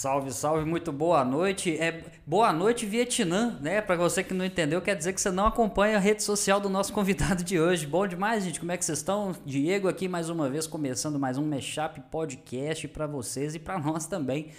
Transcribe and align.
Salve, 0.00 0.32
salve, 0.32 0.64
muito 0.64 0.90
boa 0.90 1.22
noite. 1.22 1.76
É 1.76 2.02
boa 2.26 2.54
noite 2.54 2.86
Vietnã, 2.86 3.58
né? 3.60 3.82
Para 3.82 3.96
você 3.96 4.24
que 4.24 4.32
não 4.32 4.46
entendeu, 4.46 4.80
quer 4.80 4.96
dizer 4.96 5.12
que 5.12 5.20
você 5.20 5.30
não 5.30 5.44
acompanha 5.44 5.98
a 5.98 6.00
rede 6.00 6.22
social 6.22 6.58
do 6.58 6.70
nosso 6.70 6.90
convidado 6.96 7.44
de 7.44 7.60
hoje. 7.60 7.86
Bom 7.86 8.06
demais, 8.06 8.42
gente. 8.42 8.58
Como 8.58 8.72
é 8.72 8.78
que 8.78 8.84
vocês 8.86 8.96
estão? 8.96 9.36
Diego 9.44 9.88
aqui 9.88 10.08
mais 10.08 10.30
uma 10.30 10.48
vez 10.48 10.66
começando 10.66 11.18
mais 11.18 11.36
um 11.36 11.44
Mashup 11.44 12.00
Podcast 12.10 12.88
para 12.88 13.06
vocês 13.06 13.54
e 13.54 13.58
para 13.58 13.78
nós 13.78 14.06
também. 14.06 14.52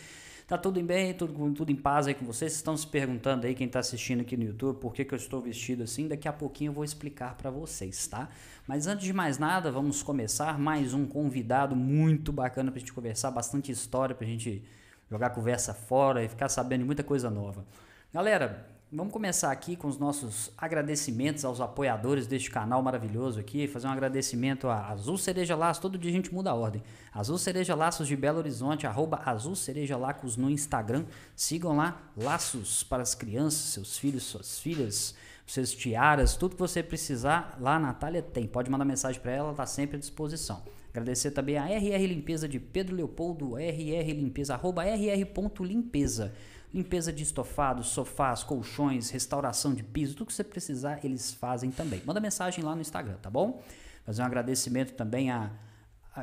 Tá 0.47 0.59
tudo 0.59 0.79
bem, 0.83 1.11
tudo, 1.15 1.33
tudo 1.53 1.71
em 1.71 1.75
paz 1.75 2.05
aí 2.05 2.13
com 2.13 2.23
vocês? 2.23 2.51
Vocês 2.51 2.57
estão 2.57 2.77
se 2.77 2.85
perguntando 2.85 3.47
aí, 3.47 3.55
quem 3.55 3.65
está 3.65 3.79
assistindo 3.79 4.21
aqui 4.21 4.37
no 4.37 4.43
YouTube, 4.43 4.79
por 4.79 4.93
que, 4.93 5.03
que 5.03 5.15
eu 5.15 5.17
estou 5.17 5.41
vestido 5.41 5.81
assim? 5.81 6.07
Daqui 6.07 6.27
a 6.27 6.33
pouquinho 6.33 6.69
eu 6.69 6.73
vou 6.75 6.83
explicar 6.83 7.35
para 7.35 7.49
vocês, 7.49 8.05
tá? 8.05 8.29
Mas 8.67 8.85
antes 8.85 9.05
de 9.05 9.11
mais 9.11 9.39
nada, 9.39 9.71
vamos 9.71 10.03
começar 10.03 10.59
mais 10.59 10.93
um 10.93 11.07
convidado 11.07 11.75
muito 11.75 12.31
bacana 12.31 12.69
para 12.69 12.79
gente 12.79 12.93
conversar, 12.93 13.31
bastante 13.31 13.71
história 13.71 14.13
para 14.13 14.27
a 14.27 14.29
gente 14.29 14.61
jogar 15.11 15.31
conversa 15.31 15.73
fora 15.73 16.23
e 16.23 16.29
ficar 16.29 16.49
sabendo 16.49 16.79
de 16.79 16.85
muita 16.85 17.03
coisa 17.03 17.29
nova. 17.29 17.65
Galera, 18.13 18.65
Vamos 18.93 19.13
começar 19.13 19.53
aqui 19.53 19.77
com 19.77 19.87
os 19.87 19.97
nossos 19.97 20.51
agradecimentos 20.57 21.45
aos 21.45 21.61
apoiadores 21.61 22.27
deste 22.27 22.51
canal 22.51 22.83
maravilhoso 22.83 23.39
aqui. 23.39 23.65
Fazer 23.65 23.87
um 23.87 23.91
agradecimento 23.91 24.67
a 24.67 24.89
Azul 24.89 25.17
Cereja 25.17 25.55
Laços. 25.55 25.81
Todo 25.81 25.97
dia 25.97 26.11
a 26.11 26.13
gente 26.13 26.33
muda 26.33 26.49
a 26.49 26.53
ordem. 26.53 26.83
Azul 27.13 27.37
Cereja 27.37 27.73
Laços 27.73 28.05
de 28.05 28.17
Belo 28.17 28.39
Horizonte, 28.39 28.85
arroba 28.85 29.21
Azul 29.23 29.55
Cereja 29.55 29.95
Lacos 29.95 30.35
no 30.35 30.49
Instagram. 30.49 31.05
Sigam 31.37 31.77
lá, 31.77 32.01
laços 32.17 32.83
para 32.83 33.01
as 33.01 33.15
crianças, 33.15 33.61
seus 33.61 33.97
filhos, 33.97 34.23
suas 34.23 34.59
filhas, 34.59 35.15
seus 35.47 35.71
tiaras, 35.71 36.35
tudo 36.35 36.55
que 36.55 36.61
você 36.61 36.83
precisar, 36.83 37.57
lá 37.61 37.77
a 37.77 37.79
Natália 37.79 38.21
tem. 38.21 38.45
Pode 38.45 38.69
mandar 38.69 38.83
mensagem 38.83 39.21
para 39.21 39.31
ela, 39.31 39.43
ela 39.45 39.51
está 39.51 39.65
sempre 39.65 39.95
à 39.95 39.99
disposição. 40.01 40.61
Agradecer 40.91 41.31
também 41.31 41.57
a 41.57 41.65
RR 41.65 42.05
Limpeza 42.05 42.47
de 42.47 42.59
Pedro 42.59 42.95
Leopoldo, 42.95 43.57
RR 43.57 44.11
Limpeza, 44.11 44.53
arroba 44.53 44.83
rr.limpeza. 44.83 46.33
Limpeza 46.73 47.11
de 47.13 47.23
estofados, 47.23 47.87
sofás, 47.87 48.43
colchões, 48.43 49.09
restauração 49.09 49.73
de 49.73 49.83
piso, 49.83 50.15
tudo 50.15 50.27
que 50.27 50.33
você 50.33 50.43
precisar, 50.43 50.99
eles 51.03 51.33
fazem 51.33 51.71
também. 51.71 52.01
Manda 52.05 52.19
mensagem 52.19 52.63
lá 52.63 52.75
no 52.75 52.81
Instagram, 52.81 53.15
tá 53.21 53.29
bom? 53.29 53.61
Fazer 54.05 54.21
um 54.21 54.25
agradecimento 54.25 54.93
também 54.93 55.31
a. 55.31 55.49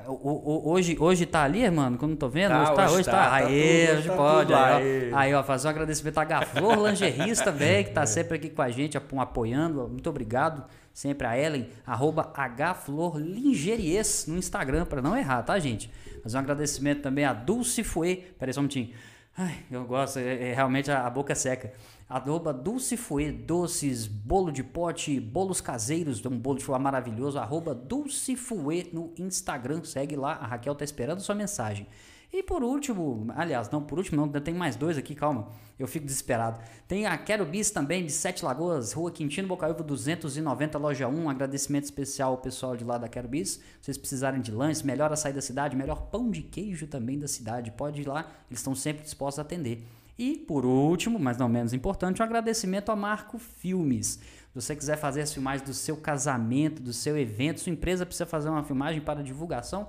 hoje, 0.07 0.97
hoje 1.01 1.25
tá 1.25 1.45
ali, 1.45 1.69
mano, 1.71 1.99
eu 2.01 2.09
não 2.09 2.17
tô 2.17 2.29
vendo? 2.29 2.51
Tá, 2.51 2.63
hoje 2.63 2.75
tá, 2.75 2.91
hoje 2.91 3.05
tá. 3.05 3.13
tá. 3.13 3.35
Aê, 3.35 3.87
tá 3.87 3.93
hoje 3.93 4.09
tá 4.09 4.17
pode. 4.17 4.55
Aí, 4.55 5.13
ó, 5.13 5.17
aí, 5.17 5.35
ó, 5.35 5.43
fazer 5.43 5.69
um 5.69 5.71
agradecimento 5.71 6.19
a 6.19 6.25
Gaflor 6.25 6.79
Langeris 6.79 7.41
também, 7.41 7.85
que 7.85 7.91
tá 7.91 8.05
sempre 8.07 8.37
aqui 8.37 8.51
com 8.51 8.61
a 8.61 8.71
gente, 8.71 8.99
apoiando. 8.99 9.89
Muito 9.89 10.09
obrigado. 10.11 10.65
Sempre 10.99 11.29
a 11.29 11.39
Ellen, 11.39 11.69
arroba 11.87 12.33
hflorlingeries 12.75 14.27
no 14.27 14.37
Instagram, 14.37 14.85
para 14.85 15.01
não 15.01 15.17
errar, 15.17 15.45
tá, 15.45 15.57
gente? 15.57 15.89
Fazer 16.25 16.37
um 16.37 16.41
agradecimento 16.41 17.03
também 17.03 17.25
a 17.25 17.33
Dulce 17.33 17.85
Fue. 17.85 18.17
Peraí 18.37 18.53
só 18.53 18.59
um 18.59 18.65
minutinho. 18.65 18.93
Ai, 19.37 19.61
eu 19.71 19.85
gosto, 19.85 20.19
é, 20.19 20.49
é 20.51 20.55
realmente 20.55 20.91
a, 20.91 21.07
a, 21.07 21.11
boca 21.11 21.37
seca. 21.37 21.73
Arroba 22.09 22.53
Dulce 22.53 22.97
Fue, 22.97 23.31
doces, 23.31 24.09
bolo 24.09 24.51
de 24.51 24.65
pote, 24.65 25.21
bolos 25.21 25.61
caseiros, 25.61 26.27
um 26.27 26.37
bolo 26.37 26.59
de 26.59 26.65
foie 26.65 26.81
maravilhoso. 26.81 27.39
Arroba 27.39 27.77
Dulce 27.77 28.35
Fue 28.35 28.91
no 28.93 29.15
Instagram. 29.17 29.85
Segue 29.85 30.17
lá, 30.17 30.33
a 30.33 30.49
Raquel 30.49 30.75
tá 30.75 30.85
esperando 30.85 31.21
sua 31.21 31.37
mensagem. 31.37 31.87
E 32.31 32.43
por 32.43 32.63
último, 32.63 33.27
aliás, 33.35 33.71
não, 33.71 33.83
por 33.83 33.97
último 33.97 34.27
não, 34.27 34.41
tem 34.41 34.53
mais 34.53 34.77
dois 34.77 34.99
aqui, 34.99 35.15
calma, 35.15 35.49
eu 35.79 35.87
fico 35.87 36.05
desesperado. 36.05 36.61
Tem 36.87 37.07
a 37.07 37.17
Quero 37.17 37.47
também, 37.73 38.05
de 38.05 38.13
Sete 38.13 38.45
Lagoas, 38.45 38.93
Rua 38.93 39.11
Quintino 39.11 39.49
Bocaiúva 39.49 39.83
290, 39.83 40.77
loja 40.77 41.09
1. 41.09 41.19
Um 41.19 41.31
agradecimento 41.31 41.85
especial 41.85 42.33
ao 42.33 42.39
pessoal 42.39 42.77
de 42.77 42.85
lá 42.85 42.99
da 42.99 43.09
Quero. 43.09 43.29
Se 43.33 43.61
vocês 43.81 43.97
precisarem 43.97 44.43
de 44.43 44.53
lanches, 44.53 44.83
melhor 44.83 45.11
açaí 45.11 45.33
da 45.33 45.41
cidade, 45.41 45.75
melhor 45.75 46.03
pão 46.11 46.31
de 46.31 46.43
queijo 46.43 46.87
também 46.87 47.19
da 47.19 47.27
cidade, 47.27 47.71
pode 47.71 48.03
ir 48.03 48.07
lá, 48.07 48.31
eles 48.51 48.61
estão 48.61 48.75
sempre 48.75 49.03
dispostos 49.03 49.39
a 49.39 49.43
atender. 49.43 49.87
E 50.19 50.37
por 50.37 50.67
último, 50.67 51.19
mas 51.19 51.39
não 51.39 51.49
menos 51.49 51.73
importante, 51.73 52.21
um 52.21 52.25
agradecimento 52.25 52.91
a 52.91 52.97
Marco 52.97 53.39
Filmes. 53.39 54.19
Se 54.53 54.55
você 54.55 54.75
quiser 54.75 54.97
fazer 54.97 55.23
as 55.23 55.33
filmagens 55.33 55.67
do 55.67 55.73
seu 55.73 55.97
casamento, 55.97 56.83
do 56.83 56.93
seu 56.93 57.17
evento, 57.17 57.61
sua 57.61 57.73
empresa 57.73 58.05
precisa 58.05 58.27
fazer 58.27 58.49
uma 58.49 58.65
filmagem 58.65 59.01
para 59.01 59.23
divulgação, 59.23 59.87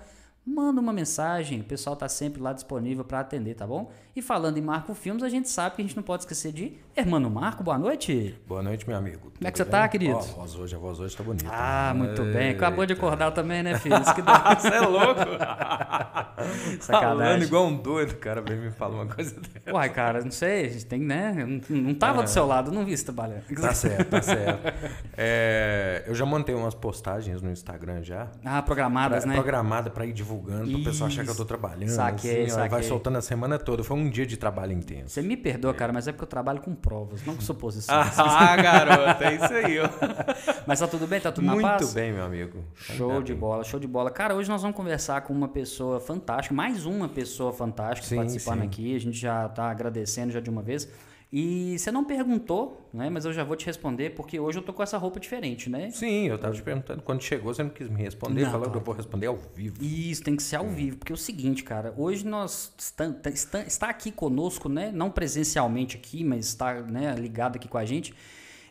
manda 0.49 0.81
uma 0.81 0.91
mensagem, 0.91 1.61
o 1.61 1.63
pessoal 1.63 1.93
está 1.93 2.09
sempre 2.09 2.41
lá 2.41 2.51
disponível 2.51 3.05
para 3.05 3.19
atender, 3.19 3.55
tá 3.55 3.67
bom? 3.67 3.91
E 4.15 4.21
falando 4.21 4.57
em 4.57 4.61
Marco 4.61 4.93
Filmes, 4.93 5.23
a 5.23 5.29
gente 5.29 5.47
sabe 5.47 5.75
que 5.75 5.81
a 5.81 5.85
gente 5.85 5.95
não 5.95 6.03
pode 6.03 6.23
esquecer 6.23 6.51
de 6.51 6.73
Hermano 6.95 7.29
Marco, 7.29 7.63
boa 7.63 7.77
noite. 7.77 8.37
Boa 8.47 8.61
noite, 8.61 8.85
meu 8.87 8.97
amigo. 8.97 9.31
Como 9.37 9.47
é 9.47 9.51
que 9.51 9.57
você 9.57 9.63
tá, 9.63 9.87
querido? 9.87 10.15
Ó, 10.15 10.19
a 10.19 10.21
voz 10.21 10.55
hoje, 10.55 10.75
a 10.75 10.79
voz 10.79 10.99
hoje 10.99 11.15
tá 11.15 11.23
bonita. 11.23 11.49
Ah, 11.49 11.93
muito 11.95 12.23
bem. 12.23 12.49
Acabou 12.49 12.85
de 12.85 12.93
acordar 12.93 13.31
também, 13.31 13.63
né, 13.63 13.77
filho? 13.77 14.01
Isso 14.01 14.13
que 14.13 14.21
dá. 14.21 14.55
você 14.59 14.67
é 14.67 14.81
louco? 14.81 15.21
Sacanagem. 16.81 17.17
Falando 17.17 17.43
igual 17.43 17.67
um 17.67 17.77
doido, 17.77 18.15
cara, 18.15 18.41
vem 18.41 18.57
me 18.57 18.71
falar 18.71 18.95
uma 18.95 19.05
coisa 19.05 19.39
dessa. 19.39 19.71
Uai, 19.71 19.89
cara, 19.89 20.21
não 20.21 20.31
sei, 20.31 20.65
a 20.65 20.69
gente 20.69 20.85
tem, 20.85 20.99
né? 20.99 21.45
Não, 21.69 21.77
não 21.77 21.93
tava 21.93 22.21
é. 22.21 22.23
do 22.23 22.29
seu 22.29 22.45
lado, 22.45 22.71
não 22.71 22.83
vi 22.83 22.97
você 22.97 23.05
trabalhando. 23.05 23.43
Tá 23.61 23.73
certo, 23.73 24.09
tá 24.09 24.21
certo. 24.21 24.59
É, 25.21 26.03
eu 26.07 26.15
já 26.15 26.25
montei 26.25 26.55
umas 26.55 26.73
postagens 26.73 27.41
no 27.41 27.51
Instagram 27.51 28.01
já. 28.03 28.27
Ah, 28.43 28.61
programadas, 28.61 29.23
pra, 29.23 29.33
né? 29.33 29.35
Programada 29.35 29.89
para 29.89 30.05
ir 30.05 30.13
divulgando, 30.39 30.71
para 30.71 30.79
o 30.79 30.83
pessoal 30.83 31.07
achar 31.07 31.23
que 31.23 31.29
eu 31.29 31.35
tô 31.35 31.45
trabalhando. 31.45 31.89
Saquei, 31.89 32.43
assim, 32.43 32.49
saquei. 32.49 32.69
Vai 32.69 32.83
soltando 32.83 33.17
a 33.17 33.21
semana 33.21 33.59
toda. 33.59 33.83
Foi 33.83 33.97
um 33.97 34.09
dia 34.09 34.25
de 34.25 34.37
trabalho 34.37 34.73
intenso. 34.73 35.09
Você 35.09 35.21
me 35.21 35.37
perdoa, 35.37 35.71
é. 35.71 35.73
cara, 35.73 35.93
mas 35.93 36.07
é 36.07 36.11
porque 36.11 36.23
eu 36.23 36.27
trabalho 36.29 36.61
com 36.61 36.73
provas, 36.73 37.25
não 37.25 37.35
com 37.35 37.41
suposições. 37.41 38.17
ah, 38.17 38.55
garoto, 38.55 39.23
é 39.23 39.35
isso 39.35 39.53
aí. 39.53 39.79
Ó. 39.79 39.89
mas 40.65 40.79
tá 40.79 40.87
tudo 40.87 41.07
bem? 41.07 41.19
Tá 41.19 41.31
tudo 41.31 41.45
Muito 41.45 41.61
na 41.61 41.69
paz? 41.69 41.81
Muito 41.81 41.95
bem, 41.95 42.13
meu 42.13 42.23
amigo. 42.23 42.63
Show 42.75 43.11
Ainda 43.11 43.23
de 43.23 43.33
bem. 43.33 43.39
bola, 43.39 43.63
show 43.63 43.79
de 43.79 43.87
bola. 43.87 44.11
Cara, 44.11 44.35
hoje 44.35 44.49
nós 44.49 44.61
vamos 44.61 44.75
conversar 44.75 45.21
com 45.21 45.33
uma 45.33 45.47
pessoa 45.47 45.99
fantástica, 45.99 46.53
mais 46.55 46.85
uma 46.85 47.07
pessoa 47.07 47.53
fantástica 47.53 48.07
sim, 48.07 48.15
participando 48.15 48.61
sim. 48.61 48.65
aqui. 48.65 48.95
A 48.95 48.99
gente 48.99 49.17
já 49.17 49.47
tá 49.49 49.69
agradecendo 49.69 50.31
já 50.31 50.39
de 50.39 50.49
uma 50.49 50.61
vez. 50.61 50.87
E 51.31 51.77
você 51.77 51.91
não 51.91 52.03
perguntou, 52.03 52.89
né? 52.91 53.07
Mas 53.07 53.23
eu 53.23 53.31
já 53.31 53.43
vou 53.43 53.55
te 53.55 53.63
responder, 53.67 54.11
porque 54.11 54.39
hoje 54.39 54.57
eu 54.57 54.63
tô 54.63 54.73
com 54.73 54.81
essa 54.81 54.97
roupa 54.97 55.19
diferente, 55.19 55.69
né? 55.69 55.91
Sim, 55.91 56.27
eu 56.27 56.39
tava 56.39 56.55
te 56.55 56.63
perguntando. 56.63 57.03
Quando 57.03 57.21
chegou, 57.21 57.53
você 57.53 57.61
não 57.61 57.69
quis 57.69 57.87
me 57.87 58.01
responder, 58.01 58.45
não, 58.45 58.51
falou 58.51 58.71
que 58.71 58.77
eu 58.77 58.81
vou 58.81 58.95
responder 58.95 59.27
ao 59.27 59.37
vivo. 59.37 59.77
Isso, 59.83 60.23
tem 60.23 60.35
que 60.35 60.41
ser 60.41 60.55
ao 60.55 60.65
hum. 60.65 60.73
vivo, 60.73 60.97
porque 60.97 61.11
é 61.11 61.15
o 61.15 61.17
seguinte, 61.17 61.63
cara, 61.63 61.93
hoje 61.95 62.25
nós 62.25 62.73
está, 62.79 63.05
está, 63.29 63.61
está 63.61 63.89
aqui 63.89 64.11
conosco, 64.11 64.67
né? 64.67 64.91
Não 64.91 65.11
presencialmente 65.11 65.95
aqui, 65.95 66.23
mas 66.23 66.47
está 66.47 66.81
né, 66.81 67.13
ligado 67.13 67.57
aqui 67.57 67.67
com 67.67 67.77
a 67.77 67.85
gente. 67.85 68.11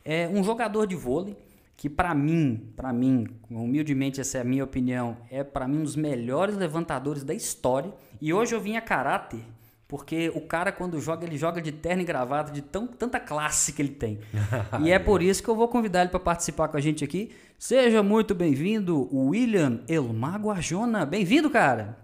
É 0.05 0.27
um 0.27 0.43
jogador 0.43 0.85
de 0.87 0.97
vôlei 0.97 1.37
que 1.77 1.89
para 1.89 2.13
mim, 2.13 2.73
para 2.75 2.93
mim, 2.93 3.29
humildemente 3.49 4.21
essa 4.21 4.39
é 4.39 4.41
a 4.41 4.45
minha 4.45 4.65
opinião, 4.65 5.17
é 5.31 5.45
para 5.45 5.69
mim 5.69 5.79
um 5.79 5.85
dos 5.85 5.95
melhores 5.95 6.57
levantadores 6.57 7.23
da 7.23 7.33
história. 7.33 7.95
E 8.21 8.33
hoje 8.33 8.53
eu 8.53 8.61
vim 8.61 8.77
a 8.77 8.81
caráter 8.81 9.39
porque 9.89 10.31
o 10.35 10.43
cara, 10.43 10.71
quando 10.71 11.01
joga, 11.01 11.27
ele 11.27 11.39
joga 11.39 11.63
de 11.63 11.73
terno 11.73 12.03
e 12.03 12.05
gravata, 12.05 12.53
de 12.53 12.61
tão, 12.61 12.87
tanta 12.87 13.19
classe 13.19 13.73
que 13.73 13.81
ele 13.81 13.95
tem. 13.95 14.21
e 14.85 14.93
é 14.93 14.99
por 14.99 15.23
isso 15.23 15.43
que 15.43 15.49
eu 15.49 15.57
vou 15.57 15.67
convidar 15.67 16.03
ele 16.03 16.11
para 16.11 16.21
participar 16.21 16.69
com 16.69 16.77
a 16.77 16.81
gente 16.81 17.03
aqui. 17.03 17.35
Seja 17.59 18.03
muito 18.03 18.35
bem-vindo, 18.35 19.09
William 19.11 19.83
Elmago 19.89 20.51
Arjona. 20.51 21.07
Bem-vindo, 21.07 21.49
cara. 21.49 21.97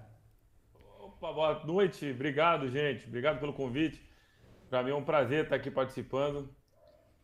Opa, 0.99 1.31
boa 1.31 1.62
noite. 1.67 2.11
Obrigado, 2.11 2.71
gente. 2.71 3.06
Obrigado 3.06 3.39
pelo 3.39 3.53
convite. 3.53 4.00
Para 4.71 4.83
mim 4.83 4.91
é 4.91 4.94
um 4.94 5.05
prazer 5.05 5.44
estar 5.44 5.56
aqui 5.56 5.71
participando. 5.71 6.49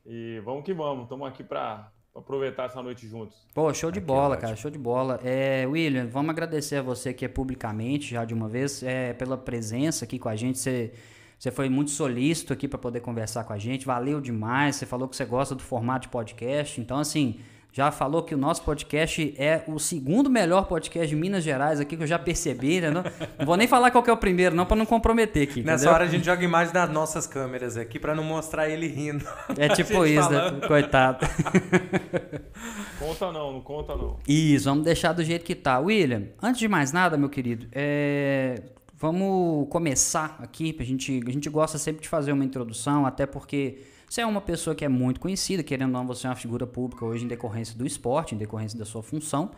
E 0.04 0.42
vamos 0.44 0.62
que 0.62 0.74
vamos. 0.74 1.04
Estamos 1.04 1.26
aqui 1.26 1.42
para 1.42 1.90
aproveitar 2.14 2.66
essa 2.66 2.82
noite 2.82 3.06
juntos. 3.06 3.36
Pô, 3.54 3.72
show 3.72 3.90
de 3.90 3.98
aqui 3.98 4.06
bola, 4.06 4.34
é 4.34 4.38
cara, 4.38 4.56
show 4.56 4.70
de 4.70 4.78
bola. 4.78 5.20
É, 5.22 5.66
William, 5.66 6.06
vamos 6.06 6.30
agradecer 6.30 6.76
a 6.76 6.82
você 6.82 7.10
aqui 7.10 7.28
publicamente, 7.28 8.10
já 8.10 8.24
de 8.24 8.34
uma 8.34 8.48
vez, 8.48 8.82
é, 8.82 9.12
pela 9.12 9.36
presença 9.36 10.04
aqui 10.04 10.18
com 10.18 10.28
a 10.28 10.36
gente. 10.36 10.58
Você, 10.58 10.92
você 11.38 11.50
foi 11.50 11.68
muito 11.68 11.90
solícito 11.90 12.52
aqui 12.52 12.68
para 12.68 12.78
poder 12.78 13.00
conversar 13.00 13.44
com 13.44 13.52
a 13.52 13.58
gente, 13.58 13.86
valeu 13.86 14.20
demais. 14.20 14.76
Você 14.76 14.86
falou 14.86 15.08
que 15.08 15.16
você 15.16 15.24
gosta 15.24 15.54
do 15.54 15.62
formato 15.62 16.06
de 16.06 16.12
podcast, 16.12 16.80
então, 16.80 16.98
assim, 16.98 17.40
já 17.72 17.90
falou 17.92 18.22
que 18.22 18.34
o 18.34 18.38
nosso 18.38 18.62
podcast 18.62 19.34
é 19.38 19.62
o 19.68 19.78
segundo 19.78 20.28
melhor 20.28 20.66
podcast 20.66 21.08
de 21.08 21.14
Minas 21.14 21.44
Gerais 21.44 21.78
aqui, 21.78 21.96
que 21.96 22.02
eu 22.02 22.06
já 22.06 22.18
percebi, 22.18 22.80
né? 22.80 22.90
Não, 22.90 23.04
não 23.38 23.46
vou 23.46 23.56
nem 23.56 23.68
falar 23.68 23.90
qual 23.90 24.04
é 24.06 24.12
o 24.12 24.16
primeiro, 24.16 24.56
não, 24.56 24.66
para 24.66 24.76
não 24.76 24.86
comprometer 24.86 25.44
aqui. 25.44 25.62
Nessa 25.62 25.84
entendeu? 25.84 25.94
hora 25.94 26.04
a 26.04 26.08
gente 26.08 26.24
joga 26.24 26.44
imagem 26.44 26.74
das 26.74 26.90
nossas 26.90 27.26
câmeras 27.26 27.76
aqui 27.76 27.98
para 27.98 28.14
não 28.14 28.24
mostrar 28.24 28.68
ele 28.68 28.88
rindo. 28.88 29.24
É 29.56 29.68
tipo 29.74 30.04
isso, 30.04 30.30
né? 30.30 30.60
Coitado. 30.66 31.26
Conta 32.98 33.32
não, 33.32 33.52
não 33.54 33.60
conta 33.62 33.96
não. 33.96 34.18
Isso, 34.28 34.66
vamos 34.66 34.84
deixar 34.84 35.14
do 35.14 35.24
jeito 35.24 35.44
que 35.44 35.54
tá. 35.54 35.78
William, 35.78 36.24
antes 36.42 36.60
de 36.60 36.68
mais 36.68 36.92
nada, 36.92 37.16
meu 37.16 37.30
querido, 37.30 37.66
é... 37.72 38.62
vamos 38.94 39.66
começar 39.70 40.36
aqui. 40.38 40.76
A 40.78 40.84
gente, 40.84 41.22
a 41.26 41.30
gente 41.30 41.48
gosta 41.48 41.78
sempre 41.78 42.02
de 42.02 42.08
fazer 42.08 42.32
uma 42.32 42.44
introdução, 42.44 43.06
até 43.06 43.24
porque 43.24 43.78
você 44.10 44.22
é 44.22 44.26
uma 44.26 44.40
pessoa 44.40 44.74
que 44.74 44.84
é 44.84 44.88
muito 44.88 45.20
conhecida, 45.20 45.62
querendo 45.62 45.94
ou 45.94 46.00
não, 46.00 46.04
você 46.04 46.26
é 46.26 46.30
uma 46.30 46.34
figura 46.34 46.66
pública 46.66 47.04
hoje 47.04 47.24
em 47.24 47.28
decorrência 47.28 47.78
do 47.78 47.86
esporte, 47.86 48.34
em 48.34 48.38
decorrência 48.38 48.76
da 48.76 48.84
sua 48.84 49.04
função. 49.04 49.52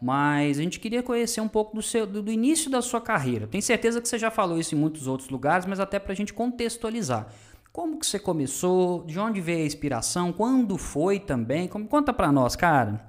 Mas 0.00 0.60
a 0.60 0.62
gente 0.62 0.78
queria 0.78 1.02
conhecer 1.02 1.40
um 1.40 1.48
pouco 1.48 1.74
do, 1.74 1.82
seu, 1.82 2.06
do, 2.06 2.22
do 2.22 2.30
início 2.30 2.70
da 2.70 2.80
sua 2.80 3.00
carreira. 3.00 3.48
Tenho 3.48 3.64
certeza 3.64 4.00
que 4.00 4.08
você 4.08 4.16
já 4.16 4.30
falou 4.30 4.60
isso 4.60 4.76
em 4.76 4.78
muitos 4.78 5.08
outros 5.08 5.28
lugares, 5.28 5.66
mas 5.66 5.80
até 5.80 5.98
para 5.98 6.12
a 6.12 6.14
gente 6.14 6.32
contextualizar. 6.32 7.32
Como 7.72 7.98
que 7.98 8.06
você 8.06 8.16
começou? 8.16 9.02
De 9.02 9.18
onde 9.18 9.40
veio 9.40 9.64
a 9.64 9.66
inspiração? 9.66 10.32
Quando 10.32 10.78
foi 10.78 11.18
também? 11.18 11.66
Como, 11.66 11.88
conta 11.88 12.12
para 12.12 12.30
nós, 12.30 12.54
cara. 12.54 13.04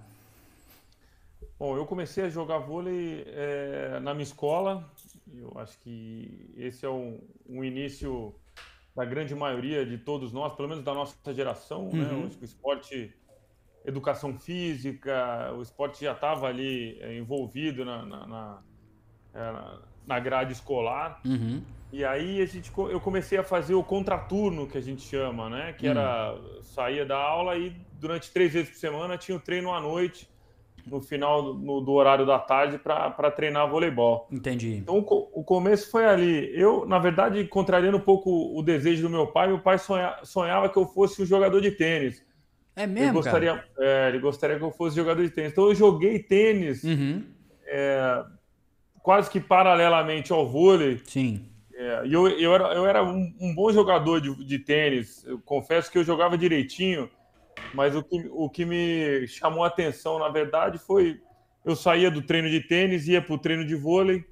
Bom, 1.59 1.77
eu 1.77 1.85
comecei 1.85 2.23
a 2.23 2.29
jogar 2.29 2.57
vôlei 2.57 3.23
é, 3.27 3.99
na 4.01 4.15
minha 4.15 4.23
escola. 4.23 4.83
Eu 5.31 5.53
acho 5.57 5.77
que 5.83 6.49
esse 6.57 6.83
é 6.83 6.89
um, 6.89 7.19
um 7.47 7.63
início 7.63 8.33
da 8.97 9.05
grande 9.05 9.35
maioria 9.35 9.85
de 9.85 9.95
todos 9.95 10.33
nós, 10.33 10.53
pelo 10.55 10.67
menos 10.67 10.83
da 10.83 10.91
nossa 10.91 11.31
geração, 11.31 11.83
né? 11.93 12.03
uhum. 12.11 12.23
né? 12.23 12.31
o 12.41 12.43
esporte, 12.43 13.13
educação 13.85 14.33
física, 14.33 15.53
o 15.55 15.61
esporte 15.61 16.03
já 16.03 16.13
estava 16.13 16.47
ali 16.47 16.97
é, 16.99 17.15
envolvido 17.15 17.85
na, 17.85 18.03
na, 18.03 18.27
na, 18.27 18.63
é, 19.35 19.79
na, 20.07 20.19
grade 20.19 20.51
escolar. 20.51 21.21
Uhum. 21.23 21.61
E 21.93 22.03
aí 22.03 22.41
a 22.41 22.45
gente, 22.47 22.71
eu 22.75 22.99
comecei 22.99 23.37
a 23.37 23.43
fazer 23.43 23.75
o 23.75 23.83
contraturno, 23.83 24.65
que 24.65 24.79
a 24.79 24.81
gente 24.81 25.03
chama, 25.03 25.47
né? 25.47 25.73
Que 25.73 25.85
era, 25.85 26.33
uhum. 26.33 26.63
saía 26.63 27.05
da 27.05 27.17
aula 27.17 27.55
e 27.55 27.79
durante 27.99 28.31
três 28.31 28.51
vezes 28.51 28.71
por 28.71 28.77
semana 28.77 29.15
tinha 29.15 29.37
o 29.37 29.39
treino 29.39 29.71
à 29.71 29.79
noite, 29.79 30.27
no 30.89 31.01
final 31.01 31.53
do, 31.53 31.81
do 31.81 31.91
horário 31.91 32.25
da 32.25 32.39
tarde, 32.39 32.77
para 32.77 33.31
treinar 33.31 33.69
voleibol. 33.69 34.27
Entendi. 34.31 34.75
Então 34.75 34.99
o, 34.99 35.39
o, 35.39 35.43
começo 35.43 35.91
foi 35.91 36.05
ali. 36.05 36.49
Eu, 36.53 36.85
na 36.85 36.99
verdade, 36.99 37.43
contrariando 37.45 37.97
um 37.97 38.01
pouco 38.01 38.57
o 38.57 38.61
desejo 38.61 39.03
do 39.03 39.09
meu 39.09 39.27
pai, 39.27 39.47
meu 39.47 39.59
pai 39.59 39.77
sonha, 39.77 40.15
sonhava 40.23 40.69
que 40.69 40.77
eu 40.77 40.85
fosse 40.85 41.21
um 41.21 41.25
jogador 41.25 41.61
de 41.61 41.71
tênis. 41.71 42.25
É 42.75 42.85
mesmo, 42.85 43.07
ele 43.07 43.11
gostaria, 43.13 43.63
é, 43.79 44.09
ele 44.09 44.19
gostaria 44.19 44.57
que 44.57 44.63
eu 44.63 44.71
fosse 44.71 44.95
jogador 44.95 45.23
de 45.23 45.31
tênis. 45.31 45.51
Então 45.51 45.65
eu 45.65 45.75
joguei 45.75 46.19
tênis 46.19 46.83
uhum. 46.83 47.23
é, 47.65 48.23
quase 49.01 49.29
que 49.29 49.39
paralelamente 49.39 50.31
ao 50.31 50.47
vôlei. 50.47 51.01
Sim. 51.05 51.45
É, 51.73 52.05
e 52.05 52.13
eu, 52.13 52.27
eu 52.27 52.53
era, 52.53 52.73
eu 52.73 52.85
era 52.85 53.03
um, 53.03 53.33
um 53.39 53.53
bom 53.53 53.71
jogador 53.71 54.19
de, 54.19 54.33
de 54.45 54.59
tênis. 54.59 55.23
Eu 55.25 55.39
confesso 55.39 55.91
que 55.91 55.97
eu 55.97 56.03
jogava 56.03 56.37
direitinho. 56.37 57.09
Mas 57.73 57.95
o 57.95 58.03
que, 58.03 58.27
o 58.31 58.49
que 58.49 58.65
me 58.65 59.27
chamou 59.27 59.63
a 59.63 59.67
atenção, 59.67 60.19
na 60.19 60.29
verdade, 60.29 60.77
foi 60.77 61.19
eu 61.67 61.75
saía 61.75 62.09
do 62.09 62.21
treino 62.21 62.49
de 62.49 62.61
tênis, 62.61 63.09
ia 63.09 63.21
para 63.21 63.35
o 63.35 63.37
treino 63.37 63.65
de 63.65 63.75
vôlei, 63.75 64.23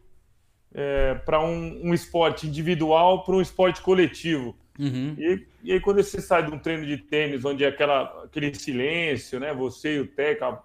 é, 0.73 1.15
para 1.15 1.41
um, 1.41 1.81
um, 1.83 1.93
esporte 1.93 2.47
individual, 2.47 3.25
para 3.25 3.35
um 3.35 3.41
esporte 3.41 3.81
coletivo. 3.81 4.55
Uhum. 4.79 5.15
E, 5.17 5.45
e, 5.63 5.71
aí, 5.73 5.79
quando 5.81 6.01
você 6.01 6.21
sai 6.21 6.45
de 6.45 6.51
um 6.53 6.57
treino 6.57 6.85
de 6.85 6.97
tênis, 6.97 7.43
onde 7.43 7.65
é 7.65 7.67
aquela, 7.67 8.23
aquele 8.23 8.55
silêncio, 8.55 9.37
né, 9.37 9.53
você 9.53 9.97
e 9.97 9.99
o 9.99 10.07
técnico, 10.07 10.63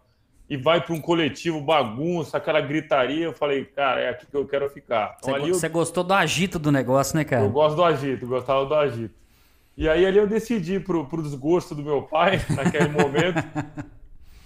e 0.48 0.56
vai 0.56 0.80
para 0.80 0.94
um 0.94 1.00
coletivo, 1.00 1.60
bagunça, 1.60 2.36
aquela 2.36 2.60
gritaria, 2.60 3.24
eu 3.24 3.32
falei, 3.32 3.64
cara, 3.64 4.00
é 4.00 4.08
aqui 4.08 4.26
que 4.26 4.36
eu 4.36 4.46
quero 4.46 4.68
ficar. 4.70 5.16
Então, 5.18 5.40
você, 5.40 5.52
você 5.52 5.66
eu... 5.66 5.70
gostou 5.70 6.04
do 6.04 6.14
agito 6.14 6.58
do 6.58 6.70
negócio, 6.70 7.16
né, 7.16 7.24
cara? 7.24 7.44
Eu 7.44 7.50
gosto 7.50 7.74
do 7.74 7.84
agito, 7.84 8.26
gostava 8.26 8.64
do 8.64 8.74
agito. 8.74 9.19
E 9.80 9.88
aí 9.88 10.04
ali 10.04 10.18
eu 10.18 10.26
decidi, 10.26 10.78
pro, 10.78 11.06
pro 11.06 11.22
desgosto 11.22 11.74
do 11.74 11.82
meu 11.82 12.02
pai, 12.02 12.38
naquele 12.54 12.88
momento, 12.88 13.42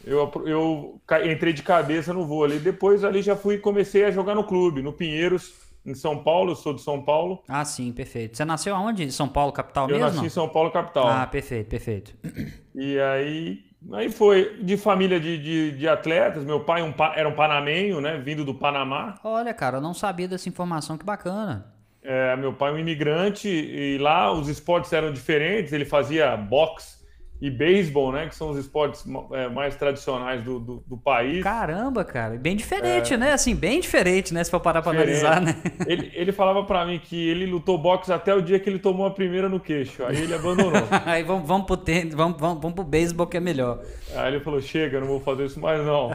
eu, 0.05 0.31
eu 0.47 1.01
entrei 1.29 1.53
de 1.53 1.61
cabeça 1.61 2.13
no 2.13 2.25
vôlei. 2.25 2.61
Depois 2.61 3.03
ali 3.03 3.21
já 3.21 3.35
fui 3.35 3.59
comecei 3.59 4.05
a 4.05 4.13
jogar 4.13 4.37
no 4.37 4.45
clube, 4.45 4.81
no 4.81 4.93
Pinheiros, 4.93 5.53
em 5.85 5.93
São 5.93 6.23
Paulo, 6.23 6.53
eu 6.53 6.55
sou 6.55 6.73
de 6.73 6.83
São 6.83 7.03
Paulo. 7.03 7.43
Ah, 7.49 7.65
sim, 7.65 7.91
perfeito. 7.91 8.37
Você 8.37 8.45
nasceu 8.45 8.77
aonde? 8.77 9.11
São 9.11 9.29
Paulo, 9.29 9.51
capital 9.51 9.89
eu 9.89 9.97
mesmo? 9.97 10.09
Eu 10.09 10.15
nasci 10.15 10.27
em 10.27 10.31
São 10.31 10.49
Paulo, 10.49 10.71
capital. 10.71 11.09
Ah, 11.09 11.27
perfeito, 11.27 11.69
perfeito. 11.69 12.15
E 12.77 12.99
aí, 12.99 13.61
aí 13.93 14.11
foi 14.11 14.61
de 14.61 14.77
família 14.77 15.21
de, 15.21 15.39
de, 15.39 15.79
de 15.79 15.89
atletas. 15.89 16.45
Meu 16.45 16.61
pai 16.61 16.83
um, 16.83 16.93
era 17.15 17.29
um 17.29 17.35
panamenho, 17.35 18.01
né? 18.01 18.19
Vindo 18.19 18.45
do 18.45 18.53
Panamá. 18.53 19.15
Olha, 19.23 19.55
cara, 19.55 19.79
eu 19.79 19.81
não 19.81 19.95
sabia 19.95 20.27
dessa 20.27 20.49
informação, 20.49 20.99
que 20.99 21.05
bacana. 21.05 21.74
É, 22.05 22.37
meu 22.37 22.53
pai 22.53 22.71
é 22.71 22.75
um 22.75 22.79
imigrante 22.79 23.49
e 23.49 23.97
lá 23.97 24.31
os 24.31 24.49
esportes 24.49 24.93
eram 24.93 25.11
diferentes. 25.11 25.73
Ele 25.73 25.87
fazia 25.87 26.37
boxe 26.37 27.03
e 27.41 27.51
beisebol, 27.51 28.13
né? 28.13 28.29
Que 28.29 28.35
são 28.35 28.51
os 28.51 28.59
esportes 28.59 29.05
é, 29.33 29.49
mais 29.49 29.75
tradicionais 29.75 30.43
do, 30.43 30.61
do, 30.61 30.85
do, 30.87 30.97
país. 30.97 31.43
Caramba, 31.43 32.05
cara. 32.05 32.37
Bem 32.37 32.55
diferente, 32.57 33.15
é... 33.15 33.17
né? 33.17 33.33
Assim, 33.33 33.55
bem 33.55 33.81
diferente, 33.81 34.33
né? 34.33 34.45
Se 34.45 34.51
for 34.51 34.61
parar 34.61 34.83
para 34.83 34.93
analisar, 34.93 35.41
né? 35.41 35.57
Ele, 35.87 36.13
ele 36.15 36.31
falava 36.31 36.63
para 36.65 36.85
mim 36.85 36.99
que 36.99 37.29
ele 37.29 37.47
lutou 37.47 37.77
boxe 37.79 38.13
até 38.13 38.35
o 38.35 38.41
dia 38.41 38.61
que 38.61 38.69
ele 38.69 38.79
tomou 38.79 39.07
a 39.07 39.11
primeira 39.11 39.49
no 39.49 39.59
queixo. 39.59 40.05
Aí 40.05 40.23
ele 40.23 40.35
abandonou. 40.35 40.83
Aí 41.05 41.23
vamos, 41.23 41.47
vamos, 41.49 41.67
pro 41.67 41.77
tênis, 41.77 42.15
vamos, 42.15 42.39
vamos, 42.39 42.61
vamos 42.61 42.75
pro 42.75 42.85
beisebol 42.85 43.27
que 43.27 43.37
é 43.37 43.41
melhor. 43.41 43.81
Aí 44.15 44.35
ele 44.35 44.45
falou, 44.45 44.61
chega, 44.61 45.01
não 45.01 45.07
vou 45.07 45.21
fazer 45.21 45.47
isso 45.47 45.59
mais 45.59 45.85
não. 45.85 46.11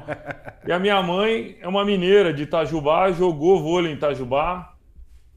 e 0.66 0.72
a 0.72 0.80
minha 0.80 1.02
mãe 1.02 1.58
é 1.62 1.68
uma 1.68 1.84
mineira 1.84 2.32
de 2.32 2.44
Itajubá, 2.44 3.12
jogou 3.12 3.62
vôlei 3.62 3.92
em 3.92 3.96
Itajubá. 3.96 4.79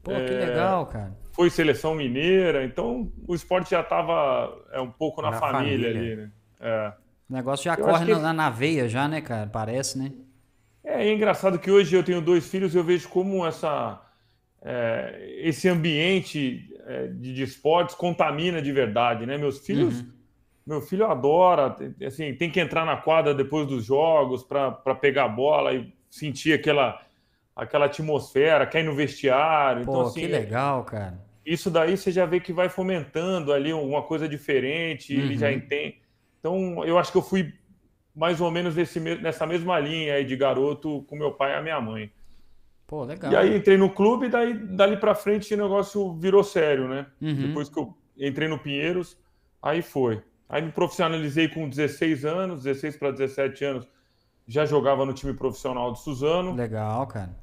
Pô, 0.03 0.11
que 0.11 0.33
é, 0.33 0.45
legal, 0.45 0.85
cara. 0.85 1.17
Foi 1.31 1.49
seleção 1.49 1.95
mineira, 1.95 2.65
então 2.65 3.11
o 3.25 3.33
esporte 3.33 3.71
já 3.71 3.79
estava 3.79 4.53
é, 4.71 4.81
um 4.81 4.91
pouco 4.91 5.21
na, 5.21 5.31
na 5.31 5.39
família, 5.39 5.87
família, 5.87 5.89
ali, 5.89 6.15
né? 6.17 6.31
É. 6.59 6.93
O 7.29 7.33
negócio 7.33 7.63
já 7.63 7.73
eu 7.75 7.85
corre 7.85 8.05
que... 8.05 8.13
na, 8.13 8.33
na 8.33 8.49
veia 8.49 8.87
já, 8.87 9.07
né, 9.07 9.21
cara? 9.21 9.47
Parece, 9.47 9.97
né? 9.97 10.11
É, 10.83 11.07
é, 11.07 11.13
engraçado 11.13 11.57
que 11.57 11.71
hoje 11.71 11.95
eu 11.95 12.03
tenho 12.03 12.21
dois 12.21 12.47
filhos 12.47 12.75
e 12.75 12.77
eu 12.77 12.83
vejo 12.83 13.07
como 13.07 13.45
essa, 13.45 14.01
é, 14.61 15.39
esse 15.39 15.69
ambiente 15.69 16.69
é, 16.85 17.07
de, 17.07 17.33
de, 17.33 17.43
esportes 17.43 17.95
contamina 17.95 18.61
de 18.61 18.71
verdade, 18.71 19.25
né? 19.25 19.37
Meus 19.37 19.65
filhos, 19.65 20.01
uhum. 20.01 20.11
meu 20.67 20.81
filho 20.81 21.05
adora, 21.05 21.75
assim, 22.05 22.33
tem 22.35 22.51
que 22.51 22.59
entrar 22.59 22.85
na 22.85 22.97
quadra 22.97 23.33
depois 23.33 23.65
dos 23.65 23.85
jogos 23.85 24.43
para 24.43 24.95
pegar 24.95 25.25
a 25.25 25.29
bola 25.29 25.73
e 25.73 25.93
sentir 26.09 26.53
aquela 26.53 27.01
aquela 27.55 27.85
atmosfera, 27.85 28.65
quer 28.65 28.81
ir 28.81 28.85
no 28.85 28.95
vestiário. 28.95 29.81
Então, 29.81 29.93
Pô, 29.93 29.99
então, 29.99 30.09
assim, 30.09 30.21
que 30.21 30.27
legal, 30.27 30.83
cara. 30.83 31.19
Isso 31.45 31.69
daí 31.69 31.97
você 31.97 32.11
já 32.11 32.25
vê 32.25 32.39
que 32.39 32.53
vai 32.53 32.69
fomentando 32.69 33.51
ali 33.51 33.73
uma 33.73 34.01
coisa 34.01 34.27
diferente, 34.27 35.15
uhum. 35.15 35.23
ele 35.23 35.37
já 35.37 35.47
uhum. 35.47 35.53
entende. 35.53 36.01
Então, 36.39 36.85
eu 36.85 36.97
acho 36.97 37.11
que 37.11 37.17
eu 37.17 37.21
fui 37.21 37.53
mais 38.15 38.39
ou 38.39 38.51
menos 38.51 38.75
nesse, 38.75 38.99
nessa 38.99 39.45
mesma 39.45 39.79
linha 39.79 40.15
aí 40.15 40.25
de 40.25 40.35
garoto 40.35 41.03
com 41.03 41.15
meu 41.15 41.31
pai 41.31 41.51
e 41.51 41.55
a 41.55 41.61
minha 41.61 41.81
mãe. 41.81 42.11
Pô, 42.85 43.03
legal. 43.03 43.31
E 43.31 43.35
aí 43.35 43.57
entrei 43.57 43.77
no 43.77 43.89
clube 43.89 44.27
e 44.27 44.29
daí 44.29 44.53
dali 44.53 44.97
para 44.97 45.15
frente 45.15 45.53
o 45.53 45.57
negócio 45.57 46.13
virou 46.13 46.43
sério, 46.43 46.87
né? 46.87 47.07
Uhum. 47.21 47.47
Depois 47.47 47.69
que 47.69 47.79
eu 47.79 47.97
entrei 48.17 48.47
no 48.47 48.59
Pinheiros, 48.59 49.17
aí 49.61 49.81
foi. 49.81 50.21
Aí 50.47 50.61
me 50.61 50.71
profissionalizei 50.71 51.47
com 51.47 51.67
16 51.67 52.25
anos, 52.25 52.63
16 52.63 52.97
para 52.97 53.11
17 53.11 53.65
anos, 53.65 53.87
já 54.47 54.65
jogava 54.65 55.05
no 55.05 55.13
time 55.13 55.33
profissional 55.33 55.91
de 55.91 56.01
Suzano. 56.01 56.53
Legal, 56.53 57.07
cara. 57.07 57.42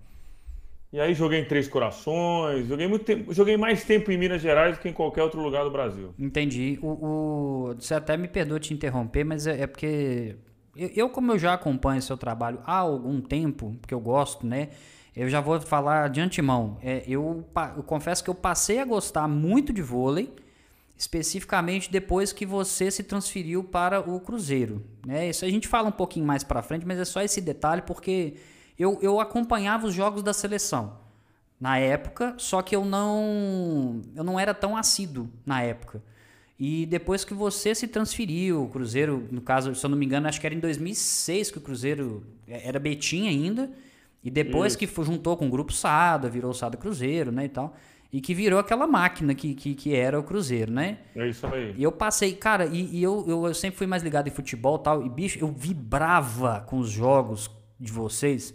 E 0.92 0.98
aí 1.00 1.14
joguei 1.14 1.40
em 1.40 1.44
Três 1.44 1.68
Corações, 1.68 2.66
joguei 2.66 2.88
muito 2.88 3.04
tempo, 3.04 3.32
joguei 3.32 3.56
mais 3.56 3.84
tempo 3.84 4.10
em 4.10 4.18
Minas 4.18 4.42
Gerais 4.42 4.76
do 4.76 4.80
que 4.80 4.88
em 4.88 4.92
qualquer 4.92 5.22
outro 5.22 5.40
lugar 5.40 5.62
do 5.62 5.70
Brasil. 5.70 6.12
Entendi. 6.18 6.80
O, 6.82 6.88
o 6.88 7.74
você 7.78 7.94
até 7.94 8.16
me 8.16 8.26
perdoa 8.26 8.58
te 8.58 8.74
interromper, 8.74 9.22
mas 9.22 9.46
é, 9.46 9.62
é 9.62 9.66
porque 9.68 10.36
eu, 10.74 10.90
eu, 10.94 11.08
como 11.08 11.30
eu 11.30 11.38
já 11.38 11.54
acompanho 11.54 12.02
seu 12.02 12.16
trabalho 12.16 12.60
há 12.64 12.78
algum 12.78 13.20
tempo, 13.20 13.76
que 13.86 13.94
eu 13.94 14.00
gosto, 14.00 14.44
né? 14.44 14.70
Eu 15.14 15.28
já 15.28 15.40
vou 15.40 15.60
falar 15.60 16.08
de 16.08 16.20
antemão. 16.20 16.78
É, 16.82 17.04
eu, 17.06 17.44
eu 17.76 17.82
confesso 17.82 18.22
que 18.22 18.30
eu 18.30 18.34
passei 18.34 18.78
a 18.78 18.84
gostar 18.84 19.28
muito 19.28 19.72
de 19.72 19.82
vôlei, 19.82 20.32
especificamente 20.96 21.90
depois 21.90 22.32
que 22.32 22.46
você 22.46 22.90
se 22.90 23.02
transferiu 23.02 23.62
para 23.64 24.00
o 24.00 24.20
Cruzeiro. 24.20 24.84
Né? 25.06 25.28
Isso 25.28 25.44
a 25.44 25.48
gente 25.48 25.66
fala 25.66 25.88
um 25.88 25.92
pouquinho 25.92 26.26
mais 26.26 26.44
para 26.44 26.62
frente, 26.62 26.86
mas 26.86 26.98
é 26.98 27.04
só 27.04 27.20
esse 27.22 27.40
detalhe 27.40 27.82
porque 27.82 28.34
eu, 28.80 28.98
eu 29.02 29.20
acompanhava 29.20 29.86
os 29.86 29.92
jogos 29.92 30.22
da 30.22 30.32
seleção 30.32 30.98
na 31.60 31.76
época, 31.76 32.34
só 32.38 32.62
que 32.62 32.74
eu 32.74 32.82
não 32.82 34.00
eu 34.16 34.24
não 34.24 34.40
era 34.40 34.54
tão 34.54 34.74
assíduo 34.74 35.28
na 35.44 35.60
época. 35.60 36.02
E 36.58 36.86
depois 36.86 37.22
que 37.22 37.34
você 37.34 37.74
se 37.74 37.86
transferiu, 37.86 38.64
o 38.64 38.68
Cruzeiro, 38.68 39.28
no 39.30 39.42
caso, 39.42 39.74
se 39.74 39.84
eu 39.84 39.90
não 39.90 39.98
me 39.98 40.06
engano, 40.06 40.28
acho 40.28 40.40
que 40.40 40.46
era 40.46 40.54
em 40.54 40.60
2006 40.60 41.50
que 41.50 41.58
o 41.58 41.60
Cruzeiro 41.60 42.22
é, 42.48 42.66
era 42.66 42.78
Betim 42.78 43.28
ainda, 43.28 43.70
e 44.24 44.30
depois 44.30 44.72
Isso. 44.72 44.78
que 44.78 45.04
juntou 45.04 45.36
com 45.36 45.46
o 45.46 45.50
Grupo 45.50 45.72
Sada, 45.72 46.28
virou 46.28 46.50
o 46.50 46.54
Sada 46.54 46.76
Cruzeiro, 46.76 47.30
né, 47.30 47.46
e 47.46 47.48
tal, 47.48 47.74
e 48.12 48.20
que 48.20 48.34
virou 48.34 48.58
aquela 48.58 48.86
máquina 48.86 49.34
que, 49.34 49.54
que, 49.54 49.74
que 49.74 49.94
era 49.94 50.18
o 50.18 50.22
Cruzeiro, 50.22 50.72
né? 50.72 50.98
É 51.16 51.28
isso 51.28 51.46
aí. 51.46 51.74
E 51.76 51.82
eu 51.82 51.92
passei, 51.92 52.34
cara, 52.34 52.66
e, 52.66 52.96
e 52.96 53.02
eu, 53.02 53.24
eu, 53.26 53.46
eu 53.46 53.54
sempre 53.54 53.78
fui 53.78 53.86
mais 53.86 54.02
ligado 54.02 54.28
em 54.28 54.30
futebol 54.30 54.76
e 54.76 54.82
tal, 54.82 55.06
e 55.06 55.08
bicho, 55.08 55.38
eu 55.38 55.48
vibrava 55.48 56.60
com 56.66 56.78
os 56.78 56.90
jogos 56.90 57.50
de 57.78 57.90
vocês, 57.90 58.54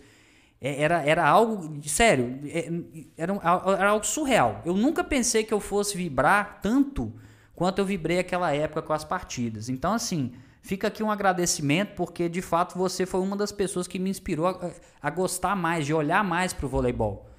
era, 0.68 1.04
era 1.04 1.28
algo, 1.28 1.80
sério, 1.84 2.40
é, 2.46 2.70
era, 3.18 3.34
era 3.78 3.90
algo 3.90 4.06
surreal. 4.06 4.62
Eu 4.66 4.74
nunca 4.74 5.04
pensei 5.04 5.44
que 5.44 5.54
eu 5.54 5.60
fosse 5.60 5.98
vibrar 5.98 6.60
tanto 6.62 7.14
quanto 7.54 7.80
eu 7.80 7.86
vibrei 7.86 8.20
aquela 8.20 8.54
época 8.54 8.82
com 8.82 8.94
as 8.94 9.04
partidas. 9.04 9.70
Então, 9.70 9.94
assim, 9.94 10.34
fica 10.62 10.88
aqui 10.88 11.04
um 11.04 11.12
agradecimento, 11.12 11.94
porque 11.96 12.28
de 12.28 12.42
fato 12.42 12.78
você 12.78 13.06
foi 13.06 13.22
uma 13.22 13.36
das 13.36 13.52
pessoas 13.52 13.88
que 13.88 14.00
me 14.00 14.10
inspirou 14.10 14.48
a, 14.48 14.72
a 15.02 15.10
gostar 15.10 15.56
mais, 15.56 15.86
de 15.86 15.94
olhar 15.94 16.24
mais 16.24 16.52
para 16.52 16.66
o 16.66 16.70
voleibol. 16.70 17.30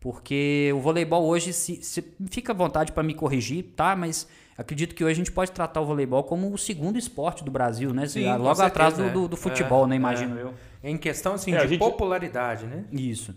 Porque 0.00 0.70
o 0.74 0.78
voleibol 0.78 1.26
hoje, 1.26 1.52
se, 1.52 1.82
se 1.82 2.04
fica 2.30 2.52
à 2.52 2.54
vontade 2.54 2.92
para 2.92 3.02
me 3.02 3.14
corrigir, 3.14 3.72
tá? 3.74 3.96
Mas 3.96 4.28
acredito 4.58 4.94
que 4.94 5.02
hoje 5.02 5.12
a 5.12 5.16
gente 5.16 5.32
pode 5.32 5.52
tratar 5.52 5.80
o 5.80 5.86
voleibol 5.86 6.22
como 6.24 6.52
o 6.52 6.58
segundo 6.58 6.98
esporte 6.98 7.42
do 7.42 7.50
Brasil, 7.50 7.94
né? 7.94 8.06
Sim, 8.06 8.26
Logo 8.26 8.54
certeza, 8.56 8.66
atrás 8.66 8.94
do, 8.94 9.10
do, 9.10 9.28
do 9.28 9.36
futebol, 9.36 9.84
é, 9.84 9.88
né? 9.88 9.96
Imagino 9.96 10.38
é. 10.38 10.42
eu. 10.42 10.54
Em 10.82 10.96
questão 10.98 11.34
assim, 11.34 11.54
é, 11.54 11.60
de 11.62 11.68
gente... 11.68 11.78
popularidade, 11.78 12.66
né? 12.66 12.84
Isso. 12.92 13.34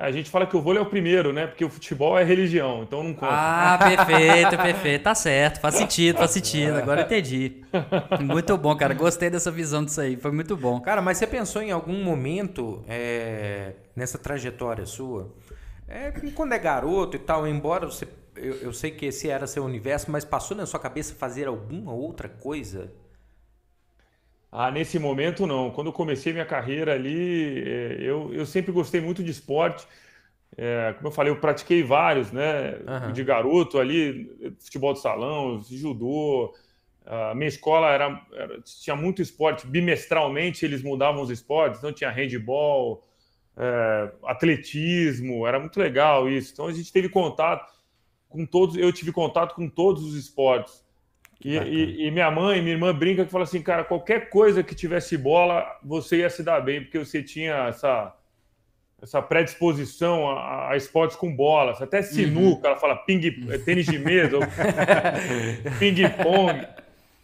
A 0.00 0.10
gente 0.10 0.30
fala 0.30 0.46
que 0.46 0.56
o 0.56 0.62
vôlei 0.62 0.80
é 0.80 0.82
o 0.82 0.88
primeiro, 0.88 1.30
né? 1.30 1.46
Porque 1.46 1.62
o 1.62 1.68
futebol 1.68 2.18
é 2.18 2.24
religião, 2.24 2.82
então 2.82 3.02
não 3.02 3.12
conta. 3.12 3.34
Ah, 3.34 3.76
perfeito, 3.84 4.56
perfeito. 4.56 5.02
Tá 5.02 5.14
certo, 5.14 5.60
faz 5.60 5.74
sentido, 5.74 6.16
faz 6.16 6.30
sentido. 6.30 6.78
Agora 6.78 7.02
entendi. 7.02 7.62
Muito 8.18 8.56
bom, 8.56 8.74
cara. 8.74 8.94
Gostei 8.94 9.28
dessa 9.28 9.50
visão 9.50 9.84
disso 9.84 10.00
aí. 10.00 10.16
Foi 10.16 10.32
muito 10.32 10.56
bom. 10.56 10.80
Cara, 10.80 11.02
mas 11.02 11.18
você 11.18 11.26
pensou 11.26 11.60
em 11.60 11.70
algum 11.70 12.02
momento 12.02 12.82
é, 12.88 13.74
nessa 13.94 14.16
trajetória 14.16 14.86
sua 14.86 15.34
É, 15.86 16.10
quando 16.34 16.54
é 16.54 16.58
garoto 16.58 17.16
e 17.18 17.20
tal, 17.20 17.46
embora 17.46 17.84
você. 17.84 18.08
Eu, 18.40 18.54
eu 18.56 18.72
sei 18.72 18.90
que 18.90 19.06
esse 19.06 19.28
era 19.28 19.46
seu 19.46 19.64
universo, 19.64 20.10
mas 20.10 20.24
passou 20.24 20.56
na 20.56 20.64
sua 20.64 20.80
cabeça 20.80 21.14
fazer 21.14 21.46
alguma 21.46 21.92
outra 21.92 22.28
coisa? 22.28 22.90
Ah, 24.50 24.70
nesse 24.70 24.98
momento 24.98 25.46
não. 25.46 25.70
Quando 25.70 25.88
eu 25.88 25.92
comecei 25.92 26.32
minha 26.32 26.46
carreira 26.46 26.94
ali, 26.94 27.62
é, 27.62 27.98
eu, 28.00 28.32
eu 28.32 28.46
sempre 28.46 28.72
gostei 28.72 29.00
muito 29.00 29.22
de 29.22 29.30
esporte. 29.30 29.86
É, 30.56 30.94
como 30.96 31.08
eu 31.08 31.12
falei, 31.12 31.30
eu 31.30 31.36
pratiquei 31.38 31.82
vários, 31.82 32.32
né? 32.32 32.78
Uhum. 32.86 33.12
De 33.12 33.22
garoto 33.22 33.78
ali, 33.78 34.56
futebol 34.58 34.94
de 34.94 35.00
salão, 35.00 35.62
judô. 35.62 36.54
A 37.04 37.34
minha 37.34 37.48
escola 37.48 37.90
era, 37.90 38.22
era, 38.32 38.60
tinha 38.62 38.96
muito 38.96 39.20
esporte. 39.20 39.66
Bimestralmente 39.66 40.64
eles 40.64 40.82
mudavam 40.82 41.22
os 41.22 41.30
esportes, 41.30 41.78
então 41.78 41.92
tinha 41.92 42.10
handball, 42.10 43.04
é, 43.56 44.10
atletismo, 44.24 45.46
era 45.46 45.60
muito 45.60 45.78
legal 45.78 46.28
isso. 46.28 46.52
Então 46.52 46.66
a 46.66 46.72
gente 46.72 46.90
teve 46.90 47.08
contato 47.08 47.79
com 48.30 48.46
todos, 48.46 48.76
eu 48.76 48.90
tive 48.92 49.12
contato 49.12 49.54
com 49.54 49.68
todos 49.68 50.02
os 50.02 50.14
esportes. 50.14 50.82
E, 51.44 51.56
e, 51.56 52.06
e, 52.06 52.10
minha 52.10 52.30
mãe, 52.30 52.60
minha 52.60 52.74
irmã 52.74 52.94
brinca 52.94 53.24
que 53.24 53.30
fala 53.30 53.44
assim, 53.44 53.62
cara, 53.62 53.82
qualquer 53.82 54.28
coisa 54.30 54.62
que 54.62 54.74
tivesse 54.74 55.16
bola, 55.16 55.66
você 55.82 56.18
ia 56.18 56.30
se 56.30 56.42
dar 56.42 56.60
bem, 56.60 56.82
porque 56.82 56.98
você 56.98 57.22
tinha 57.22 57.68
essa, 57.68 58.14
essa 59.02 59.22
predisposição 59.22 60.28
a, 60.28 60.70
a 60.70 60.76
esportes 60.76 61.16
com 61.16 61.34
bolas, 61.34 61.80
até 61.80 62.02
sinuca, 62.02 62.68
uhum. 62.68 62.72
ela 62.72 62.76
fala 62.76 62.96
ping, 62.96 63.20
tênis 63.64 63.86
de 63.86 63.98
mesa, 63.98 64.38
ping-pong. 65.78 66.66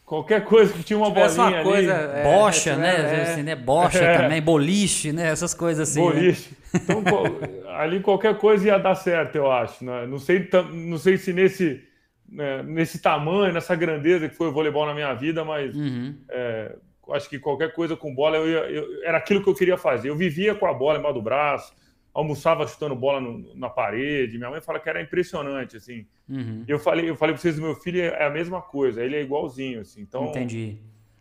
Qualquer 0.07 0.45
coisa 0.45 0.73
que 0.73 0.85
tinha 0.85 0.97
uma 0.97 1.11
bolinha 1.11 1.33
uma 1.33 1.63
coisa, 1.65 1.95
ali. 1.97 2.21
É, 2.21 2.23
Bocha, 2.23 2.71
é, 2.71 2.77
né? 2.77 2.95
É, 2.95 3.23
assim, 3.23 3.43
né? 3.43 3.57
Bocha 3.57 3.99
é. 3.99 4.17
também, 4.17 4.41
boliche, 4.41 5.13
né? 5.13 5.27
Essas 5.27 5.53
coisas 5.53 5.89
assim. 5.89 6.01
Né? 6.01 6.13
Boliche. 6.13 6.51
Né? 6.73 6.81
Então, 6.81 7.75
ali 7.75 7.99
qualquer 7.99 8.39
coisa 8.39 8.69
ia 8.69 8.79
dar 8.79 8.95
certo, 8.95 9.35
eu 9.35 9.51
acho. 9.51 9.85
Né? 9.85 10.07
Não, 10.07 10.21
sei, 10.21 10.49
não 10.73 10.97
sei 10.97 11.17
se 11.17 11.33
nesse, 11.33 11.83
né, 12.31 12.63
nesse 12.63 13.03
tamanho, 13.03 13.53
nessa 13.53 13.75
grandeza 13.75 14.29
que 14.29 14.37
foi 14.37 14.47
o 14.47 14.53
voleibol 14.53 14.87
na 14.87 14.95
minha 14.95 15.13
vida, 15.13 15.45
mas 15.45 15.75
uhum. 15.75 16.15
é, 16.31 16.77
acho 17.11 17.29
que 17.29 17.41
qualquer 17.41 17.73
coisa 17.73 17.97
com 17.97 18.15
bola 18.15 18.37
eu, 18.37 18.49
ia, 18.49 18.71
eu, 18.71 19.03
era 19.03 19.19
aquilo 19.19 19.43
que 19.43 19.51
eu 19.51 19.55
queria 19.55 19.77
fazer. 19.77 20.09
Eu 20.09 20.17
vivia 20.17 20.55
com 20.55 20.67
a 20.67 20.73
bola 20.73 21.01
embaixo 21.01 21.15
do 21.15 21.23
braço 21.23 21.75
almoçava 22.17 22.67
chutando 22.67 22.95
bola 22.97 23.21
no, 23.21 23.55
na 23.55 23.69
parede. 23.69 24.39
Minha 24.39 24.51
mãe 24.51 24.61
fala 24.61 24.81
que 24.81 24.89
era 24.89 25.03
impressionante, 25.03 25.77
assim. 25.77 26.07
Uhum. 26.29 26.65
Eu 26.67 26.79
falei, 26.79 27.11
eu 27.11 27.15
falei 27.15 27.35
para 27.35 27.43
vocês, 27.43 27.59
meu 27.59 27.75
filho 27.75 28.01
é 28.01 28.27
a 28.27 28.31
mesma 28.31 28.63
coisa, 28.63 29.05
ele 29.05 29.17
é 29.17 29.23
igualzinho, 29.23 29.83
assim. 29.83 30.01
Então, 30.01 30.25
Entendi. 30.27 30.79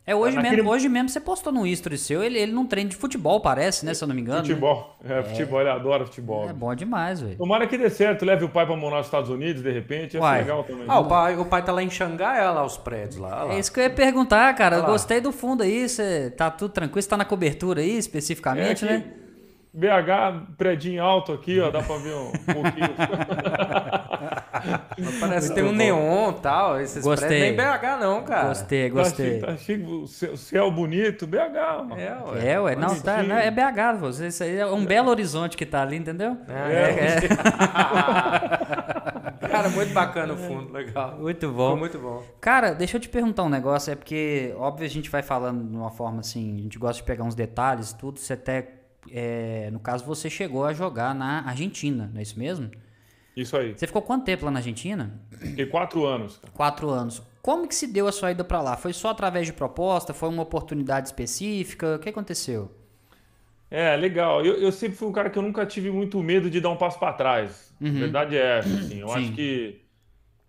É, 0.07 0.15
hoje, 0.15 0.35
naquele... 0.35 0.57
mesmo, 0.57 0.69
hoje 0.69 0.87
mesmo 0.87 1.09
você 1.09 1.19
postou 1.19 1.51
no 1.51 1.65
history 1.65 1.97
seu, 1.97 2.23
ele, 2.23 2.37
ele 2.37 2.51
não 2.51 2.67
treina 2.67 2.91
de 2.91 2.95
futebol, 2.95 3.41
parece, 3.41 3.83
né? 3.83 3.93
Se 3.93 4.03
eu 4.03 4.07
não 4.07 4.13
me 4.13 4.21
engano. 4.21 4.37
Né? 4.37 4.45
Futebol, 4.45 4.95
né? 5.03 5.19
é, 5.19 5.23
futebol, 5.23 5.59
ele 5.59 5.69
adora 5.69 6.05
futebol. 6.05 6.47
É 6.47 6.53
bom 6.53 6.75
demais, 6.75 7.21
velho. 7.21 7.35
Tomara 7.35 7.65
que 7.65 7.75
dê 7.75 7.89
certo, 7.89 8.23
leve 8.23 8.45
o 8.45 8.49
pai 8.49 8.67
pra 8.67 8.75
morar 8.75 8.97
nos 8.97 9.07
Estados 9.07 9.31
Unidos, 9.31 9.63
de 9.63 9.71
repente, 9.71 10.15
é 10.15 10.19
legal 10.19 10.63
também. 10.63 10.85
Ah, 10.87 10.99
o 10.99 11.07
pai, 11.07 11.35
o 11.37 11.45
pai 11.45 11.65
tá 11.65 11.71
lá 11.71 11.81
em 11.81 11.89
Xangai, 11.89 12.39
olha 12.39 12.51
lá 12.51 12.63
os 12.63 12.77
prédios 12.77 13.17
lá. 13.17 13.45
lá. 13.45 13.55
É 13.55 13.59
isso 13.59 13.73
que 13.73 13.79
eu 13.79 13.83
ia 13.83 13.89
perguntar, 13.89 14.53
cara. 14.53 14.77
Eu 14.77 14.85
gostei 14.85 15.19
do 15.19 15.31
fundo 15.31 15.63
aí, 15.63 15.89
você 15.89 16.29
tá 16.29 16.51
tudo 16.51 16.71
tranquilo, 16.71 17.01
você 17.01 17.09
tá 17.09 17.17
na 17.17 17.25
cobertura 17.25 17.81
aí, 17.81 17.97
especificamente, 17.97 18.85
é 18.85 18.87
que... 18.87 18.93
né? 18.93 19.24
BH, 19.75 20.55
predinho 20.57 21.03
alto 21.03 21.33
aqui, 21.33 21.59
ó, 21.59 21.69
dá 21.69 21.83
pra 21.83 21.97
ver 21.97 22.15
um 22.15 22.31
pouquinho. 22.31 22.95
Parece 25.19 25.49
que 25.49 25.55
tem 25.55 25.65
um 25.65 25.73
neon 25.73 26.31
e 26.31 26.35
tal. 26.35 26.79
Esses 26.79 27.03
gostei. 27.03 27.41
Nem 27.41 27.53
BH, 27.55 27.99
não, 27.99 28.23
cara. 28.23 28.47
Gostei, 28.47 28.89
gostei. 28.89 29.39
Tá 29.39 29.57
chique, 29.57 29.83
tá 29.83 30.37
céu 30.37 30.71
bonito, 30.71 31.27
BH, 31.27 31.83
mano. 31.89 31.99
É, 31.99 32.17
ué. 32.25 32.53
É, 32.53 32.59
ué. 32.59 32.73
Não, 32.75 32.97
tá, 33.01 33.21
não, 33.21 33.35
é 33.35 33.51
BH, 33.51 33.99
você. 33.99 34.27
Isso 34.27 34.43
aí 34.43 34.57
é 34.57 34.65
um 34.65 34.85
Belo 34.85 35.09
Horizonte 35.09 35.57
que 35.57 35.65
tá 35.65 35.81
ali, 35.81 35.97
entendeu? 35.97 36.37
É, 36.47 36.53
é. 36.53 37.01
é. 37.01 37.19
cara, 39.55 39.69
muito 39.69 39.93
bacana 39.93 40.33
o 40.33 40.37
fundo, 40.37 40.71
legal. 40.71 41.17
Muito 41.19 41.51
bom. 41.51 41.65
Ficou 41.65 41.77
muito 41.77 41.99
bom. 41.99 42.23
Cara, 42.39 42.73
deixa 42.73 42.97
eu 42.97 43.01
te 43.01 43.09
perguntar 43.09 43.43
um 43.43 43.49
negócio, 43.49 43.91
é 43.91 43.95
porque, 43.95 44.53
óbvio, 44.57 44.85
a 44.85 44.89
gente 44.89 45.09
vai 45.09 45.21
falando 45.21 45.69
de 45.69 45.75
uma 45.75 45.91
forma 45.91 46.19
assim, 46.19 46.59
a 46.59 46.61
gente 46.61 46.77
gosta 46.77 47.01
de 47.01 47.03
pegar 47.03 47.23
uns 47.23 47.35
detalhes, 47.35 47.93
tudo, 47.93 48.19
você 48.19 48.33
até 48.33 48.61
é, 49.09 49.69
no 49.71 49.79
caso, 49.79 50.05
você 50.05 50.29
chegou 50.29 50.65
a 50.65 50.73
jogar 50.73 51.13
na 51.13 51.47
Argentina, 51.47 52.09
não 52.11 52.19
é 52.19 52.23
isso 52.23 52.37
mesmo? 52.39 52.69
Isso 53.35 53.57
aí. 53.57 53.73
Você 53.77 53.85
ficou 53.85 54.01
quanto 54.01 54.23
tempo 54.23 54.45
lá 54.45 54.51
na 54.51 54.59
Argentina? 54.59 55.19
Fiquei 55.31 55.65
quatro 55.65 56.05
anos. 56.05 56.37
Cara. 56.37 56.53
Quatro 56.53 56.89
anos. 56.89 57.21
Como 57.41 57.67
que 57.67 57.75
se 57.75 57.85
deu 57.85 58.07
a 58.07 58.11
sua 58.11 58.31
ida 58.31 58.43
para 58.43 58.61
lá? 58.61 58.77
Foi 58.77 58.93
só 58.93 59.09
através 59.09 59.45
de 59.45 59.53
proposta? 59.53 60.13
Foi 60.13 60.29
uma 60.29 60.43
oportunidade 60.43 61.07
específica? 61.07 61.95
O 61.95 61.99
que 61.99 62.09
aconteceu? 62.09 62.71
É, 63.69 63.95
legal. 63.97 64.43
Eu, 64.45 64.55
eu 64.55 64.71
sempre 64.71 64.97
fui 64.97 65.07
um 65.07 65.11
cara 65.11 65.29
que 65.29 65.37
eu 65.37 65.43
nunca 65.43 65.65
tive 65.65 65.91
muito 65.91 66.21
medo 66.23 66.49
de 66.49 66.61
dar 66.61 66.69
um 66.69 66.77
passo 66.77 66.97
para 66.97 67.13
trás. 67.13 67.75
Uhum. 67.81 67.89
A 67.89 67.99
verdade 67.99 68.37
é 68.37 68.59
essa. 68.59 68.69
Assim. 68.69 68.99
Eu 68.99 69.07
Sim. 69.13 69.15
acho 69.17 69.31
que 69.33 69.81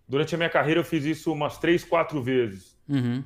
durante 0.07 0.33
a 0.33 0.37
minha 0.37 0.49
carreira 0.49 0.79
eu 0.79 0.85
fiz 0.85 1.03
isso 1.03 1.31
umas 1.31 1.57
três, 1.57 1.83
quatro 1.83 2.21
vezes. 2.21 2.77
Uhum. 2.87 3.21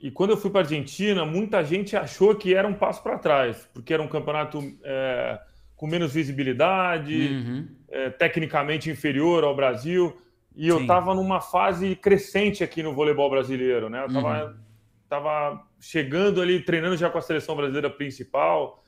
E 0.00 0.10
quando 0.10 0.30
eu 0.30 0.36
fui 0.36 0.50
para 0.50 0.60
a 0.60 0.64
Argentina, 0.64 1.24
muita 1.24 1.64
gente 1.64 1.96
achou 1.96 2.34
que 2.34 2.54
era 2.54 2.68
um 2.68 2.74
passo 2.74 3.02
para 3.02 3.18
trás, 3.18 3.68
porque 3.74 3.92
era 3.92 4.02
um 4.02 4.08
campeonato 4.08 4.60
é, 4.84 5.40
com 5.74 5.86
menos 5.86 6.12
visibilidade, 6.12 7.28
uhum. 7.28 7.68
é, 7.90 8.10
tecnicamente 8.10 8.90
inferior 8.90 9.42
ao 9.42 9.56
Brasil. 9.56 10.16
E 10.54 10.64
Sim. 10.64 10.68
eu 10.70 10.80
estava 10.80 11.14
numa 11.14 11.40
fase 11.40 11.96
crescente 11.96 12.62
aqui 12.62 12.82
no 12.82 12.94
voleibol 12.94 13.28
brasileiro, 13.28 13.88
né? 13.88 14.02
Eu 14.02 14.06
estava 14.06 14.44
uhum. 14.44 14.68
Tava 15.08 15.66
chegando 15.80 16.42
ali, 16.42 16.60
treinando 16.60 16.96
já 16.96 17.08
com 17.08 17.16
a 17.16 17.22
seleção 17.22 17.56
brasileira 17.56 17.88
principal. 17.88 18.84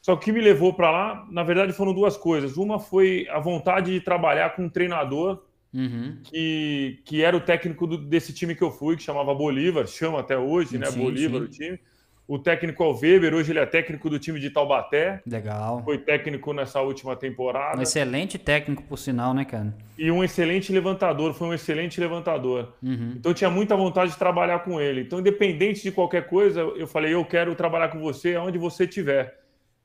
Só 0.00 0.16
que 0.16 0.22
o 0.22 0.24
que 0.24 0.32
me 0.32 0.40
levou 0.40 0.72
para 0.72 0.90
lá, 0.90 1.26
na 1.30 1.42
verdade, 1.42 1.74
foram 1.74 1.92
duas 1.92 2.16
coisas. 2.16 2.56
Uma 2.56 2.78
foi 2.78 3.28
a 3.28 3.38
vontade 3.38 3.92
de 3.92 4.00
trabalhar 4.00 4.56
com 4.56 4.62
um 4.62 4.68
treinador 4.70 5.44
Uhum. 5.72 6.18
Que, 6.24 7.00
que 7.04 7.22
era 7.22 7.36
o 7.36 7.40
técnico 7.40 7.86
do, 7.86 7.96
desse 7.96 8.32
time 8.32 8.54
que 8.54 8.62
eu 8.62 8.70
fui, 8.70 8.96
que 8.96 9.02
chamava 9.02 9.34
Bolívar, 9.34 9.86
chama 9.86 10.20
até 10.20 10.36
hoje, 10.36 10.78
né? 10.78 10.86
Sim, 10.86 11.00
Bolívar, 11.00 11.40
sim. 11.40 11.46
o 11.46 11.48
time. 11.48 11.80
O 12.26 12.38
técnico 12.38 12.80
é 12.84 12.86
o 12.86 12.92
Weber, 12.92 13.34
hoje 13.34 13.50
ele 13.50 13.58
é 13.58 13.66
técnico 13.66 14.08
do 14.08 14.16
time 14.16 14.38
de 14.38 14.50
Taubaté. 14.50 15.20
Legal. 15.26 15.82
Foi 15.82 15.98
técnico 15.98 16.52
nessa 16.52 16.80
última 16.80 17.16
temporada. 17.16 17.76
Um 17.76 17.82
excelente 17.82 18.38
técnico, 18.38 18.84
por 18.84 18.96
sinal, 18.96 19.34
né, 19.34 19.44
cara? 19.44 19.74
E 19.98 20.12
um 20.12 20.22
excelente 20.22 20.72
levantador, 20.72 21.34
foi 21.34 21.48
um 21.48 21.54
excelente 21.54 22.00
levantador. 22.00 22.72
Uhum. 22.80 23.14
Então 23.16 23.34
tinha 23.34 23.50
muita 23.50 23.74
vontade 23.74 24.12
de 24.12 24.16
trabalhar 24.16 24.60
com 24.60 24.80
ele. 24.80 25.00
Então, 25.00 25.18
independente 25.18 25.82
de 25.82 25.90
qualquer 25.90 26.28
coisa, 26.28 26.60
eu 26.60 26.86
falei, 26.86 27.14
eu 27.14 27.24
quero 27.24 27.52
trabalhar 27.56 27.88
com 27.88 27.98
você 27.98 28.36
aonde 28.36 28.58
você 28.58 28.84
estiver. 28.84 29.36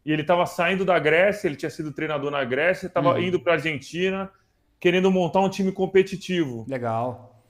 E 0.05 0.11
ele 0.11 0.21
estava 0.21 0.45
saindo 0.45 0.85
da 0.85 0.99
Grécia, 0.99 1.47
ele 1.47 1.55
tinha 1.55 1.71
sido 1.71 1.91
treinador 1.91 2.29
na 2.29 2.43
Grécia, 2.43 2.85
estava 2.85 3.13
uhum. 3.13 3.21
indo 3.21 3.39
para 3.39 3.53
a 3.53 3.55
Argentina 3.55 4.29
querendo 4.85 5.09
montar 5.09 5.39
um 5.39 5.49
time 5.49 5.71
competitivo. 5.71 6.63
Legal. 6.69 7.43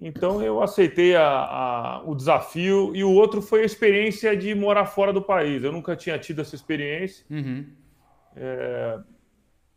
Então 0.00 0.40
eu 0.40 0.62
aceitei 0.62 1.16
a, 1.16 1.26
a, 1.26 2.02
o 2.04 2.14
desafio 2.14 2.94
e 2.94 3.02
o 3.02 3.10
outro 3.10 3.42
foi 3.42 3.62
a 3.62 3.64
experiência 3.64 4.36
de 4.36 4.54
morar 4.54 4.86
fora 4.86 5.12
do 5.12 5.20
país. 5.20 5.64
Eu 5.64 5.72
nunca 5.72 5.96
tinha 5.96 6.16
tido 6.16 6.42
essa 6.42 6.54
experiência. 6.54 7.26
Uhum. 7.28 7.66
É, 8.36 9.00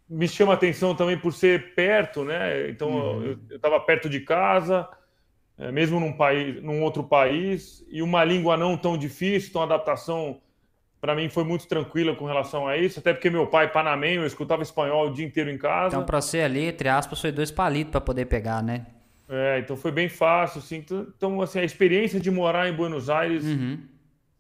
me 0.08 0.28
chama 0.28 0.54
atenção 0.54 0.94
também 0.94 1.18
por 1.18 1.34
ser 1.34 1.74
perto, 1.74 2.24
né? 2.24 2.70
Então 2.70 2.92
uhum. 2.92 3.39
eu 3.50 3.56
estava 3.56 3.80
perto 3.80 4.08
de 4.08 4.20
casa, 4.20 4.88
é, 5.58 5.72
mesmo 5.72 6.00
num 6.00 6.13
país, 6.13 6.62
num 6.62 6.84
outro 6.84 7.04
país 7.04 7.84
e 7.89 8.04
uma 8.04 8.24
língua 8.24 8.56
não 8.56 8.78
tão 8.78 8.96
difícil, 8.96 9.50
então 9.50 9.63
adaptação 9.63 10.39
para 11.01 11.15
mim 11.15 11.29
foi 11.29 11.44
muito 11.44 11.68
tranquila 11.68 12.15
com 12.15 12.25
relação 12.25 12.68
a 12.68 12.77
isso, 12.77 13.00
até 13.00 13.13
porque 13.13 13.29
meu 13.29 13.48
pai 13.48 13.72
panamenho, 13.72 14.22
eu 14.22 14.27
escutava 14.27 14.62
espanhol 14.62 15.08
o 15.08 15.13
dia 15.13 15.25
inteiro 15.25 15.50
em 15.50 15.58
casa. 15.58 15.96
Então, 15.96 16.06
para 16.06 16.22
ser 16.22 16.41
ali, 16.41 16.65
entre 16.65 16.89
aspas, 16.89 17.22
foi 17.22 17.32
dois 17.32 17.51
palitos 17.51 17.91
para 17.91 18.01
poder 18.01 18.25
pegar, 18.25 18.62
né? 18.62 18.86
É, 19.29 19.60
então 19.60 19.77
foi 19.77 19.91
bem 19.91 20.10
fácil, 20.10 20.60
assim. 20.60 20.77
Então, 20.77 21.08
então, 21.15 21.41
assim, 21.41 21.60
a 21.60 21.63
experiência 21.63 22.20
de 22.20 22.29
morar 22.29 22.68
em 22.68 22.74
Buenos 22.74 23.10
Aires 23.10 23.46
uhum. 23.46 23.79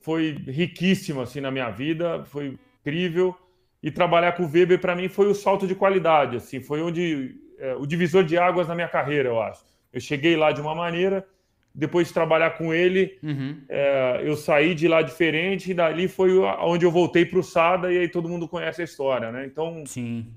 foi 0.01 0.31
riquíssima, 0.47 1.23
assim, 1.23 1.39
na 1.39 1.51
minha 1.51 1.69
vida, 1.69 2.23
foi 2.25 2.57
incrível. 2.81 3.35
E 3.81 3.89
trabalhar 3.89 4.33
com 4.33 4.43
o 4.43 4.51
Weber, 4.51 4.79
para 4.79 4.95
mim, 4.95 5.07
foi 5.07 5.27
o 5.27 5.35
salto 5.35 5.65
de 5.65 5.73
qualidade, 5.73 6.35
assim, 6.35 6.59
foi 6.59 6.81
onde 6.81 7.39
é, 7.57 7.75
o 7.75 7.85
divisor 7.85 8.25
de 8.25 8.37
águas 8.37 8.67
na 8.67 8.75
minha 8.75 8.89
carreira, 8.89 9.29
eu 9.29 9.41
acho. 9.41 9.63
Eu 9.93 10.01
cheguei 10.01 10.35
lá 10.35 10.51
de 10.51 10.59
uma 10.59 10.75
maneira 10.75 11.25
depois 11.73 12.07
de 12.07 12.13
trabalhar 12.13 12.51
com 12.51 12.73
ele, 12.73 13.17
uhum. 13.21 13.61
é, 13.69 14.21
eu 14.23 14.35
saí 14.35 14.73
de 14.73 14.87
lá 14.87 15.01
diferente 15.01 15.71
e 15.71 15.73
dali 15.73 16.07
foi 16.07 16.37
onde 16.37 16.85
eu 16.85 16.91
voltei 16.91 17.25
para 17.25 17.39
o 17.39 17.43
Sada 17.43 17.91
e 17.93 17.97
aí 17.97 18.09
todo 18.09 18.29
mundo 18.29 18.47
conhece 18.47 18.81
a 18.81 18.85
história, 18.85 19.31
né? 19.31 19.45
Então, 19.45 19.83
Sim. 19.85 20.27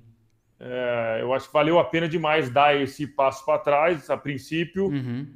É, 0.64 1.18
eu 1.20 1.34
acho 1.34 1.48
que 1.48 1.52
valeu 1.52 1.80
a 1.80 1.84
pena 1.84 2.08
demais 2.08 2.48
dar 2.48 2.80
esse 2.80 3.04
passo 3.04 3.44
para 3.44 3.58
trás, 3.58 4.08
a 4.08 4.16
princípio. 4.16 4.86
Uhum. 4.86 5.26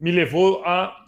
Me 0.00 0.10
levou 0.10 0.64
a 0.64 1.04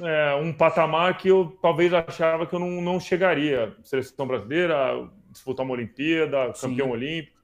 é, 0.00 0.34
um 0.36 0.50
patamar 0.50 1.18
que 1.18 1.28
eu 1.28 1.58
talvez 1.60 1.92
achava 1.92 2.46
que 2.46 2.54
eu 2.54 2.58
não, 2.58 2.80
não 2.80 2.98
chegaria. 2.98 3.76
Seleção 3.84 4.26
brasileira, 4.26 5.06
disputar 5.30 5.64
uma 5.64 5.74
Olimpíada, 5.74 6.54
campeão 6.58 6.86
Sim. 6.86 6.92
olímpico. 6.92 7.41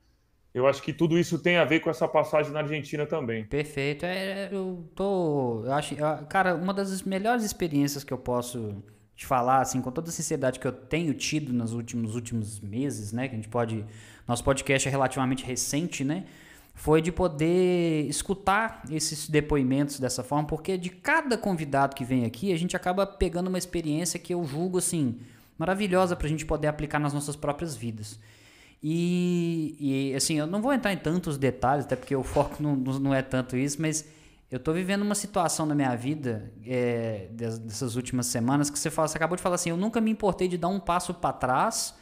Eu 0.54 0.66
acho 0.66 0.82
que 0.82 0.92
tudo 0.92 1.18
isso 1.18 1.38
tem 1.38 1.56
a 1.58 1.64
ver 1.64 1.80
com 1.80 1.90
essa 1.90 2.08
passagem 2.08 2.52
na 2.52 2.60
Argentina 2.60 3.06
também. 3.06 3.44
Perfeito. 3.44 4.04
É, 4.04 4.48
eu 4.50 4.88
tô. 4.94 5.62
Eu 5.64 5.72
acho. 5.72 5.94
Cara, 6.28 6.54
uma 6.54 6.72
das 6.72 7.02
melhores 7.02 7.44
experiências 7.44 8.02
que 8.02 8.12
eu 8.12 8.18
posso 8.18 8.82
te 9.14 9.26
falar, 9.26 9.60
assim, 9.60 9.82
com 9.82 9.90
toda 9.90 10.08
a 10.08 10.12
sinceridade 10.12 10.58
que 10.58 10.66
eu 10.66 10.72
tenho 10.72 11.12
tido 11.12 11.52
nos 11.52 11.72
últimos, 11.72 12.14
últimos 12.14 12.60
meses, 12.60 13.12
né? 13.12 13.28
Que 13.28 13.34
a 13.34 13.36
gente 13.36 13.48
pode. 13.48 13.84
Nosso 14.26 14.44
podcast 14.44 14.88
é 14.88 14.90
relativamente 14.90 15.44
recente, 15.44 16.04
né? 16.04 16.24
Foi 16.74 17.02
de 17.02 17.10
poder 17.10 18.06
escutar 18.08 18.84
esses 18.88 19.28
depoimentos 19.28 19.98
dessa 19.98 20.22
forma, 20.22 20.46
porque 20.46 20.78
de 20.78 20.90
cada 20.90 21.36
convidado 21.36 21.96
que 21.96 22.04
vem 22.04 22.24
aqui, 22.24 22.52
a 22.52 22.56
gente 22.56 22.76
acaba 22.76 23.04
pegando 23.04 23.48
uma 23.48 23.58
experiência 23.58 24.18
que 24.20 24.32
eu 24.32 24.44
julgo, 24.44 24.78
assim, 24.78 25.18
maravilhosa 25.58 26.14
para 26.14 26.26
a 26.28 26.30
gente 26.30 26.46
poder 26.46 26.68
aplicar 26.68 27.00
nas 27.00 27.12
nossas 27.12 27.34
próprias 27.34 27.74
vidas. 27.74 28.20
E, 28.82 29.76
e, 30.12 30.14
assim, 30.14 30.38
eu 30.38 30.46
não 30.46 30.62
vou 30.62 30.72
entrar 30.72 30.92
em 30.92 30.96
tantos 30.96 31.36
detalhes, 31.36 31.84
até 31.84 31.96
porque 31.96 32.14
o 32.14 32.22
foco 32.22 32.56
não, 32.62 32.76
não 32.76 33.14
é 33.14 33.22
tanto 33.22 33.56
isso, 33.56 33.80
mas 33.80 34.04
eu 34.50 34.56
estou 34.56 34.72
vivendo 34.72 35.02
uma 35.02 35.14
situação 35.14 35.66
na 35.66 35.74
minha 35.74 35.94
vida 35.94 36.50
é, 36.66 37.26
dessas 37.30 37.96
últimas 37.96 38.26
semanas 38.26 38.70
que 38.70 38.78
você, 38.78 38.90
fala, 38.90 39.08
você 39.08 39.16
acabou 39.16 39.36
de 39.36 39.42
falar 39.42 39.56
assim, 39.56 39.70
eu 39.70 39.76
nunca 39.76 40.00
me 40.00 40.10
importei 40.10 40.48
de 40.48 40.56
dar 40.56 40.68
um 40.68 40.80
passo 40.80 41.12
para 41.12 41.32
trás 41.32 41.94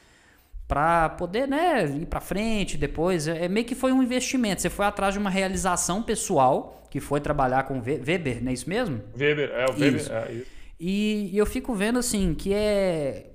para 0.69 1.11
poder 1.11 1.47
né, 1.47 1.85
ir 1.87 2.07
para 2.07 2.21
frente 2.21 2.77
depois. 2.77 3.27
É, 3.29 3.45
é, 3.45 3.49
meio 3.49 3.67
que 3.67 3.75
foi 3.75 3.93
um 3.93 4.03
investimento. 4.03 4.63
Você 4.63 4.71
foi 4.71 4.85
atrás 4.85 5.15
de 5.15 5.19
uma 5.19 5.31
realização 5.31 6.03
pessoal, 6.03 6.87
que 6.91 7.01
foi 7.01 7.21
trabalhar 7.21 7.65
com 7.65 7.81
Weber, 7.81 8.43
não 8.43 8.51
é 8.51 8.55
isso 8.55 8.69
mesmo? 8.69 9.01
Weber, 9.17 9.51
é 9.51 9.67
o 9.67 9.73
Weber. 9.73 9.95
Isso. 9.97 10.13
É, 10.13 10.33
isso. 10.33 10.47
E, 10.79 11.31
e 11.33 11.39
eu 11.39 11.47
fico 11.47 11.75
vendo 11.75 11.99
assim 11.99 12.35
que 12.35 12.53
é, 12.53 13.31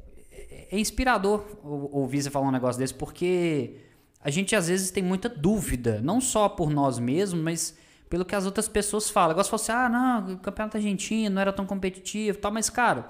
é 0.72 0.80
inspirador 0.80 1.46
ouvir 1.64 2.24
você 2.24 2.30
falar 2.30 2.48
um 2.48 2.52
negócio 2.52 2.80
desse, 2.80 2.94
porque 2.94 3.76
a 4.22 4.30
gente 4.30 4.56
às 4.56 4.70
vezes 4.70 4.90
tem 4.90 5.04
muita 5.04 5.28
dúvida, 5.28 6.00
não 6.02 6.22
só 6.22 6.48
por 6.48 6.70
nós 6.70 6.98
mesmos, 6.98 7.44
mas 7.44 7.78
pelo 8.10 8.24
que 8.24 8.36
as 8.36 8.46
outras 8.46 8.70
pessoas 8.70 9.10
falam. 9.10 9.32
Agora, 9.32 9.44
se 9.44 9.50
fosse, 9.50 9.72
ah, 9.72 9.90
não, 9.90 10.36
o 10.36 10.38
campeonato 10.38 10.78
argentino 10.78 11.36
não 11.36 11.42
era 11.42 11.52
tão 11.52 11.66
competitivo 11.66 12.38
tal, 12.38 12.52
mas, 12.52 12.70
cara, 12.70 13.10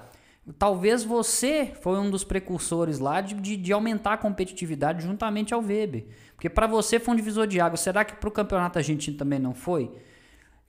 talvez 0.58 1.04
você 1.04 1.72
foi 1.80 1.98
um 1.98 2.10
dos 2.10 2.24
precursores 2.24 2.98
lá 2.98 3.20
de, 3.20 3.34
de, 3.34 3.56
de 3.56 3.72
aumentar 3.72 4.14
a 4.14 4.18
competitividade 4.18 5.04
juntamente 5.04 5.54
ao 5.54 5.60
Weber. 5.60 6.06
Porque 6.34 6.50
para 6.50 6.66
você 6.66 6.98
foi 6.98 7.14
um 7.14 7.16
divisor 7.16 7.46
de 7.46 7.60
água. 7.60 7.76
Será 7.76 8.04
que 8.04 8.14
para 8.14 8.28
o 8.28 8.32
campeonato 8.32 8.78
argentino 8.78 9.16
também 9.16 9.38
não 9.38 9.54
foi? 9.54 9.92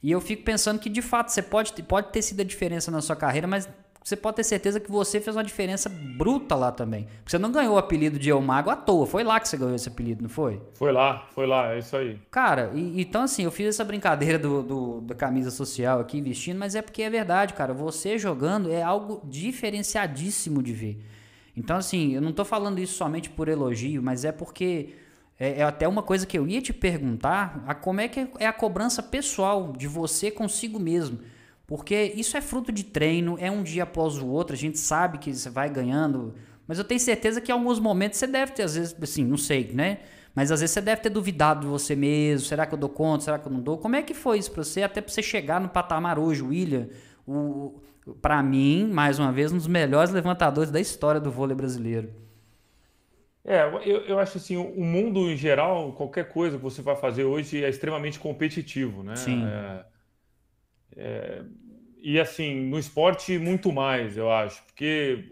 E 0.01 0.11
eu 0.11 0.21
fico 0.21 0.43
pensando 0.43 0.79
que, 0.79 0.89
de 0.89 1.01
fato, 1.01 1.29
você 1.29 1.41
pode, 1.41 1.81
pode 1.83 2.11
ter 2.11 2.21
sido 2.21 2.41
a 2.41 2.43
diferença 2.43 2.91
na 2.91 3.01
sua 3.01 3.15
carreira, 3.15 3.47
mas 3.47 3.67
você 4.03 4.15
pode 4.15 4.35
ter 4.35 4.43
certeza 4.43 4.79
que 4.79 4.91
você 4.91 5.21
fez 5.21 5.35
uma 5.35 5.43
diferença 5.43 5.89
bruta 5.89 6.55
lá 6.55 6.71
também. 6.71 7.05
Porque 7.05 7.31
você 7.31 7.39
não 7.39 7.51
ganhou 7.51 7.75
o 7.75 7.77
apelido 7.77 8.19
de 8.19 8.29
El 8.29 8.41
Mago 8.41 8.69
à 8.69 8.75
toa. 8.75 9.05
Foi 9.05 9.23
lá 9.23 9.39
que 9.39 9.47
você 9.47 9.55
ganhou 9.55 9.75
esse 9.75 9.87
apelido, 9.87 10.21
não 10.21 10.29
foi? 10.29 10.61
Foi 10.73 10.91
lá, 10.91 11.25
foi 11.33 11.47
lá, 11.47 11.73
é 11.73 11.79
isso 11.79 11.95
aí. 11.95 12.19
Cara, 12.29 12.71
e, 12.73 13.01
então 13.01 13.21
assim, 13.21 13.43
eu 13.43 13.51
fiz 13.51 13.67
essa 13.67 13.85
brincadeira 13.85 14.37
do, 14.37 14.61
do, 14.61 15.01
da 15.01 15.15
camisa 15.15 15.51
social 15.51 15.99
aqui, 16.01 16.21
vestindo, 16.21 16.57
mas 16.59 16.75
é 16.75 16.81
porque 16.81 17.01
é 17.01 17.09
verdade, 17.09 17.53
cara. 17.53 17.73
Você 17.73 18.17
jogando 18.17 18.71
é 18.71 18.83
algo 18.83 19.21
diferenciadíssimo 19.23 20.61
de 20.61 20.73
ver. 20.73 21.05
Então, 21.55 21.77
assim, 21.77 22.13
eu 22.13 22.21
não 22.21 22.33
tô 22.33 22.43
falando 22.43 22.79
isso 22.79 22.95
somente 22.95 23.29
por 23.29 23.47
elogio, 23.47 24.01
mas 24.01 24.25
é 24.25 24.31
porque 24.31 24.95
é, 25.39 25.59
é, 25.59 25.63
até 25.63 25.87
uma 25.87 26.01
coisa 26.01 26.25
que 26.25 26.37
eu 26.37 26.47
ia 26.47 26.61
te 26.61 26.73
perguntar, 26.73 27.63
a 27.67 27.73
como 27.73 28.01
é 28.01 28.07
que 28.07 28.27
é 28.39 28.47
a 28.47 28.53
cobrança 28.53 29.01
pessoal 29.01 29.73
de 29.77 29.87
você 29.87 30.29
consigo 30.31 30.79
mesmo. 30.79 31.19
Porque 31.65 32.13
isso 32.15 32.35
é 32.35 32.41
fruto 32.41 32.71
de 32.71 32.83
treino, 32.83 33.37
é 33.39 33.49
um 33.49 33.63
dia 33.63 33.83
após 33.83 34.17
o 34.17 34.27
outro, 34.27 34.53
a 34.53 34.57
gente 34.57 34.77
sabe 34.77 35.17
que 35.17 35.33
você 35.33 35.49
vai 35.49 35.69
ganhando. 35.69 36.35
Mas 36.67 36.77
eu 36.77 36.83
tenho 36.83 36.99
certeza 36.99 37.39
que 37.41 37.51
em 37.51 37.53
alguns 37.53 37.79
momentos 37.79 38.19
você 38.19 38.27
deve 38.27 38.51
ter, 38.51 38.63
às 38.63 38.75
vezes, 38.75 38.95
assim, 39.01 39.23
não 39.23 39.37
sei, 39.37 39.71
né? 39.73 39.99
Mas 40.35 40.51
às 40.51 40.59
vezes 40.61 40.73
você 40.73 40.81
deve 40.81 41.01
ter 41.01 41.09
duvidado 41.09 41.61
de 41.61 41.67
você 41.67 41.95
mesmo. 41.95 42.47
Será 42.47 42.65
que 42.65 42.73
eu 42.73 42.77
dou 42.77 42.89
conta? 42.89 43.23
Será 43.23 43.39
que 43.39 43.47
eu 43.47 43.51
não 43.51 43.61
dou? 43.61 43.77
Como 43.77 43.95
é 43.95 44.01
que 44.01 44.13
foi 44.13 44.39
isso 44.39 44.51
pra 44.51 44.63
você? 44.63 44.83
Até 44.83 44.99
pra 45.01 45.11
você 45.11 45.21
chegar 45.21 45.61
no 45.61 45.69
patamar 45.69 46.17
hoje, 46.17 46.41
William, 46.41 46.89
o, 47.27 47.79
para 48.21 48.41
mim, 48.41 48.89
mais 48.91 49.19
uma 49.19 49.31
vez, 49.31 49.51
um 49.51 49.57
dos 49.57 49.67
melhores 49.67 50.11
levantadores 50.11 50.71
da 50.71 50.79
história 50.79 51.21
do 51.21 51.31
vôlei 51.31 51.55
brasileiro. 51.55 52.09
É, 53.45 53.61
eu, 53.85 54.05
eu 54.05 54.19
acho 54.19 54.37
assim, 54.37 54.55
o 54.55 54.83
mundo 54.83 55.29
em 55.29 55.35
geral, 55.35 55.91
qualquer 55.93 56.29
coisa 56.29 56.57
que 56.57 56.63
você 56.63 56.81
vai 56.81 56.95
fazer 56.95 57.25
hoje 57.25 57.63
é 57.63 57.69
extremamente 57.69 58.17
competitivo, 58.17 59.03
né? 59.03 59.15
Sim. 59.17 59.43
É, 59.45 59.85
é, 60.95 61.43
e 62.05 62.19
assim, 62.19 62.65
no 62.65 62.77
esporte, 62.77 63.37
muito 63.37 63.71
mais, 63.71 64.17
eu 64.17 64.29
acho, 64.29 64.61
porque 64.65 65.29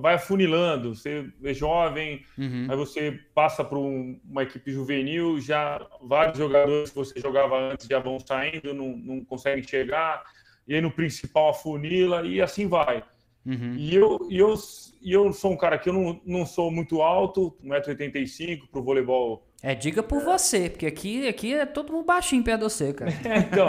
vai 0.00 0.14
afunilando, 0.14 0.92
você 0.92 1.32
é 1.44 1.54
jovem, 1.54 2.24
uhum. 2.36 2.66
aí 2.68 2.76
você 2.76 3.20
passa 3.32 3.62
para 3.62 3.78
um, 3.78 4.20
uma 4.28 4.42
equipe 4.42 4.72
juvenil, 4.72 5.40
já 5.40 5.86
vários 6.02 6.36
jogadores 6.36 6.90
que 6.90 6.96
você 6.96 7.20
jogava 7.20 7.56
antes 7.56 7.86
já 7.86 8.00
vão 8.00 8.18
saindo, 8.18 8.74
não, 8.74 8.96
não 8.96 9.24
conseguem 9.24 9.62
chegar, 9.62 10.24
e 10.66 10.74
aí 10.74 10.80
no 10.80 10.90
principal 10.90 11.50
afunila, 11.50 12.26
e 12.26 12.42
assim 12.42 12.66
vai. 12.66 13.04
Uhum. 13.46 13.76
E, 13.76 13.94
eu, 13.94 14.26
e, 14.28 14.36
eu, 14.36 14.54
e 15.00 15.12
eu 15.12 15.32
sou 15.32 15.52
um 15.52 15.56
cara 15.56 15.78
que 15.78 15.88
eu 15.88 15.92
não, 15.92 16.20
não 16.26 16.44
sou 16.44 16.72
muito 16.72 17.02
alto, 17.02 17.56
1,85m 17.64 18.68
para 18.68 18.80
o 18.80 18.82
voleibol 18.82 19.46
é, 19.62 19.74
diga 19.74 20.02
por 20.02 20.22
você, 20.22 20.70
porque 20.70 20.86
aqui, 20.86 21.28
aqui 21.28 21.52
é 21.54 21.66
todo 21.66 21.92
mundo 21.92 22.06
baixinho 22.06 22.42
perto 22.42 22.60
de 22.60 22.64
você, 22.64 22.92
cara. 22.94 23.10
É, 23.10 23.38
então, 23.44 23.66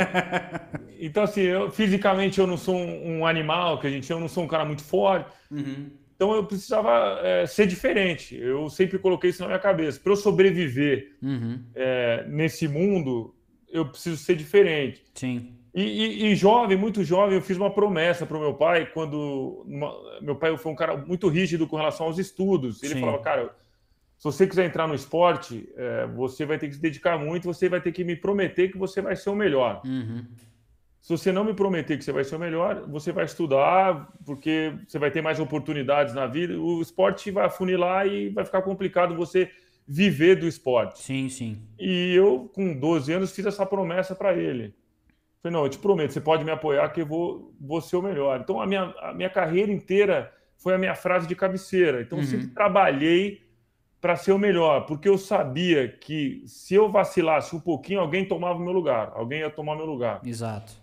então, 1.00 1.24
assim, 1.24 1.42
eu, 1.42 1.70
fisicamente 1.70 2.40
eu 2.40 2.48
não 2.48 2.58
sou 2.58 2.76
um, 2.76 3.20
um, 3.20 3.28
animal, 3.28 3.80
que 3.80 3.88
a 3.88 3.90
gente 3.90 4.10
eu 4.10 4.20
não 4.20 4.30
sou 4.30 4.44
um 4.44 4.48
cara 4.48 4.64
muito 4.64 4.84
forte. 4.84 5.30
Uhum. 5.52 5.90
Então 6.16 6.34
eu 6.34 6.46
precisava 6.46 7.20
é, 7.24 7.46
ser 7.46 7.66
diferente. 7.68 8.38
Eu 8.38 8.70
sempre 8.70 9.00
coloquei 9.00 9.32
isso 9.32 9.42
na 9.42 9.48
minha 9.48 9.60
cabeça. 9.60 10.00
Para 10.00 10.12
eu 10.12 10.16
sobreviver 10.16 11.16
uhum. 11.22 11.60
é, 11.74 12.26
nesse 12.28 12.68
mundo, 12.68 13.36
eu 13.68 13.86
preciso 13.88 14.18
ser 14.18 14.36
diferente. 14.36 15.04
Sim. 15.16 15.56
E, 15.74 15.82
e, 15.82 16.26
e, 16.28 16.36
jovem, 16.36 16.78
muito 16.78 17.04
jovem, 17.04 17.36
eu 17.36 17.42
fiz 17.42 17.58
uma 17.58 17.72
promessa 17.74 18.26
para 18.26 18.38
o 18.38 18.40
meu 18.42 18.54
pai 18.54 18.86
quando 18.94 19.64
uma, 19.66 20.22
meu 20.22 20.36
pai 20.36 20.56
foi 20.58 20.72
um 20.72 20.76
cara 20.76 20.98
muito 20.98 21.28
rígido 21.28 21.66
com 21.66 21.78
relação 21.78 22.06
aos 22.06 22.20
estudos. 22.20 22.84
Ele 22.84 22.96
Sim. 22.96 23.00
falava, 23.00 23.20
cara, 23.20 23.56
se 24.22 24.26
você 24.26 24.46
quiser 24.46 24.68
entrar 24.68 24.88
no 24.88 24.94
esporte, 24.94 25.68
é, 25.76 26.06
você 26.06 26.46
vai 26.46 26.60
ter 26.60 26.68
que 26.68 26.76
se 26.76 26.80
dedicar 26.80 27.18
muito, 27.18 27.46
você 27.52 27.68
vai 27.68 27.82
ter 27.82 27.92
que 27.92 28.04
me 28.04 28.16
prometer 28.16 28.72
que 28.72 28.78
você 28.78 29.02
vai 29.02 29.16
ser 29.16 29.32
o 29.32 29.36
melhor. 29.36 29.82
Uhum. 29.84 30.24
Se 31.02 31.10
você 31.10 31.32
não 31.32 31.44
me 31.44 31.56
prometer 31.56 31.98
que 31.98 32.04
você 32.04 32.12
vai 32.12 32.24
ser 32.24 32.36
o 32.36 32.40
melhor, 32.40 32.88
você 32.88 33.12
vai 33.12 33.26
estudar, 33.26 34.14
porque 34.24 34.76
você 34.88 35.00
vai 35.00 35.10
ter 35.10 35.24
mais 35.24 35.40
oportunidades 35.40 36.14
na 36.14 36.28
vida. 36.28 36.56
O 36.56 36.84
esporte 36.84 37.32
vai 37.32 37.48
afunilar 37.48 38.06
e 38.06 38.30
vai 38.30 38.46
ficar 38.46 38.62
complicado 38.62 39.16
você 39.16 39.50
viver 39.88 40.36
do 40.36 40.48
esporte. 40.48 41.02
Sim, 41.02 41.28
sim. 41.28 41.58
E 41.80 42.14
eu, 42.14 42.48
com 42.54 42.78
12 42.78 43.12
anos, 43.12 43.32
fiz 43.32 43.48
essa 43.48 43.66
promessa 43.66 44.14
para 44.14 44.36
ele. 44.36 44.76
Falei, 45.42 45.58
não, 45.58 45.64
eu 45.64 45.70
te 45.70 45.80
prometo, 45.80 46.14
você 46.14 46.22
pode 46.22 46.46
me 46.46 46.52
apoiar 46.52 46.88
que 46.90 47.02
eu 47.02 47.08
vou, 47.08 47.56
vou 47.60 47.82
ser 47.82 47.96
o 47.96 48.04
melhor. 48.04 48.40
Então, 48.40 48.62
a 48.62 48.68
minha, 48.68 48.94
a 49.00 49.16
minha 49.16 49.32
carreira 49.32 49.72
inteira 49.72 50.32
foi 50.58 50.76
a 50.76 50.78
minha 50.78 50.94
frase 50.94 51.28
de 51.28 51.36
cabeceira. 51.36 52.04
Então, 52.04 52.20
uhum. 52.20 52.24
eu 52.24 52.30
sempre 52.30 52.50
trabalhei 52.50 53.50
para 54.02 54.16
ser 54.16 54.32
o 54.32 54.40
melhor, 54.40 54.88
porque 54.88 55.08
eu 55.08 55.18
sabia 55.18 55.88
que 55.88 56.42
se 56.48 56.74
eu 56.74 56.90
vacilasse 56.90 57.56
um 57.56 57.60
pouquinho, 57.60 58.00
alguém 58.00 58.28
tomava 58.28 58.58
o 58.58 58.62
meu 58.62 58.74
lugar, 58.74 59.12
alguém 59.14 59.42
ia 59.42 59.50
tomar 59.50 59.76
meu 59.76 59.86
lugar. 59.86 60.22
Exato. 60.26 60.82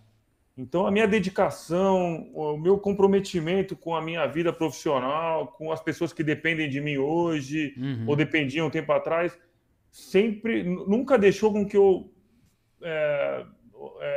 Então, 0.57 0.87
a 0.87 0.91
minha 0.91 1.07
dedicação, 1.07 2.31
o 2.33 2.57
meu 2.57 2.79
comprometimento 2.79 3.77
com 3.77 3.95
a 3.95 4.03
minha 4.03 4.27
vida 4.27 4.53
profissional, 4.53 5.49
com 5.49 5.71
as 5.73 5.81
pessoas 5.81 6.13
que 6.13 6.23
dependem 6.23 6.69
de 6.69 6.81
mim 6.81 6.97
hoje, 6.97 7.75
uhum. 7.77 8.05
ou 8.09 8.17
dependiam 8.17 8.69
um 8.69 8.71
tempo 8.71 8.93
atrás, 8.93 9.37
sempre, 9.91 10.63
nunca 10.63 11.19
deixou 11.19 11.53
com 11.53 11.67
que 11.67 11.77
eu. 11.77 12.13
É, 12.83 13.45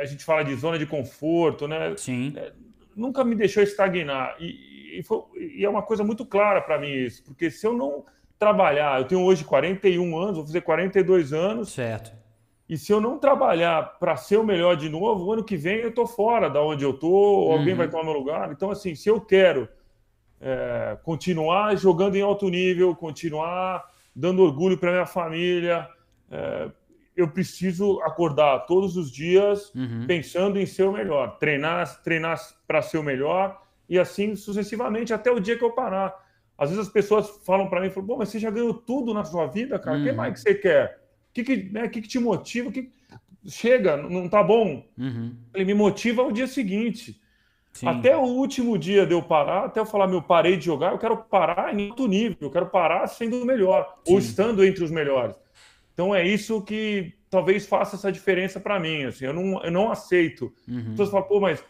a 0.00 0.04
gente 0.04 0.24
fala 0.24 0.42
de 0.42 0.54
zona 0.56 0.78
de 0.78 0.86
conforto, 0.86 1.68
né? 1.68 1.94
Sim. 1.96 2.32
É, 2.36 2.52
nunca 2.96 3.22
me 3.22 3.36
deixou 3.36 3.62
estagnar. 3.62 4.36
E, 4.40 4.98
e, 4.98 5.02
foi, 5.04 5.22
e 5.38 5.64
é 5.64 5.68
uma 5.68 5.82
coisa 5.82 6.02
muito 6.02 6.26
clara 6.26 6.60
para 6.60 6.78
mim 6.78 6.90
isso, 6.90 7.24
porque 7.24 7.50
se 7.52 7.64
eu 7.64 7.72
não 7.72 8.04
trabalhar, 8.42 9.00
eu 9.00 9.06
tenho 9.06 9.22
hoje 9.22 9.44
41 9.44 10.18
anos, 10.18 10.36
vou 10.36 10.44
fazer 10.44 10.62
42 10.62 11.32
anos. 11.32 11.70
Certo. 11.70 12.12
E 12.68 12.76
se 12.76 12.92
eu 12.92 13.00
não 13.00 13.16
trabalhar 13.16 13.98
para 14.00 14.16
ser 14.16 14.36
o 14.36 14.42
melhor 14.42 14.76
de 14.76 14.88
novo, 14.88 15.26
o 15.26 15.32
ano 15.32 15.44
que 15.44 15.56
vem 15.56 15.76
eu 15.76 15.90
estou 15.90 16.08
fora 16.08 16.50
da 16.50 16.60
onde 16.60 16.84
eu 16.84 16.90
estou, 16.90 17.46
uhum. 17.46 17.52
alguém 17.52 17.76
vai 17.76 17.88
tomar 17.88 18.02
meu 18.02 18.14
lugar. 18.14 18.50
Então, 18.50 18.68
assim, 18.68 18.96
se 18.96 19.08
eu 19.08 19.20
quero 19.20 19.68
é, 20.40 20.98
continuar 21.04 21.76
jogando 21.76 22.16
em 22.16 22.22
alto 22.22 22.48
nível, 22.48 22.96
continuar 22.96 23.88
dando 24.12 24.42
orgulho 24.42 24.76
para 24.76 24.90
minha 24.90 25.06
família, 25.06 25.88
é, 26.28 26.68
eu 27.16 27.28
preciso 27.28 28.00
acordar 28.00 28.66
todos 28.66 28.96
os 28.96 29.08
dias 29.08 29.72
uhum. 29.72 30.04
pensando 30.08 30.58
em 30.58 30.66
ser 30.66 30.82
o 30.82 30.92
melhor, 30.92 31.38
treinar, 31.38 32.02
treinar 32.02 32.40
para 32.66 32.82
ser 32.82 32.98
o 32.98 33.04
melhor 33.04 33.62
e 33.88 34.00
assim 34.00 34.34
sucessivamente 34.34 35.14
até 35.14 35.30
o 35.30 35.38
dia 35.38 35.56
que 35.56 35.64
eu 35.64 35.70
parar. 35.70 36.12
Às 36.62 36.70
vezes 36.70 36.86
as 36.86 36.92
pessoas 36.92 37.28
falam 37.44 37.68
para 37.68 37.80
mim, 37.80 37.90
falam, 37.90 38.06
Pô, 38.06 38.16
mas 38.16 38.28
você 38.28 38.38
já 38.38 38.50
ganhou 38.50 38.72
tudo 38.72 39.12
na 39.12 39.24
sua 39.24 39.46
vida, 39.46 39.80
cara. 39.80 39.96
O 39.96 40.00
uhum. 40.00 40.06
que 40.06 40.12
mais 40.12 40.34
que 40.34 40.40
você 40.40 40.54
quer? 40.54 41.00
O 41.30 41.34
que, 41.34 41.42
que, 41.42 41.56
né, 41.72 41.88
que, 41.88 42.00
que 42.00 42.08
te 42.08 42.20
motiva? 42.20 42.70
Que... 42.70 42.88
Chega, 43.44 43.96
não 43.96 44.28
tá 44.28 44.44
bom. 44.44 44.86
Uhum. 44.96 45.34
Ele 45.52 45.64
me 45.64 45.74
motiva 45.74 46.22
ao 46.22 46.30
dia 46.30 46.46
seguinte. 46.46 47.20
Sim. 47.72 47.88
Até 47.88 48.16
o 48.16 48.20
último 48.20 48.78
dia 48.78 49.04
de 49.04 49.12
eu 49.12 49.20
parar, 49.20 49.64
até 49.64 49.80
eu 49.80 49.86
falar, 49.86 50.06
meu, 50.06 50.22
parei 50.22 50.56
de 50.56 50.66
jogar, 50.66 50.92
eu 50.92 50.98
quero 50.98 51.16
parar 51.16 51.76
em 51.76 51.88
alto 51.90 52.06
nível, 52.06 52.36
eu 52.40 52.50
quero 52.50 52.66
parar 52.66 53.04
sendo 53.08 53.42
o 53.42 53.44
melhor, 53.44 53.98
Sim. 54.04 54.12
ou 54.12 54.18
estando 54.20 54.64
entre 54.64 54.84
os 54.84 54.90
melhores. 54.92 55.34
Então 55.92 56.14
é 56.14 56.24
isso 56.24 56.62
que 56.62 57.12
talvez 57.28 57.66
faça 57.66 57.96
essa 57.96 58.12
diferença 58.12 58.60
para 58.60 58.78
mim. 58.78 59.04
Assim, 59.04 59.24
eu, 59.24 59.32
não, 59.32 59.64
eu 59.64 59.70
não 59.72 59.90
aceito. 59.90 60.52
Uhum. 60.68 60.78
As 60.78 60.88
pessoas 60.90 61.10
falam, 61.10 61.26
pô, 61.26 61.40
mas 61.40 61.64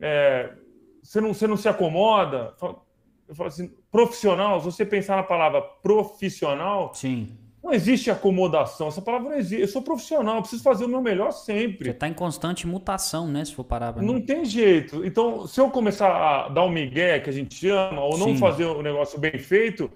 é, 0.00 0.52
você, 1.00 1.20
não, 1.20 1.32
você 1.32 1.46
não 1.46 1.56
se 1.56 1.68
acomoda? 1.68 2.54
Falo, 2.58 2.84
eu 3.28 3.34
falo 3.34 3.48
assim, 3.48 3.70
profissional, 3.90 4.60
se 4.60 4.66
você 4.66 4.84
pensar 4.84 5.16
na 5.16 5.22
palavra 5.22 5.62
profissional, 5.62 6.92
Sim. 6.94 7.28
não 7.62 7.72
existe 7.72 8.10
acomodação. 8.10 8.88
Essa 8.88 9.00
palavra 9.02 9.30
não 9.30 9.36
existe. 9.36 9.62
Eu 9.62 9.68
sou 9.68 9.82
profissional, 9.82 10.36
eu 10.36 10.40
preciso 10.42 10.62
fazer 10.62 10.84
o 10.84 10.88
meu 10.88 11.00
melhor 11.00 11.30
sempre. 11.32 11.84
Você 11.86 11.90
está 11.92 12.08
em 12.08 12.14
constante 12.14 12.66
mutação, 12.66 13.26
né? 13.28 13.44
Se 13.44 13.54
for 13.54 13.64
parar 13.64 13.92
pra 13.92 14.02
Não 14.02 14.20
tem 14.20 14.44
jeito. 14.44 15.04
Então, 15.04 15.46
se 15.46 15.60
eu 15.60 15.70
começar 15.70 16.10
a 16.10 16.48
dar 16.48 16.62
o 16.62 16.66
um 16.66 16.70
migué, 16.70 17.20
que 17.20 17.30
a 17.30 17.32
gente 17.32 17.54
chama, 17.54 18.02
ou 18.02 18.18
não 18.18 18.28
Sim. 18.28 18.38
fazer 18.38 18.64
o 18.66 18.82
negócio 18.82 19.18
bem 19.18 19.38
feito, 19.38 19.90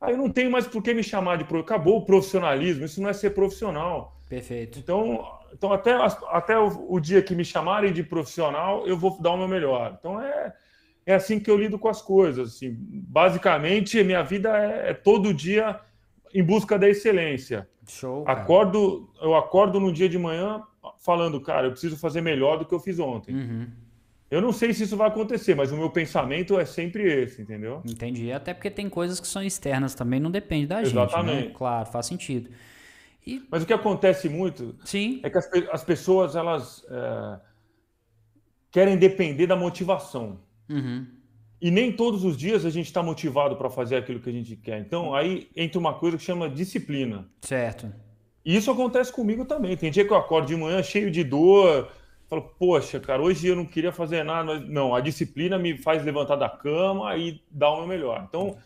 aí 0.00 0.16
não 0.16 0.30
tem 0.30 0.48
mais 0.48 0.66
por 0.66 0.82
que 0.82 0.94
me 0.94 1.02
chamar 1.02 1.36
de... 1.38 1.44
pro- 1.44 1.60
Acabou 1.60 1.98
o 1.98 2.04
profissionalismo, 2.04 2.84
isso 2.84 3.00
não 3.02 3.08
é 3.08 3.12
ser 3.12 3.30
profissional. 3.30 4.20
Perfeito. 4.28 4.78
Então, 4.78 5.24
então 5.52 5.72
até, 5.72 5.92
até 6.30 6.58
o, 6.58 6.92
o 6.92 7.00
dia 7.00 7.22
que 7.22 7.34
me 7.34 7.44
chamarem 7.44 7.92
de 7.92 8.02
profissional, 8.02 8.86
eu 8.86 8.96
vou 8.96 9.20
dar 9.20 9.30
o 9.32 9.36
meu 9.36 9.48
melhor. 9.48 9.96
Então, 9.98 10.20
é, 10.20 10.52
é 11.06 11.14
assim 11.14 11.38
que 11.38 11.48
eu 11.48 11.56
lido 11.56 11.78
com 11.78 11.88
as 11.88 12.02
coisas. 12.02 12.56
Assim. 12.56 12.76
Basicamente, 12.76 14.02
minha 14.02 14.22
vida 14.22 14.56
é, 14.58 14.90
é 14.90 14.94
todo 14.94 15.32
dia 15.32 15.80
em 16.34 16.42
busca 16.42 16.76
da 16.78 16.88
excelência. 16.88 17.68
Show. 17.88 18.24
cara. 18.24 18.40
Acordo, 18.40 19.08
eu 19.22 19.36
acordo 19.36 19.78
no 19.78 19.92
dia 19.92 20.08
de 20.08 20.18
manhã 20.18 20.60
falando, 20.98 21.40
cara, 21.40 21.68
eu 21.68 21.70
preciso 21.70 21.96
fazer 21.96 22.20
melhor 22.20 22.58
do 22.58 22.64
que 22.64 22.74
eu 22.74 22.80
fiz 22.80 22.98
ontem. 22.98 23.34
Uhum. 23.34 23.68
Eu 24.28 24.40
não 24.40 24.52
sei 24.52 24.74
se 24.74 24.82
isso 24.82 24.96
vai 24.96 25.06
acontecer, 25.06 25.54
mas 25.54 25.70
o 25.70 25.76
meu 25.76 25.88
pensamento 25.88 26.58
é 26.58 26.64
sempre 26.64 27.04
esse, 27.04 27.40
entendeu? 27.40 27.80
Entendi. 27.84 28.32
Até 28.32 28.52
porque 28.52 28.70
tem 28.70 28.88
coisas 28.88 29.20
que 29.20 29.26
são 29.26 29.40
externas 29.40 29.94
também, 29.94 30.18
não 30.18 30.32
depende 30.32 30.66
da 30.66 30.82
gente. 30.82 30.96
Né? 30.96 31.02
Exatamente. 31.04 31.54
Claro, 31.54 31.86
faz 31.86 32.06
sentido. 32.06 32.50
Mas 33.50 33.62
o 33.62 33.66
que 33.66 33.72
acontece 33.72 34.28
muito 34.28 34.76
Sim. 34.84 35.20
é 35.22 35.30
que 35.30 35.38
as, 35.38 35.48
as 35.70 35.84
pessoas 35.84 36.34
elas 36.34 36.84
é, 36.88 37.40
querem 38.70 38.96
depender 38.96 39.46
da 39.46 39.56
motivação. 39.56 40.40
Uhum. 40.68 41.06
E 41.60 41.70
nem 41.70 41.90
todos 41.90 42.24
os 42.24 42.36
dias 42.36 42.64
a 42.66 42.70
gente 42.70 42.86
está 42.86 43.02
motivado 43.02 43.56
para 43.56 43.70
fazer 43.70 43.96
aquilo 43.96 44.20
que 44.20 44.28
a 44.28 44.32
gente 44.32 44.56
quer. 44.56 44.78
Então 44.80 45.14
aí 45.14 45.48
entra 45.56 45.78
uma 45.78 45.94
coisa 45.94 46.16
que 46.16 46.22
chama 46.22 46.48
disciplina. 46.50 47.28
Certo. 47.40 47.92
E 48.44 48.54
isso 48.54 48.70
acontece 48.70 49.10
comigo 49.12 49.44
também. 49.44 49.76
Tem 49.76 49.90
dia 49.90 50.04
que 50.04 50.12
eu 50.12 50.16
acordo 50.16 50.46
de 50.46 50.54
manhã 50.56 50.82
cheio 50.82 51.10
de 51.10 51.24
dor, 51.24 51.90
falo, 52.28 52.42
poxa, 52.58 53.00
cara, 53.00 53.22
hoje 53.22 53.46
eu 53.48 53.56
não 53.56 53.64
queria 53.64 53.90
fazer 53.90 54.22
nada, 54.22 54.44
mas 54.44 54.68
não, 54.68 54.94
a 54.94 55.00
disciplina 55.00 55.58
me 55.58 55.76
faz 55.78 56.04
levantar 56.04 56.36
da 56.36 56.48
cama 56.48 57.16
e 57.16 57.40
dar 57.50 57.70
o 57.70 57.78
meu 57.78 57.86
melhor. 57.86 58.24
Então 58.28 58.56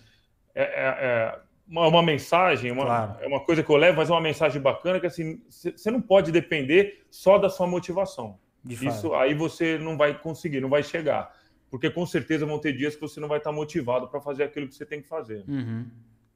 é, 0.55 0.63
é- 0.63 0.97
é 1.07 1.39
uma, 1.69 1.87
uma 1.87 2.03
mensagem, 2.03 2.73
uma, 2.73 2.85
Claro. 2.85 3.17
é 3.21 3.27
uma 3.29 3.41
coisa 3.41 3.63
que 3.63 3.71
eu 3.71 3.77
levo, 3.77 3.99
mas 3.99 4.11
é 4.11 4.13
uma 4.13 4.21
mensagem 4.21 4.61
bacana 4.61 4.99
que 4.99 5.07
assim, 5.07 5.41
você 5.49 5.91
não 5.93 6.01
pode 6.01 6.33
depender 6.33 7.07
só 7.09 7.39
da 7.39 7.49
sua 7.49 7.69
motivação. 7.69 8.37
De 8.65 8.77
fato. 8.77 8.89
Isso 8.89 9.15
aí 9.15 9.33
você 9.33 9.79
não 9.79 9.97
vai 9.97 10.13
conseguir, 10.19 10.61
não 10.61 10.69
vai 10.69 10.83
chegar. 10.83 11.33
Porque 11.70 11.88
com 11.88 12.04
certeza 12.04 12.44
vão 12.44 12.59
ter 12.59 12.76
dias 12.76 12.94
que 12.94 13.00
você 13.00 13.20
não 13.20 13.28
vai 13.28 13.38
estar 13.38 13.52
motivado 13.52 14.09
para 14.09 14.20
fazer 14.20 14.42
aquilo 14.44 14.66
que 14.68 14.74
você 14.74 14.85
tem 14.85 15.00
que 15.00 15.09
fazer. 15.09 15.44
Uhum. 15.46 15.87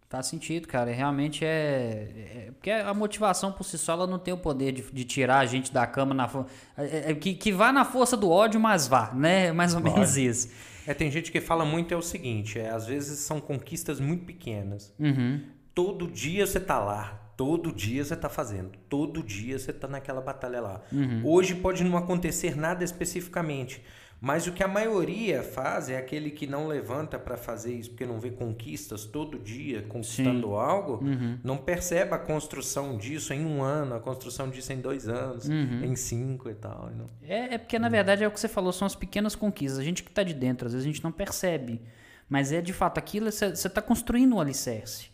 Faz 0.09 0.27
sentido, 0.27 0.69
cara. 0.69 0.93
E 0.93 0.95
Realmente 0.95 1.45
é, 1.45 2.47
é- 2.47 2.51
Porque 2.53 2.71
a 2.71 2.95
motivação 2.95 3.51
por 3.51 3.65
si 3.65 3.77
só 3.77 3.95
ela 3.95 4.07
não 4.07 4.19
tem 4.19 4.33
o 4.33 4.37
poder 4.39 4.71
de, 4.71 4.83
de 4.93 5.05
tirar 5.05 5.39
a 5.39 5.47
gente 5.47 5.73
da 5.73 5.87
cama 5.89 6.15
na 6.15 6.29
fo- 6.29 6.47
é- 6.79 7.11
é- 7.11 7.15
que, 7.15 7.35
que 7.35 7.51
vá 7.51 7.73
na 7.73 7.85
força 7.85 8.17
do 8.17 8.31
ódio, 8.31 8.61
mas 8.61 8.87
vá, 8.87 9.13
né? 9.13 9.51
Mais 9.51 9.75
ou 9.75 9.81
Vai. 9.81 9.93
menos 9.93 10.17
isso. 10.17 10.51
É, 10.87 10.95
tem 10.95 11.11
gente 11.11 11.33
que 11.33 11.41
fala 11.41 11.65
muito 11.65 11.93
é 11.93 11.97
o 11.97 12.03
seguinte, 12.03 12.59
é, 12.61 12.69
às 12.71 12.87
vezes 12.87 13.19
são 13.21 13.41
conquistas 13.41 13.99
muito 13.99 14.25
pequenas. 14.27 14.95
Uhum. 15.01 15.41
Todo 15.75 16.07
dia 16.07 16.47
você 16.47 16.61
tá 16.61 16.79
lá, 16.79 17.33
todo 17.37 17.73
dia 17.73 18.05
você 18.05 18.15
tá 18.15 18.29
fazendo, 18.29 18.71
todo 18.89 19.21
dia 19.23 19.59
você 19.59 19.73
tá 19.73 19.89
naquela 19.89 20.21
batalha 20.21 20.61
lá. 20.61 20.83
Hoje 21.25 21.55
pode 21.57 21.83
não 21.83 21.97
acontecer 21.97 22.55
nada 22.57 22.85
especificamente, 22.85 23.83
mas 24.25 24.47
o 24.47 24.53
que 24.53 24.63
a 24.63 24.69
maioria 24.69 25.43
faz 25.43 25.89
é 25.91 25.97
aquele 25.99 26.31
que 26.31 26.47
não 26.47 26.67
levanta 26.67 27.19
para 27.19 27.37
fazer 27.37 27.75
isso 27.75 27.91
porque 27.91 28.07
não 28.07 28.19
vê 28.19 28.31
conquistas 28.31 29.05
todo 29.05 29.39
dia, 29.39 29.83
conquistando 29.83 30.55
algo, 30.55 31.01
não 31.45 31.57
percebe 31.59 32.15
a 32.15 32.19
construção 32.19 32.97
disso 32.97 33.33
em 33.35 33.45
um 33.45 33.63
ano, 33.63 33.95
a 33.95 34.01
construção 34.01 34.49
disso 34.49 34.73
em 34.73 34.81
dois 34.81 35.09
anos, 35.09 35.49
em 35.85 35.95
cinco 35.95 36.49
e 36.49 36.55
tal. 36.55 36.91
não- 36.97 37.07
É, 37.23 37.55
é 37.55 37.59
porque, 37.59 37.79
na 37.79 37.89
verdade, 37.91 38.25
é 38.25 38.27
o 38.27 38.31
que 38.31 38.41
você 38.41 38.49
falou, 38.49 38.73
são 38.73 38.87
as 38.87 38.95
pequenas 38.95 39.35
conquistas. 39.37 39.79
A 39.79 39.85
gente 39.85 40.03
que 40.03 40.11
tá 40.11 40.23
de 40.23 40.33
dentro, 40.35 40.67
às 40.67 40.73
vezes 40.73 40.87
a 40.87 40.91
gente 40.91 41.05
não 41.05 41.13
percebe. 41.13 41.83
Mas 42.29 42.51
é 42.53 42.61
de 42.61 42.73
fato 42.73 42.99
aquilo, 42.99 43.31
você 43.31 43.47
está 43.47 43.83
construindo 43.83 44.35
um 44.37 44.41
alicerce. 44.41 45.09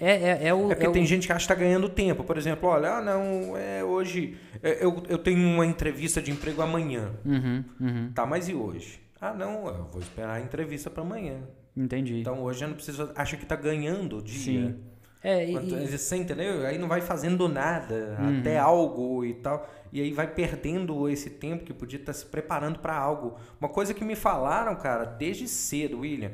É, 0.00 0.12
é, 0.44 0.48
é 0.48 0.54
o. 0.54 0.66
É 0.70 0.74
porque 0.74 0.86
é 0.86 0.88
o- 0.88 0.92
tem 0.92 1.04
gente 1.06 1.26
que 1.26 1.32
acha 1.32 1.46
que 1.46 1.52
está 1.52 1.54
ganhando 1.54 1.88
tempo. 1.88 2.24
Por 2.24 2.36
exemplo, 2.38 2.68
olha, 2.68 2.94
ah, 2.94 3.02
não, 3.02 3.56
é 3.56 3.84
hoje. 3.84 4.36
é, 4.62 4.82
eu, 4.84 5.02
eu 5.08 5.18
tenho 5.18 5.38
uma 5.46 5.66
entrevista 5.66 6.22
de 6.22 6.30
emprego 6.30 6.62
amanhã. 6.62 7.10
Uhum, 7.24 7.64
uhum. 7.80 8.10
Tá, 8.14 8.24
mas 8.26 8.48
e 8.48 8.54
hoje? 8.54 8.98
Ah, 9.20 9.32
não, 9.34 9.66
eu 9.68 9.84
vou 9.92 10.00
esperar 10.00 10.36
a 10.36 10.40
entrevista 10.40 10.88
para 10.90 11.02
amanhã. 11.02 11.40
Entendi. 11.76 12.20
Então 12.20 12.42
hoje 12.42 12.64
eu 12.64 12.68
não 12.68 12.74
preciso. 12.76 13.10
Acha 13.14 13.36
que 13.36 13.44
tá 13.44 13.56
ganhando 13.56 14.18
o 14.18 14.22
dia. 14.22 14.68
Sim. 14.68 14.76
É, 15.22 15.44
e, 15.48 15.54
e- 15.56 15.86
Você 15.98 16.16
entendeu? 16.16 16.66
Aí 16.66 16.76
não 16.78 16.86
vai 16.88 17.00
fazendo 17.00 17.48
nada, 17.48 18.16
Uhum. 18.20 18.40
até 18.40 18.58
algo 18.58 19.24
e 19.24 19.34
tal. 19.34 19.68
E 19.92 20.00
aí 20.00 20.12
vai 20.12 20.26
perdendo 20.26 21.08
esse 21.08 21.30
tempo 21.30 21.64
que 21.64 21.72
podia 21.72 21.98
estar 21.98 22.12
se 22.12 22.26
preparando 22.26 22.78
para 22.80 22.94
algo. 22.96 23.36
Uma 23.60 23.68
coisa 23.68 23.94
que 23.94 24.04
me 24.04 24.14
falaram, 24.16 24.74
cara, 24.76 25.04
desde 25.04 25.48
cedo, 25.48 26.00
William, 26.00 26.32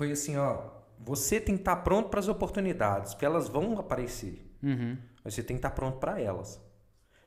foi 0.00 0.12
assim, 0.12 0.34
ó. 0.38 0.62
Você 0.98 1.38
tem 1.38 1.56
que 1.56 1.60
estar 1.60 1.76
pronto 1.76 2.08
para 2.08 2.20
as 2.20 2.26
oportunidades, 2.26 3.12
porque 3.12 3.26
elas 3.26 3.50
vão 3.50 3.78
aparecer. 3.78 4.50
Uhum. 4.62 4.96
Mas 5.22 5.34
você 5.34 5.42
tem 5.42 5.56
que 5.56 5.58
estar 5.58 5.72
pronto 5.72 5.98
para 5.98 6.18
elas. 6.18 6.58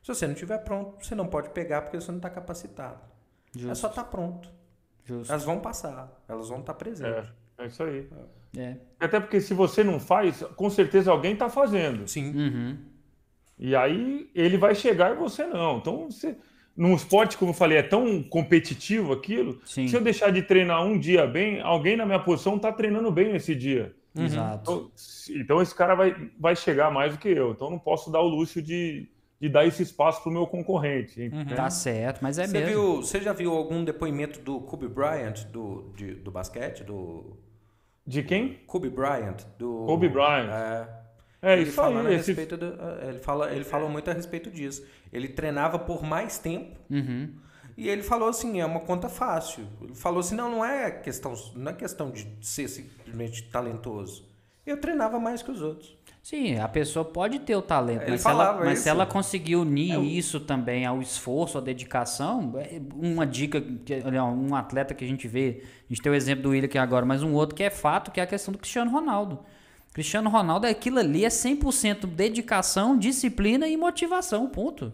Se 0.02 0.08
você 0.08 0.26
não 0.26 0.34
estiver 0.34 0.58
pronto, 0.58 0.96
você 1.00 1.14
não 1.14 1.28
pode 1.28 1.50
pegar 1.50 1.82
porque 1.82 2.00
você 2.00 2.10
não 2.10 2.18
está 2.18 2.28
capacitado. 2.28 3.00
É 3.54 3.60
Justo. 3.60 3.76
só 3.76 3.86
estar 3.86 4.02
pronto. 4.04 4.48
Justo. 5.04 5.30
Elas 5.30 5.44
vão 5.44 5.60
passar, 5.60 6.20
elas 6.26 6.48
vão 6.48 6.58
estar 6.58 6.74
presentes. 6.74 7.30
É, 7.56 7.62
é 7.62 7.66
isso 7.68 7.82
aí. 7.84 8.10
É. 8.58 8.76
Até 8.98 9.20
porque 9.20 9.40
se 9.40 9.54
você 9.54 9.84
não 9.84 10.00
faz, 10.00 10.42
com 10.56 10.68
certeza 10.68 11.12
alguém 11.12 11.34
está 11.34 11.48
fazendo. 11.48 12.08
Sim. 12.08 12.34
Uhum. 12.36 12.78
E 13.56 13.76
aí 13.76 14.28
ele 14.34 14.58
vai 14.58 14.74
chegar 14.74 15.12
e 15.12 15.16
você 15.16 15.46
não. 15.46 15.78
Então, 15.78 16.10
você, 16.10 16.36
num 16.76 16.94
esporte, 16.94 17.36
como 17.36 17.50
eu 17.50 17.54
falei, 17.54 17.78
é 17.78 17.82
tão 17.82 18.22
competitivo 18.22 19.12
aquilo. 19.12 19.60
Sim. 19.64 19.86
Se 19.88 19.94
eu 19.96 20.00
deixar 20.00 20.30
de 20.32 20.42
treinar 20.42 20.84
um 20.84 20.98
dia 20.98 21.26
bem, 21.26 21.60
alguém 21.60 21.96
na 21.96 22.04
minha 22.06 22.18
posição 22.18 22.56
está 22.56 22.72
treinando 22.72 23.10
bem 23.12 23.32
nesse 23.32 23.54
dia. 23.54 23.94
Exato. 24.16 24.62
Então, 24.62 25.36
então 25.42 25.62
esse 25.62 25.74
cara 25.74 25.94
vai, 25.94 26.14
vai 26.38 26.54
chegar 26.56 26.90
mais 26.90 27.12
do 27.12 27.18
que 27.18 27.28
eu. 27.28 27.52
Então 27.52 27.66
eu 27.68 27.70
não 27.72 27.78
posso 27.78 28.10
dar 28.12 28.20
o 28.20 28.28
luxo 28.28 28.62
de, 28.62 29.08
de 29.40 29.48
dar 29.48 29.66
esse 29.66 29.82
espaço 29.82 30.22
para 30.22 30.30
o 30.30 30.32
meu 30.32 30.46
concorrente. 30.46 31.22
entende? 31.22 31.54
Tá 31.54 31.68
certo, 31.70 32.20
mas 32.22 32.38
é 32.38 32.46
Você, 32.46 32.52
mesmo. 32.60 32.68
viu, 32.68 32.96
você 33.02 33.20
já 33.20 33.32
viu 33.32 33.52
algum 33.52 33.84
depoimento 33.84 34.40
do 34.40 34.60
Kobe 34.60 34.86
Bryant 34.88 35.44
do, 35.52 35.92
de- 35.96 36.14
do 36.14 36.30
basquete? 36.30 36.84
Do 36.84 37.36
De 38.06 38.22
quem? 38.22 38.60
Kobe 38.66 38.88
Bryant? 38.88 39.42
Do, 39.58 39.84
Kobe 39.86 40.08
Bryant. 40.08 40.48
É, 40.50 40.88
É 41.44 41.52
ele 41.54 41.62
isso 41.68 41.80
a 41.80 41.86
aí. 41.88 42.14
Esse, 42.14 42.28
respeito 42.32 42.56
do- 42.56 42.74
é, 43.02 43.08
ele, 43.10 43.18
fala, 43.18 43.52
ele 43.52 43.64
falou 43.64 43.88
muito 43.88 44.10
a 44.10 44.14
respeito 44.14 44.50
disso. 44.50 44.84
Ele 45.12 45.28
treinava 45.28 45.78
por 45.78 46.02
mais 46.02 46.38
tempo 46.38 46.78
Uhum. 46.90 47.30
e 47.76 47.88
ele 47.88 48.02
falou 48.02 48.28
assim, 48.28 48.60
é 48.60 48.66
uma 48.66 48.80
conta 48.80 49.08
fácil. 49.08 49.66
Ele 49.82 49.94
falou 49.94 50.20
assim, 50.20 50.34
não, 50.34 50.50
não 50.50 50.64
é 50.64 50.90
questão, 50.90 51.34
não 51.54 51.70
é 51.70 51.74
questão 51.74 52.10
de 52.10 52.26
ser 52.40 52.68
simplesmente 52.68 53.42
talentoso. 53.50 54.28
Eu 54.66 54.78
treinava 54.80 55.20
mais 55.20 55.42
que 55.42 55.50
os 55.50 55.60
outros. 55.60 55.94
Sim, 56.22 56.58
a 56.58 56.66
pessoa 56.66 57.04
pode 57.04 57.40
ter 57.40 57.54
o 57.54 57.60
talento, 57.60 58.08
mas, 58.08 58.22
se 58.22 58.28
ela, 58.28 58.52
mas 58.54 58.78
se 58.78 58.88
ela 58.88 59.04
conseguir 59.04 59.56
unir 59.56 60.02
isso 60.02 60.40
também 60.40 60.86
ao 60.86 61.02
esforço, 61.02 61.58
à 61.58 61.60
dedicação, 61.60 62.54
é 62.56 62.80
uma 62.94 63.26
dica, 63.26 63.62
um 64.34 64.54
atleta 64.54 64.94
que 64.94 65.04
a 65.04 65.06
gente 65.06 65.28
vê, 65.28 65.62
a 65.84 65.92
gente 65.92 66.00
tem 66.00 66.10
o 66.10 66.14
exemplo 66.14 66.44
do 66.44 66.48
Willian 66.48 66.64
aqui 66.64 66.78
agora, 66.78 67.04
mas 67.04 67.22
um 67.22 67.34
outro 67.34 67.54
que 67.54 67.62
é 67.62 67.68
fato, 67.68 68.10
que 68.10 68.20
é 68.20 68.22
a 68.22 68.26
questão 68.26 68.52
do 68.52 68.58
Cristiano 68.58 68.90
Ronaldo. 68.90 69.40
Cristiano 69.94 70.28
Ronaldo, 70.28 70.66
aquilo 70.66 70.98
ali 70.98 71.24
é 71.24 71.28
100% 71.28 72.06
dedicação, 72.06 72.98
disciplina 72.98 73.68
e 73.68 73.76
motivação, 73.76 74.48
ponto. 74.48 74.92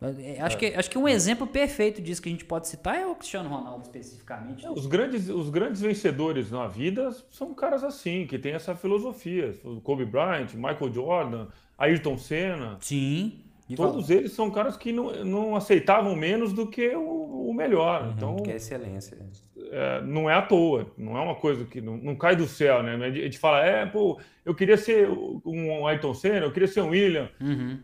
É, 0.00 0.40
Acho, 0.40 0.56
que, 0.56 0.66
acho 0.66 0.88
que 0.88 0.96
um 0.96 1.08
exemplo 1.08 1.46
perfeito 1.48 2.00
disso 2.00 2.22
que 2.22 2.28
a 2.28 2.32
gente 2.32 2.44
pode 2.44 2.68
citar 2.68 2.94
é 2.96 3.04
o 3.06 3.14
Cristiano 3.16 3.48
Ronaldo 3.48 3.82
especificamente. 3.82 4.64
os, 4.68 4.86
grandes, 4.86 5.28
os 5.28 5.50
grandes 5.50 5.80
vencedores 5.80 6.52
na 6.52 6.68
vida 6.68 7.10
são 7.28 7.52
caras 7.54 7.82
assim, 7.82 8.24
que 8.24 8.38
têm 8.38 8.52
essa 8.52 8.76
filosofia. 8.76 9.52
Kobe 9.82 10.04
Bryant, 10.04 10.54
Michael 10.54 10.92
Jordan, 10.92 11.46
Ayrton 11.76 12.16
Senna. 12.16 12.76
Sim. 12.80 13.40
De 13.68 13.74
Todos 13.74 14.10
eles 14.10 14.32
são 14.32 14.50
caras 14.50 14.76
que 14.76 14.92
não, 14.92 15.24
não 15.24 15.56
aceitavam 15.56 16.14
menos 16.14 16.52
do 16.52 16.66
que 16.66 16.94
o, 16.94 17.48
o 17.48 17.54
melhor. 17.54 18.12
Então, 18.16 18.36
Que 18.36 18.52
é 18.52 18.56
excelência. 18.56 19.18
é, 19.72 20.00
não 20.02 20.30
é 20.30 20.34
à 20.34 20.42
toa, 20.42 20.86
não 20.96 21.16
é 21.16 21.20
uma 21.20 21.34
coisa 21.34 21.64
que 21.64 21.80
não, 21.80 21.96
não 21.96 22.14
cai 22.14 22.36
do 22.36 22.46
céu, 22.46 22.82
né? 22.82 22.94
A 22.94 23.10
gente 23.10 23.38
fala, 23.38 23.64
é, 23.64 23.84
pô, 23.84 24.20
eu 24.44 24.54
queria 24.54 24.76
ser 24.76 25.08
um 25.44 25.86
Ayrton 25.86 26.14
Senna, 26.14 26.46
eu 26.46 26.52
queria 26.52 26.68
ser 26.68 26.80
um 26.82 26.90
William. 26.90 27.28
Uhum. 27.40 27.78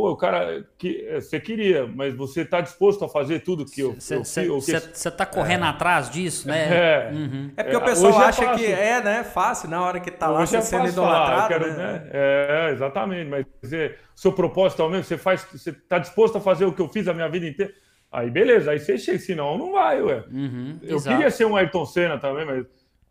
É, 0.00 0.02
Pô, 0.02 0.10
o 0.12 0.16
cara, 0.16 0.64
que, 0.78 1.06
é, 1.08 1.20
você 1.20 1.38
queria, 1.38 1.86
mas 1.86 2.14
você 2.14 2.40
está 2.42 2.60
disposto 2.60 3.04
a 3.04 3.08
fazer 3.08 3.40
tudo 3.40 3.64
que 3.64 3.80
eu, 3.80 3.94
Você 3.98 5.10
tá 5.10 5.26
correndo 5.26 5.64
atrás 5.64 6.08
disso, 6.10 6.48
né? 6.48 6.68
É. 7.08 7.10
Uhum. 7.12 7.50
É 7.56 7.62
porque 7.62 7.76
o 7.76 7.80
É, 7.80 7.84
pessoal 7.84 8.12
hoje 8.12 8.20
é 8.22 8.24
acha 8.24 8.44
fácil. 8.44 8.66
que 8.66 8.72
é, 8.72 9.02
né? 9.02 9.24
Fácil 9.24 9.70
na 9.70 9.82
hora 9.82 10.00
que 10.00 10.10
tá 10.10 10.28
lá 10.28 10.40
Hoje 10.40 10.56
é 10.56 10.60
você 10.60 10.68
sendo 10.76 10.88
idolatrado. 10.88 11.48
quero, 11.48 11.66
né? 11.72 11.76
né? 11.76 12.10
É, 12.12 12.70
exatamente. 12.72 13.28
Mas 13.28 13.44
dizer, 13.62 13.98
seu 14.14 14.32
propósito 14.32 14.82
é 14.82 14.84
o 14.84 14.88
mesmo, 14.88 15.04
você 15.04 15.18
faz, 15.18 15.46
você 15.52 15.70
está 15.70 15.98
disposto 15.98 16.38
a 16.38 16.40
fazer 16.40 16.64
o 16.64 16.72
que 16.72 16.80
eu 16.80 16.88
fiz 16.88 17.06
a 17.08 17.14
minha 17.14 17.28
vida 17.28 17.46
inteira. 17.46 17.72
Aí 18.12 18.28
beleza, 18.28 18.72
aí 18.72 18.78
você 18.80 18.98
chega, 18.98 19.18
senão 19.18 19.56
não 19.56 19.72
vai, 19.72 20.02
ué. 20.02 20.24
Uhum. 20.32 20.78
Eu 20.82 20.96
Exato. 20.96 21.16
queria 21.16 21.30
ser 21.30 21.44
um 21.44 21.54
Ayrton 21.56 21.86
Senna 21.86 22.18
também, 22.18 22.44
mas 22.44 22.66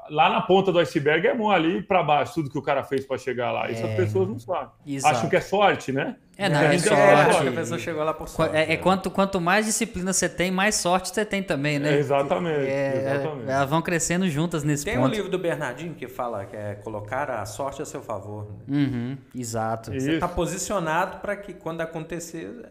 lá 0.09 0.29
na 0.29 0.41
ponta 0.41 0.71
do 0.71 0.79
iceberg 0.79 1.27
é 1.27 1.31
ali 1.51 1.81
para 1.81 2.03
baixo, 2.03 2.35
tudo 2.35 2.49
que 2.49 2.57
o 2.57 2.61
cara 2.61 2.83
fez 2.83 3.05
para 3.05 3.17
chegar 3.17 3.51
lá. 3.51 3.69
Isso 3.69 3.85
é, 3.85 3.89
as 3.89 3.95
pessoas 3.95 4.27
não 4.27 4.39
sabem. 4.39 4.69
Exato. 4.85 5.15
Acham 5.15 5.29
que 5.29 5.35
é 5.35 5.41
sorte, 5.41 5.91
né? 5.91 6.15
É, 6.37 6.47
não, 6.47 6.59
é, 6.59 6.75
é 6.75 6.79
sorte. 6.79 7.45
É, 7.45 7.49
a 7.49 7.51
pessoa 7.51 7.79
chegou 7.79 8.03
lá 8.03 8.13
por 8.13 8.27
sorte. 8.27 8.55
É, 8.55 8.73
é, 8.73 8.77
quanto, 8.77 9.11
quanto 9.11 9.41
mais 9.41 9.65
disciplina 9.65 10.13
você 10.13 10.29
tem, 10.29 10.49
mais 10.49 10.75
sorte 10.75 11.09
você 11.09 11.25
tem 11.25 11.43
também, 11.43 11.79
né? 11.79 11.95
É, 11.95 11.99
exatamente, 11.99 12.65
é, 12.65 13.13
exatamente. 13.13 13.49
Elas 13.49 13.69
vão 13.69 13.81
crescendo 13.81 14.27
juntas 14.29 14.63
nesse 14.63 14.85
tem 14.85 14.95
ponto. 14.95 15.03
Tem 15.03 15.11
um 15.11 15.15
livro 15.15 15.29
do 15.29 15.37
Bernardinho 15.39 15.93
que 15.93 16.07
fala 16.07 16.45
que 16.45 16.55
é 16.55 16.75
colocar 16.75 17.29
a 17.29 17.45
sorte 17.45 17.81
a 17.81 17.85
seu 17.85 18.01
favor. 18.01 18.47
Né? 18.67 18.77
Uhum, 18.77 19.17
exato. 19.35 19.91
Você 19.91 20.13
está 20.13 20.27
posicionado 20.27 21.17
para 21.17 21.35
que 21.35 21.53
quando 21.53 21.81
acontecer... 21.81 22.65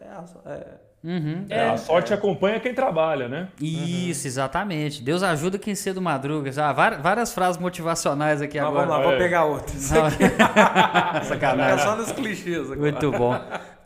É, 0.45 0.88
Uhum, 1.01 1.45
é, 1.49 1.69
a 1.69 1.77
sorte 1.77 2.13
acompanha 2.13 2.59
quem 2.59 2.73
trabalha, 2.73 3.29
né? 3.29 3.47
Isso, 3.59 4.23
uhum. 4.23 4.27
exatamente. 4.27 5.01
Deus 5.01 5.23
ajuda 5.23 5.57
quem 5.57 5.73
cedo 5.73 6.01
madruga. 6.01 6.51
Ah, 6.61 6.73
várias, 6.73 7.33
frases 7.33 7.59
motivacionais 7.59 8.41
aqui 8.41 8.59
Mas 8.59 8.67
agora. 8.67 8.85
Vamos 8.85 8.97
lá, 8.97 9.03
vou 9.05 9.13
é. 9.13 9.17
pegar 9.17 9.45
outras. 9.45 9.79
Sacanagem. 11.25 11.75
É 11.75 11.77
só 11.77 11.95
nos 11.95 12.11
clichês 12.11 12.69
agora. 12.69 12.79
Muito 12.79 13.11
bom. 13.11 13.33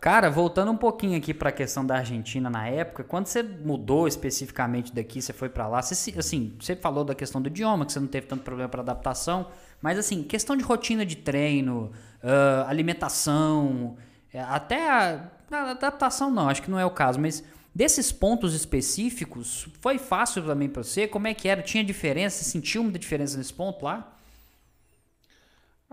Cara, 0.01 0.29
voltando 0.29 0.71
um 0.71 0.75
pouquinho 0.75 1.17
aqui 1.17 1.33
para 1.33 1.49
a 1.49 1.51
questão 1.51 1.85
da 1.85 1.95
Argentina 1.95 2.49
na 2.49 2.67
época, 2.67 3.05
quando 3.05 3.27
você 3.27 3.41
mudou 3.41 4.07
especificamente 4.07 4.93
daqui, 4.93 5.21
você 5.21 5.31
foi 5.31 5.47
para 5.47 5.65
lá, 5.65 5.81
você, 5.81 6.13
assim, 6.17 6.53
você 6.59 6.75
falou 6.75 7.05
da 7.05 7.15
questão 7.15 7.41
do 7.41 7.47
idioma, 7.47 7.85
que 7.85 7.93
você 7.93 8.01
não 8.01 8.07
teve 8.07 8.27
tanto 8.27 8.43
problema 8.43 8.67
para 8.67 8.81
adaptação, 8.81 9.47
mas 9.81 9.97
assim, 9.97 10.21
questão 10.21 10.57
de 10.57 10.63
rotina 10.63 11.05
de 11.05 11.15
treino, 11.15 11.91
uh, 12.21 12.67
alimentação, 12.67 13.95
até 14.39 14.89
a, 14.89 15.29
a 15.51 15.71
adaptação 15.71 16.31
não, 16.31 16.49
acho 16.49 16.61
que 16.61 16.71
não 16.71 16.79
é 16.79 16.85
o 16.85 16.91
caso, 16.91 17.19
mas 17.19 17.43
desses 17.73 18.11
pontos 18.11 18.53
específicos, 18.53 19.67
foi 19.79 19.97
fácil 19.97 20.43
também 20.43 20.69
para 20.69 20.83
você? 20.83 21.07
Como 21.07 21.27
é 21.27 21.33
que 21.33 21.47
era? 21.47 21.61
Tinha 21.61 21.83
diferença? 21.83 22.43
Você 22.43 22.51
sentiu 22.51 22.83
muita 22.83 22.99
diferença 22.99 23.37
nesse 23.37 23.53
ponto 23.53 23.83
lá? 23.83 24.13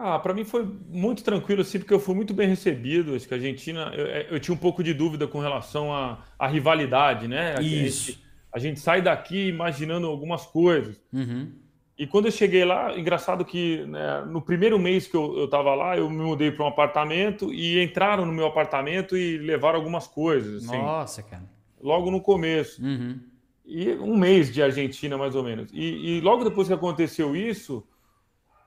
Ah, 0.02 0.18
para 0.18 0.32
mim 0.32 0.44
foi 0.44 0.66
muito 0.88 1.22
tranquilo, 1.22 1.60
assim, 1.60 1.78
porque 1.78 1.92
eu 1.92 2.00
fui 2.00 2.14
muito 2.14 2.32
bem 2.32 2.48
recebido. 2.48 3.14
Acho 3.14 3.28
que 3.28 3.34
a 3.34 3.36
Argentina, 3.36 3.92
eu, 3.94 4.06
é, 4.06 4.26
eu 4.30 4.40
tinha 4.40 4.54
um 4.54 4.58
pouco 4.58 4.82
de 4.82 4.94
dúvida 4.94 5.26
com 5.26 5.40
relação 5.40 5.92
à, 5.92 6.24
à 6.38 6.46
rivalidade, 6.46 7.28
né? 7.28 7.54
Isso. 7.60 7.60
A 7.60 8.12
gente, 8.12 8.24
a 8.54 8.58
gente, 8.58 8.80
sai 8.80 9.02
daqui 9.02 9.48
imaginando 9.48 10.06
algumas 10.06 10.46
coisas. 10.46 10.98
Uhum. 11.12 11.52
E 12.00 12.06
quando 12.06 12.24
eu 12.24 12.32
cheguei 12.32 12.64
lá, 12.64 12.98
engraçado 12.98 13.44
que 13.44 13.84
né, 13.84 14.24
no 14.26 14.40
primeiro 14.40 14.78
mês 14.78 15.06
que 15.06 15.14
eu, 15.14 15.44
estava 15.44 15.74
lá, 15.74 15.98
eu 15.98 16.08
me 16.08 16.16
mudei 16.16 16.50
para 16.50 16.64
um 16.64 16.68
apartamento 16.68 17.52
e 17.52 17.78
entraram 17.78 18.24
no 18.24 18.32
meu 18.32 18.46
apartamento 18.46 19.18
e 19.18 19.36
levaram 19.36 19.78
algumas 19.78 20.06
coisas. 20.06 20.64
Assim, 20.64 20.78
Nossa, 20.78 21.22
cara. 21.22 21.42
Logo 21.78 22.10
no 22.10 22.18
começo. 22.18 22.82
Uhum. 22.82 23.20
E 23.66 23.92
um 23.96 24.16
mês 24.16 24.50
de 24.50 24.62
Argentina, 24.62 25.18
mais 25.18 25.34
ou 25.34 25.42
menos. 25.42 25.70
E, 25.74 26.16
e 26.16 26.20
logo 26.22 26.42
depois 26.42 26.68
que 26.68 26.72
aconteceu 26.72 27.36
isso, 27.36 27.86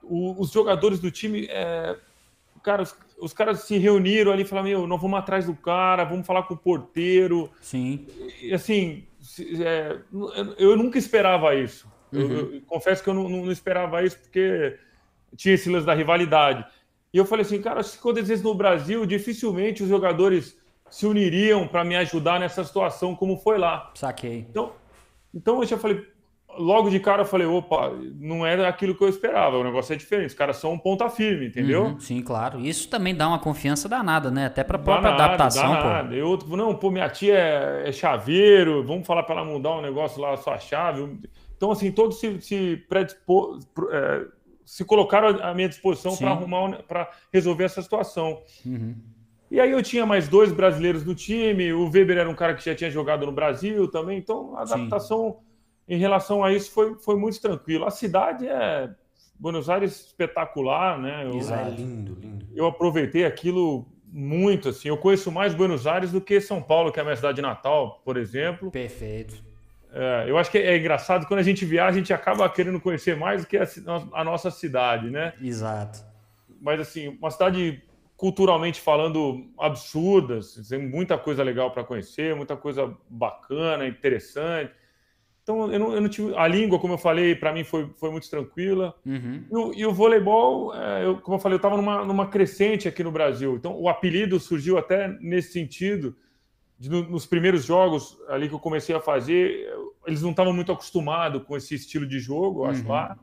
o, 0.03 0.39
os 0.39 0.51
jogadores 0.51 0.99
do 0.99 1.09
time, 1.09 1.47
é, 1.49 1.97
cara, 2.61 2.83
os, 2.83 2.95
os, 3.19 3.33
caras 3.33 3.61
se 3.61 3.79
reuniram 3.79 4.31
ali 4.31 4.43
e 4.43 4.45
falaram: 4.45 4.69
Meu, 4.69 4.85
nós 4.85 5.01
vamos 5.01 5.17
atrás 5.17 5.47
do 5.47 5.55
cara, 5.55 6.03
vamos 6.03 6.27
falar 6.27 6.43
com 6.43 6.53
o 6.53 6.57
porteiro. 6.57 7.49
Sim. 7.59 8.05
E 8.43 8.53
assim, 8.53 9.05
é, 9.59 9.97
eu 10.59 10.77
nunca 10.77 10.99
esperava 10.99 11.55
isso. 11.55 11.91
Uhum. 12.13 12.31
Eu, 12.31 12.53
eu, 12.55 12.61
confesso 12.61 13.03
que 13.03 13.09
eu 13.09 13.13
não, 13.13 13.27
não, 13.27 13.51
esperava 13.51 14.03
isso 14.03 14.19
porque 14.19 14.77
tinha 15.35 15.55
esse 15.55 15.69
lance 15.69 15.85
da 15.85 15.93
rivalidade. 15.93 16.65
E 17.13 17.17
eu 17.17 17.25
falei 17.25 17.45
assim, 17.45 17.61
cara, 17.61 17.83
se 17.83 17.97
acontecesse 17.97 18.43
no 18.43 18.55
Brasil, 18.55 19.05
dificilmente 19.05 19.83
os 19.83 19.89
jogadores 19.89 20.57
se 20.89 21.05
uniriam 21.05 21.67
para 21.67 21.83
me 21.83 21.95
ajudar 21.95 22.39
nessa 22.39 22.63
situação 22.63 23.15
como 23.15 23.37
foi 23.37 23.57
lá. 23.57 23.91
Saquei. 23.95 24.45
Então, 24.49 24.73
então 25.33 25.61
eu 25.61 25.65
já 25.65 25.77
falei, 25.77 26.05
logo 26.57 26.89
de 26.89 26.99
cara 26.99 27.21
eu 27.21 27.25
falei, 27.25 27.47
opa, 27.47 27.91
não 28.19 28.45
era 28.45 28.67
aquilo 28.67 28.95
que 28.95 29.03
eu 29.03 29.09
esperava, 29.09 29.57
o 29.57 29.63
negócio 29.63 29.93
é 29.93 29.95
diferente, 29.95 30.27
os 30.27 30.33
caras 30.33 30.57
são 30.57 30.73
um 30.73 30.77
ponta 30.77 31.09
firme, 31.09 31.47
entendeu? 31.47 31.83
Uhum, 31.83 31.99
sim, 31.99 32.21
claro. 32.21 32.59
Isso 32.59 32.89
também 32.89 33.15
dá 33.15 33.27
uma 33.27 33.39
confiança 33.39 33.89
danada, 33.89 34.29
né? 34.29 34.45
Até 34.45 34.63
para 34.63 34.77
própria 34.77 35.11
danada, 35.11 35.33
adaptação, 35.33 35.73
danada. 35.73 36.09
pô. 36.09 36.15
Eu, 36.15 36.57
não, 36.57 36.75
pô, 36.75 36.91
minha 36.91 37.09
tia 37.09 37.35
é, 37.35 37.89
é 37.89 37.91
chaveiro, 37.91 38.83
vamos 38.83 39.05
falar 39.05 39.23
para 39.23 39.35
ela 39.35 39.45
mudar 39.45 39.77
um 39.77 39.81
negócio 39.81 40.21
lá, 40.21 40.33
a 40.33 40.37
sua 40.37 40.57
chave. 40.57 41.19
Então, 41.63 41.71
assim, 41.71 41.93
todos 41.93 42.19
se, 42.19 42.41
se, 42.41 42.83
predispor, 42.89 43.57
é, 43.89 44.25
se 44.65 44.83
colocaram 44.83 45.41
à 45.41 45.53
minha 45.53 45.69
disposição 45.69 46.13
para 46.17 46.31
arrumar, 46.31 46.83
para 46.83 47.09
resolver 47.31 47.63
essa 47.63 47.81
situação. 47.81 48.41
Uhum. 48.65 48.93
E 49.49 49.61
aí 49.61 49.71
eu 49.71 49.81
tinha 49.81 50.05
mais 50.05 50.27
dois 50.27 50.51
brasileiros 50.51 51.05
no 51.05 51.15
time, 51.15 51.71
o 51.71 51.89
Weber 51.89 52.17
era 52.17 52.29
um 52.29 52.35
cara 52.35 52.53
que 52.53 52.65
já 52.65 52.75
tinha 52.75 52.91
jogado 52.91 53.25
no 53.25 53.31
Brasil 53.31 53.87
também, 53.87 54.17
então 54.17 54.57
a 54.57 54.63
adaptação 54.63 55.37
Sim. 55.87 55.95
em 55.95 55.97
relação 55.97 56.43
a 56.43 56.51
isso 56.51 56.69
foi, 56.69 56.95
foi 56.95 57.15
muito 57.15 57.39
tranquilo. 57.39 57.85
A 57.85 57.91
cidade 57.91 58.45
é 58.45 58.93
Buenos 59.39 59.69
Aires 59.69 60.07
espetacular, 60.07 60.99
né? 60.99 61.23
Eu, 61.23 61.39
é 61.39 61.69
lindo, 61.69 62.17
lindo. 62.19 62.45
Eu 62.53 62.65
aproveitei 62.65 63.23
aquilo 63.23 63.87
muito, 64.05 64.67
assim. 64.67 64.89
Eu 64.89 64.97
conheço 64.97 65.31
mais 65.31 65.55
Buenos 65.55 65.87
Aires 65.87 66.11
do 66.11 66.19
que 66.19 66.41
São 66.41 66.61
Paulo, 66.61 66.91
que 66.91 66.99
é 66.99 67.03
a 67.03 67.05
minha 67.05 67.15
cidade 67.15 67.41
natal, 67.41 68.01
por 68.03 68.17
exemplo. 68.17 68.69
Perfeito. 68.69 69.52
É, 69.95 70.25
eu 70.27 70.37
acho 70.39 70.49
que 70.49 70.57
é 70.57 70.75
engraçado 70.75 71.27
quando 71.27 71.39
a 71.39 71.43
gente 71.43 71.63
viaja, 71.65 71.89
a 71.89 71.97
gente 71.99 72.11
acaba 72.11 72.49
querendo 72.49 72.81
conhecer 72.81 73.15
mais 73.15 73.43
do 73.43 73.47
que 73.47 73.57
a, 73.57 73.67
a, 74.13 74.23
nossa 74.23 74.49
cidade, 74.49 75.11
né? 75.11 75.33
Exato. 75.39 76.03
Mas 76.59 76.79
assim, 76.79 77.09
uma 77.19 77.29
cidade 77.29 77.83
culturalmente 78.17 78.81
falando 78.81 79.45
absurda, 79.59 80.39
assim, 80.39 80.63
tem 80.63 80.79
muita 80.79 81.15
coisa 81.17 81.43
legal 81.43 81.69
para 81.69 81.83
conhecer, 81.83 82.35
muita 82.35 82.57
coisa 82.57 82.91
bacana, 83.07 83.87
interessante. 83.87 84.71
Então, 85.43 85.71
eu 85.71 85.77
não, 85.77 85.93
eu 85.93 86.01
não 86.01 86.09
tive. 86.09 86.33
A 86.37 86.47
língua, 86.47 86.79
como 86.79 86.93
eu 86.93 86.97
falei, 86.97 87.35
para 87.35 87.51
mim 87.51 87.65
foi, 87.65 87.89
foi 87.97 88.09
muito 88.09 88.29
tranquila. 88.29 88.95
Uhum. 89.05 89.43
E, 89.51 89.55
o, 89.55 89.73
e, 89.73 89.85
o, 89.85 89.93
voleibol, 89.93 90.73
é, 90.73 91.05
eu, 91.05 91.17
como 91.17 91.35
eu 91.35 91.39
falei, 91.39 91.55
eu 91.55 91.57
estava 91.57 91.75
numa, 91.75 92.05
numa 92.05 92.27
crescente 92.27 92.87
aqui 92.87 93.03
no 93.03 93.11
Brasil. 93.11 93.57
Então, 93.57 93.77
o 93.77 93.89
apelido 93.89 94.39
surgiu 94.39 94.77
até 94.77 95.09
nesse 95.19 95.51
sentido 95.51 96.15
de, 96.83 96.89
nos 96.89 97.25
primeiros 97.25 97.63
jogos 97.63 98.17
ali 98.27 98.49
que 98.49 98.53
eu 98.53 98.59
comecei 98.59 98.93
a 98.93 98.99
fazer, 98.99 99.69
eles 100.05 100.21
não 100.21 100.31
estavam 100.31 100.51
muito 100.51 100.71
acostumados 100.71 101.41
com 101.43 101.55
esse 101.55 101.75
estilo 101.75 102.05
de 102.05 102.19
jogo, 102.19 102.65
eu 102.65 102.69
acho 102.69 102.83
uhum. 102.83 102.89
lá. 102.89 103.17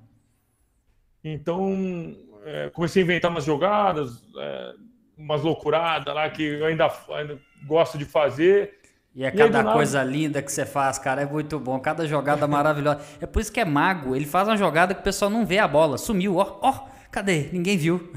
Então, 1.22 2.16
é, 2.42 2.70
comecei 2.70 3.02
a 3.02 3.04
inventar 3.04 3.30
umas 3.30 3.44
jogadas, 3.44 4.22
é, 4.38 4.72
umas 5.16 5.42
loucuradas 5.42 6.14
lá 6.14 6.30
que 6.30 6.42
eu 6.42 6.64
ainda, 6.64 6.90
ainda 7.10 7.38
gosto 7.66 7.98
de 7.98 8.06
fazer. 8.06 8.78
E 9.14 9.24
é 9.24 9.30
cada 9.30 9.60
e 9.60 9.72
coisa 9.74 9.98
nada... 9.98 10.10
linda 10.10 10.40
que 10.40 10.50
você 10.50 10.64
faz, 10.64 10.98
cara, 10.98 11.20
é 11.20 11.26
muito 11.26 11.58
bom. 11.58 11.78
Cada 11.80 12.06
jogada 12.06 12.46
maravilhosa. 12.48 13.00
É 13.20 13.26
por 13.26 13.40
isso 13.40 13.52
que 13.52 13.60
é 13.60 13.64
mago. 13.66 14.16
Ele 14.16 14.24
faz 14.24 14.48
uma 14.48 14.56
jogada 14.56 14.94
que 14.94 15.00
o 15.00 15.04
pessoal 15.04 15.30
não 15.30 15.44
vê 15.44 15.58
a 15.58 15.68
bola. 15.68 15.98
Sumiu, 15.98 16.36
ó, 16.36 16.58
ó, 16.62 16.86
cadê? 17.10 17.50
Ninguém 17.52 17.76
viu. 17.76 18.10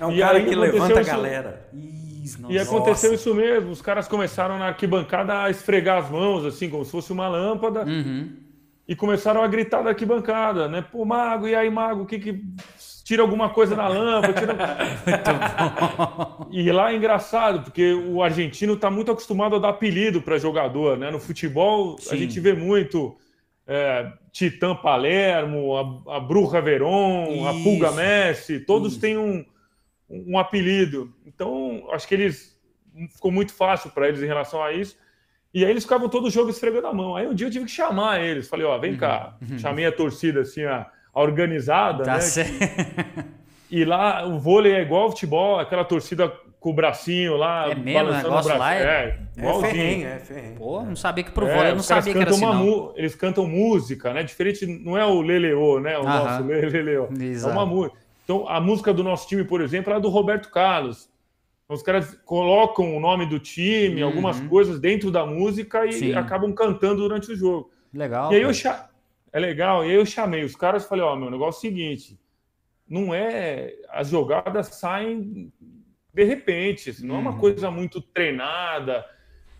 É 0.00 0.04
um 0.04 0.10
e 0.10 0.18
cara 0.18 0.42
que 0.42 0.54
levanta 0.56 0.98
a 0.98 1.04
galera. 1.04 1.68
E 2.48 2.58
aconteceu 2.58 3.12
isso 3.12 3.34
mesmo. 3.34 3.70
Os 3.70 3.82
caras 3.82 4.08
começaram 4.08 4.58
na 4.58 4.66
arquibancada 4.66 5.42
a 5.42 5.50
esfregar 5.50 5.98
as 5.98 6.10
mãos, 6.10 6.44
assim, 6.44 6.70
como 6.70 6.84
se 6.84 6.90
fosse 6.90 7.12
uma 7.12 7.28
lâmpada. 7.28 7.84
Uhum. 7.84 8.32
E 8.86 8.94
começaram 8.94 9.42
a 9.42 9.48
gritar 9.48 9.82
da 9.82 9.90
arquibancada, 9.90 10.68
né? 10.68 10.82
Pô, 10.82 11.04
Mago, 11.04 11.48
e 11.48 11.54
aí, 11.54 11.70
Mago, 11.70 12.02
o 12.02 12.06
que 12.06 12.18
que. 12.18 12.44
Tira 13.02 13.20
alguma 13.20 13.50
coisa 13.50 13.76
na 13.76 13.86
lâmpada. 13.86 14.32
Tira... 14.32 14.56
e 16.50 16.72
lá 16.72 16.90
é 16.90 16.96
engraçado, 16.96 17.64
porque 17.64 17.92
o 17.92 18.22
argentino 18.22 18.74
está 18.74 18.90
muito 18.90 19.10
acostumado 19.10 19.56
a 19.56 19.58
dar 19.58 19.70
apelido 19.70 20.22
para 20.22 20.38
jogador, 20.38 20.96
né? 20.96 21.10
No 21.10 21.20
futebol, 21.20 21.98
Sim. 21.98 22.14
a 22.14 22.16
gente 22.16 22.40
vê 22.40 22.54
muito 22.54 23.14
é, 23.66 24.10
Titã 24.32 24.74
Palermo, 24.74 25.76
a, 26.06 26.16
a 26.16 26.20
Bruja 26.20 26.60
Veron, 26.60 27.26
Isso. 27.30 27.46
a 27.46 27.52
Pulga 27.62 27.92
Messi, 27.92 28.60
todos 28.60 28.92
Isso. 28.92 29.00
têm 29.00 29.16
um, 29.16 29.44
um 30.08 30.38
apelido. 30.38 31.12
Então, 31.26 31.86
acho 31.92 32.06
que 32.06 32.14
eles 32.14 32.58
ficou 33.12 33.30
muito 33.30 33.52
fácil 33.52 33.90
para 33.90 34.08
eles 34.08 34.22
em 34.22 34.26
relação 34.26 34.62
a 34.62 34.72
isso. 34.72 34.96
E 35.52 35.64
aí 35.64 35.70
eles 35.70 35.84
ficavam 35.84 36.08
todo 36.08 36.26
o 36.26 36.30
jogo 36.30 36.50
esfregando 36.50 36.88
a 36.88 36.92
mão. 36.92 37.16
Aí 37.16 37.26
um 37.26 37.34
dia 37.34 37.46
eu 37.46 37.50
tive 37.50 37.64
que 37.64 37.70
chamar 37.70 38.20
eles. 38.20 38.48
Falei, 38.48 38.66
ó, 38.66 38.76
vem 38.78 38.92
uhum. 38.92 38.98
cá. 38.98 39.36
Uhum. 39.40 39.58
Chamei 39.58 39.86
a 39.86 39.92
torcida 39.92 40.40
assim, 40.40 40.64
a, 40.64 40.86
a 41.12 41.20
organizada, 41.20 42.04
tá 42.04 42.14
né? 42.14 42.20
Certo. 42.20 43.34
E 43.70 43.84
lá 43.84 44.26
o 44.26 44.38
vôlei 44.38 44.72
é 44.72 44.82
igual 44.82 45.04
ao 45.04 45.10
futebol, 45.10 45.58
aquela 45.58 45.84
torcida 45.84 46.28
com 46.60 46.70
o 46.70 46.72
bracinho 46.72 47.36
lá, 47.36 47.70
é 47.70 47.74
mesmo, 47.74 47.92
balançando 47.92 48.28
negócio 48.28 48.50
o 48.52 48.56
braço. 48.56 48.58
Lá 48.58 48.74
é, 48.74 49.18
é, 49.36 49.46
é 49.46 49.60
ferrenho, 49.60 50.08
é 50.08 50.18
ferrenho. 50.18 50.56
Pô, 50.56 50.82
não 50.82 50.96
sabia 50.96 51.24
que 51.24 51.30
pro 51.30 51.46
é, 51.46 51.54
vôlei, 51.54 51.70
eu 51.72 51.74
não 51.74 51.82
sabia 51.82 52.12
que 52.12 52.18
era 52.18 52.30
assim, 52.30 52.92
Eles 52.96 53.14
cantam 53.14 53.46
música, 53.46 54.14
né? 54.14 54.22
Diferente, 54.22 54.64
não 54.66 54.96
é 54.96 55.04
o 55.04 55.20
leleô, 55.20 55.78
né? 55.80 55.98
O 55.98 56.04
nosso 56.04 56.42
leleô. 56.44 57.08
É 57.10 57.46
uma 57.46 57.66
música. 57.66 57.98
Então, 58.24 58.48
a 58.48 58.60
música 58.60 58.92
do 58.92 59.04
nosso 59.04 59.28
time, 59.28 59.44
por 59.44 59.60
exemplo, 59.60 59.92
é 59.92 59.96
a 59.96 59.98
do 59.98 60.08
Roberto 60.08 60.50
Carlos. 60.50 61.08
Os 61.68 61.82
caras 61.82 62.18
colocam 62.24 62.96
o 62.96 63.00
nome 63.00 63.26
do 63.26 63.38
time, 63.38 64.02
uhum. 64.02 64.08
algumas 64.08 64.40
coisas 64.40 64.80
dentro 64.80 65.10
da 65.10 65.24
música 65.24 65.86
e 65.86 65.92
Sim. 65.92 66.14
acabam 66.14 66.52
cantando 66.52 67.02
durante 67.02 67.32
o 67.32 67.36
jogo. 67.36 67.70
Legal. 67.92 68.32
E 68.32 68.36
aí 68.36 68.42
eu 68.42 68.52
cha... 68.52 68.88
É 69.32 69.40
legal. 69.40 69.84
E 69.84 69.90
aí 69.90 69.96
eu 69.96 70.06
chamei 70.06 70.44
os 70.44 70.54
caras 70.54 70.84
e 70.84 70.88
falei: 70.88 71.04
Ó, 71.04 71.12
oh, 71.12 71.16
meu 71.16 71.28
negócio 71.28 71.56
é 71.56 71.58
o 71.58 71.72
seguinte: 71.72 72.16
não 72.88 73.12
é. 73.12 73.74
As 73.90 74.08
jogadas 74.08 74.68
saem 74.68 75.52
de 76.14 76.22
repente, 76.22 76.90
assim, 76.90 77.04
não 77.04 77.16
é 77.16 77.18
uma 77.18 77.32
uhum. 77.32 77.38
coisa 77.38 77.68
muito 77.68 78.00
treinada. 78.00 79.04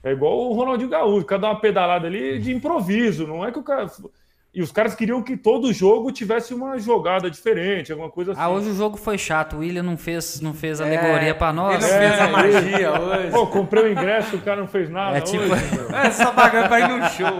É 0.04 0.12
igual 0.12 0.38
o 0.38 0.52
Ronaldinho 0.52 0.90
Gaúcho, 0.90 1.26
cada 1.26 1.48
uma 1.48 1.60
pedalada 1.60 2.06
ali 2.06 2.38
de 2.38 2.54
improviso. 2.54 3.26
Não 3.26 3.44
é 3.44 3.50
que 3.50 3.58
o 3.58 3.64
cara 3.64 3.90
e 4.54 4.62
os 4.62 4.70
caras 4.70 4.94
queriam 4.94 5.20
que 5.20 5.36
todo 5.36 5.72
jogo 5.72 6.12
tivesse 6.12 6.54
uma 6.54 6.78
jogada 6.78 7.28
diferente, 7.28 7.90
alguma 7.90 8.08
coisa 8.08 8.30
assim. 8.32 8.40
Ah, 8.40 8.48
hoje 8.48 8.70
o 8.70 8.74
jogo 8.74 8.96
foi 8.96 9.18
chato. 9.18 9.56
O 9.56 9.58
William 9.58 9.82
não 9.82 9.96
fez, 9.96 10.40
não 10.40 10.54
fez 10.54 10.78
é, 10.78 10.84
alegoria 10.84 11.34
pra 11.34 11.52
nós. 11.52 11.84
Ele 11.84 11.92
não 11.92 11.98
fez 11.98 12.20
a 12.20 12.28
magia 12.28 12.92
hoje. 13.00 13.30
Pô, 13.32 13.46
comprei 13.48 13.82
o 13.82 13.90
ingresso, 13.90 14.36
o 14.36 14.40
cara 14.40 14.60
não 14.60 14.68
fez 14.68 14.88
nada. 14.88 15.18
É 15.18 15.20
tipo. 15.20 15.42
Hoje, 15.42 15.64
é 15.92 16.10
só 16.12 16.30
pagar 16.32 16.68
pra 16.68 16.78
ir 16.78 16.88
no 16.88 17.04
show. 17.08 17.26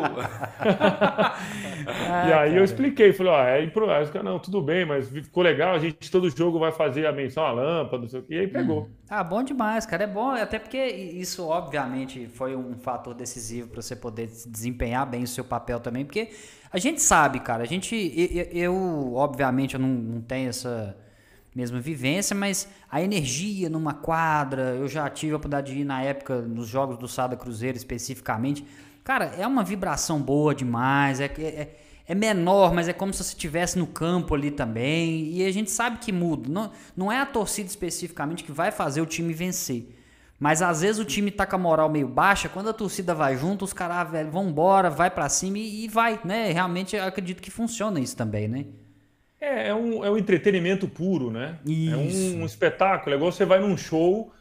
e 1.87 2.33
aí 2.33 2.33
cara. 2.33 2.49
eu 2.51 2.65
expliquei, 2.65 3.13
falei, 3.13 3.33
ó, 3.33 3.45
é 3.45 3.63
improviso. 3.63 4.13
Não, 4.25 4.41
tudo 4.41 4.61
bem, 4.61 4.85
mas 4.85 5.09
ficou 5.09 5.45
legal, 5.45 5.73
a 5.73 5.79
gente 5.79 6.11
todo 6.11 6.29
jogo 6.29 6.59
vai 6.59 6.73
fazer 6.73 7.07
a 7.07 7.13
menção 7.13 7.45
à 7.45 7.53
lâmpada, 7.53 8.03
não 8.03 8.09
sei 8.09 8.19
o 8.19 8.23
quê, 8.25 8.35
e 8.35 8.39
aí 8.41 8.49
pegou. 8.49 8.83
Hum. 8.83 8.89
Ah, 9.09 9.23
bom 9.23 9.45
demais, 9.45 9.87
cara. 9.87 10.03
É 10.03 10.09
bom, 10.09 10.31
até 10.31 10.59
porque 10.59 10.85
isso, 10.85 11.47
obviamente, 11.47 12.27
foi 12.27 12.57
um 12.57 12.75
fator 12.77 13.15
decisivo 13.15 13.69
para 13.69 13.81
você 13.81 13.95
poder 13.95 14.27
desempenhar 14.27 15.07
bem 15.07 15.23
o 15.23 15.29
seu 15.29 15.45
papel 15.45 15.79
também, 15.79 16.05
porque 16.05 16.31
a 16.75 16.79
gente 16.81 17.01
sabe, 17.01 17.39
cara, 17.39 17.63
a 17.63 17.67
gente. 17.67 17.95
Eu, 18.53 19.15
obviamente, 19.15 19.75
eu 19.75 19.81
não, 19.81 19.89
não 19.89 20.21
tenho 20.21 20.49
essa 20.49 20.97
mesma 21.55 21.79
vivência, 21.79 22.35
mas 22.35 22.69
a 22.91 23.01
energia 23.01 23.71
numa 23.71 23.95
quadra, 23.95 24.75
eu 24.75 24.89
já 24.89 25.09
tive 25.09 25.35
a 25.35 25.37
oportunidade 25.37 25.73
de 25.73 25.83
ir 25.83 25.85
na 25.85 26.03
época 26.03 26.41
nos 26.41 26.67
jogos 26.67 26.99
do 26.99 27.07
Sada 27.07 27.37
Cruzeiro 27.37 27.77
especificamente. 27.77 28.67
Cara, 29.05 29.27
é 29.39 29.47
uma 29.47 29.63
vibração 29.63 30.21
boa 30.21 30.53
demais, 30.53 31.21
é, 31.21 31.27
é, 31.27 31.77
é 32.09 32.13
menor, 32.13 32.75
mas 32.75 32.89
é 32.89 32.93
como 32.93 33.13
se 33.13 33.23
você 33.23 33.35
estivesse 33.35 33.79
no 33.79 33.87
campo 33.87 34.35
ali 34.35 34.51
também. 34.51 35.31
E 35.31 35.47
a 35.47 35.53
gente 35.53 35.71
sabe 35.71 35.99
que 35.99 36.11
muda. 36.11 36.51
Não, 36.51 36.73
não 36.97 37.13
é 37.13 37.21
a 37.21 37.27
torcida 37.27 37.69
especificamente 37.69 38.43
que 38.43 38.51
vai 38.51 38.73
fazer 38.73 39.01
o 39.01 39.07
time 39.07 39.33
vencer. 39.33 39.87
Mas 40.39 40.61
às 40.61 40.81
vezes 40.83 41.01
o 41.01 41.05
time 41.05 41.31
tá 41.31 41.47
com 41.47 41.57
a 41.57 41.59
moral 41.59 41.89
meio 41.89 42.09
baixa, 42.09 42.49
quando 42.49 42.69
a 42.69 42.73
torcida 42.73 43.15
vai 43.15 43.37
junto, 43.37 43.65
os 43.65 43.73
caras, 43.73 43.97
ah, 43.99 44.05
velho, 44.05 44.31
vão 44.31 44.49
embora, 44.49 44.91
vai 44.91 45.11
para 45.11 45.29
cima 45.29 45.59
e, 45.59 45.85
e, 45.85 45.89
vai, 45.89 46.21
né? 46.25 46.51
Realmente 46.51 46.97
eu 46.97 47.05
acredito 47.05 47.41
que 47.41 47.51
funciona 47.51 48.01
isso 48.01 48.17
também, 48.17 48.49
né? 48.49 48.67
É, 49.41 49.69
é 49.69 49.75
um, 49.75 50.05
é 50.05 50.11
um 50.11 50.19
entretenimento 50.19 50.89
puro, 50.89 51.31
né? 51.31 51.59
Isso. 51.65 51.95
É 51.95 51.97
um, 51.97 52.43
um 52.43 52.47
espetáculo. 52.47 53.15
É 53.15 53.17
igual 53.17 53.31
você 53.31 53.45
vai 53.45 53.61
num 53.61 53.77
show 53.77 54.33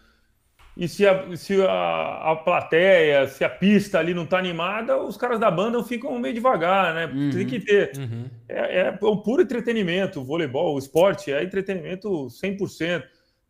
e 0.75 0.87
se 0.87 1.05
a, 1.05 1.37
se 1.37 1.61
a, 1.61 2.31
a 2.31 2.35
plateia, 2.35 3.27
se 3.27 3.43
a 3.43 3.49
pista 3.49 3.99
ali 3.99 4.13
não 4.13 4.25
tá 4.25 4.39
animada, 4.39 4.97
os 4.97 5.15
caras 5.15 5.39
da 5.39 5.51
banda 5.51 5.83
ficam 5.83 6.17
meio 6.17 6.33
devagar, 6.33 6.95
né? 6.95 7.05
Uhum. 7.05 7.29
Tem 7.29 7.45
que 7.45 7.59
ter. 7.59 7.91
Uhum. 7.95 8.25
É, 8.49 8.79
é, 8.79 8.99
é 8.99 9.05
um 9.05 9.17
puro 9.17 9.43
entretenimento. 9.43 10.21
O 10.21 10.23
voleibol, 10.23 10.73
o 10.73 10.79
esporte 10.79 11.31
é 11.31 11.43
entretenimento 11.43 12.27
100%. 12.27 13.03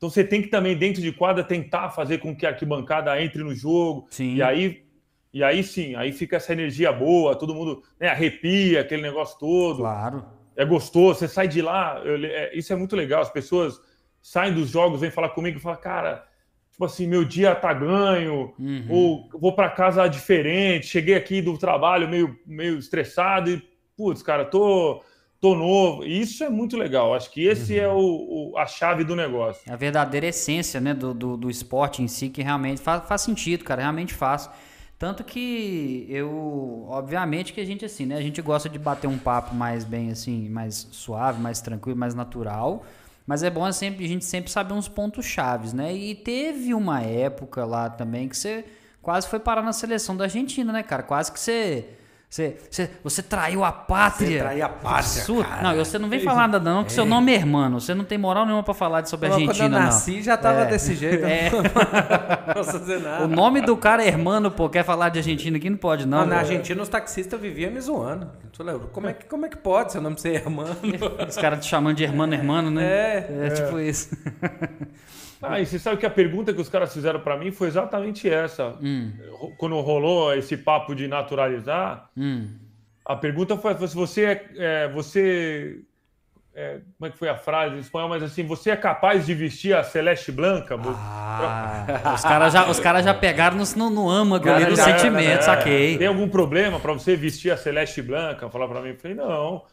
Então 0.03 0.09
você 0.09 0.21
tem 0.21 0.41
que 0.41 0.49
também, 0.49 0.75
dentro 0.75 1.01
de 1.01 1.13
quadra, 1.13 1.45
tentar 1.45 1.89
fazer 1.89 2.17
com 2.17 2.35
que 2.35 2.45
a 2.45 2.49
arquibancada 2.49 3.23
entre 3.23 3.41
no 3.41 3.55
jogo. 3.55 4.05
Sim. 4.09 4.35
E 4.35 4.43
aí, 4.43 4.83
e 5.31 5.41
aí 5.41 5.63
sim, 5.63 5.95
aí 5.95 6.11
fica 6.11 6.35
essa 6.35 6.51
energia 6.51 6.91
boa, 6.91 7.37
todo 7.37 7.55
mundo 7.55 7.81
né, 7.97 8.09
arrepia, 8.09 8.81
aquele 8.81 9.01
negócio 9.01 9.39
todo. 9.39 9.77
Claro. 9.77 10.25
É 10.57 10.65
gostoso, 10.65 11.19
você 11.19 11.27
sai 11.29 11.47
de 11.47 11.61
lá, 11.61 12.01
eu, 12.03 12.21
é, 12.25 12.53
isso 12.53 12.73
é 12.73 12.75
muito 12.75 12.97
legal. 12.97 13.21
As 13.21 13.29
pessoas 13.29 13.79
saem 14.21 14.53
dos 14.53 14.71
jogos, 14.71 14.99
vêm 14.99 15.09
falar 15.09 15.29
comigo 15.29 15.57
e 15.57 15.61
falam, 15.61 15.79
cara, 15.79 16.27
tipo 16.69 16.83
assim, 16.83 17.07
meu 17.07 17.23
dia 17.23 17.55
tá 17.55 17.73
ganho, 17.73 18.53
uhum. 18.59 18.85
ou 18.89 19.29
vou 19.39 19.55
para 19.55 19.69
casa 19.69 20.05
diferente, 20.09 20.85
cheguei 20.85 21.15
aqui 21.15 21.41
do 21.41 21.57
trabalho 21.57 22.09
meio, 22.09 22.37
meio 22.45 22.77
estressado 22.77 23.49
e, 23.49 23.63
putz, 23.95 24.21
cara, 24.21 24.43
tô 24.43 25.01
tô 25.43 25.55
novo. 25.55 26.05
E 26.05 26.21
isso 26.21 26.41
é 26.41 26.49
muito 26.49 26.77
legal. 26.77 27.13
Acho 27.13 27.29
que 27.29 27.45
esse 27.45 27.77
é 27.77 27.85
uhum. 27.85 27.93
é 27.93 27.95
o, 27.97 28.51
o, 28.53 28.57
a 28.57 28.65
chave 28.65 29.03
do 29.03 29.13
negócio. 29.13 29.61
A 29.69 29.75
verdadeira 29.75 30.27
essência 30.27 30.79
né, 30.79 30.93
do, 30.93 31.13
do, 31.13 31.35
do 31.35 31.49
esporte 31.49 32.01
em 32.01 32.07
si, 32.07 32.29
que 32.29 32.41
realmente 32.41 32.79
faz, 32.79 33.05
faz 33.05 33.21
sentido, 33.21 33.65
cara, 33.65 33.81
realmente 33.81 34.13
faz. 34.13 34.49
Tanto 34.97 35.21
que 35.21 36.07
eu, 36.07 36.85
obviamente 36.87 37.51
que 37.51 37.59
a 37.59 37.65
gente 37.65 37.83
assim, 37.83 38.05
né, 38.05 38.15
a 38.15 38.21
gente 38.21 38.41
gosta 38.41 38.69
de 38.69 38.79
bater 38.79 39.07
um 39.07 39.17
papo 39.17 39.53
mais 39.53 39.83
bem 39.83 40.11
assim, 40.11 40.47
mais 40.47 40.87
suave, 40.93 41.41
mais 41.41 41.59
tranquilo, 41.59 41.99
mais 41.99 42.15
natural. 42.15 42.85
Mas 43.27 43.43
é 43.43 43.49
bom 43.49 43.69
sempre, 43.73 44.05
a 44.05 44.07
gente 44.07 44.23
sempre 44.23 44.49
saber 44.49 44.73
uns 44.73 44.87
pontos 44.87 45.25
chaves, 45.25 45.73
né? 45.73 45.93
E 45.93 46.15
teve 46.15 46.73
uma 46.73 47.01
época 47.01 47.65
lá 47.65 47.89
também 47.89 48.29
que 48.29 48.37
você 48.37 48.63
quase 49.01 49.27
foi 49.27 49.39
parar 49.39 49.61
na 49.61 49.73
seleção 49.73 50.15
da 50.15 50.23
Argentina, 50.23 50.71
né, 50.71 50.83
cara? 50.83 51.03
Quase 51.03 51.33
que 51.33 51.39
você 51.39 51.85
você, 52.33 52.57
você, 52.67 52.89
você 53.03 53.21
traiu 53.21 53.63
a 53.63 53.71
pátria. 53.71 54.27
Você 54.27 54.39
traiu 54.39 54.65
a 54.65 54.69
pátria. 54.69 55.23
Sua... 55.23 55.45
Não, 55.61 55.75
você 55.75 55.99
não 55.99 56.09
vem 56.09 56.19
falar 56.19 56.47
nada, 56.47 56.59
não, 56.59 56.83
que 56.83 56.91
é. 56.91 56.95
seu 56.95 57.05
nome 57.05 57.31
é 57.31 57.35
irmão. 57.35 57.79
Você 57.79 57.93
não 57.93 58.03
tem 58.03 58.17
moral 58.17 58.43
nenhuma 58.43 58.63
para 58.63 58.73
falar 58.73 59.05
sobre 59.05 59.27
a 59.27 59.33
Argentina, 59.33 59.53
quando 59.53 59.73
eu 59.73 59.79
nasci, 59.79 60.15
não. 60.15 60.21
já 60.23 60.35
tava 60.35 60.61
é. 60.61 60.65
desse 60.65 60.95
jeito. 60.95 61.23
É. 61.33 61.51
Não 61.51 62.53
posso 62.55 62.79
dizer 62.79 63.01
nada. 63.01 63.25
O 63.25 63.27
nome 63.27 63.61
do 63.61 63.77
cara 63.77 64.03
é 64.03 64.07
Hermano, 64.07 64.49
pô. 64.49 64.67
Quer 64.67 64.83
falar 64.83 65.09
de 65.09 65.19
Argentina 65.19 65.57
aqui? 65.57 65.69
Não 65.69 65.77
pode, 65.77 66.07
não. 66.07 66.21
não 66.21 66.25
na 66.25 66.37
Argentina, 66.37 66.81
os 66.81 66.89
taxistas 66.89 67.39
viviam 67.39 67.71
me 67.71 67.79
zoando. 67.79 68.27
Como 68.91 69.07
é 69.07 69.13
que, 69.13 69.25
como 69.25 69.45
é 69.45 69.49
que 69.49 69.57
pode 69.57 69.91
seu 69.91 70.01
nome 70.01 70.19
ser 70.19 70.33
Hermano? 70.33 70.75
Os 71.29 71.35
caras 71.35 71.63
te 71.63 71.69
chamando 71.69 71.97
de 71.97 72.03
Hermano, 72.03 72.33
Hermano, 72.33 72.71
né? 72.71 72.83
É. 72.83 73.27
É, 73.45 73.49
tipo 73.51 73.79
isso. 73.79 74.09
Ah, 75.43 75.59
e 75.59 75.65
você 75.65 75.77
sabe 75.77 75.97
que 75.97 76.05
a 76.05 76.09
pergunta 76.09 76.53
que 76.53 76.61
os 76.61 76.69
caras 76.69 76.93
fizeram 76.93 77.19
para 77.19 77.37
mim 77.37 77.51
foi 77.51 77.67
exatamente 77.67 78.29
essa. 78.29 78.77
Hum. 78.81 79.11
Quando 79.57 79.79
rolou 79.81 80.33
esse 80.33 80.55
papo 80.55 80.95
de 80.95 81.07
naturalizar, 81.07 82.09
hum. 82.17 82.47
A 83.05 83.15
pergunta 83.17 83.57
foi 83.57 83.75
se 83.85 83.95
você 83.95 84.25
é, 84.25 84.49
é 84.57 84.87
você 84.87 85.81
é, 86.55 86.79
como 86.97 87.07
é 87.07 87.09
que 87.09 87.17
foi 87.17 87.27
a 87.27 87.35
frase 87.35 87.75
em 87.75 87.79
espanhol, 87.79 88.07
mas 88.07 88.23
assim, 88.23 88.45
você 88.45 88.69
é 88.69 88.75
capaz 88.75 89.25
de 89.25 89.33
vestir 89.33 89.75
a 89.75 89.83
Celeste 89.83 90.31
Blanca? 90.31 90.79
Ah, 90.85 92.13
os 92.15 92.21
caras 92.21 92.53
já, 92.53 92.69
os 92.69 92.79
cara 92.79 93.01
já 93.01 93.13
pegaram 93.13 93.57
no, 93.57 93.89
no, 93.89 94.09
âmago 94.09 94.49
ali 94.49 94.67
do 94.67 94.75
sentimento, 94.75 95.39
é, 95.39 95.41
saquei. 95.41 95.97
Tem 95.97 96.07
algum 96.07 96.29
problema 96.29 96.79
para 96.79 96.93
você 96.93 97.15
vestir 97.15 97.51
a 97.51 97.57
Celeste 97.57 98.01
Blanca? 98.01 98.49
Falar 98.49 98.67
para 98.67 98.81
mim, 98.81 98.89
eu 98.89 98.97
falei, 98.97 99.17
não. 99.17 99.63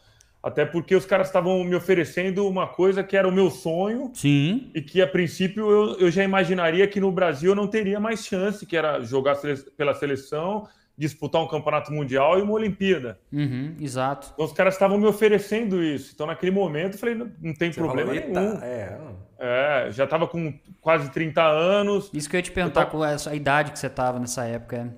Até 0.43 0.65
porque 0.65 0.95
os 0.95 1.05
caras 1.05 1.27
estavam 1.27 1.63
me 1.63 1.75
oferecendo 1.75 2.47
uma 2.47 2.67
coisa 2.67 3.03
que 3.03 3.15
era 3.15 3.27
o 3.27 3.31
meu 3.31 3.51
sonho. 3.51 4.11
Sim. 4.13 4.71
E 4.73 4.81
que, 4.81 5.01
a 5.01 5.07
princípio, 5.07 5.69
eu, 5.69 5.99
eu 5.99 6.11
já 6.11 6.23
imaginaria 6.23 6.87
que 6.87 6.99
no 6.99 7.11
Brasil 7.11 7.51
eu 7.51 7.55
não 7.55 7.67
teria 7.67 7.99
mais 7.99 8.25
chance, 8.25 8.65
que 8.65 8.75
era 8.75 9.01
jogar 9.01 9.37
pela 9.77 9.93
seleção 9.93 10.67
disputar 11.01 11.41
um 11.41 11.47
campeonato 11.47 11.91
mundial 11.91 12.37
e 12.37 12.43
uma 12.43 12.53
Olimpíada. 12.53 13.19
Uhum, 13.33 13.75
exato. 13.79 14.29
Então 14.33 14.45
os 14.45 14.53
caras 14.53 14.75
estavam 14.75 14.99
me 14.99 15.07
oferecendo 15.07 15.83
isso. 15.83 16.11
Então 16.13 16.27
naquele 16.27 16.51
momento 16.51 16.93
eu 16.93 16.99
falei, 16.99 17.15
não, 17.15 17.31
não 17.41 17.53
tem 17.55 17.71
Você 17.71 17.79
problema 17.79 18.13
falou, 18.13 18.29
nenhum. 18.29 18.59
É. 18.61 18.99
é, 19.39 19.91
já 19.91 20.03
estava 20.03 20.27
com 20.27 20.53
quase 20.79 21.09
30 21.09 21.41
anos. 21.41 22.11
Isso 22.13 22.29
que 22.29 22.35
eu 22.35 22.39
ia 22.39 22.43
te 22.43 22.51
perguntar 22.51 22.81
tava... 22.81 22.91
com 22.91 23.03
essa, 23.03 23.31
a 23.31 23.35
idade 23.35 23.71
que 23.71 23.79
você 23.79 23.87
estava 23.87 24.19
nessa 24.19 24.45
época. 24.45 24.95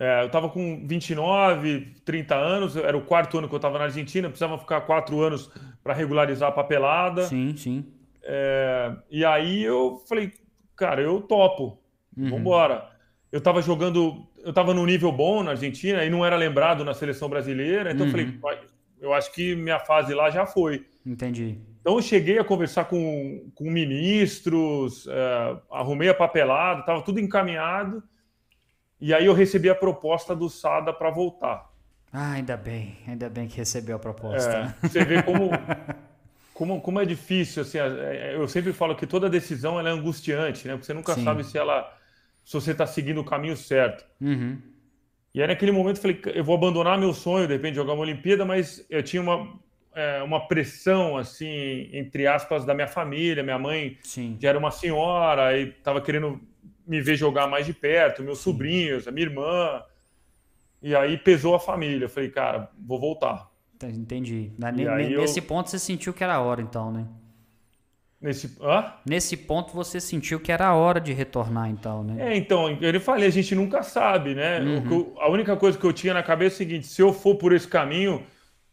É, 0.00 0.22
eu 0.22 0.26
estava 0.26 0.48
com 0.48 0.86
29, 0.86 1.94
30 2.04 2.34
anos, 2.36 2.76
era 2.76 2.96
o 2.96 3.02
quarto 3.02 3.38
ano 3.38 3.48
que 3.48 3.54
eu 3.54 3.58
estava 3.58 3.78
na 3.78 3.84
Argentina, 3.84 4.28
precisava 4.28 4.58
ficar 4.58 4.82
quatro 4.82 5.20
anos 5.20 5.50
para 5.82 5.92
regularizar 5.92 6.50
a 6.50 6.52
papelada. 6.52 7.24
Sim, 7.24 7.56
sim. 7.56 7.84
É, 8.22 8.94
e 9.10 9.24
aí 9.24 9.62
eu 9.62 10.02
falei, 10.08 10.32
cara, 10.76 11.00
eu 11.00 11.20
topo, 11.20 11.80
uhum. 12.16 12.24
vamos 12.24 12.40
embora. 12.40 12.88
Eu 13.32 13.38
estava 13.38 13.60
jogando 13.60 14.28
eu 14.42 14.50
estava 14.50 14.72
num 14.72 14.86
nível 14.86 15.10
bom 15.12 15.42
na 15.42 15.52
Argentina 15.52 16.04
e 16.04 16.10
não 16.10 16.24
era 16.24 16.36
lembrado 16.36 16.84
na 16.84 16.94
seleção 16.94 17.28
brasileira, 17.28 17.92
então 17.92 18.06
uhum. 18.06 18.16
eu 18.16 18.40
falei, 18.40 18.68
eu 19.00 19.12
acho 19.12 19.32
que 19.32 19.54
minha 19.54 19.78
fase 19.78 20.14
lá 20.14 20.30
já 20.30 20.46
foi. 20.46 20.86
Entendi. 21.04 21.58
Então 21.80 21.96
eu 21.96 22.02
cheguei 22.02 22.38
a 22.38 22.44
conversar 22.44 22.84
com, 22.86 23.50
com 23.54 23.70
ministros, 23.70 25.06
uh, 25.06 25.60
arrumei 25.70 26.08
a 26.08 26.14
papelada, 26.14 26.80
estava 26.80 27.02
tudo 27.02 27.20
encaminhado, 27.20 28.02
e 29.00 29.14
aí 29.14 29.26
eu 29.26 29.32
recebi 29.32 29.68
a 29.68 29.74
proposta 29.74 30.34
do 30.34 30.48
Sada 30.48 30.92
para 30.92 31.10
voltar. 31.10 31.70
Ah, 32.12 32.32
ainda 32.32 32.56
bem, 32.56 32.96
ainda 33.06 33.28
bem 33.28 33.46
que 33.48 33.56
recebeu 33.56 33.96
a 33.96 33.98
proposta. 33.98 34.74
É, 34.82 34.88
você 34.88 35.04
vê 35.04 35.22
como, 35.22 35.50
como, 36.54 36.80
como 36.80 37.00
é 37.00 37.04
difícil, 37.04 37.62
assim, 37.62 37.78
é, 37.78 38.34
eu 38.34 38.48
sempre 38.48 38.72
falo 38.72 38.96
que 38.96 39.06
toda 39.06 39.28
decisão 39.28 39.78
é 39.78 39.90
angustiante, 39.90 40.66
né? 40.66 40.74
Porque 40.74 40.86
você 40.86 40.94
nunca 40.94 41.14
Sim. 41.14 41.24
sabe 41.24 41.44
se 41.44 41.58
ela 41.58 41.94
se 42.48 42.54
você 42.54 42.70
está 42.70 42.86
seguindo 42.86 43.20
o 43.20 43.24
caminho 43.24 43.54
certo. 43.54 44.06
Uhum. 44.18 44.58
E 45.34 45.42
aí, 45.42 45.46
naquele 45.46 45.70
momento, 45.70 45.96
eu 45.98 46.00
falei, 46.00 46.20
eu 46.34 46.42
vou 46.42 46.56
abandonar 46.56 46.98
meu 46.98 47.12
sonho, 47.12 47.46
de 47.46 47.52
repente, 47.52 47.74
jogar 47.74 47.92
uma 47.92 48.00
Olimpíada, 48.00 48.42
mas 48.42 48.86
eu 48.88 49.02
tinha 49.02 49.20
uma, 49.20 49.54
é, 49.94 50.22
uma 50.22 50.48
pressão, 50.48 51.18
assim, 51.18 51.90
entre 51.92 52.26
aspas, 52.26 52.64
da 52.64 52.72
minha 52.72 52.88
família. 52.88 53.42
Minha 53.42 53.58
mãe 53.58 53.98
Sim. 54.02 54.38
já 54.40 54.48
era 54.48 54.58
uma 54.58 54.70
senhora 54.70 55.58
e 55.58 55.68
estava 55.68 56.00
querendo 56.00 56.40
me 56.88 57.00
ver 57.02 57.16
jogar 57.16 57.46
mais 57.46 57.66
de 57.66 57.74
perto, 57.74 58.22
meus 58.22 58.38
sobrinhos, 58.38 59.06
a 59.06 59.10
minha 59.10 59.26
irmã. 59.26 59.82
E 60.82 60.96
aí 60.96 61.18
pesou 61.18 61.54
a 61.54 61.60
família. 61.60 62.06
Eu 62.06 62.08
falei, 62.08 62.30
cara, 62.30 62.70
vou 62.78 62.98
voltar. 62.98 63.50
Entendi. 63.82 64.50
Nesse 65.18 65.38
eu... 65.38 65.44
ponto 65.44 65.68
você 65.68 65.78
sentiu 65.78 66.14
que 66.14 66.24
era 66.24 66.34
a 66.34 66.40
hora, 66.40 66.62
então, 66.62 66.90
né? 66.90 67.06
Nesse, 68.20 68.56
hã? 68.60 68.94
Nesse 69.06 69.36
ponto 69.36 69.72
você 69.72 70.00
sentiu 70.00 70.40
que 70.40 70.50
era 70.50 70.66
a 70.66 70.74
hora 70.74 71.00
de 71.00 71.12
retornar, 71.12 71.70
então, 71.70 72.02
né? 72.02 72.32
É, 72.32 72.36
então, 72.36 72.68
eu 72.80 73.00
falei, 73.00 73.28
a 73.28 73.30
gente 73.30 73.54
nunca 73.54 73.84
sabe, 73.84 74.34
né? 74.34 74.58
Uhum. 74.60 75.14
a 75.20 75.30
única 75.30 75.56
coisa 75.56 75.78
que 75.78 75.84
eu 75.84 75.92
tinha 75.92 76.12
na 76.12 76.22
cabeça 76.22 76.54
é 76.54 76.56
o 76.56 76.58
seguinte: 76.58 76.86
se 76.88 77.00
eu 77.00 77.12
for 77.12 77.36
por 77.36 77.52
esse 77.52 77.68
caminho, 77.68 78.24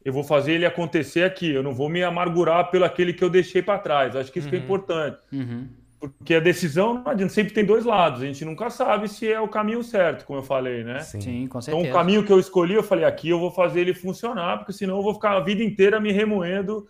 eu 0.04 0.12
vou 0.12 0.24
fazer 0.24 0.54
ele 0.54 0.66
acontecer 0.66 1.24
aqui. 1.24 1.52
Eu 1.52 1.62
não 1.62 1.76
vou 1.76 1.90
me 1.90 2.04
amargurar 2.04 2.72
pelo 2.72 2.86
aquele 2.86 3.14
que 3.14 3.24
eu 3.24 3.30
deixei 3.30 3.62
para 3.62 3.78
trás. 3.78 4.16
Acho 4.16 4.32
que 4.32 4.40
isso 4.40 4.48
uhum. 4.48 4.56
é 4.56 4.58
importante. 4.58 5.18
Uhum. 5.32 5.68
Porque 6.00 6.36
a 6.36 6.40
decisão 6.40 6.96
não 6.96 7.08
adianta, 7.08 7.34
sempre 7.34 7.54
tem 7.54 7.66
dois 7.66 7.86
lados. 7.86 8.22
A 8.22 8.26
gente 8.26 8.44
nunca 8.46 8.70
sabe 8.70 9.08
se 9.08 9.32
é 9.32 9.40
o 9.40 9.48
caminho 9.48 9.84
certo, 9.84 10.26
como 10.26 10.40
eu 10.40 10.44
falei, 10.44 10.84
né? 10.84 11.00
Sim, 11.00 11.22
Sim 11.22 11.48
com 11.48 11.62
certeza. 11.62 11.82
Então, 11.82 11.92
o 11.92 11.98
caminho 11.98 12.24
que 12.24 12.32
eu 12.32 12.40
escolhi, 12.40 12.74
eu 12.74 12.84
falei, 12.84 13.06
aqui 13.06 13.30
eu 13.30 13.40
vou 13.40 13.52
fazer 13.52 13.82
ele 13.82 13.94
funcionar, 13.94 14.58
porque 14.58 14.74
senão 14.74 14.98
eu 14.98 15.04
vou 15.04 15.14
ficar 15.14 15.32
a 15.32 15.40
vida 15.40 15.64
inteira 15.64 16.00
me 16.00 16.12
remoendo. 16.12 16.88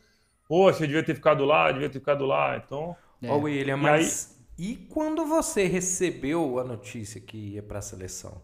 Poxa, 0.47 0.83
eu 0.83 0.87
devia 0.87 1.03
ter 1.03 1.15
ficado 1.15 1.45
lá, 1.45 1.71
devia 1.71 1.89
ter 1.89 1.99
ficado 1.99 2.25
lá. 2.25 2.57
Então. 2.57 2.95
É. 3.21 3.31
Ô, 3.31 3.37
William, 3.39 3.77
mas. 3.77 4.29
Aí... 4.29 4.35
E 4.57 4.75
quando 4.75 5.25
você 5.25 5.65
recebeu 5.65 6.59
a 6.59 6.63
notícia 6.63 7.19
que 7.19 7.37
ia 7.55 7.63
para 7.63 7.79
a 7.79 7.81
seleção? 7.81 8.41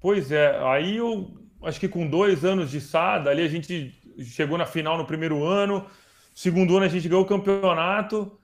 Pois 0.00 0.30
é, 0.30 0.58
aí 0.64 0.96
eu 0.96 1.32
acho 1.62 1.78
que 1.78 1.88
com 1.88 2.06
dois 2.06 2.44
anos 2.44 2.70
de 2.70 2.80
SAD, 2.80 3.28
ali 3.28 3.42
a 3.42 3.48
gente 3.48 3.92
chegou 4.20 4.58
na 4.58 4.66
final 4.66 4.98
no 4.98 5.04
primeiro 5.04 5.44
ano, 5.44 5.86
segundo 6.34 6.76
ano 6.76 6.86
a 6.86 6.88
gente 6.88 7.08
ganhou 7.08 7.24
o 7.24 7.26
campeonato, 7.26 8.36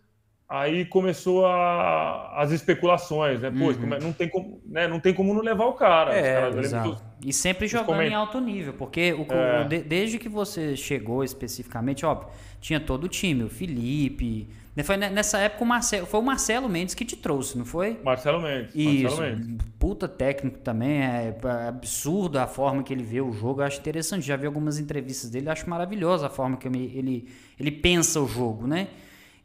aí 0.48 0.86
começou 0.86 1.44
a, 1.44 2.40
as 2.40 2.50
especulações, 2.50 3.40
né? 3.40 3.50
Poxa, 3.50 3.78
uhum. 3.80 3.98
não, 4.00 4.12
tem 4.12 4.28
como, 4.28 4.60
né? 4.64 4.88
não 4.88 4.98
tem 4.98 5.12
como 5.12 5.34
não 5.34 5.42
levar 5.42 5.66
o 5.66 5.74
cara. 5.74 6.14
É, 6.14 6.48
exato. 6.58 6.96
E 7.22 7.32
sempre 7.32 7.66
jogando 7.66 8.00
em 8.00 8.14
alto 8.14 8.40
nível, 8.40 8.72
porque 8.72 9.12
o, 9.12 9.26
é. 9.30 9.62
o, 9.62 9.68
desde 9.68 10.18
que 10.18 10.28
você 10.28 10.74
chegou 10.74 11.22
especificamente, 11.22 12.06
óbvio, 12.06 12.28
tinha 12.60 12.80
todo 12.80 13.04
o 13.04 13.08
time, 13.08 13.44
o 13.44 13.50
Felipe. 13.50 14.48
Né, 14.74 14.84
foi 14.84 14.96
nessa 14.96 15.38
época 15.38 15.64
o 15.64 15.66
Marcelo, 15.66 16.06
foi 16.06 16.20
o 16.20 16.22
Marcelo 16.22 16.68
Mendes 16.68 16.94
que 16.94 17.04
te 17.04 17.16
trouxe, 17.16 17.58
não 17.58 17.64
foi? 17.64 17.98
Marcelo 18.02 18.40
Mendes. 18.40 18.72
Isso. 18.74 19.02
Marcelo 19.02 19.36
Mendes. 19.36 19.66
Puta 19.78 20.08
técnico 20.08 20.58
também, 20.60 21.02
é, 21.02 21.36
é 21.44 21.68
absurdo 21.68 22.38
a 22.38 22.46
forma 22.46 22.82
que 22.84 22.94
ele 22.94 23.02
vê 23.02 23.20
o 23.20 23.32
jogo, 23.32 23.60
eu 23.60 23.66
acho 23.66 23.80
interessante. 23.80 24.24
Já 24.24 24.36
vi 24.36 24.46
algumas 24.46 24.78
entrevistas 24.78 25.28
dele, 25.30 25.50
acho 25.50 25.68
maravilhosa 25.68 26.28
a 26.28 26.30
forma 26.30 26.56
que 26.56 26.68
ele, 26.68 27.28
ele 27.58 27.70
pensa 27.72 28.20
o 28.20 28.28
jogo, 28.28 28.66
né? 28.66 28.86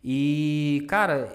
E, 0.04 0.86
cara, 0.89 1.34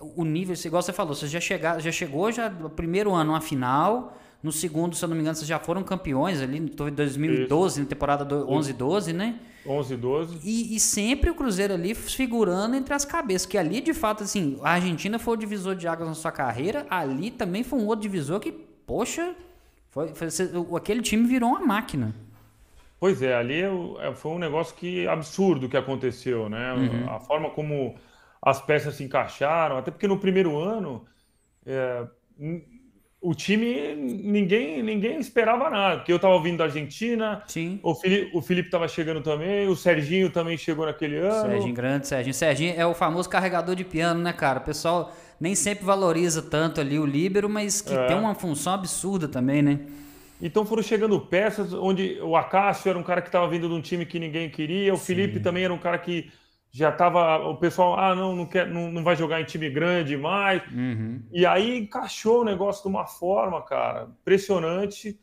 o 0.00 0.24
nível, 0.24 0.54
igual 0.64 0.82
você 0.82 0.92
falou, 0.92 1.14
você 1.14 1.26
já, 1.26 1.40
chega, 1.40 1.78
já 1.78 1.90
chegou 1.90 2.30
já 2.30 2.50
no 2.50 2.68
primeiro 2.68 3.12
ano 3.12 3.32
uma 3.32 3.40
final, 3.40 4.18
no 4.42 4.52
segundo, 4.52 4.94
se 4.94 5.02
eu 5.02 5.08
não 5.08 5.16
me 5.16 5.22
engano, 5.22 5.34
vocês 5.34 5.48
já 5.48 5.58
foram 5.58 5.82
campeões 5.82 6.42
ali 6.42 6.58
em 6.58 6.66
2012, 6.66 7.72
Isso. 7.72 7.80
na 7.80 7.86
temporada 7.86 8.26
11-12, 8.26 9.12
né? 9.14 9.40
11 9.66 9.96
12. 9.96 10.38
E, 10.44 10.76
e, 10.76 10.80
sempre 10.80 11.30
o 11.30 11.34
Cruzeiro 11.34 11.72
ali 11.72 11.94
figurando 11.94 12.76
entre 12.76 12.92
as 12.92 13.06
cabeças. 13.06 13.46
Que 13.46 13.56
ali, 13.56 13.80
de 13.80 13.94
fato, 13.94 14.22
assim, 14.22 14.58
a 14.62 14.72
Argentina 14.72 15.18
foi 15.18 15.34
o 15.34 15.36
divisor 15.38 15.74
de 15.74 15.88
águas 15.88 16.08
na 16.08 16.14
sua 16.14 16.30
carreira. 16.30 16.86
Ali 16.90 17.30
também 17.30 17.62
foi 17.62 17.78
um 17.78 17.86
outro 17.86 18.02
divisor 18.02 18.38
que, 18.40 18.52
poxa, 18.52 19.34
foi, 19.90 20.08
foi 20.14 20.28
aquele 20.76 21.00
time 21.00 21.26
virou 21.26 21.48
uma 21.48 21.60
máquina. 21.60 22.14
Pois 23.04 23.20
é, 23.20 23.34
ali 23.34 23.60
é 23.60 24.14
foi 24.14 24.32
um 24.32 24.38
negócio 24.38 24.74
que 24.74 25.06
absurdo 25.06 25.68
que 25.68 25.76
aconteceu, 25.76 26.48
né? 26.48 26.72
Uhum. 26.72 27.10
A 27.10 27.20
forma 27.20 27.50
como 27.50 27.96
as 28.40 28.62
peças 28.62 28.94
se 28.94 29.04
encaixaram, 29.04 29.76
até 29.76 29.90
porque 29.90 30.08
no 30.08 30.18
primeiro 30.18 30.58
ano 30.58 31.04
é, 31.66 32.06
o 33.20 33.34
time 33.34 33.94
ninguém 33.94 34.82
ninguém 34.82 35.18
esperava 35.18 35.68
nada, 35.68 35.96
porque 35.98 36.12
eu 36.12 36.16
estava 36.16 36.42
vindo 36.42 36.56
da 36.56 36.64
Argentina, 36.64 37.42
Sim. 37.46 37.78
o 37.82 37.94
Felipe 37.94 38.30
o 38.34 38.40
Felipe 38.40 38.68
estava 38.68 38.88
chegando 38.88 39.20
também, 39.20 39.68
o 39.68 39.76
Serginho 39.76 40.30
também 40.30 40.56
chegou 40.56 40.86
naquele 40.86 41.18
ano. 41.18 41.50
Serginho 41.50 41.74
grande, 41.74 42.06
Serginho, 42.06 42.32
Serginho 42.32 42.74
é 42.74 42.86
o 42.86 42.94
famoso 42.94 43.28
carregador 43.28 43.76
de 43.76 43.84
piano, 43.84 44.22
né, 44.22 44.32
cara? 44.32 44.60
O 44.60 44.64
pessoal 44.64 45.12
nem 45.38 45.54
sempre 45.54 45.84
valoriza 45.84 46.40
tanto 46.40 46.80
ali 46.80 46.98
o 46.98 47.04
líbero, 47.04 47.50
mas 47.50 47.82
que 47.82 47.92
é. 47.92 48.06
tem 48.06 48.16
uma 48.16 48.34
função 48.34 48.72
absurda 48.72 49.28
também, 49.28 49.60
né? 49.60 49.80
Então 50.40 50.66
foram 50.66 50.82
chegando 50.82 51.18
peças 51.20 51.72
onde 51.72 52.18
o 52.20 52.36
Acácio 52.36 52.88
era 52.88 52.98
um 52.98 53.02
cara 53.02 53.22
que 53.22 53.28
estava 53.28 53.48
vindo 53.48 53.68
de 53.68 53.74
um 53.74 53.80
time 53.80 54.04
que 54.04 54.18
ninguém 54.18 54.50
queria, 54.50 54.92
o 54.92 54.96
Sim. 54.96 55.04
Felipe 55.04 55.40
também 55.40 55.64
era 55.64 55.72
um 55.72 55.78
cara 55.78 55.98
que 55.98 56.30
já 56.74 56.90
estava. 56.90 57.38
O 57.48 57.56
pessoal, 57.56 57.96
ah, 57.96 58.16
não, 58.16 58.34
não, 58.34 58.46
quer, 58.46 58.66
não, 58.66 58.90
não 58.90 59.04
vai 59.04 59.14
jogar 59.14 59.40
em 59.40 59.44
time 59.44 59.70
grande 59.70 60.16
mais. 60.16 60.60
Uhum. 60.72 61.22
E 61.32 61.46
aí 61.46 61.78
encaixou 61.78 62.40
o 62.40 62.44
negócio 62.44 62.82
de 62.82 62.88
uma 62.88 63.06
forma, 63.06 63.62
cara, 63.62 64.08
impressionante. 64.20 65.16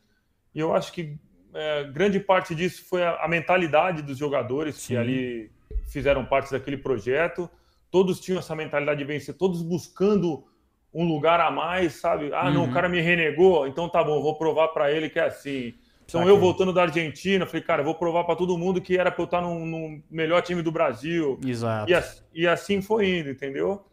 E 0.56 0.60
eu 0.60 0.74
acho 0.74 0.94
que 0.94 1.20
é, 1.54 1.84
grande 1.92 2.22
parte 2.22 2.56
disso 2.56 2.86
foi 2.88 3.04
a, 3.04 3.18
a 3.18 3.28
mentalidade 3.28 4.02
dos 4.02 4.18
jogadores 4.18 4.76
Sim. 4.76 4.94
que 4.94 4.98
ali 4.98 5.52
fizeram 5.90 6.24
parte 6.24 6.50
daquele 6.52 6.78
projeto. 6.78 7.50
Todos 7.92 8.22
tinham 8.22 8.40
essa 8.40 8.56
mentalidade 8.56 9.00
de 9.00 9.06
vencer, 9.06 9.36
todos 9.36 9.62
buscando 9.62 10.46
um 10.94 11.08
lugar 11.08 11.40
a 11.40 11.50
mais, 11.50 11.94
sabe? 11.94 12.32
Ah, 12.34 12.46
uhum. 12.46 12.54
não, 12.54 12.62
o 12.62 12.66
uhum. 12.66 12.74
cara 12.74 12.90
me 12.90 13.00
renegou, 13.00 13.68
então 13.68 13.88
tá 13.88 14.04
bom, 14.04 14.22
vou 14.22 14.38
provar 14.38 14.70
para 14.70 14.92
ele 14.92 15.10
que 15.10 15.20
é 15.20 15.26
assim. 15.26 15.74
Então 16.06 16.28
eu 16.28 16.38
voltando 16.38 16.74
da 16.74 16.82
Argentina, 16.82 17.46
falei, 17.46 17.62
cara, 17.62 17.82
vou 17.82 17.96
provar 17.96 18.26
para 18.26 18.36
todo 18.36 18.58
mundo 18.58 18.82
que 18.82 18.98
era 18.98 19.10
para 19.10 19.22
eu 19.22 19.26
estar 19.26 19.42
no, 19.42 19.66
no, 19.66 20.04
melhor 20.10 20.42
time 20.42 20.62
do 20.62 20.72
Brasil. 20.72 21.40
Exato. 21.46 21.90
E, 21.90 22.42
e, 22.42 22.48
assim 22.48 22.82
foi 22.82 23.20
indo, 23.20 23.30
entendeu? 23.30 23.86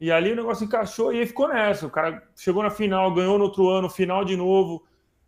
E 0.00 0.10
ali 0.10 0.32
o 0.32 0.36
negócio 0.36 0.64
encaixou 0.64 1.12
e 1.12 1.20
aí 1.20 1.26
ficou 1.26 1.46
nessa. 1.46 1.86
O 1.86 1.90
cara 1.90 2.22
chegou 2.34 2.60
na 2.60 2.70
final, 2.70 3.14
ganhou 3.14 3.38
no 3.38 3.44
outro 3.44 3.68
ano, 3.68 3.88
final 3.88 4.24
de 4.24 4.36
novo. 4.36 4.84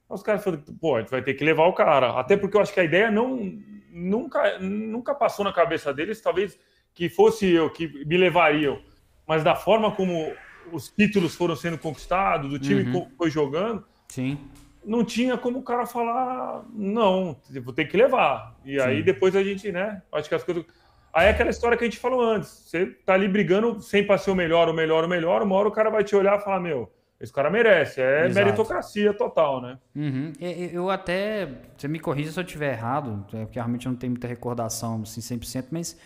Os 0.08 0.22
caras 0.22 0.42
falaram, 0.42 0.64
pô, 0.80 0.96
a 0.96 1.00
gente 1.00 1.10
vai 1.10 1.22
ter 1.22 1.34
que 1.34 1.44
levar 1.44 1.66
o 1.66 1.72
cara. 1.72 2.18
Até 2.18 2.36
porque 2.36 2.56
eu 2.56 2.60
acho 2.60 2.74
que 2.74 2.80
a 2.80 2.84
ideia 2.84 3.08
não 3.08 3.56
nunca, 3.92 4.58
nunca 4.58 5.14
passou 5.14 5.44
na 5.44 5.52
cabeça 5.52 5.94
deles, 5.94 6.20
talvez 6.20 6.58
que 6.92 7.08
fosse 7.08 7.48
eu 7.48 7.70
que 7.70 7.86
me 8.04 8.16
levariam. 8.16 8.80
Mas 9.26 9.44
da 9.44 9.54
forma 9.54 9.92
como 9.92 10.32
os 10.72 10.88
títulos 10.88 11.34
foram 11.34 11.56
sendo 11.56 11.78
conquistados, 11.78 12.52
o 12.52 12.58
time 12.58 12.82
uhum. 12.82 13.08
foi 13.16 13.30
jogando, 13.30 13.84
Sim. 14.08 14.38
não 14.84 15.04
tinha 15.04 15.36
como 15.36 15.58
o 15.58 15.62
cara 15.62 15.86
falar, 15.86 16.64
não, 16.72 17.36
vou 17.62 17.72
ter 17.72 17.86
que 17.86 17.96
levar. 17.96 18.54
E 18.64 18.78
Sim. 18.78 18.86
aí 18.86 19.02
depois 19.02 19.34
a 19.36 19.42
gente, 19.42 19.70
né? 19.70 20.02
Acho 20.12 20.28
que 20.28 20.34
as 20.34 20.42
coisas. 20.42 20.64
Aí 21.12 21.28
é 21.28 21.30
aquela 21.30 21.50
história 21.50 21.76
que 21.78 21.84
a 21.84 21.86
gente 21.86 21.98
falou 21.98 22.20
antes. 22.22 22.48
Você 22.66 22.86
tá 22.86 23.14
ali 23.14 23.26
brigando 23.26 23.80
sem 23.80 24.06
para 24.06 24.18
ser 24.18 24.30
o 24.30 24.34
melhor, 24.34 24.68
o 24.68 24.74
melhor, 24.74 25.04
o 25.04 25.08
melhor, 25.08 25.42
uma 25.42 25.56
hora 25.56 25.68
o 25.68 25.72
cara 25.72 25.88
vai 25.88 26.04
te 26.04 26.14
olhar 26.14 26.38
e 26.38 26.42
falar, 26.42 26.60
meu, 26.60 26.92
esse 27.18 27.32
cara 27.32 27.48
merece. 27.48 28.00
É 28.00 28.26
Exato. 28.26 28.34
meritocracia 28.34 29.14
total, 29.14 29.62
né? 29.62 29.78
Uhum. 29.94 30.32
Eu 30.40 30.90
até. 30.90 31.48
Você 31.76 31.88
me 31.88 31.98
corrija 31.98 32.30
se 32.30 32.38
eu 32.38 32.44
estiver 32.44 32.72
errado, 32.72 33.24
é, 33.32 33.44
porque 33.44 33.58
realmente 33.58 33.86
eu 33.86 33.92
não 33.92 33.98
tenho 33.98 34.10
muita 34.10 34.28
recordação 34.28 35.02
assim, 35.02 35.20
100%, 35.20 35.68
mas 35.70 35.98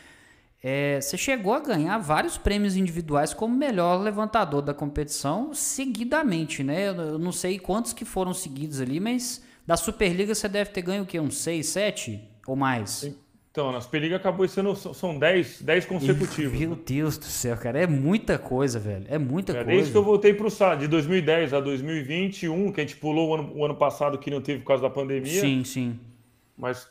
é, 0.63 1.01
você 1.01 1.17
chegou 1.17 1.55
a 1.55 1.61
ganhar 1.61 1.99
vários 1.99 2.37
prêmios 2.37 2.77
individuais 2.77 3.33
como 3.33 3.57
melhor 3.57 4.01
levantador 4.01 4.61
da 4.61 4.75
competição 4.75 5.55
seguidamente, 5.55 6.63
né? 6.63 6.89
Eu 6.89 7.19
não 7.19 7.33
sei 7.33 7.59
quantos 7.59 7.93
que 7.93 8.05
foram 8.05 8.35
seguidos 8.35 8.81
ali, 8.81 9.01
mas 9.01 9.43
da 9.67 9.77
Superliga 9.77 10.35
você 10.35 10.49
deve 10.49 10.71
ter 10.71 10.83
ganho 10.83 11.05
o 11.05 11.07
quê? 11.07 11.19
Uns 11.19 11.39
6, 11.39 11.67
7 11.67 12.21
ou 12.47 12.57
mais? 12.57 13.11
Então, 13.51 13.73
na 13.73 13.81
Superliga 13.81 14.17
acabou 14.17 14.47
sendo 14.47 14.77
são 14.77 15.19
10, 15.19 15.63
10 15.63 15.87
consecutivos. 15.87 16.59
Meu 16.59 16.71
né? 16.71 16.79
Deus 16.87 17.19
do 17.19 17.25
céu, 17.25 17.57
cara, 17.57 17.81
é 17.81 17.87
muita 17.87 18.39
coisa, 18.39 18.79
velho. 18.79 19.07
É 19.09 19.19
muita 19.19 19.53
é, 19.53 19.55
coisa. 19.57 19.71
Desde 19.71 19.91
que 19.91 19.99
eu 19.99 20.05
voltei 20.05 20.35
para 20.35 20.47
o 20.47 20.51
SAD, 20.51 20.83
de 20.83 20.89
2010 20.89 21.55
a 21.55 21.61
2021, 21.61 22.71
que 22.71 22.81
a 22.81 22.85
gente 22.85 22.97
pulou 22.97 23.31
o 23.31 23.35
ano, 23.35 23.53
o 23.57 23.65
ano 23.65 23.75
passado 23.75 24.19
que 24.19 24.31
não 24.31 24.41
teve 24.41 24.61
por 24.61 24.67
causa 24.67 24.83
da 24.83 24.91
pandemia. 24.91 25.41
Sim, 25.41 25.65
sim. 25.65 25.99
Mas 26.57 26.87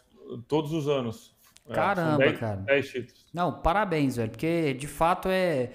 todos 0.47 0.73
os 0.73 0.89
anos. 0.89 1.37
É, 1.69 1.73
Caramba, 1.73 2.17
dez, 2.17 2.39
cara. 2.39 2.57
10 2.57 2.89
títulos. 2.89 3.25
Não, 3.33 3.53
parabéns, 3.53 4.15
velho, 4.15 4.31
porque 4.31 4.73
de 4.73 4.87
fato 4.87 5.29
é, 5.29 5.69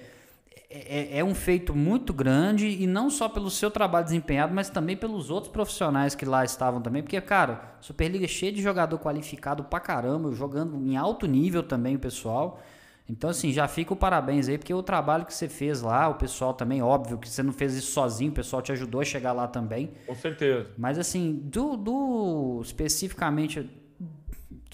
é, 0.69 1.19
é, 1.19 1.23
um 1.23 1.33
feito 1.33 1.73
muito 1.73 2.13
grande 2.13 2.67
e 2.67 2.85
não 2.85 3.09
só 3.09 3.29
pelo 3.29 3.49
seu 3.49 3.71
trabalho 3.71 4.03
desempenhado, 4.03 4.53
mas 4.53 4.69
também 4.69 4.97
pelos 4.97 5.29
outros 5.29 5.51
profissionais 5.51 6.13
que 6.13 6.25
lá 6.25 6.43
estavam 6.43 6.81
também, 6.81 7.01
porque, 7.01 7.19
cara, 7.21 7.75
Superliga 7.79 8.25
é 8.25 8.27
cheia 8.27 8.51
de 8.51 8.61
jogador 8.61 8.99
qualificado 8.99 9.63
pra 9.63 9.79
caramba, 9.79 10.31
jogando 10.33 10.75
em 10.75 10.97
alto 10.97 11.25
nível 11.25 11.63
também 11.63 11.95
o 11.95 11.99
pessoal. 11.99 12.61
Então, 13.07 13.29
assim, 13.29 13.53
já 13.53 13.67
fica 13.67 13.93
o 13.93 13.95
parabéns 13.95 14.49
aí, 14.49 14.57
porque 14.57 14.73
o 14.73 14.81
trabalho 14.81 15.25
que 15.25 15.33
você 15.33 15.47
fez 15.47 15.81
lá, 15.81 16.09
o 16.09 16.15
pessoal 16.15 16.53
também, 16.53 16.81
óbvio 16.81 17.19
que 17.19 17.29
você 17.29 17.43
não 17.43 17.53
fez 17.53 17.75
isso 17.75 17.91
sozinho, 17.91 18.31
o 18.31 18.33
pessoal 18.33 18.61
te 18.63 18.71
ajudou 18.71 18.99
a 18.99 19.05
chegar 19.05 19.31
lá 19.31 19.47
também. 19.47 19.91
Com 20.07 20.15
certeza. 20.15 20.71
Mas, 20.75 20.97
assim, 20.97 21.39
do, 21.43 21.77
do 21.77 22.61
especificamente 22.63 23.69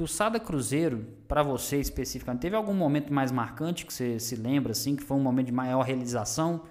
do 0.02 0.08
Sada 0.08 0.40
Cruzeiro, 0.40 1.06
para 1.28 1.44
você 1.44 1.78
especificamente, 1.80 2.42
teve 2.42 2.56
algum 2.56 2.74
momento 2.74 3.14
mais 3.14 3.32
marcante 3.32 3.86
que 3.86 3.94
você 3.94 4.20
se 4.20 4.36
lembra, 4.36 4.72
assim, 4.72 4.96
que 4.96 5.04
foi 5.04 5.16
um 5.16 5.22
momento 5.22 5.46
de 5.46 5.52
maior 5.52 5.84
realização? 5.84 6.64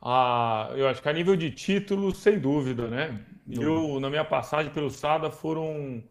Ah, 0.00 0.70
eu 0.74 0.86
acho 0.86 1.00
que 1.00 1.08
a 1.08 1.12
nível 1.12 1.36
de 1.36 1.50
título, 1.50 2.14
sem 2.14 2.38
dúvida, 2.38 2.86
né? 2.88 3.18
Eu, 3.50 3.98
na 3.98 4.10
minha 4.10 4.24
passagem 4.24 4.70
pelo 4.70 4.90
Sada, 4.90 5.30
foram 5.30 6.02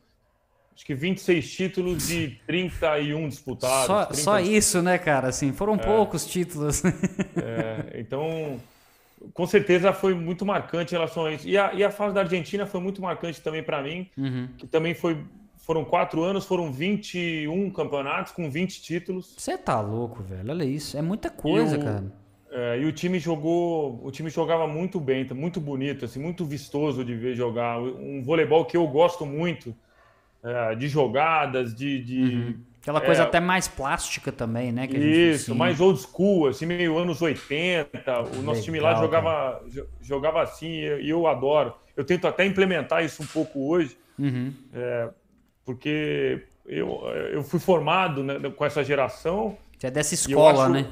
acho 0.74 0.86
que 0.86 0.95
26 0.95 1.51
títulos 1.51 2.07
de 2.07 2.39
31 2.47 3.30
disputados. 3.30 3.86
Só, 3.86 4.05
30... 4.05 4.22
só 4.24 4.39
isso, 4.39 4.82
né, 4.82 4.97
cara? 4.97 5.28
Assim, 5.28 5.53
foram 5.53 5.76
é, 5.76 5.78
poucos 5.78 6.26
títulos. 6.26 6.82
É, 7.41 7.99
então, 7.99 8.59
com 9.34 9.45
certeza 9.45 9.93
foi 9.93 10.13
muito 10.13 10.45
marcante 10.45 10.93
em 10.93 10.97
relação 10.97 11.26
a 11.26 11.34
isso. 11.34 11.47
E 11.47 11.57
a, 11.57 11.74
e 11.74 11.84
a 11.84 11.91
fase 11.91 12.13
da 12.13 12.22
Argentina 12.22 12.65
foi 12.65 12.82
muito 12.82 13.01
marcante 13.01 13.39
também 13.39 13.63
para 13.63 13.82
mim, 13.82 14.09
uhum. 14.17 14.49
que 14.57 14.67
também 14.67 14.93
foi 14.93 15.17
foram 15.70 15.86
quatro 15.86 16.24
anos, 16.24 16.47
foram 16.47 16.72
21 16.72 17.70
campeonatos 17.70 18.32
com 18.32 18.49
20 18.49 18.82
títulos. 18.82 19.36
Você 19.38 19.55
tá 19.55 19.80
louco, 19.80 20.24
velho. 20.24 20.49
Olha 20.49 20.63
isso. 20.63 20.97
É 20.97 21.01
muita 21.03 21.30
coisa, 21.30 21.76
e 21.76 21.80
o, 21.80 21.84
cara. 21.84 22.03
É, 22.49 22.80
e 22.80 22.86
o 22.86 22.91
time 22.91 23.20
jogou. 23.20 24.01
O 24.03 24.09
time 24.09 24.32
jogava 24.32 24.67
muito 24.67 24.99
bem, 24.99 25.26
tá 25.26 25.36
muito 25.36 25.61
bonito, 25.61 26.05
assim, 26.05 26.20
muito 26.20 26.43
vistoso 26.43 27.05
de 27.05 27.13
ver 27.13 27.36
jogar. 27.36 27.80
Um 27.80 28.24
voleibol 28.24 28.65
que 28.65 28.76
eu 28.76 28.88
gosto 28.88 29.28
muito. 29.28 29.76
É, 30.41 30.74
de 30.74 30.88
jogadas, 30.88 31.76
de, 31.76 32.01
de, 32.01 32.22
uhum. 32.22 32.59
Aquela 32.82 33.01
coisa 33.01 33.24
é, 33.24 33.26
até 33.26 33.41
mais 33.41 33.67
plástica 33.67 34.32
também, 34.32 34.72
né? 34.72 34.86
isso, 34.86 35.53
mais 35.53 35.82
old 35.82 35.99
school, 35.99 36.47
assim, 36.47 36.65
meio 36.65 36.97
anos 36.97 37.22
80. 37.22 37.89
O 38.20 38.22
nosso 38.24 38.38
Legal, 38.39 38.55
time 38.55 38.80
lá 38.80 38.95
jogava, 38.95 39.61
jogava 40.01 40.41
assim 40.41 40.70
e 40.70 41.09
eu 41.09 41.28
adoro. 41.28 41.76
Eu 41.95 42.05
tento 42.05 42.26
até 42.26 42.45
implementar 42.45 43.03
isso 43.03 43.22
um 43.22 43.28
pouco 43.28 43.70
hoje, 43.70 43.97
uhum. 44.17 44.53
é, 44.74 45.09
porque 45.70 46.47
eu, 46.65 47.01
eu 47.32 47.43
fui 47.43 47.59
formado 47.59 48.24
né, 48.24 48.39
com 48.49 48.65
essa 48.65 48.84
geração. 48.84 49.55
Você 49.78 49.86
é 49.86 49.91
dessa 49.91 50.15
escola, 50.15 50.63
acho, 50.63 50.74
né? 50.74 50.91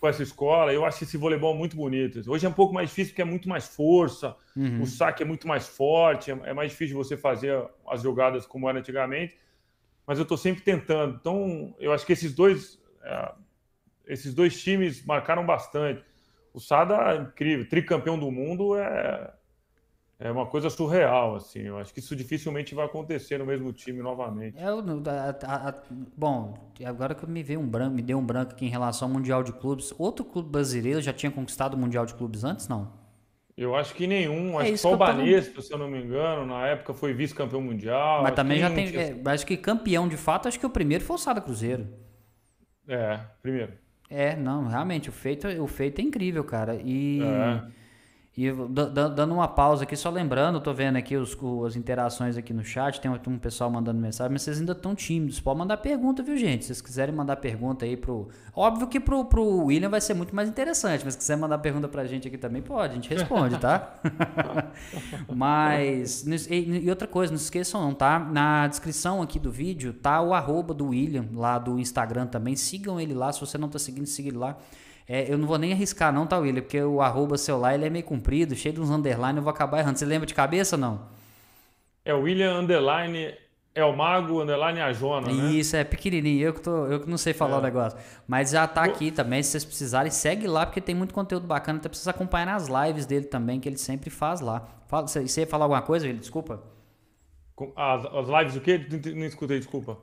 Com 0.00 0.08
essa 0.08 0.22
escola, 0.22 0.72
eu 0.72 0.82
acho 0.82 1.04
esse 1.04 1.18
voleibol 1.18 1.54
muito 1.54 1.76
bonito. 1.76 2.22
Hoje 2.26 2.46
é 2.46 2.48
um 2.48 2.52
pouco 2.52 2.72
mais 2.72 2.88
difícil 2.88 3.12
porque 3.12 3.20
é 3.20 3.26
muito 3.26 3.48
mais 3.48 3.68
força, 3.68 4.34
uhum. 4.56 4.80
o 4.80 4.86
saque 4.86 5.22
é 5.22 5.26
muito 5.26 5.46
mais 5.46 5.68
forte, 5.68 6.30
é, 6.30 6.38
é 6.44 6.54
mais 6.54 6.70
difícil 6.70 6.96
você 6.96 7.18
fazer 7.18 7.62
as 7.86 8.00
jogadas 8.00 8.46
como 8.46 8.66
era 8.66 8.78
antigamente 8.78 9.36
mas 10.06 10.18
eu 10.18 10.22
estou 10.22 10.36
sempre 10.36 10.62
tentando. 10.62 11.16
Então, 11.18 11.74
eu 11.78 11.92
acho 11.92 12.04
que 12.04 12.12
esses 12.12 12.34
dois, 12.34 12.78
é, 13.02 13.32
esses 14.06 14.34
dois 14.34 14.62
times 14.62 15.04
marcaram 15.04 15.44
bastante. 15.46 16.04
O 16.52 16.60
Sada 16.60 16.94
é 17.12 17.16
incrível, 17.16 17.68
tricampeão 17.68 18.18
do 18.18 18.30
mundo 18.30 18.76
é, 18.76 19.32
é 20.18 20.30
uma 20.30 20.46
coisa 20.46 20.70
surreal, 20.70 21.36
assim. 21.36 21.60
Eu 21.60 21.78
acho 21.78 21.92
que 21.92 22.00
isso 22.00 22.14
dificilmente 22.14 22.74
vai 22.74 22.86
acontecer 22.86 23.38
no 23.38 23.44
mesmo 23.44 23.72
time 23.72 24.00
novamente. 24.00 24.56
É, 24.56 24.64
a, 24.64 25.46
a, 25.46 25.68
a, 25.70 25.74
bom, 26.16 26.72
agora 26.84 27.14
que 27.14 27.26
me 27.26 27.42
veio 27.42 27.60
um 27.60 27.66
branco, 27.66 27.94
me 27.94 28.02
deu 28.02 28.18
um 28.18 28.24
branco 28.24 28.52
aqui 28.52 28.66
em 28.66 28.70
relação 28.70 29.08
ao 29.08 29.14
Mundial 29.14 29.42
de 29.42 29.52
Clubes. 29.52 29.92
Outro 29.98 30.24
clube 30.24 30.50
brasileiro 30.50 31.00
já 31.00 31.12
tinha 31.12 31.30
conquistado 31.30 31.74
o 31.74 31.78
Mundial 31.78 32.06
de 32.06 32.14
Clubes 32.14 32.44
antes, 32.44 32.68
não? 32.68 33.04
Eu 33.56 33.74
acho 33.76 33.94
que 33.94 34.06
nenhum. 34.06 34.58
É 34.58 34.62
acho 34.62 34.72
que 34.72 34.78
só 34.78 34.94
o 34.94 34.96
Banespa, 34.96 35.62
se 35.62 35.72
eu 35.72 35.78
não 35.78 35.88
me 35.88 36.02
engano, 36.02 36.44
na 36.44 36.66
época 36.66 36.92
foi 36.92 37.12
vice-campeão 37.12 37.60
mundial. 37.60 38.22
Mas 38.22 38.34
também 38.34 38.58
já 38.58 38.68
tem. 38.68 38.90
Tinha... 38.90 39.00
É, 39.00 39.20
acho 39.26 39.46
que 39.46 39.56
campeão 39.56 40.08
de 40.08 40.16
fato, 40.16 40.48
acho 40.48 40.58
que 40.58 40.66
o 40.66 40.70
primeiro 40.70 41.04
foi 41.04 41.14
o 41.14 41.18
Sada 41.18 41.40
Cruzeiro. 41.40 41.86
É, 42.88 43.20
primeiro. 43.40 43.72
É, 44.10 44.34
não, 44.34 44.66
realmente, 44.66 45.08
o 45.08 45.12
feito, 45.12 45.46
o 45.46 45.66
feito 45.68 46.00
é 46.00 46.02
incrível, 46.02 46.42
cara. 46.42 46.76
E. 46.82 47.20
É. 47.22 47.83
E 48.36 48.50
dando 49.14 49.32
uma 49.32 49.46
pausa 49.46 49.84
aqui, 49.84 49.94
só 49.94 50.10
lembrando, 50.10 50.60
tô 50.60 50.74
vendo 50.74 50.96
aqui 50.96 51.16
os, 51.16 51.38
as 51.64 51.76
interações 51.76 52.36
aqui 52.36 52.52
no 52.52 52.64
chat, 52.64 53.00
tem 53.00 53.08
um 53.08 53.38
pessoal 53.38 53.70
mandando 53.70 54.00
mensagem, 54.00 54.32
mas 54.32 54.42
vocês 54.42 54.58
ainda 54.58 54.72
estão 54.72 54.92
tímidos. 54.92 55.38
Pode 55.38 55.56
mandar 55.56 55.76
pergunta, 55.76 56.20
viu, 56.20 56.36
gente? 56.36 56.64
Se 56.64 56.66
vocês 56.66 56.80
quiserem 56.80 57.14
mandar 57.14 57.36
pergunta 57.36 57.84
aí 57.84 57.96
pro. 57.96 58.28
Óbvio 58.52 58.88
que 58.88 58.98
pro, 58.98 59.24
pro 59.26 59.66
William 59.66 59.88
vai 59.88 60.00
ser 60.00 60.14
muito 60.14 60.34
mais 60.34 60.48
interessante, 60.48 61.04
mas 61.04 61.14
se 61.14 61.18
quiser 61.18 61.36
mandar 61.36 61.58
pergunta 61.58 61.86
pra 61.86 62.04
gente 62.06 62.26
aqui 62.26 62.36
também, 62.36 62.60
pode, 62.60 62.90
a 62.90 62.94
gente 62.96 63.08
responde, 63.08 63.56
tá? 63.56 64.00
mas. 65.32 66.26
E, 66.50 66.90
outra 66.90 67.06
coisa, 67.06 67.32
não 67.32 67.38
se 67.38 67.44
esqueçam, 67.44 67.82
não, 67.82 67.94
tá? 67.94 68.18
Na 68.18 68.66
descrição 68.66 69.22
aqui 69.22 69.38
do 69.38 69.52
vídeo 69.52 69.92
tá 69.92 70.20
o 70.20 70.34
arroba 70.34 70.74
do 70.74 70.88
William, 70.88 71.28
lá 71.32 71.56
do 71.56 71.78
Instagram 71.78 72.26
também. 72.26 72.56
Sigam 72.56 73.00
ele 73.00 73.14
lá, 73.14 73.32
se 73.32 73.38
você 73.38 73.56
não 73.56 73.68
tá 73.68 73.78
seguindo, 73.78 74.06
siga 74.06 74.28
ele 74.28 74.38
lá. 74.38 74.58
É, 75.06 75.30
eu 75.30 75.36
não 75.36 75.46
vou 75.46 75.58
nem 75.58 75.72
arriscar 75.72 76.12
não, 76.12 76.26
tá, 76.26 76.38
William? 76.38 76.62
Porque 76.62 76.80
o 76.82 77.00
arroba 77.00 77.36
seu 77.36 77.58
lá 77.58 77.74
ele 77.74 77.84
é 77.84 77.90
meio 77.90 78.04
comprido, 78.04 78.54
cheio 78.54 78.74
de 78.74 78.80
uns 78.80 78.90
underline, 78.90 79.36
eu 79.36 79.42
vou 79.42 79.50
acabar 79.50 79.80
errando. 79.80 79.98
Você 79.98 80.06
lembra 80.06 80.26
de 80.26 80.34
cabeça 80.34 80.76
ou 80.76 80.80
não? 80.80 81.00
É 82.04 82.14
o 82.14 82.22
William 82.22 82.60
underline 82.60 83.34
é 83.74 83.84
o 83.84 83.94
Mago 83.94 84.40
underline 84.40 84.80
a 84.80 84.92
Jona, 84.92 85.32
né? 85.32 85.50
Isso, 85.50 85.74
é 85.74 85.82
pequenininho. 85.82 86.46
Eu 86.46 86.54
que, 86.54 86.60
tô, 86.60 86.86
eu 86.86 87.00
que 87.00 87.10
não 87.10 87.18
sei 87.18 87.32
falar 87.32 87.56
é. 87.56 87.58
o 87.58 87.62
negócio. 87.62 87.98
Mas 88.26 88.50
já 88.50 88.68
tá 88.68 88.84
aqui 88.84 89.10
também, 89.10 89.42
se 89.42 89.50
vocês 89.50 89.64
precisarem, 89.64 90.12
segue 90.12 90.46
lá, 90.46 90.64
porque 90.64 90.80
tem 90.80 90.94
muito 90.94 91.12
conteúdo 91.12 91.46
bacana. 91.46 91.80
Até 91.80 91.88
precisa 91.88 92.12
acompanhar 92.12 92.46
nas 92.46 92.68
lives 92.68 93.04
dele 93.04 93.24
também, 93.24 93.58
que 93.58 93.68
ele 93.68 93.76
sempre 93.76 94.10
faz 94.10 94.40
lá. 94.40 94.64
Fala, 94.86 95.08
você, 95.08 95.40
ia 95.40 95.46
falar 95.46 95.64
alguma 95.64 95.82
coisa, 95.82 96.06
William? 96.06 96.20
Desculpa. 96.20 96.62
As, 97.74 98.04
as 98.04 98.28
lives 98.28 98.56
o 98.56 98.60
quê? 98.60 98.86
Não, 98.88 99.16
não 99.16 99.26
escutei, 99.26 99.58
desculpa. 99.58 99.98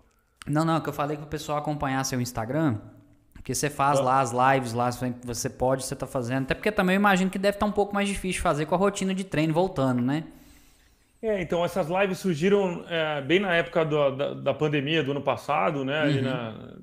Não, 0.45 0.65
não, 0.65 0.81
que 0.81 0.89
eu 0.89 0.93
falei 0.93 1.15
que 1.15 1.23
o 1.23 1.27
pessoal 1.27 1.57
acompanhar 1.57 2.03
seu 2.03 2.19
Instagram 2.19 2.77
porque 3.41 3.55
você 3.55 3.71
faz 3.71 3.99
lá 3.99 4.21
as 4.21 4.31
lives, 4.31 4.71
lá 4.71 4.91
você 5.23 5.49
pode, 5.49 5.83
você 5.83 5.95
tá 5.95 6.05
fazendo. 6.05 6.43
Até 6.43 6.53
porque 6.53 6.71
também 6.71 6.95
eu 6.95 6.99
imagino 6.99 7.31
que 7.31 7.39
deve 7.39 7.55
estar 7.55 7.65
tá 7.65 7.69
um 7.69 7.73
pouco 7.73 7.91
mais 7.91 8.07
difícil 8.07 8.39
fazer 8.39 8.67
com 8.67 8.75
a 8.75 8.77
rotina 8.77 9.15
de 9.15 9.23
treino 9.23 9.51
voltando, 9.51 9.99
né? 9.99 10.23
É, 11.23 11.41
então 11.41 11.65
essas 11.65 11.87
lives 11.87 12.19
surgiram 12.19 12.85
é, 12.87 13.19
bem 13.21 13.39
na 13.39 13.53
época 13.55 13.83
do, 13.83 14.11
da, 14.11 14.33
da, 14.35 14.53
pandemia 14.53 15.03
do 15.03 15.11
ano 15.11 15.21
passado, 15.21 15.83
né? 15.83 16.01
Ali 16.01 16.19
uhum. 16.19 16.23
na 16.23 16.77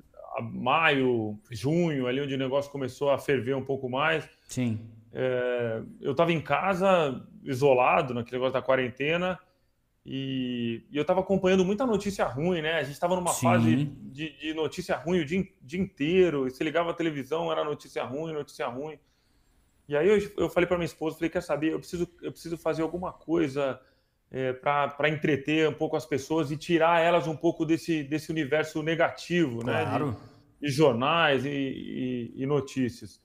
maio, 0.52 1.38
junho, 1.48 2.08
ali 2.08 2.20
onde 2.20 2.34
o 2.34 2.38
negócio 2.38 2.70
começou 2.72 3.10
a 3.10 3.18
ferver 3.18 3.54
um 3.54 3.64
pouco 3.64 3.88
mais. 3.88 4.28
Sim. 4.48 4.80
É, 5.12 5.80
eu 6.00 6.10
estava 6.10 6.32
em 6.32 6.40
casa, 6.40 7.22
isolado, 7.44 8.14
naquele 8.14 8.36
negócio 8.36 8.54
da 8.54 8.62
quarentena, 8.62 9.38
e, 10.10 10.86
e 10.90 10.96
eu 10.96 11.02
estava 11.02 11.20
acompanhando 11.20 11.66
muita 11.66 11.84
notícia 11.84 12.24
ruim, 12.24 12.62
né? 12.62 12.76
A 12.78 12.82
gente 12.82 12.94
estava 12.94 13.14
numa 13.14 13.30
Sim. 13.30 13.42
fase 13.42 13.84
de, 13.84 14.38
de, 14.38 14.54
notícia 14.54 14.96
ruim 14.96 15.20
o 15.20 15.24
dia, 15.24 15.46
dia 15.60 15.78
inteiro. 15.78 16.46
E 16.46 16.50
você 16.50 16.64
ligava 16.64 16.90
a 16.90 16.94
televisão, 16.94 17.52
era 17.52 17.62
notícia 17.62 18.02
ruim, 18.04 18.32
notícia 18.32 18.66
ruim. 18.68 18.98
E 19.86 19.94
aí 19.94 20.08
eu, 20.08 20.32
eu 20.38 20.48
falei 20.48 20.66
para 20.66 20.78
minha 20.78 20.86
esposa, 20.86 21.16
falei, 21.16 21.28
quer 21.28 21.42
saber, 21.42 21.74
eu 21.74 21.78
preciso, 21.78 22.08
eu 22.22 22.32
preciso 22.32 22.56
fazer 22.56 22.80
alguma 22.80 23.12
coisa 23.12 23.78
é, 24.30 24.54
para 24.54 25.10
entreter 25.10 25.68
um 25.68 25.74
pouco 25.74 25.94
as 25.94 26.06
pessoas 26.06 26.50
e 26.50 26.56
tirar 26.56 27.02
elas 27.02 27.26
um 27.26 27.36
pouco 27.36 27.66
desse, 27.66 28.02
desse 28.02 28.30
universo 28.30 28.82
negativo, 28.82 29.60
claro. 29.60 30.06
né? 30.06 30.16
De, 30.58 30.68
de 30.68 30.72
jornais 30.72 31.44
e, 31.44 31.50
e, 31.50 32.32
e, 32.34 32.46
notícias. 32.46 33.20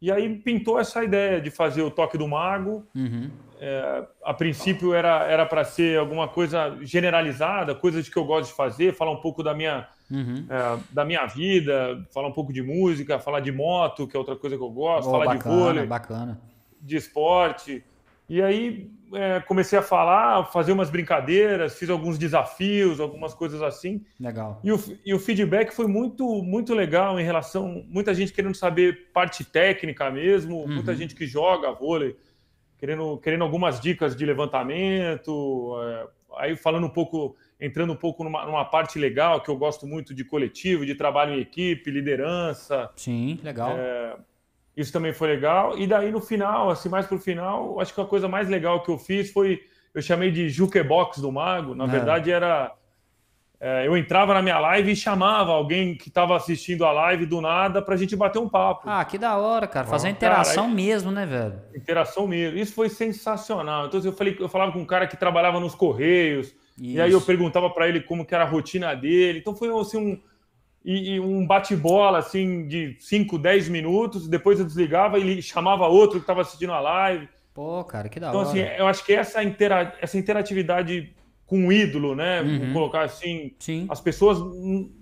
E 0.00 0.10
aí 0.10 0.36
pintou 0.38 0.78
essa 0.78 1.04
ideia 1.04 1.40
de 1.40 1.50
fazer 1.50 1.82
o 1.82 1.90
Toque 1.90 2.16
do 2.16 2.26
Mago. 2.26 2.86
Uhum 2.94 3.30
é, 3.60 4.02
a 4.24 4.32
princípio 4.32 4.94
era 4.94 5.44
para 5.44 5.62
ser 5.64 5.98
alguma 5.98 6.26
coisa 6.26 6.78
generalizada, 6.80 7.74
coisas 7.74 8.08
que 8.08 8.16
eu 8.16 8.24
gosto 8.24 8.48
de 8.50 8.56
fazer, 8.56 8.94
falar 8.94 9.10
um 9.10 9.20
pouco 9.20 9.42
da 9.42 9.52
minha, 9.52 9.86
uhum. 10.10 10.46
é, 10.48 10.78
da 10.90 11.04
minha 11.04 11.26
vida, 11.26 12.02
falar 12.12 12.28
um 12.28 12.32
pouco 12.32 12.54
de 12.54 12.62
música, 12.62 13.18
falar 13.18 13.40
de 13.40 13.52
moto, 13.52 14.08
que 14.08 14.16
é 14.16 14.18
outra 14.18 14.34
coisa 14.34 14.56
que 14.56 14.62
eu 14.62 14.70
gosto, 14.70 15.08
oh, 15.08 15.10
falar 15.10 15.26
bacana, 15.26 15.54
de 15.54 15.62
vôlei, 15.62 15.86
bacana. 15.86 16.40
de 16.80 16.96
esporte. 16.96 17.84
E 18.30 18.40
aí 18.40 18.88
é, 19.12 19.40
comecei 19.40 19.76
a 19.76 19.82
falar, 19.82 20.44
fazer 20.46 20.70
umas 20.70 20.88
brincadeiras, 20.88 21.76
fiz 21.76 21.90
alguns 21.90 22.16
desafios, 22.16 23.00
algumas 23.00 23.34
coisas 23.34 23.60
assim. 23.60 24.04
Legal. 24.20 24.60
E 24.62 24.70
o, 24.70 24.80
e 25.04 25.12
o 25.12 25.18
feedback 25.18 25.72
foi 25.72 25.88
muito, 25.88 26.24
muito 26.42 26.72
legal 26.72 27.18
em 27.18 27.24
relação. 27.24 27.84
Muita 27.88 28.14
gente 28.14 28.32
querendo 28.32 28.54
saber 28.54 29.10
parte 29.12 29.44
técnica 29.44 30.08
mesmo, 30.10 30.60
uhum. 30.60 30.74
muita 30.74 30.94
gente 30.94 31.14
que 31.14 31.26
joga 31.26 31.72
vôlei 31.72 32.16
querendo, 32.78 33.18
querendo 33.18 33.44
algumas 33.44 33.78
dicas 33.78 34.16
de 34.16 34.24
levantamento, 34.24 35.76
é, 35.82 36.06
aí 36.38 36.56
falando 36.56 36.86
um 36.86 36.90
pouco, 36.90 37.36
entrando 37.60 37.92
um 37.92 37.96
pouco 37.96 38.24
numa, 38.24 38.46
numa, 38.46 38.64
parte 38.64 38.98
legal 38.98 39.42
que 39.42 39.50
eu 39.50 39.56
gosto 39.56 39.86
muito 39.86 40.14
de 40.14 40.24
coletivo, 40.24 40.86
de 40.86 40.94
trabalho 40.94 41.34
em 41.34 41.40
equipe, 41.40 41.90
liderança. 41.90 42.90
Sim, 42.96 43.38
legal. 43.42 43.76
É, 43.76 44.16
isso 44.76 44.92
também 44.92 45.12
foi 45.12 45.28
legal. 45.28 45.76
E 45.78 45.86
daí 45.86 46.10
no 46.10 46.20
final, 46.20 46.70
assim, 46.70 46.88
mais 46.88 47.06
pro 47.06 47.18
final, 47.18 47.80
acho 47.80 47.94
que 47.94 48.00
a 48.00 48.04
coisa 48.04 48.28
mais 48.28 48.48
legal 48.48 48.82
que 48.82 48.90
eu 48.90 48.98
fiz 48.98 49.30
foi, 49.32 49.60
eu 49.94 50.02
chamei 50.02 50.30
de 50.30 50.48
jukebox 50.48 51.18
do 51.18 51.30
mago. 51.30 51.74
Na 51.74 51.84
é. 51.84 51.88
verdade 51.88 52.30
era 52.30 52.72
é, 53.62 53.86
eu 53.86 53.94
entrava 53.94 54.32
na 54.32 54.40
minha 54.40 54.58
live 54.58 54.90
e 54.90 54.96
chamava 54.96 55.52
alguém 55.52 55.94
que 55.94 56.08
estava 56.08 56.34
assistindo 56.34 56.82
a 56.82 56.92
live 56.92 57.26
do 57.26 57.42
nada 57.42 57.82
para 57.82 57.94
a 57.94 57.96
gente 57.96 58.16
bater 58.16 58.38
um 58.38 58.48
papo. 58.48 58.88
Ah, 58.88 59.04
que 59.04 59.18
da 59.18 59.36
hora, 59.36 59.66
cara. 59.66 59.86
Fazer 59.86 60.08
ah, 60.08 60.10
interação 60.10 60.64
cara, 60.64 60.74
mesmo, 60.74 61.10
né, 61.10 61.26
velho? 61.26 61.60
Interação 61.74 62.26
mesmo. 62.26 62.58
Isso 62.58 62.72
foi 62.72 62.88
sensacional. 62.88 63.86
Então 63.86 64.00
eu 64.02 64.14
falei, 64.14 64.34
eu 64.40 64.48
falava 64.48 64.72
com 64.72 64.78
um 64.78 64.86
cara 64.86 65.06
que 65.06 65.14
trabalhava 65.14 65.60
nos 65.60 65.74
correios 65.74 66.46
Isso. 66.46 66.56
e 66.78 66.98
aí 66.98 67.12
eu 67.12 67.20
perguntava 67.20 67.68
para 67.68 67.86
ele 67.86 68.00
como 68.00 68.24
que 68.24 68.34
era 68.34 68.44
a 68.44 68.48
rotina 68.48 68.94
dele. 68.94 69.40
Então 69.40 69.54
foi 69.54 69.68
assim 69.78 69.98
um 69.98 70.20
e, 70.84 71.14
e 71.14 71.20
um 71.20 71.46
bate-bola 71.46 72.18
assim 72.18 72.66
de 72.66 72.96
5, 72.98 73.38
10 73.38 73.68
minutos. 73.68 74.28
Depois 74.28 74.58
eu 74.58 74.64
desligava 74.64 75.18
e 75.18 75.22
ele 75.22 75.42
chamava 75.42 75.86
outro 75.86 76.18
que 76.18 76.24
estava 76.24 76.40
assistindo 76.40 76.72
a 76.72 76.80
live. 76.80 77.28
Pô, 77.52 77.84
cara, 77.84 78.08
que 78.08 78.18
da 78.18 78.28
então, 78.28 78.40
hora. 78.40 78.50
Então 78.50 78.62
assim, 78.62 78.78
eu 78.78 78.86
acho 78.86 79.04
que 79.04 79.12
essa 79.12 79.42
intera 79.42 79.96
essa 80.00 80.16
interatividade 80.16 81.14
com 81.46 81.58
um 81.58 81.72
ídolo, 81.72 82.14
né? 82.14 82.40
Uhum. 82.40 82.58
Vou 82.66 82.72
colocar 82.74 83.02
assim. 83.02 83.54
Sim. 83.58 83.86
As 83.90 84.00
pessoas 84.00 84.38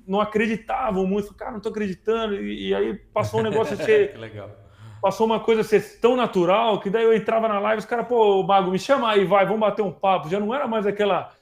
não 0.07 0.21
acreditavam 0.21 1.07
muito, 1.07 1.35
cara, 1.35 1.53
não 1.53 1.61
tô 1.61 1.69
acreditando. 1.69 2.35
E, 2.35 2.69
e 2.69 2.75
aí 2.75 2.95
passou 2.95 3.41
um 3.41 3.43
negócio 3.43 3.75
a 3.75 3.77
ser. 3.77 4.13
que 4.13 4.19
legal. 4.19 4.51
Passou 5.01 5.27
uma 5.27 5.39
coisa 5.39 5.61
a 5.61 5.65
ser 5.65 6.01
tão 6.01 6.17
natural 6.17 6.81
que 6.81 6.91
daí 6.91 7.05
eu 7.05 7.15
entrava 7.15 7.47
na 7.47 7.61
live, 7.61 7.79
os 7.79 7.85
caras, 7.85 8.09
pô, 8.09 8.43
Mago, 8.43 8.73
me 8.73 8.79
chama 8.81 9.11
aí, 9.11 9.25
vai, 9.25 9.45
vamos 9.45 9.61
bater 9.61 9.83
um 9.83 9.93
papo. 9.93 10.29
Já 10.29 10.41
não 10.41 10.53
era 10.53 10.67
mais 10.67 10.87
aquela 10.87 11.33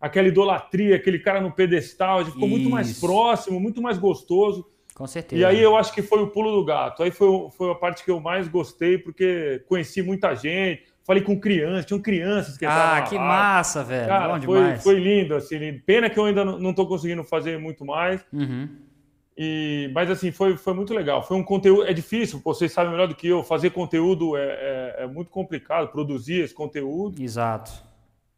aquela 0.00 0.28
idolatria, 0.28 0.96
aquele 0.96 1.18
cara 1.18 1.40
no 1.40 1.52
pedestal, 1.52 2.24
já 2.24 2.30
ficou 2.30 2.48
Isso. 2.48 2.56
muito 2.56 2.70
mais 2.70 3.00
próximo, 3.00 3.60
muito 3.60 3.82
mais 3.82 3.98
gostoso. 3.98 4.66
Com 4.94 5.06
certeza. 5.06 5.42
E 5.42 5.44
aí 5.44 5.62
eu 5.62 5.76
acho 5.76 5.92
que 5.92 6.00
foi 6.02 6.22
o 6.22 6.28
pulo 6.28 6.52
do 6.52 6.64
gato. 6.64 7.02
Aí 7.02 7.10
foi, 7.10 7.28
foi 7.50 7.70
a 7.70 7.74
parte 7.74 8.04
que 8.04 8.10
eu 8.10 8.18
mais 8.18 8.48
gostei, 8.48 8.96
porque 8.96 9.62
conheci 9.68 10.02
muita 10.02 10.34
gente 10.34 10.84
falei 11.06 11.22
com 11.22 11.38
crianças, 11.38 11.86
tinham 11.86 12.02
crianças 12.02 12.58
que 12.58 12.66
Ah, 12.66 13.04
que 13.08 13.16
massa, 13.16 13.84
velho. 13.84 14.08
Cara, 14.08 14.34
Bom 14.34 14.44
foi, 14.44 14.58
demais. 14.58 14.82
foi 14.82 14.98
lindo, 14.98 15.36
assim. 15.36 15.80
Pena 15.86 16.10
que 16.10 16.18
eu 16.18 16.24
ainda 16.24 16.44
não 16.44 16.70
estou 16.70 16.86
conseguindo 16.86 17.22
fazer 17.22 17.58
muito 17.58 17.84
mais. 17.84 18.20
Uhum. 18.32 18.68
E, 19.38 19.90
mas 19.94 20.10
assim, 20.10 20.32
foi, 20.32 20.56
foi 20.56 20.74
muito 20.74 20.92
legal. 20.92 21.22
Foi 21.22 21.36
um 21.36 21.44
conteúdo. 21.44 21.84
É 21.86 21.92
difícil, 21.92 22.40
vocês 22.44 22.72
sabem 22.72 22.90
melhor 22.90 23.06
do 23.06 23.14
que 23.14 23.28
eu. 23.28 23.44
Fazer 23.44 23.70
conteúdo 23.70 24.36
é, 24.36 24.42
é, 24.42 24.96
é 25.04 25.06
muito 25.06 25.30
complicado, 25.30 25.92
produzir 25.92 26.40
esse 26.40 26.54
conteúdo. 26.54 27.22
Exato. 27.22 27.85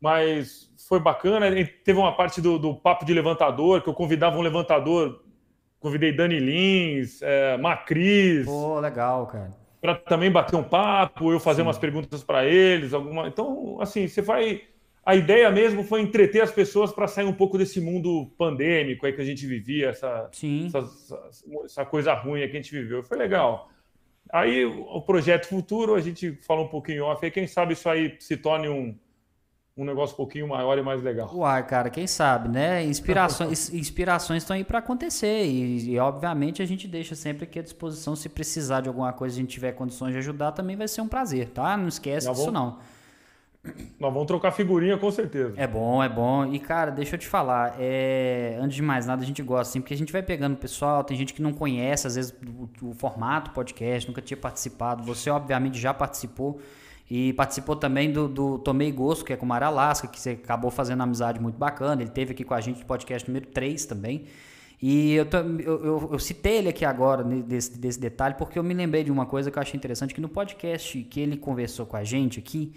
Mas 0.01 0.71
foi 0.89 1.01
bacana. 1.01 1.47
Teve 1.85 1.99
uma 1.99 2.17
parte 2.17 2.41
do, 2.41 2.59
do 2.59 2.75
papo 2.75 3.05
de 3.05 3.13
levantador, 3.13 3.83
que 3.83 3.89
eu 3.89 3.95
convidava 3.95 4.37
um 4.37 4.43
levantador 4.43 5.23
convidei 5.81 6.13
Dani 6.13 6.39
Lins, 6.39 7.23
é, 7.23 7.57
Macris. 7.57 8.47
Pô, 8.47 8.81
legal, 8.81 9.27
cara. 9.27 9.51
Para 9.81 9.95
também 9.95 10.31
bater 10.31 10.57
um 10.57 10.65
papo, 10.65 11.33
eu 11.33 11.39
fazer 11.39 11.63
Sim. 11.63 11.69
umas 11.69 11.79
perguntas 11.79 12.23
para 12.25 12.45
eles, 12.45 12.93
alguma. 12.93 13.29
Então, 13.29 13.81
assim, 13.81 14.09
você 14.09 14.21
vai. 14.21 14.63
A 15.05 15.15
ideia 15.15 15.51
mesmo 15.51 15.83
foi 15.85 16.03
entreter 16.03 16.43
as 16.43 16.51
pessoas 16.51 16.93
para 16.93 17.07
sair 17.07 17.25
um 17.25 17.33
pouco 17.33 17.57
desse 17.57 17.81
mundo 17.81 18.31
pandêmico 18.37 19.07
aí 19.07 19.13
que 19.13 19.21
a 19.23 19.25
gente 19.25 19.47
vivia, 19.47 19.89
essa, 19.89 20.29
essa, 20.67 21.29
essa, 21.65 21.85
coisa 21.87 22.13
ruim 22.13 22.41
que 22.41 22.57
a 22.57 22.61
gente 22.61 22.73
viveu. 22.73 23.03
Foi 23.03 23.17
legal. 23.17 23.71
Aí 24.31 24.67
o 24.67 25.01
projeto 25.01 25.47
futuro, 25.47 25.95
a 25.95 26.01
gente 26.01 26.33
fala 26.47 26.61
um 26.61 26.69
pouquinho 26.69 27.05
off, 27.05 27.25
aí 27.25 27.31
quem 27.31 27.47
sabe 27.47 27.73
isso 27.73 27.89
aí 27.89 28.17
se 28.19 28.37
torne 28.37 28.69
um, 28.69 28.95
um 29.79 29.85
negócio 29.85 30.13
um 30.15 30.17
pouquinho 30.17 30.49
maior 30.49 30.77
e 30.77 30.83
mais 30.83 31.01
legal. 31.01 31.31
Uai, 31.33 31.65
cara, 31.65 31.89
quem 31.89 32.07
sabe, 32.07 32.49
né? 32.49 32.85
Inspirações 32.85 33.71
inspirações 33.73 34.43
estão 34.43 34.57
aí 34.57 34.65
para 34.65 34.81
acontecer 34.81 35.45
e, 35.47 35.93
e, 35.93 35.99
obviamente 36.01 36.61
a 36.61 36.67
gente 36.67 36.89
deixa 36.89 37.15
sempre 37.15 37.45
aqui 37.45 37.61
à 37.61 37.63
disposição 37.63 38.17
se 38.17 38.29
precisar 38.29 38.81
de 38.81 38.89
alguma 38.89 39.13
coisa, 39.13 39.37
a 39.37 39.41
gente 39.41 39.51
tiver 39.51 39.71
condições 39.73 40.13
de 40.13 40.19
ajudar, 40.19 40.51
também 40.51 40.75
vai 40.75 40.89
ser 40.89 41.01
um 41.01 41.07
prazer, 41.07 41.51
tá? 41.51 41.77
Não 41.77 41.87
esquece 41.87 42.27
Nós 42.27 42.37
disso 42.37 42.51
vamos... 42.51 42.73
não. 42.73 42.99
Nós 44.01 44.13
vamos 44.13 44.27
trocar 44.27 44.51
figurinha 44.53 44.97
com 44.97 45.11
certeza. 45.11 45.53
É 45.57 45.67
bom, 45.67 46.03
é 46.03 46.09
bom. 46.09 46.47
E, 46.47 46.59
cara, 46.59 46.91
deixa 46.91 47.17
eu 47.17 47.19
te 47.19 47.27
falar, 47.27 47.77
é... 47.79 48.57
antes 48.61 48.77
de 48.77 48.83
mais 48.83 49.07
nada, 49.07 49.23
a 49.23 49.27
gente 49.27 49.43
gosta 49.43 49.71
assim, 49.71 49.81
porque 49.81 49.95
a 49.95 49.97
gente 49.97 50.13
vai 50.13 50.23
pegando 50.23 50.55
o 50.55 50.57
pessoal, 50.57 51.05
tem 51.05 51.17
gente 51.17 51.35
que 51.35 51.43
não 51.43 51.53
conhece, 51.53 52.07
às 52.07 52.15
vezes, 52.15 52.35
o, 52.83 52.89
o 52.89 52.95
formato 52.95 53.51
podcast, 53.51 54.09
nunca 54.09 54.23
tinha 54.23 54.37
participado. 54.37 55.03
Você, 55.03 55.29
obviamente, 55.29 55.79
já 55.79 55.93
participou. 55.93 56.61
E 57.11 57.33
participou 57.33 57.75
também 57.75 58.13
do, 58.13 58.29
do 58.29 58.59
Tomei 58.59 58.93
Gosto, 58.93 59.25
que 59.25 59.33
é 59.33 59.37
com 59.37 59.47
o 59.47 59.49
Mar 59.49 59.63
Alaska, 59.63 60.07
que 60.07 60.21
você 60.21 60.31
acabou 60.31 60.71
fazendo 60.71 60.99
uma 60.99 61.05
amizade 61.05 61.41
muito 61.41 61.57
bacana. 61.57 62.03
Ele 62.03 62.11
teve 62.11 62.33
aqui 62.33 62.45
com 62.45 62.55
a 62.55 62.61
gente 62.61 62.81
no 62.81 62.87
podcast 62.87 63.27
número 63.29 63.47
3 63.47 63.87
também. 63.87 64.27
E 64.81 65.15
eu, 65.15 65.27
eu, 65.59 65.85
eu, 65.85 66.09
eu, 66.13 66.19
citei 66.19 66.59
ele 66.59 66.69
aqui 66.69 66.85
agora, 66.85 67.25
desse, 67.25 67.77
desse 67.79 67.99
detalhe, 67.99 68.35
porque 68.37 68.59
eu 68.59 68.63
me 68.63 68.75
lembrei 68.75 69.03
de 69.03 69.11
uma 69.11 69.27
coisa 69.27 69.51
que 69.51 69.59
eu 69.59 69.63
achei 69.63 69.77
interessante, 69.77 70.15
que 70.15 70.21
no 70.21 70.29
podcast 70.29 71.03
que 71.05 71.19
ele 71.19 71.37
conversou 71.37 71.85
com 71.85 71.97
a 71.97 72.05
gente 72.05 72.39
aqui, 72.39 72.75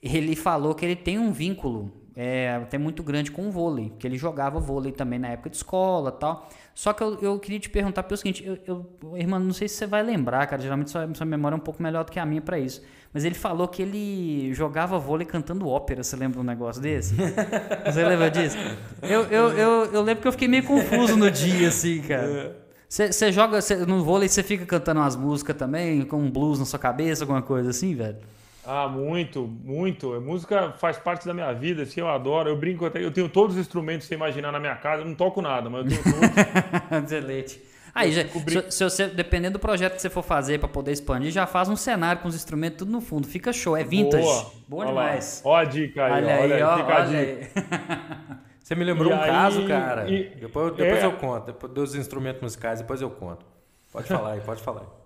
ele 0.00 0.36
falou 0.36 0.74
que 0.74 0.84
ele 0.84 0.94
tem 0.94 1.18
um 1.18 1.32
vínculo 1.32 1.90
é, 2.14 2.60
até 2.62 2.78
muito 2.78 3.02
grande 3.02 3.30
com 3.30 3.48
o 3.48 3.50
vôlei, 3.50 3.92
que 3.98 4.06
ele 4.06 4.18
jogava 4.18 4.58
vôlei 4.58 4.92
também 4.92 5.18
na 5.18 5.28
época 5.28 5.50
de 5.50 5.56
escola 5.56 6.12
tal. 6.12 6.48
Só 6.74 6.92
que 6.92 7.02
eu, 7.02 7.18
eu 7.20 7.38
queria 7.38 7.58
te 7.58 7.70
perguntar 7.70 8.02
pelo 8.02 8.16
seguinte, 8.16 8.44
eu, 8.44 8.58
eu, 8.66 9.16
irmão, 9.16 9.38
não 9.38 9.52
sei 9.52 9.68
se 9.68 9.76
você 9.76 9.86
vai 9.86 10.02
lembrar, 10.02 10.46
cara, 10.46 10.60
geralmente 10.60 10.90
sua, 10.90 11.12
sua 11.14 11.26
memória 11.26 11.54
é 11.54 11.58
um 11.58 11.60
pouco 11.60 11.82
melhor 11.82 12.04
do 12.04 12.10
que 12.10 12.18
a 12.18 12.26
minha 12.26 12.40
para 12.40 12.58
isso. 12.58 12.82
Mas 13.12 13.24
ele 13.24 13.34
falou 13.34 13.68
que 13.68 13.82
ele 13.82 14.54
jogava 14.54 14.98
vôlei 14.98 15.26
cantando 15.26 15.68
ópera. 15.68 16.02
Você 16.02 16.16
lembra 16.16 16.40
um 16.40 16.44
negócio 16.44 16.80
desse? 16.80 17.14
você 17.84 18.04
lembra 18.06 18.30
disso? 18.30 18.56
Eu, 19.02 19.24
eu, 19.24 19.48
eu, 19.50 19.84
eu 19.92 20.02
lembro 20.02 20.22
que 20.22 20.28
eu 20.28 20.32
fiquei 20.32 20.48
meio 20.48 20.64
confuso 20.64 21.14
no 21.14 21.30
dia, 21.30 21.68
assim, 21.68 22.00
cara. 22.00 22.56
Você 22.88 23.32
joga 23.32 23.60
cê, 23.60 23.76
no 23.76 24.02
vôlei, 24.02 24.28
você 24.28 24.42
fica 24.42 24.64
cantando 24.66 25.00
umas 25.00 25.16
músicas 25.16 25.56
também, 25.56 26.02
com 26.02 26.18
um 26.18 26.30
blues 26.30 26.58
na 26.58 26.64
sua 26.64 26.78
cabeça, 26.78 27.24
alguma 27.24 27.42
coisa 27.42 27.70
assim, 27.70 27.94
velho? 27.94 28.18
Ah, 28.64 28.88
muito, 28.88 29.42
muito. 29.42 30.14
A 30.14 30.20
música 30.20 30.72
faz 30.78 30.96
parte 30.96 31.26
da 31.26 31.34
minha 31.34 31.52
vida, 31.52 31.82
assim, 31.82 32.00
eu 32.00 32.08
adoro. 32.08 32.48
Eu 32.48 32.56
brinco 32.56 32.86
até, 32.86 33.04
eu 33.04 33.10
tenho 33.10 33.28
todos 33.28 33.56
os 33.56 33.60
instrumentos 33.60 34.06
que 34.06 34.08
você 34.08 34.14
imaginar 34.14 34.52
na 34.52 34.60
minha 34.60 34.76
casa, 34.76 35.02
eu 35.02 35.06
não 35.06 35.14
toco 35.14 35.42
nada, 35.42 35.68
mas 35.68 35.84
eu 35.84 35.90
tenho 35.90 36.02
todos. 36.02 37.02
Excelente. 37.04 37.60
Aí, 37.94 38.10
já, 38.10 38.22
se, 38.26 38.70
se, 38.70 38.84
você, 38.84 39.06
dependendo 39.08 39.54
do 39.54 39.58
projeto 39.58 39.94
que 39.96 40.00
você 40.00 40.08
for 40.08 40.22
fazer 40.22 40.58
para 40.58 40.68
poder 40.68 40.92
expandir, 40.92 41.30
já 41.30 41.46
faz 41.46 41.68
um 41.68 41.76
cenário 41.76 42.22
com 42.22 42.28
os 42.28 42.34
instrumentos 42.34 42.78
tudo 42.78 42.90
no 42.90 43.00
fundo. 43.00 43.26
Fica 43.26 43.52
show, 43.52 43.76
é 43.76 43.84
vintage. 43.84 44.22
Boa, 44.22 44.52
Bom 44.66 44.86
demais. 44.86 45.42
Ó 45.44 45.54
a 45.54 45.64
dica 45.64 46.06
aí, 46.06 46.12
olha, 46.24 46.34
aí, 46.34 46.62
ó, 46.62 46.76
fica 46.78 46.86
olha 46.86 46.96
a 46.96 47.04
dica. 47.04 48.42
Você 48.62 48.74
me 48.76 48.84
lembrou 48.84 49.10
e 49.10 49.14
um 49.14 49.20
aí, 49.20 49.30
caso, 49.30 49.66
cara. 49.66 50.08
E, 50.08 50.36
depois 50.36 50.74
depois 50.74 51.02
é... 51.02 51.04
eu 51.04 51.12
conto. 51.12 51.46
Depois 51.46 51.72
dos 51.72 51.94
instrumentos 51.94 52.40
musicais, 52.40 52.80
depois 52.80 53.02
eu 53.02 53.10
conto. 53.10 53.44
Pode 53.92 54.06
falar 54.06 54.32
aí, 54.32 54.40
pode 54.40 54.62
falar 54.62 54.80
aí. 54.80 55.01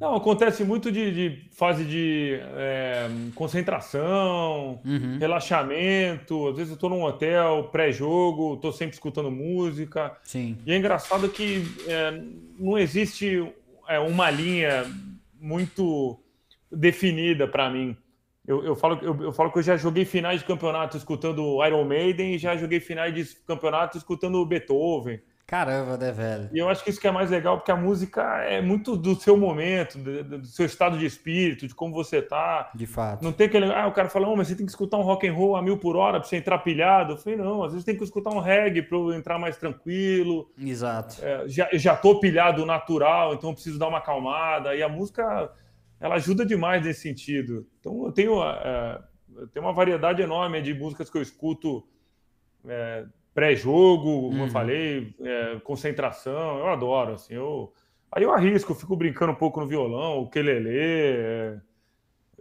Não, 0.00 0.14
acontece 0.14 0.64
muito 0.64 0.92
de, 0.92 1.12
de 1.12 1.50
fase 1.50 1.84
de 1.84 2.38
é, 2.56 3.08
concentração, 3.34 4.80
uhum. 4.84 5.18
relaxamento. 5.18 6.48
Às 6.48 6.56
vezes 6.56 6.70
eu 6.70 6.74
estou 6.74 6.90
num 6.90 7.02
hotel, 7.02 7.68
pré-jogo, 7.72 8.54
estou 8.54 8.72
sempre 8.72 8.94
escutando 8.94 9.30
música. 9.30 10.16
Sim. 10.22 10.56
E 10.64 10.72
é 10.72 10.76
engraçado 10.76 11.28
que 11.28 11.64
é, 11.86 12.22
não 12.58 12.78
existe 12.78 13.52
é, 13.88 13.98
uma 13.98 14.30
linha 14.30 14.84
muito 15.40 16.18
definida 16.70 17.48
para 17.48 17.70
mim. 17.70 17.96
Eu, 18.46 18.64
eu, 18.64 18.74
falo, 18.74 18.98
eu, 19.02 19.22
eu, 19.24 19.32
falo 19.32 19.52
que 19.52 19.58
eu 19.58 19.62
já 19.62 19.76
joguei 19.76 20.04
finais 20.04 20.40
de 20.40 20.46
campeonato 20.46 20.96
escutando 20.96 21.64
Iron 21.66 21.84
Maiden 21.84 22.34
e 22.34 22.38
já 22.38 22.56
joguei 22.56 22.80
finais 22.80 23.14
de 23.14 23.36
campeonato 23.46 23.98
escutando 23.98 24.44
Beethoven. 24.46 25.20
Caramba, 25.48 25.96
né, 25.96 26.12
velho? 26.12 26.50
E 26.52 26.58
eu 26.58 26.68
acho 26.68 26.84
que 26.84 26.90
isso 26.90 27.00
que 27.00 27.08
é 27.08 27.10
mais 27.10 27.30
legal, 27.30 27.56
porque 27.56 27.72
a 27.72 27.76
música 27.76 28.22
é 28.44 28.60
muito 28.60 28.94
do 28.94 29.14
seu 29.14 29.34
momento, 29.34 29.96
do, 29.96 30.22
do 30.40 30.46
seu 30.46 30.66
estado 30.66 30.98
de 30.98 31.06
espírito, 31.06 31.66
de 31.66 31.74
como 31.74 31.94
você 31.94 32.20
tá. 32.20 32.70
De 32.74 32.86
fato. 32.86 33.24
Não 33.24 33.32
tem 33.32 33.46
aquele. 33.46 33.72
Ah, 33.72 33.86
o 33.86 33.92
cara 33.92 34.10
fala, 34.10 34.28
oh, 34.28 34.36
mas 34.36 34.48
você 34.48 34.54
tem 34.54 34.66
que 34.66 34.72
escutar 34.72 34.98
um 34.98 35.02
rock 35.02 35.26
and 35.26 35.32
roll 35.32 35.56
a 35.56 35.62
mil 35.62 35.78
por 35.78 35.96
hora 35.96 36.20
pra 36.20 36.28
você 36.28 36.36
entrar 36.36 36.58
pilhado. 36.58 37.14
Eu 37.14 37.16
falei, 37.16 37.38
não, 37.38 37.64
às 37.64 37.72
vezes 37.72 37.86
tem 37.86 37.96
que 37.96 38.04
escutar 38.04 38.28
um 38.28 38.40
reggae 38.40 38.82
pra 38.82 38.98
eu 38.98 39.14
entrar 39.14 39.38
mais 39.38 39.56
tranquilo. 39.56 40.52
Exato. 40.60 41.16
É, 41.24 41.48
já, 41.48 41.66
já 41.72 41.96
tô 41.96 42.20
pilhado 42.20 42.66
natural, 42.66 43.32
então 43.32 43.48
eu 43.48 43.54
preciso 43.54 43.78
dar 43.78 43.88
uma 43.88 43.98
acalmada. 43.98 44.74
E 44.74 44.82
a 44.82 44.88
música, 44.88 45.50
ela 45.98 46.16
ajuda 46.16 46.44
demais 46.44 46.84
nesse 46.84 47.00
sentido. 47.00 47.66
Então 47.80 48.04
eu 48.04 48.12
tenho, 48.12 48.44
é, 48.44 49.00
eu 49.34 49.48
tenho 49.48 49.64
uma 49.64 49.72
variedade 49.72 50.20
enorme 50.20 50.60
de 50.60 50.74
músicas 50.74 51.08
que 51.08 51.16
eu 51.16 51.22
escuto. 51.22 51.88
É, 52.66 53.06
pré-jogo, 53.34 54.28
como 54.28 54.38
uhum. 54.38 54.44
eu 54.44 54.50
falei, 54.50 55.14
é, 55.20 55.56
concentração, 55.62 56.58
eu 56.58 56.68
adoro, 56.68 57.14
assim, 57.14 57.34
eu... 57.34 57.72
Aí 58.10 58.22
eu 58.22 58.32
arrisco, 58.32 58.72
eu 58.72 58.76
fico 58.76 58.96
brincando 58.96 59.32
um 59.32 59.36
pouco 59.36 59.60
no 59.60 59.66
violão, 59.66 60.20
o 60.20 60.30
quelele, 60.30 60.70
é, 60.72 61.56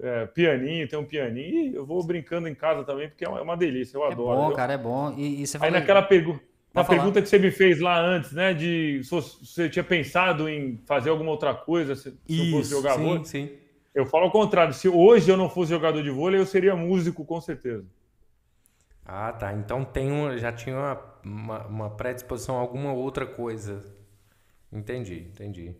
é, 0.01 0.25
pianinho, 0.27 0.87
tem 0.87 0.97
um 0.97 1.03
pianinho, 1.03 1.71
e 1.71 1.75
eu 1.75 1.85
vou 1.85 2.01
brincando 2.03 2.47
em 2.47 2.55
casa 2.55 2.83
também, 2.83 3.09
porque 3.09 3.25
é 3.25 3.29
uma, 3.29 3.53
é 3.53 3.57
delícia, 3.57 3.97
eu 3.97 4.03
adoro. 4.03 4.39
É 4.39 4.43
bom, 4.43 4.51
eu... 4.51 4.55
cara, 4.55 4.73
é 4.73 4.77
bom. 4.77 5.13
E, 5.17 5.41
e 5.41 5.47
você 5.47 5.57
Aí 5.61 5.69
naquela 5.69 6.01
pergunta... 6.01 6.41
Na 6.73 6.83
pergunta 6.83 7.21
que 7.23 7.27
você 7.27 7.39
me 7.39 7.49
fez 7.49 7.79
lá 7.79 7.99
antes, 7.99 8.31
né? 8.33 8.53
De 8.53 9.01
se 9.03 9.09
você 9.09 9.67
tinha 9.67 9.83
pensado 9.83 10.47
em 10.47 10.77
fazer 10.85 11.09
alguma 11.09 11.31
outra 11.31 11.51
coisa, 11.51 11.95
se, 11.95 12.15
Isso, 12.29 12.51
fosse 12.51 12.69
jogar 12.69 12.93
sim, 12.93 13.03
vôlei. 13.03 13.25
Sim. 13.25 13.49
Eu 13.95 14.05
falo 14.05 14.25
ao 14.25 14.31
contrário, 14.31 14.71
se 14.75 14.87
hoje 14.87 15.27
eu 15.27 15.35
não 15.35 15.49
fosse 15.49 15.71
jogador 15.71 16.03
de 16.03 16.11
vôlei, 16.11 16.39
eu 16.39 16.45
seria 16.45 16.75
músico, 16.75 17.25
com 17.25 17.41
certeza. 17.41 17.83
Ah, 19.07 19.31
tá. 19.31 19.53
Então 19.53 19.85
tem 19.85 20.11
um, 20.11 20.37
já 20.37 20.51
tinha 20.51 20.75
uma, 20.75 20.99
uma, 21.23 21.67
uma 21.67 21.89
predisposição 21.89 22.57
a 22.57 22.59
alguma 22.59 22.91
outra 22.91 23.25
coisa. 23.25 23.81
Entendi, 24.69 25.29
entendi. 25.31 25.73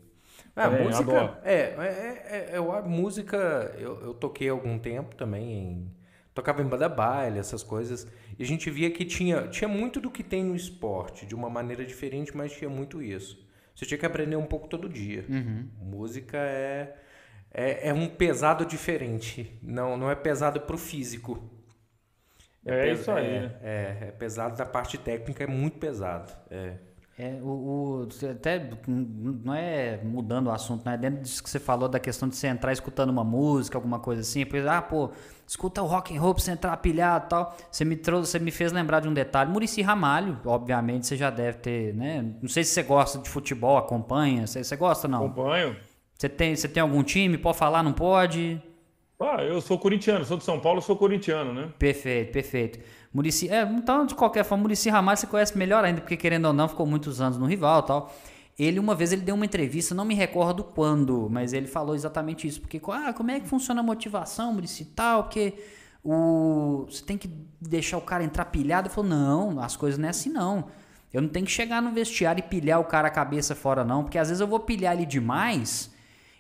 Ah, 0.55 0.67
é, 0.67 0.84
música. 0.84 1.39
É, 1.43 1.53
é, 1.53 2.23
é, 2.25 2.49
é, 2.53 2.57
a 2.57 2.82
música. 2.82 3.75
Eu, 3.78 3.99
eu 4.01 4.13
toquei 4.13 4.47
algum 4.47 4.80
tempo 4.80 5.13
também 5.15 5.51
em. 5.51 5.97
Tocava 6.34 6.61
em 6.61 6.65
banda 6.65 6.88
baile, 6.88 7.39
essas 7.39 7.63
coisas. 7.63 8.07
E 8.38 8.43
a 8.43 8.45
gente 8.45 8.69
via 8.69 8.91
que 8.91 9.03
tinha, 9.03 9.47
tinha 9.47 9.67
muito 9.67 9.99
do 9.99 10.09
que 10.09 10.23
tem 10.23 10.43
no 10.43 10.55
esporte, 10.55 11.25
de 11.25 11.34
uma 11.36 11.49
maneira 11.49 11.84
diferente, 11.84 12.38
mas 12.38 12.53
tinha 12.53 12.69
muito 12.69 13.01
isso. 13.01 13.45
Você 13.75 13.86
tinha 13.86 13.97
que 13.97 14.05
aprender 14.05 14.36
um 14.36 14.45
pouco 14.45 14.67
todo 14.67 14.88
dia. 14.88 15.25
Uhum. 15.28 15.67
Música 15.82 16.38
é, 16.38 16.95
é, 17.51 17.89
é 17.89 17.93
um 17.93 18.07
pesado 18.07 18.65
diferente. 18.65 19.59
Não, 19.63 19.97
não 19.97 20.09
é 20.11 20.15
pesado 20.15 20.61
pro 20.61 20.78
físico. 20.78 21.56
É, 22.68 22.89
é 22.89 22.91
isso 22.91 23.09
aí. 23.11 23.26
É, 23.26 23.51
é, 23.63 23.97
é, 24.01 24.11
pesado 24.11 24.57
da 24.57 24.65
parte 24.65 24.97
técnica, 24.97 25.43
é 25.43 25.47
muito 25.47 25.78
pesado. 25.80 26.32
É. 26.51 26.74
É, 27.20 27.39
o, 27.41 27.47
o, 27.47 28.07
até 28.30 28.70
não 28.88 29.51
é 29.51 29.99
mudando 30.03 30.47
o 30.47 30.51
assunto, 30.51 30.86
né? 30.86 30.95
Dentro 30.95 31.22
disso 31.24 31.41
que 31.41 31.49
você 31.49 31.59
falou 31.59 31.89
da 31.89 31.99
questão 31.99 32.30
de 32.30 32.36
você 32.36 32.45
entrar 32.45 32.72
escutando 32.72 33.09
uma 33.09 33.24
música, 33.24 33.76
alguma 33.76 33.97
coisa 33.97 34.22
assim, 34.22 34.41
depois, 34.41 34.68
ah, 34.68 34.84
pô, 34.84 35.09
escuta 35.47 35.82
o 35.82 35.88
rock 35.88 36.15
and 36.15 36.22
roll 36.22 36.36
pra 36.36 36.43
você 36.43 36.51
entrar 36.51 36.78
pilhado 36.78 37.26
e 37.26 37.30
tal. 37.30 37.57
Você 37.72 37.84
me 37.84 37.95
trouxe, 37.95 38.34
você 38.34 38.39
me 38.39 38.51
fez 38.51 38.72
lembrar 38.72 38.99
de 38.99 39.07
um 39.07 39.13
detalhe. 39.13 39.49
Murici 39.49 39.82
Ramalho, 39.82 40.39
obviamente, 40.45 41.07
você 41.07 41.18
já 41.18 41.32
deve 41.32 41.57
ter, 41.57 41.95
né? 41.95 42.24
Não 42.39 42.49
sei 42.49 42.63
se 42.63 42.70
você 42.70 42.84
gosta 42.84 43.18
de 43.18 43.28
futebol, 43.28 43.78
acompanha. 43.78 44.45
Você, 44.45 44.63
você 44.63 44.76
gosta 44.76 45.07
não? 45.07 45.26
Acompanho. 45.26 45.76
Você 46.13 46.30
tem, 46.30 46.55
você 46.55 46.68
tem 46.68 46.82
algum 46.82 47.01
time? 47.01 47.36
Pode 47.36 47.57
falar, 47.57 47.82
não 47.82 47.93
pode? 47.93 48.61
Ah, 49.20 49.43
eu 49.43 49.59
sou 49.61 49.80
corintiano, 49.80 50.24
sou 50.26 50.38
de 50.38 50.43
São 50.43 50.59
Paulo, 50.59 50.80
sou 50.80 50.95
corintiano, 50.95 51.51
né? 51.51 51.72
Perfeito, 51.80 52.32
perfeito. 52.32 52.80
Murici, 53.11 53.49
é, 53.49 53.63
então, 53.63 54.05
de 54.05 54.13
qualquer 54.13 54.43
forma, 54.43 54.61
Murici 54.61 54.89
Ramalho 54.89 55.18
você 55.18 55.26
conhece 55.26 55.57
melhor 55.57 55.84
ainda, 55.84 56.01
porque 56.01 56.15
querendo 56.15 56.45
ou 56.45 56.53
não, 56.53 56.68
ficou 56.68 56.86
muitos 56.86 57.20
anos 57.20 57.38
no 57.38 57.47
rival 57.47 57.82
tal. 57.82 58.13
Ele, 58.59 58.80
uma 58.80 58.93
vez, 58.93 59.11
ele 59.11 59.22
deu 59.24 59.34
uma 59.34 59.45
entrevista, 59.45 59.95
não 59.95 60.05
me 60.05 60.13
recordo 60.13 60.63
quando, 60.63 61.28
mas 61.32 61.51
ele 61.53 61.68
falou 61.68 61.95
exatamente 61.95 62.47
isso. 62.47 62.61
Porque, 62.61 62.80
ah, 62.91 63.11
como 63.13 63.32
é 63.32 63.39
que 63.39 63.47
funciona 63.47 63.82
a 63.82 63.84
motivação, 63.84 64.53
Murici 64.53 64.86
tal? 64.86 65.24
Porque 65.24 65.53
o, 66.03 66.86
você 66.89 67.03
tem 67.03 67.18
que 67.18 67.30
deixar 67.59 67.97
o 67.97 68.01
cara 68.01 68.24
entrar 68.24 68.45
pilhado. 68.45 68.88
Ele 68.88 68.93
falou, 68.93 69.09
não, 69.09 69.59
as 69.59 69.76
coisas 69.76 69.97
não 69.97 70.07
é 70.07 70.09
assim, 70.09 70.30
não. 70.30 70.65
Eu 71.11 71.22
não 71.22 71.30
tenho 71.30 71.45
que 71.45 71.51
chegar 71.51 71.82
no 71.82 71.91
vestiário 71.91 72.39
e 72.39 72.47
pilhar 72.47 72.80
o 72.80 72.84
cara 72.84 73.07
a 73.07 73.11
cabeça 73.11 73.55
fora, 73.55 73.84
não. 73.84 74.03
Porque 74.03 74.18
às 74.18 74.28
vezes 74.30 74.41
eu 74.41 74.47
vou 74.47 74.59
pilhar 74.59 74.93
ele 74.93 75.05
demais 75.05 75.91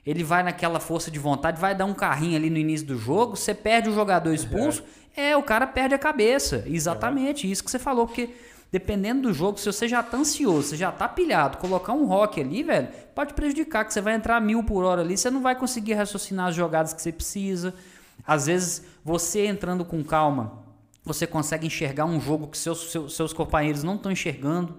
ele 0.07 0.23
vai 0.23 0.41
naquela 0.41 0.79
força 0.79 1.11
de 1.11 1.19
vontade, 1.19 1.59
vai 1.59 1.75
dar 1.75 1.83
um 1.83 1.93
carrinho 1.93 2.37
ali 2.37 2.49
no 2.49 2.57
início 2.57 2.87
do 2.87 2.97
jogo, 2.97 3.35
você 3.35 3.53
perde 3.53 3.89
o 3.89 3.93
jogador 3.93 4.33
expulso, 4.33 4.81
é, 5.13 5.31
é 5.31 5.37
o 5.37 5.43
cara 5.43 5.67
perde 5.67 5.93
a 5.93 5.99
cabeça. 5.99 6.63
Exatamente, 6.65 7.45
é. 7.45 7.49
isso 7.49 7.61
que 7.61 7.69
você 7.69 7.77
falou, 7.77 8.07
porque 8.07 8.29
dependendo 8.71 9.23
do 9.23 9.33
jogo, 9.33 9.59
se 9.59 9.65
você 9.65 9.85
já 9.85 10.01
tá 10.01 10.15
ansioso, 10.15 10.69
você 10.69 10.77
já 10.77 10.93
tá 10.93 11.09
pilhado, 11.09 11.57
colocar 11.57 11.91
um 11.91 12.05
rock 12.05 12.39
ali, 12.39 12.63
velho, 12.63 12.87
pode 13.13 13.33
prejudicar, 13.33 13.83
que 13.83 13.93
você 13.93 13.99
vai 13.99 14.15
entrar 14.15 14.39
mil 14.39 14.63
por 14.63 14.85
hora 14.85 15.01
ali, 15.01 15.17
você 15.17 15.29
não 15.29 15.41
vai 15.41 15.57
conseguir 15.57 15.95
raciocinar 15.95 16.47
as 16.47 16.55
jogadas 16.55 16.93
que 16.93 17.01
você 17.01 17.11
precisa. 17.11 17.73
Às 18.25 18.45
vezes, 18.45 18.85
você 19.03 19.45
entrando 19.45 19.83
com 19.83 20.01
calma, 20.05 20.63
você 21.03 21.27
consegue 21.27 21.67
enxergar 21.67 22.05
um 22.05 22.21
jogo 22.21 22.47
que 22.47 22.57
seus, 22.57 22.93
seus, 22.93 23.13
seus 23.13 23.33
companheiros 23.33 23.83
não 23.83 23.95
estão 23.95 24.09
enxergando. 24.09 24.77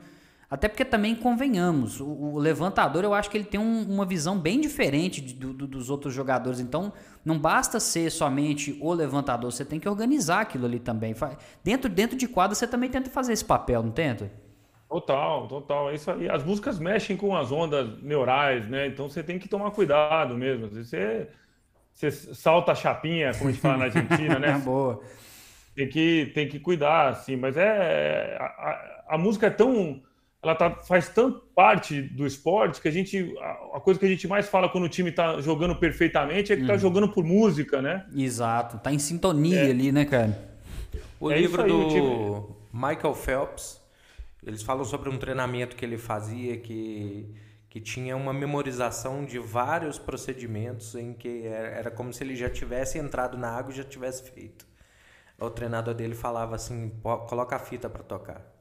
Até 0.51 0.67
porque 0.67 0.85
também 0.85 1.15
convenhamos, 1.15 2.01
o, 2.01 2.07
o 2.07 2.39
levantador 2.39 3.05
eu 3.05 3.13
acho 3.13 3.29
que 3.29 3.37
ele 3.37 3.45
tem 3.45 3.61
um, 3.61 3.83
uma 3.83 4.07
visão 4.07 4.39
bem 4.39 4.59
diferente 4.61 5.21
de, 5.21 5.35
do, 5.35 5.67
dos 5.67 5.91
outros 5.91 6.15
jogadores. 6.15 6.59
Então 6.59 6.93
não 7.23 7.39
basta 7.39 7.79
ser 7.79 8.11
somente 8.11 8.79
o 8.81 8.93
levantador, 8.95 9.53
você 9.53 9.65
tem 9.65 9.79
que 9.79 9.89
organizar 9.89 10.41
aquilo 10.41 10.65
ali 10.65 10.79
também. 10.81 11.15
Dentro, 11.63 11.91
dentro 11.91 12.17
de 12.17 12.27
quadra 12.27 12.55
você 12.55 12.67
também 12.67 12.89
tenta 12.89 13.11
fazer 13.11 13.35
esse 13.35 13.45
papel, 13.45 13.83
não 13.83 13.91
tenta? 13.91 14.31
Total, 14.89 15.47
total. 15.49 15.91
É 15.91 15.95
isso 15.95 16.11
aí. 16.11 16.31
As 16.31 16.43
músicas 16.43 16.79
mexem 16.79 17.15
com 17.15 17.37
as 17.37 17.53
ondas 17.53 18.03
neurais, 18.03 18.67
né? 18.69 18.87
Então 18.87 19.09
você 19.09 19.23
tem 19.23 19.39
que 19.39 19.47
tomar 19.49 19.71
cuidado 19.73 20.35
mesmo. 20.35 20.67
Você, 20.69 21.29
você 21.93 22.11
salta 22.11 22.73
a 22.73 22.75
chapinha, 22.75 23.35
como 23.35 23.51
a 23.51 23.53
gente 23.53 23.61
fala 23.61 23.77
na 23.77 23.85
Argentina, 23.85 24.39
né? 24.41 24.59
Boa. 24.59 25.03
Tem 25.75 25.89
que, 25.89 26.33
tem 26.35 26.49
que 26.49 26.59
cuidar, 26.59 27.09
assim. 27.11 27.37
Mas 27.37 27.57
é. 27.59 28.39
A, 28.41 28.45
a, 28.45 29.05
a 29.15 29.19
música 29.19 29.49
é 29.49 29.51
tão 29.51 30.03
ela 30.43 30.55
tá, 30.55 30.71
faz 30.71 31.09
tanto 31.09 31.41
parte 31.55 32.01
do 32.01 32.27
esporte 32.27 32.81
que 32.81 32.87
a 32.87 32.91
gente 32.91 33.35
a, 33.75 33.81
coisa 33.81 33.99
que 33.99 34.07
a 34.07 34.09
gente 34.09 34.29
mais 34.29 34.49
fala 34.49 34.69
quando 34.69 34.85
o 34.85 34.89
time 34.89 35.11
está 35.11 35.41
jogando 35.41 35.75
perfeitamente 35.75 36.53
é 36.53 36.57
que 36.57 36.63
está 36.63 36.75
uhum. 36.75 36.79
jogando 36.79 37.09
por 37.09 37.25
música, 37.25 37.83
né? 37.83 38.07
Exato, 38.15 38.79
tá 38.79 38.93
em 38.93 38.99
sintonia 38.99 39.67
é. 39.67 39.71
ali, 39.71 39.91
né, 39.91 40.05
cara? 40.05 40.39
O 41.19 41.31
é 41.31 41.41
livro 41.41 41.63
aí, 41.63 41.69
do 41.69 41.89
time... 41.89 42.59
Michael 42.73 43.15
Phelps, 43.15 43.81
eles 44.47 44.63
falam 44.63 44.85
sobre 44.85 45.09
um 45.09 45.19
treinamento 45.19 45.75
que 45.75 45.85
ele 45.85 45.99
fazia 45.99 46.57
que 46.57 47.35
que 47.69 47.81
tinha 47.81 48.17
uma 48.17 48.33
memorização 48.33 49.25
de 49.25 49.39
vários 49.39 49.99
procedimentos 49.99 50.95
em 50.95 51.13
que 51.13 51.47
era, 51.47 51.69
era 51.69 51.91
como 51.91 52.13
se 52.13 52.25
ele 52.25 52.35
já 52.35 52.49
tivesse 52.49 52.99
entrado 52.99 53.37
na 53.37 53.51
água 53.51 53.73
e 53.73 53.77
já 53.77 53.85
tivesse 53.85 54.31
feito. 54.31 54.67
O 55.39 55.51
treinador 55.51 55.95
dele 55.95 56.15
falava 56.15 56.57
assim: 56.57 56.91
coloca 57.29 57.57
a 57.57 57.59
fita 57.59 57.89
para 57.91 58.03
tocar. 58.03 58.58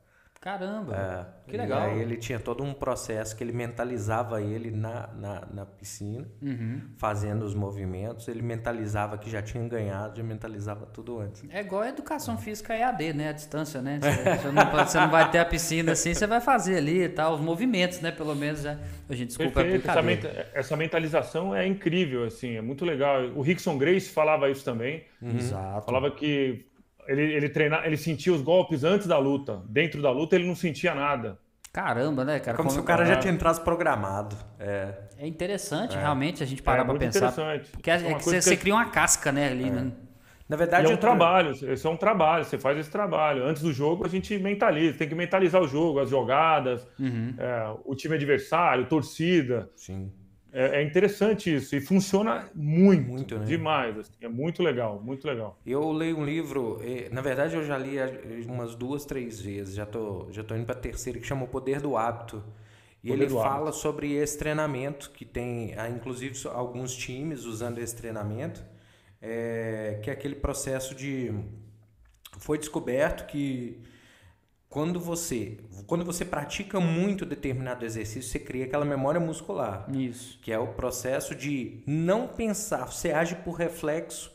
Caramba, 0.48 0.96
é, 0.96 1.52
que 1.52 1.58
legal. 1.58 1.90
Aí 1.90 2.00
ele 2.00 2.16
tinha 2.16 2.40
todo 2.40 2.64
um 2.64 2.74
processo 2.74 3.36
que 3.36 3.44
ele 3.44 3.52
mentalizava 3.52 4.42
ele 4.42 4.72
na, 4.72 5.08
na, 5.08 5.44
na 5.54 5.66
piscina, 5.66 6.26
uhum. 6.42 6.84
fazendo 6.96 7.44
os 7.44 7.54
movimentos. 7.54 8.30
Ele 8.30 8.42
mentalizava 8.42 9.18
que 9.18 9.30
já 9.30 9.42
tinha 9.42 9.68
ganhado, 9.68 10.16
já 10.16 10.24
mentalizava 10.24 10.86
tudo 10.86 11.20
antes. 11.20 11.44
É 11.50 11.60
igual 11.60 11.82
a 11.82 11.90
educação 11.90 12.38
física 12.38 12.74
EAD, 12.74 13.12
né? 13.12 13.28
A 13.28 13.32
distância, 13.34 13.82
né? 13.82 14.00
Você, 14.02 14.24
você, 14.40 14.52
não, 14.54 14.86
você 14.86 15.00
não 15.02 15.10
vai 15.10 15.30
ter 15.30 15.40
a 15.40 15.46
piscina 15.46 15.92
assim, 15.92 16.14
você 16.14 16.26
vai 16.26 16.40
fazer 16.40 16.78
ali 16.78 17.10
tá? 17.10 17.30
os 17.30 17.42
movimentos, 17.42 18.00
né? 18.00 18.14
Pelo 18.14 18.34
menos, 18.34 18.62
já. 18.62 18.80
A 19.10 19.16
gente 19.16 19.28
desculpa 19.28 19.62
Perfeito. 19.62 19.90
a 19.90 20.00
essa, 20.00 20.50
essa 20.54 20.78
mentalização 20.78 21.54
é 21.54 21.68
incrível, 21.68 22.24
assim, 22.24 22.56
é 22.56 22.62
muito 22.62 22.86
legal. 22.86 23.22
O 23.36 23.42
Rickson 23.42 23.78
Grace 23.78 24.10
falava 24.10 24.50
isso 24.50 24.64
também. 24.64 25.04
Uhum. 25.22 25.38
Exato. 25.38 25.86
Falava 25.86 26.10
que 26.10 26.66
ele, 27.08 27.22
ele, 27.22 27.50
treina, 27.50 27.82
ele 27.86 27.98
sentia 27.98 28.34
os 28.34 28.42
golpes 28.42 28.84
antes 28.84 29.08
da 29.08 29.18
luta. 29.18 29.62
Dentro 29.68 30.02
da 30.02 30.12
luta 30.12 30.36
ele 30.36 30.48
não 30.48 30.56
sentia 30.56 30.94
nada. 30.94 31.40
Caramba, 31.72 32.26
né, 32.26 32.40
cara? 32.40 32.58
Como, 32.58 32.70
Como 32.70 32.80
se 32.80 32.84
o 32.84 32.88
cara 32.88 33.06
já 33.06 33.18
tinha 33.18 33.32
entrado 33.32 33.64
programado. 33.64 34.36
É, 34.60 34.94
é 35.20 35.28
interessante, 35.28 35.96
é. 35.96 36.00
realmente, 36.00 36.42
a 36.42 36.46
gente 36.46 36.62
parar 36.62 36.82
é, 36.82 36.86
pra 36.86 36.96
pensar. 36.96 37.28
Interessante. 37.30 37.72
Porque 37.72 37.92
é, 37.92 37.96
é 37.96 38.14
que 38.16 38.24
você, 38.24 38.42
você, 38.42 38.58
cria 38.58 38.74
uma 38.74 38.86
casca, 38.86 39.32
né, 39.32 39.50
ali, 39.50 39.68
é. 39.68 39.72
né? 39.72 39.92
Na 40.50 40.56
verdade, 40.56 40.88
e 40.88 40.92
é 40.92 40.94
um 40.94 40.98
trabalho, 40.98 41.52
esse 41.52 41.86
é 41.86 41.90
um 41.90 41.98
trabalho, 41.98 42.46
você 42.46 42.58
faz 42.58 42.78
esse 42.78 42.90
trabalho. 42.90 43.46
Antes 43.46 43.62
do 43.62 43.74
jogo, 43.74 44.06
a 44.06 44.08
gente 44.08 44.38
mentaliza, 44.40 44.98
tem 44.98 45.10
que 45.10 45.14
mentalizar 45.14 45.62
o 45.62 45.68
jogo, 45.68 46.00
as 46.00 46.10
jogadas, 46.10 46.88
uhum. 46.98 47.36
é, 47.38 47.76
o 47.84 47.94
time 47.94 48.16
adversário, 48.16 48.86
torcida. 48.86 49.70
Sim. 49.76 50.10
É, 50.60 50.80
é, 50.80 50.84
interessante 50.84 51.54
isso 51.54 51.76
e 51.76 51.80
funciona 51.80 52.50
muito, 52.56 53.08
muito 53.08 53.38
né? 53.38 53.46
demais. 53.46 53.96
Assim, 53.96 54.12
é 54.20 54.28
muito 54.28 54.64
legal, 54.64 55.00
muito 55.00 55.28
legal. 55.28 55.60
Eu 55.64 55.92
leio 55.92 56.18
um 56.18 56.26
livro, 56.26 56.82
na 57.12 57.22
verdade 57.22 57.56
eu 57.56 57.64
já 57.64 57.78
li 57.78 57.98
umas 58.48 58.74
duas, 58.74 59.06
três 59.06 59.40
vezes, 59.40 59.76
já 59.76 59.86
tô, 59.86 60.28
já 60.32 60.44
tô 60.44 60.56
indo 60.56 60.66
para 60.66 60.74
a 60.74 60.80
terceira, 60.80 61.20
que 61.20 61.28
chama 61.28 61.44
O 61.44 61.48
Poder 61.48 61.80
do 61.80 61.96
Hábito. 61.96 62.44
E 63.04 63.10
Poder 63.10 63.26
ele 63.26 63.30
fala 63.30 63.70
hábito. 63.70 63.76
sobre 63.78 64.14
esse 64.14 64.36
treinamento, 64.36 65.12
que 65.12 65.26
tem, 65.26 65.76
inclusive, 65.96 66.36
alguns 66.48 66.96
times 66.96 67.46
usando 67.46 67.78
esse 67.78 67.96
treinamento, 67.96 68.66
é, 69.22 70.00
que 70.02 70.10
é 70.10 70.14
aquele 70.14 70.36
processo 70.36 70.96
de. 70.96 71.36
Foi 72.40 72.58
descoberto 72.58 73.28
que 73.28 73.80
quando 74.78 75.00
você, 75.00 75.58
quando 75.88 76.06
você 76.06 76.24
pratica 76.24 76.80
muito 76.80 77.26
determinado 77.26 77.84
exercício, 77.84 78.22
você 78.30 78.38
cria 78.38 78.66
aquela 78.66 78.86
memória 78.86 79.20
muscular. 79.20 79.88
Isso. 79.92 80.38
Que 80.40 80.52
é 80.52 80.60
o 80.60 80.68
processo 80.68 81.34
de 81.34 81.82
não 81.88 82.28
pensar, 82.28 82.86
você 82.86 83.12
age 83.12 83.38
por 83.38 83.54
reflexo 83.54 84.32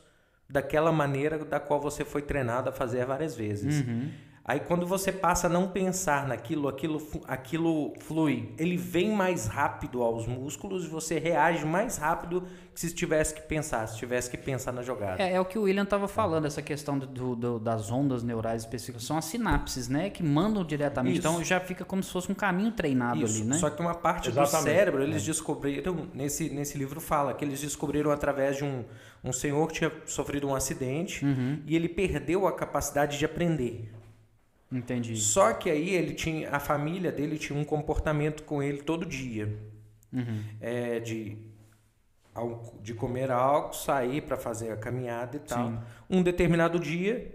daquela 0.51 0.91
maneira 0.91 1.39
da 1.45 1.61
qual 1.61 1.81
você 1.81 2.05
foi 2.05 2.23
treinado 2.23 2.71
a 2.71 2.73
fazer 2.73 3.07
várias 3.07 3.37
vezes. 3.37 3.87
Uhum. 3.87 4.11
Aí 4.45 4.59
quando 4.59 4.85
você 4.85 5.13
passa 5.13 5.47
a 5.47 5.51
não 5.51 5.69
pensar 5.69 6.27
naquilo, 6.27 6.67
aquilo, 6.67 7.01
aquilo 7.29 7.95
flui. 8.01 8.53
Ele 8.59 8.77
vem 8.77 9.15
mais 9.15 9.47
rápido 9.47 10.03
aos 10.03 10.27
músculos 10.27 10.85
e 10.85 10.89
você 10.89 11.17
reage 11.19 11.65
mais 11.65 11.97
rápido 11.97 12.43
que 12.75 12.81
se 12.81 12.93
tivesse 12.93 13.35
que 13.35 13.43
pensar, 13.43 13.87
se 13.87 13.97
tivesse 13.97 14.29
que 14.29 14.37
pensar 14.37 14.73
na 14.73 14.83
jogada. 14.83 15.23
É, 15.23 15.35
é 15.35 15.41
o 15.41 15.45
que 15.45 15.57
o 15.57 15.63
William 15.63 15.85
estava 15.85 16.09
falando, 16.09 16.47
essa 16.47 16.61
questão 16.61 16.99
do, 16.99 17.37
do, 17.37 17.59
das 17.61 17.89
ondas 17.93 18.25
neurais 18.25 18.63
específicas. 18.63 19.05
São 19.05 19.17
as 19.17 19.27
sinapses, 19.27 19.89
né? 19.89 20.11
Que 20.11 20.25
mandam 20.25 20.65
diretamente. 20.65 21.21
Isso. 21.21 21.29
Então 21.29 21.45
já 21.45 21.61
fica 21.61 21.85
como 21.85 22.03
se 22.03 22.11
fosse 22.11 22.33
um 22.33 22.35
caminho 22.35 22.73
treinado 22.73 23.23
Isso. 23.23 23.43
ali, 23.43 23.49
né? 23.49 23.59
Só 23.59 23.71
que 23.71 23.81
uma 23.81 23.95
parte 23.95 24.29
Exatamente. 24.29 24.57
do 24.57 24.63
cérebro, 24.63 25.03
eles 25.05 25.23
é. 25.23 25.27
descobriram, 25.27 26.09
nesse, 26.13 26.51
nesse 26.51 26.77
livro 26.77 27.01
fala, 27.01 27.33
que 27.33 27.45
eles 27.45 27.61
descobriram 27.61 28.11
através 28.11 28.57
de 28.57 28.65
um, 28.65 28.85
um 29.23 29.33
senhor 29.33 29.69
que 29.69 29.75
tinha 29.75 29.93
sofrido 30.05 30.49
um 30.49 30.55
acidente 30.55 31.25
uhum. 31.25 31.61
e 31.65 31.77
ele 31.77 31.89
perdeu 31.89 32.49
a 32.49 32.53
capacidade 32.53 33.19
de 33.19 33.25
aprender. 33.25 34.02
Entendi. 34.73 35.17
Só 35.17 35.53
que 35.53 35.71
aí 35.71 35.91
ele 35.91 36.15
tinha, 36.15 36.51
a 36.51 36.59
família 36.59 37.13
dele 37.13 37.39
tinha 37.39 37.59
um 37.59 37.65
comportamento 37.65 38.43
com 38.45 38.63
ele 38.63 38.79
todo 38.83 39.05
dia. 39.05 39.55
Uhum. 40.11 40.43
É, 40.61 40.99
de, 40.99 41.37
de 42.81 42.95
comer 42.95 43.31
algo, 43.31 43.75
sair 43.75 44.23
para 44.23 44.37
fazer 44.37 44.73
a 44.73 44.77
caminhada 44.77 45.37
e 45.37 45.41
tal. 45.41 45.71
Sim. 45.71 45.79
Um 46.09 46.23
determinado 46.23 46.79
dia, 46.79 47.35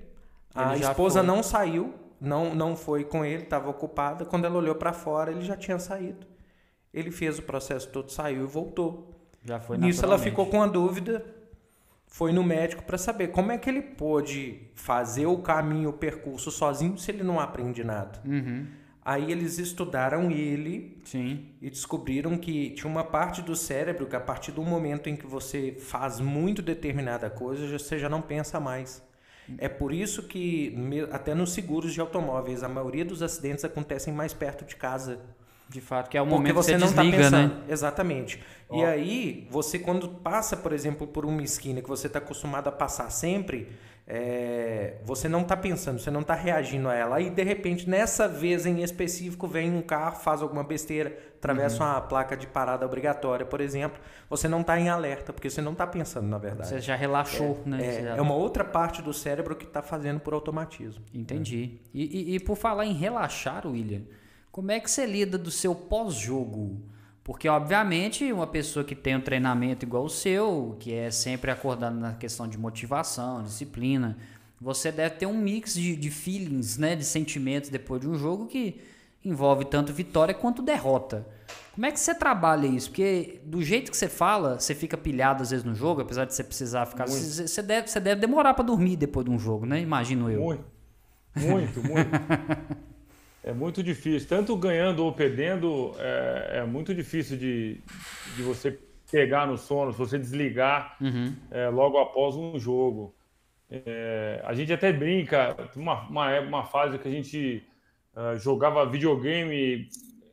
a 0.54 0.76
esposa 0.76 1.22
não 1.22 1.44
saiu, 1.44 1.94
não, 2.20 2.56
não 2.56 2.76
foi 2.76 3.04
com 3.04 3.24
ele, 3.24 3.44
estava 3.44 3.70
ocupada. 3.70 4.26
Quando 4.26 4.46
ela 4.46 4.58
olhou 4.58 4.76
para 4.76 4.92
fora, 4.92 5.32
ele 5.32 5.42
já 5.42 5.56
tinha 5.56 5.78
saído. 5.78 6.26
Ele 6.92 7.12
fez 7.12 7.38
o 7.38 7.44
processo 7.44 7.90
todo, 7.90 8.12
saiu 8.12 8.44
e 8.44 8.48
voltou. 8.48 9.14
Já 9.44 9.60
foi 9.60 9.78
Nisso 9.78 10.04
ela 10.04 10.18
ficou 10.18 10.48
com 10.48 10.62
a 10.64 10.68
dúvida 10.68 11.37
foi 12.08 12.32
no 12.32 12.44
médico 12.44 12.84
para 12.84 12.98
saber 12.98 13.28
como 13.28 13.52
é 13.52 13.58
que 13.58 13.70
ele 13.70 13.82
pôde 13.82 14.62
fazer 14.74 15.26
o 15.28 15.38
caminho, 15.38 15.90
o 15.90 15.94
percurso 15.94 16.50
sozinho 16.50 16.98
se 16.98 17.12
ele 17.12 17.24
não 17.24 17.40
aprende 17.40 17.84
nada. 17.84 18.22
Uhum. 18.26 18.66
Aí 19.04 19.32
eles 19.32 19.58
estudaram 19.58 20.30
ele 20.30 20.98
Sim. 21.06 21.46
e 21.62 21.70
descobriram 21.70 22.38
que 22.38 22.72
tinha 22.72 22.92
uma 22.92 23.06
parte 23.06 23.42
do 23.42 23.56
cérebro 23.56 24.06
que 24.06 24.16
a 24.16 24.20
partir 24.20 24.52
do 24.52 24.62
momento 24.62 25.08
em 25.08 25.16
que 25.16 25.26
você 25.26 25.78
faz 25.80 26.20
muito 26.20 26.62
determinada 26.62 27.30
coisa, 27.30 27.66
você 27.68 27.98
já 27.98 28.10
não 28.10 28.22
pensa 28.22 28.60
mais. 28.60 29.02
É 29.58 29.70
por 29.70 29.94
isso 29.94 30.24
que 30.24 30.76
até 31.12 31.34
nos 31.34 31.54
seguros 31.54 31.94
de 31.94 32.02
automóveis 32.02 32.64
a 32.64 32.68
maioria 32.68 33.06
dos 33.06 33.22
acidentes 33.22 33.64
acontecem 33.64 34.14
mais 34.14 34.34
perto 34.34 34.66
de 34.66 34.76
casa. 34.76 35.22
De 35.70 35.82
fato, 35.82 36.10
que 36.10 36.18
é 36.18 36.22
o 36.22 36.26
momento 36.26 36.54
Porque 36.54 36.54
você 36.54 36.74
que 36.74 36.80
você 36.80 36.86
não 36.86 36.94
tá 36.94 37.02
desliga, 37.02 37.24
tá 37.24 37.38
pensando. 37.38 37.56
Né? 37.56 37.64
Exatamente. 37.68 38.44
E 38.72 38.84
aí, 38.84 39.48
você 39.52 39.78
quando 39.78 40.08
passa, 40.10 40.56
por 40.56 40.72
exemplo, 40.72 41.06
por 41.08 41.26
uma 41.26 41.42
esquina 41.42 41.82
que 41.82 41.90
você 41.90 42.08
está 42.08 42.20
acostumado 42.20 42.68
a 42.68 42.72
passar 42.72 43.10
sempre, 43.10 43.70
é, 44.10 44.96
você 45.04 45.28
não 45.28 45.42
está 45.42 45.58
pensando, 45.58 46.00
você 46.00 46.10
não 46.10 46.22
está 46.22 46.34
reagindo 46.34 46.88
a 46.88 46.96
ela. 46.96 47.18
Aí, 47.18 47.30
de 47.30 47.44
repente, 47.44 47.90
nessa 47.90 48.26
vez 48.26 48.66
em 48.66 48.82
específico, 48.82 49.46
vem 49.46 49.74
um 49.74 49.82
carro, 49.82 50.16
faz 50.16 50.42
alguma 50.42 50.64
besteira, 50.64 51.18
atravessa 51.36 51.84
uhum. 51.84 51.90
uma 51.90 52.02
placa 52.02 52.38
de 52.38 52.48
parada 52.48 52.86
obrigatória, 52.86 53.46
por 53.46 53.60
exemplo. 53.60 54.00
Você 54.30 54.48
não 54.48 54.62
está 54.62 54.80
em 54.80 54.88
alerta, 54.88 55.34
porque 55.34 55.50
você 55.50 55.62
não 55.62 55.74
está 55.74 55.86
pensando, 55.86 56.28
na 56.28 56.38
verdade. 56.38 56.70
Você 56.70 56.80
já 56.80 56.96
relaxou, 56.96 57.62
é, 57.66 57.70
né? 57.70 57.86
É, 57.86 58.04
já... 58.04 58.16
é, 58.16 58.22
uma 58.22 58.36
outra 58.36 58.64
parte 58.64 59.02
do 59.02 59.14
cérebro 59.14 59.54
que 59.58 59.66
está 59.66 59.82
fazendo 59.82 60.22
por 60.22 60.34
automatismo. 60.34 61.04
Entendi. 61.14 61.80
E, 61.94 62.32
e, 62.32 62.36
e 62.36 62.40
por 62.40 62.56
falar 62.56 62.86
em 62.86 62.94
relaxar, 62.94 63.68
William... 63.68 64.04
Como 64.58 64.72
é 64.72 64.80
que 64.80 64.90
você 64.90 65.06
lida 65.06 65.38
do 65.38 65.52
seu 65.52 65.76
pós-jogo? 65.76 66.82
Porque, 67.24 67.48
obviamente, 67.48 68.34
uma 68.34 68.48
pessoa 68.48 68.84
que 68.84 68.96
tem 68.96 69.16
um 69.16 69.22
treinamento 69.22 69.86
igual 69.86 70.04
o 70.04 70.10
seu, 70.10 70.76
que 70.80 70.92
é 70.92 71.12
sempre 71.12 71.52
acordando 71.52 72.00
na 72.00 72.14
questão 72.14 72.48
de 72.48 72.58
motivação, 72.58 73.44
disciplina, 73.44 74.18
você 74.60 74.92
deve 74.92 75.14
ter 75.18 75.28
um 75.28 75.38
mix 75.38 75.76
de, 75.76 75.96
de 75.96 76.10
feelings, 76.10 76.76
né, 76.76 76.96
de 76.96 77.06
sentimentos 77.06 77.70
depois 77.70 78.02
de 78.02 78.10
um 78.10 78.16
jogo 78.16 78.48
que 78.48 78.82
envolve 79.24 79.64
tanto 79.64 79.94
vitória 79.94 80.34
quanto 80.34 80.64
derrota. 80.64 81.28
Como 81.76 81.86
é 81.86 81.92
que 81.92 82.00
você 82.00 82.16
trabalha 82.16 82.66
isso? 82.66 82.90
Porque 82.90 83.40
do 83.46 83.62
jeito 83.62 83.92
que 83.92 83.98
você 83.98 84.10
fala, 84.10 84.60
você 84.60 84.74
fica 84.74 84.98
pilhado 84.98 85.44
às 85.44 85.52
vezes 85.52 85.64
no 85.64 85.76
jogo, 85.76 86.02
apesar 86.02 86.26
de 86.26 86.34
você 86.34 86.44
precisar 86.44 86.88
ficar. 86.88 87.06
Você, 87.06 87.48
você, 87.48 87.62
deve, 87.62 87.90
você 87.90 88.00
deve 88.00 88.20
demorar 88.20 88.56
para 88.56 88.66
dormir 88.66 88.96
depois 88.96 89.24
de 89.24 89.32
um 89.32 89.38
jogo, 89.38 89.68
né? 89.68 89.80
Imagino 89.80 90.32
eu. 90.32 90.42
Muito, 90.42 90.66
muito, 91.36 91.84
muito. 91.84 92.10
é 93.48 93.54
muito 93.54 93.82
difícil. 93.82 94.28
Tanto 94.28 94.56
ganhando 94.58 95.04
ou 95.06 95.14
perdendo, 95.14 95.94
é, 95.98 96.60
é 96.60 96.66
muito 96.66 96.94
difícil 96.94 97.38
de, 97.38 97.82
de 98.36 98.42
você 98.42 98.78
pegar 99.10 99.48
no 99.48 99.58
sono, 99.58 99.94
se 99.94 99.98
você 99.98 100.20
desligar 100.20 100.98
uhum. 101.00 101.34
é, 101.50 101.70
logo 101.70 101.98
após 101.98 102.36
um 102.36 102.60
jogo. 102.60 103.16
É, 103.72 104.42
a 104.44 104.54
gente 104.54 104.72
até 104.74 104.92
brinca, 104.92 105.56
uma, 105.76 106.02
uma, 106.10 106.40
uma 106.42 106.64
fase 106.66 106.98
que 107.00 107.08
a 107.08 107.12
gente 107.12 107.64
uh, 108.16 108.38
jogava 108.38 108.86
videogame 108.86 109.90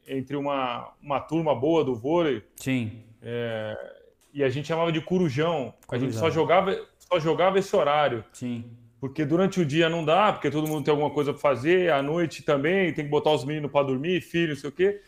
entre 0.09 0.37
uma, 0.37 0.93
uma 1.01 1.21
turma 1.21 1.55
boa 1.55 1.85
do 1.85 1.95
vôlei. 1.95 2.43
Sim. 2.57 3.05
É, 3.23 3.95
e 4.33 4.43
a 4.43 4.49
gente 4.49 4.67
chamava 4.67 4.91
de 4.91 5.01
corujão. 5.01 5.73
corujão. 5.87 5.89
A 5.91 5.99
gente 5.99 6.17
só 6.17 6.31
jogava, 6.31 6.77
só 6.99 7.21
jogava 7.21 7.61
esse 7.61 7.75
horário. 7.75 8.25
Sim. 8.33 8.65
Porque 9.05 9.23
durante 9.23 9.61
o 9.61 9.67
dia 9.67 9.87
não 9.87 10.03
dá, 10.03 10.33
porque 10.33 10.51
todo 10.51 10.67
mundo 10.67 10.83
tem 10.83 10.91
alguma 10.91 11.11
coisa 11.11 11.31
para 11.31 11.39
fazer, 11.39 11.93
à 11.93 12.03
noite 12.03 12.43
também, 12.43 12.91
tem 12.91 13.05
que 13.05 13.11
botar 13.11 13.33
os 13.33 13.45
meninos 13.45 13.71
para 13.71 13.89
dormir, 13.89 14.23
filho, 14.23 14.55
não 14.55 14.57
sei 14.57 14.71
o 14.71 14.73
quê. 14.73 15.03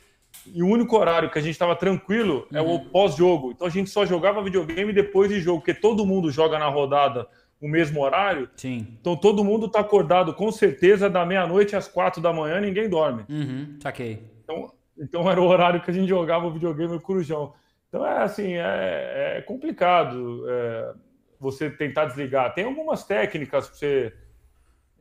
E 0.53 0.63
o 0.63 0.67
único 0.67 0.99
horário 0.99 1.31
que 1.31 1.39
a 1.39 1.41
gente 1.41 1.53
estava 1.53 1.75
tranquilo 1.75 2.47
é 2.53 2.61
o 2.61 2.67
uhum. 2.67 2.89
pós-jogo. 2.91 3.53
Então 3.53 3.67
a 3.67 3.71
gente 3.71 3.89
só 3.89 4.05
jogava 4.05 4.43
videogame 4.43 4.93
depois 4.93 5.31
de 5.31 5.41
jogo, 5.41 5.61
porque 5.61 5.73
todo 5.73 6.05
mundo 6.05 6.31
joga 6.31 6.59
na 6.59 6.69
rodada 6.69 7.27
o 7.59 7.67
mesmo 7.67 8.03
horário. 8.03 8.51
Sim. 8.55 8.87
Então 9.01 9.17
todo 9.17 9.43
mundo 9.43 9.65
está 9.65 9.81
acordado 9.81 10.35
com 10.35 10.53
certeza 10.53 11.09
da 11.09 11.25
meia-noite 11.25 11.75
às 11.75 11.89
quatro 11.89 12.21
da 12.21 12.35
manhã, 12.35 12.61
ninguém 12.61 12.91
dorme. 12.91 13.25
Uhum, 13.31 13.79
saquei. 13.81 14.23
Então, 14.45 14.75
então 14.99 15.31
era 15.31 15.41
o 15.41 15.47
horário 15.47 15.81
que 15.81 15.91
a 15.91 15.95
gente 15.95 16.07
jogava 16.07 16.47
o 16.47 16.53
videogame 16.53 16.93
no 16.93 17.01
Corujão. 17.01 17.55
Então 17.89 18.07
é 18.07 18.19
assim, 18.19 18.57
é, 18.57 19.39
é 19.39 19.41
complicado 19.41 20.45
é, 20.47 20.93
você 21.39 21.71
tentar 21.71 22.07
desligar. 22.07 22.55
Tem 22.55 22.65
algumas 22.65 23.05
técnicas 23.05 23.69
para 23.69 23.77
você 23.77 24.13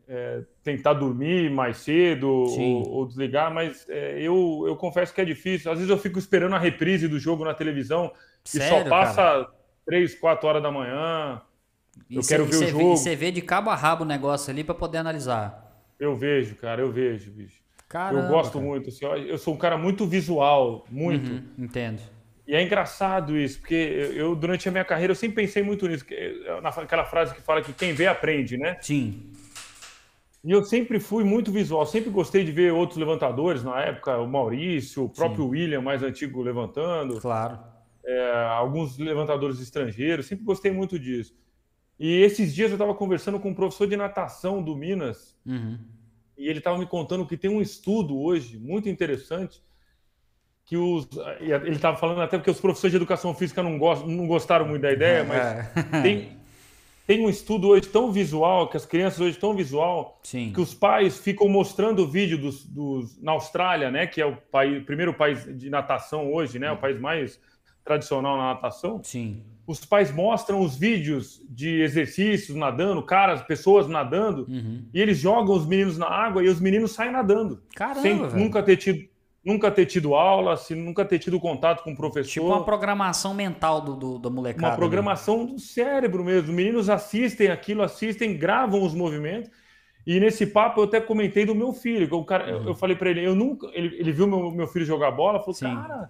é, 0.08 0.44
tentar 0.64 0.94
dormir 0.94 1.50
mais 1.50 1.78
cedo 1.78 2.30
ou, 2.30 2.90
ou, 2.90 3.06
desligar, 3.08 3.54
mas 3.54 3.88
é, 3.90 4.20
eu, 4.20 4.64
eu 4.68 4.76
confesso 4.76 5.14
que 5.14 5.22
é 5.22 5.26
difícil. 5.26 5.72
Às 5.72 5.78
vezes 5.80 5.90
eu 5.90 5.98
fico 5.98 6.20
esperando 6.20 6.56
a 6.56 6.60
reprise 6.60 7.08
do 7.08 7.20
jogo 7.20 7.44
na 7.44 7.54
televisão 7.54 8.12
Sério, 8.44 8.78
e 8.78 8.84
só 8.84 8.90
passa 8.90 9.16
cara? 9.16 9.50
3, 9.86 10.16
4 10.16 10.48
horas 10.48 10.64
da 10.64 10.72
manhã. 10.72 11.42
E 12.10 12.18
eu 12.18 12.24
cê, 12.24 12.36
quero 12.36 12.46
ver 12.46 12.58
o 12.58 12.68
jogo. 12.68 12.98
Você 12.98 13.16
vê 13.16 13.32
de 13.32 13.42
cabo 13.42 13.70
a 13.70 13.76
rabo 13.76 14.04
o 14.04 14.08
negócio 14.08 14.52
ali 14.52 14.64
para 14.64 14.76
poder 14.76 15.00
analisar. 15.00 15.84
Eu 16.00 16.16
vejo, 16.16 16.56
cara, 16.56 16.82
eu 16.82 16.92
vejo, 16.92 17.32
bicho. 17.32 17.64
Caramba, 17.88 18.24
eu 18.24 18.28
gosto 18.30 18.54
cara. 18.54 18.66
muito. 18.66 18.90
Assim, 18.90 19.06
eu 19.06 19.38
sou 19.38 19.54
um 19.54 19.58
cara 19.58 19.78
muito 19.78 20.06
visual, 20.06 20.86
muito. 20.90 21.32
Uhum, 21.32 21.44
entendo. 21.58 22.02
E 22.48 22.54
é 22.54 22.62
engraçado 22.62 23.36
isso, 23.36 23.60
porque 23.60 23.74
eu, 24.14 24.36
durante 24.36 24.70
a 24.70 24.72
minha 24.72 24.86
carreira, 24.86 25.12
eu 25.12 25.16
sempre 25.16 25.44
pensei 25.44 25.64
muito 25.64 25.88
nisso. 25.88 26.06
Naquela 26.62 27.04
frase 27.04 27.34
que 27.34 27.42
fala 27.42 27.62
que 27.62 27.74
quem 27.74 27.94
vê 27.94 28.06
aprende, 28.06 28.56
né? 28.56 28.78
Sim. 28.82 29.32
E 30.44 30.52
eu 30.52 30.64
sempre 30.64 31.00
fui 31.00 31.24
muito 31.24 31.52
visual, 31.52 31.84
sempre 31.88 32.12
gostei 32.12 32.44
de 32.44 32.52
ver 32.52 32.72
outros 32.72 33.00
levantadores 33.00 33.64
na 33.64 33.82
época, 33.82 34.20
o 34.20 34.28
Maurício, 34.28 35.06
o 35.06 35.10
próprio 35.10 35.46
Sim. 35.46 35.50
William, 35.50 35.82
mais 35.82 36.04
antigo, 36.04 36.44
levantando. 36.44 37.20
Claro. 37.20 37.58
É, 38.06 38.46
alguns 38.52 38.96
levantadores 39.00 39.60
estrangeiros, 39.60 40.28
sempre 40.28 40.46
gostei 40.46 40.72
muito 40.72 41.00
disso. 41.00 41.36
E 42.00 42.22
esses 42.22 42.54
dias 42.54 42.70
eu 42.70 42.76
estava 42.76 42.94
conversando 42.94 43.40
com 43.40 43.50
um 43.50 43.56
professor 43.56 43.88
de 43.88 43.98
natação 43.98 44.62
do 44.62 44.76
Minas, 44.76 45.36
uhum. 45.44 45.80
e 46.38 46.48
ele 46.48 46.60
estava 46.60 46.78
me 46.78 46.86
contando 46.86 47.26
que 47.26 47.38
tem 47.38 47.50
um 47.50 47.60
estudo 47.60 48.16
hoje 48.16 48.60
muito 48.60 48.88
interessante 48.88 49.65
que 50.66 50.76
os 50.78 51.08
ele 51.40 51.76
estava 51.76 51.96
falando 51.96 52.22
até 52.22 52.38
porque 52.38 52.50
os 52.50 52.60
professores 52.60 52.92
de 52.92 52.98
educação 52.98 53.34
física 53.36 53.62
não, 53.62 53.78
gostam, 53.78 54.08
não 54.08 54.26
gostaram 54.26 54.68
muito 54.68 54.82
da 54.82 54.92
ideia, 54.92 55.24
mas 55.24 55.38
é. 55.38 55.84
tem, 56.02 56.30
tem 57.06 57.26
um 57.26 57.30
estudo 57.30 57.70
hoje 57.70 57.88
tão 57.88 58.12
visual, 58.12 58.68
que 58.68 58.76
as 58.76 58.86
crianças 58.86 59.20
hoje 59.20 59.38
tão 59.38 59.54
visual, 59.54 60.20
Sim. 60.24 60.52
que 60.52 60.60
os 60.60 60.74
pais 60.74 61.20
ficam 61.20 61.48
mostrando 61.48 62.00
o 62.04 62.08
vídeo 62.08 62.38
dos, 62.38 62.66
dos, 62.66 63.22
na 63.22 63.34
Austrália, 63.34 63.92
né, 63.92 64.08
que 64.08 64.20
é 64.20 64.26
o 64.26 64.36
país, 64.36 64.84
primeiro 64.84 65.14
país 65.14 65.46
de 65.58 65.70
natação 65.70 66.34
hoje, 66.34 66.58
né, 66.58 66.72
o 66.72 66.78
país 66.78 67.00
mais 67.00 67.40
tradicional 67.84 68.36
na 68.36 68.54
natação. 68.56 69.02
Sim 69.04 69.44
os 69.68 69.84
pais 69.84 70.12
mostram 70.12 70.62
os 70.62 70.76
vídeos 70.78 71.42
de 71.50 71.82
exercícios 71.82 72.56
nadando, 72.56 73.02
caras, 73.02 73.42
pessoas 73.42 73.88
nadando, 73.88 74.46
uhum. 74.48 74.84
e 74.94 75.02
eles 75.02 75.18
jogam 75.18 75.56
os 75.56 75.66
meninos 75.66 75.98
na 75.98 76.08
água 76.08 76.44
e 76.44 76.48
os 76.48 76.60
meninos 76.60 76.92
saem 76.92 77.12
nadando. 77.12 77.62
Caramba, 77.76 78.02
sem 78.02 78.18
velho. 78.18 78.38
nunca 78.38 78.62
ter 78.62 78.78
tido 78.78 79.08
nunca 79.46 79.70
ter 79.70 79.86
tido 79.86 80.16
aula, 80.16 80.58
sem 80.58 80.76
nunca 80.76 81.06
ter 81.06 81.20
tido 81.20 81.40
contato 81.40 81.84
com 81.84 81.92
o 81.92 81.96
professor. 81.96 82.32
Tipo 82.32 82.48
uma 82.48 82.64
programação 82.64 83.34
mental 83.34 83.80
do, 83.82 83.96
do 83.96 84.20
da 84.20 84.30
molecada. 84.30 84.66
Uma 84.66 84.72
né? 84.72 84.78
programação 84.78 85.46
né? 85.46 85.54
do 85.54 85.60
cérebro 85.60 86.24
mesmo. 86.24 86.50
Os 86.50 86.56
meninos 86.56 86.90
assistem 86.90 87.50
aquilo, 87.50 87.84
assistem, 87.84 88.38
gravam 88.38 88.84
os 88.84 88.94
movimentos. 88.94 89.50
E 90.06 90.20
nesse 90.20 90.46
papo 90.46 90.82
eu 90.82 90.86
até 90.86 91.00
comentei 91.00 91.46
do 91.46 91.56
meu 91.56 91.74
filho. 91.74 92.14
O 92.16 92.26
cara, 92.26 92.58
uhum. 92.58 92.68
eu, 92.70 92.76
falei 92.76 92.96
para 92.96 93.10
ele, 93.10 93.26
eu 93.26 93.36
nunca. 93.36 93.68
Ele, 93.74 93.96
ele 94.00 94.12
viu 94.12 94.28
meu, 94.28 94.52
meu 94.52 94.68
filho 94.68 94.86
jogar 94.86 95.12
bola, 95.12 95.40
falou, 95.40 95.54
Sim. 95.54 95.74
cara 95.74 96.10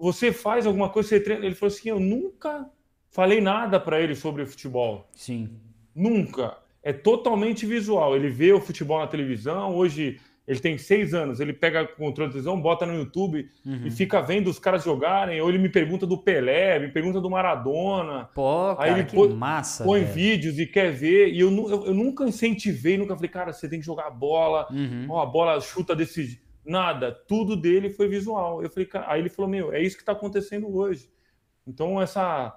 você 0.00 0.32
faz 0.32 0.66
alguma 0.66 0.88
coisa, 0.88 1.10
você 1.10 1.20
treina. 1.20 1.44
Ele 1.44 1.54
falou 1.54 1.72
assim: 1.72 1.90
eu 1.90 2.00
nunca 2.00 2.68
falei 3.10 3.40
nada 3.40 3.78
para 3.78 4.00
ele 4.00 4.14
sobre 4.14 4.46
futebol. 4.46 5.08
Sim. 5.14 5.50
Nunca. 5.94 6.56
É 6.82 6.92
totalmente 6.92 7.66
visual. 7.66 8.16
Ele 8.16 8.30
vê 8.30 8.52
o 8.52 8.60
futebol 8.60 9.00
na 9.00 9.06
televisão. 9.06 9.76
Hoje 9.76 10.18
ele 10.50 10.58
tem 10.58 10.76
seis 10.76 11.14
anos. 11.14 11.38
Ele 11.38 11.52
pega 11.52 11.84
o 11.84 11.88
controle 11.96 12.28
da 12.28 12.32
televisão, 12.32 12.60
bota 12.60 12.84
no 12.84 12.94
YouTube 12.94 13.48
uhum. 13.64 13.86
e 13.86 13.90
fica 13.92 14.20
vendo 14.20 14.50
os 14.50 14.58
caras 14.58 14.82
jogarem. 14.82 15.40
Ou 15.40 15.48
ele 15.48 15.58
me 15.58 15.68
pergunta 15.68 16.04
do 16.04 16.18
Pelé, 16.18 16.80
me 16.80 16.88
pergunta 16.88 17.20
do 17.20 17.30
Maradona. 17.30 18.28
Pô, 18.34 18.74
cara, 18.74 18.82
Aí 18.82 18.98
ele 18.98 19.04
que 19.04 19.14
põe, 19.14 19.32
massa. 19.32 19.84
Põe 19.84 20.00
velho. 20.00 20.12
vídeos 20.12 20.58
e 20.58 20.66
quer 20.66 20.90
ver. 20.90 21.32
E 21.32 21.38
eu, 21.38 21.52
eu, 21.52 21.86
eu, 21.86 21.94
nunca 21.94 22.24
incentivei, 22.24 22.98
nunca 22.98 23.14
falei, 23.14 23.30
cara, 23.30 23.52
você 23.52 23.68
tem 23.68 23.78
que 23.78 23.86
jogar 23.86 24.10
bola. 24.10 24.66
Uhum. 24.72 25.06
Ó, 25.08 25.22
a 25.22 25.26
bola 25.26 25.60
chuta 25.60 25.94
desse 25.94 26.40
Nada, 26.64 27.12
tudo 27.26 27.56
dele 27.56 27.88
foi 27.88 28.08
visual. 28.08 28.60
Eu 28.60 28.68
falei, 28.68 28.88
aí 29.06 29.20
ele 29.20 29.30
falou, 29.30 29.50
meu, 29.50 29.72
é 29.72 29.80
isso 29.80 29.96
que 29.96 30.02
está 30.02 30.12
acontecendo 30.12 30.68
hoje. 30.74 31.08
Então 31.66 32.02
essa 32.02 32.54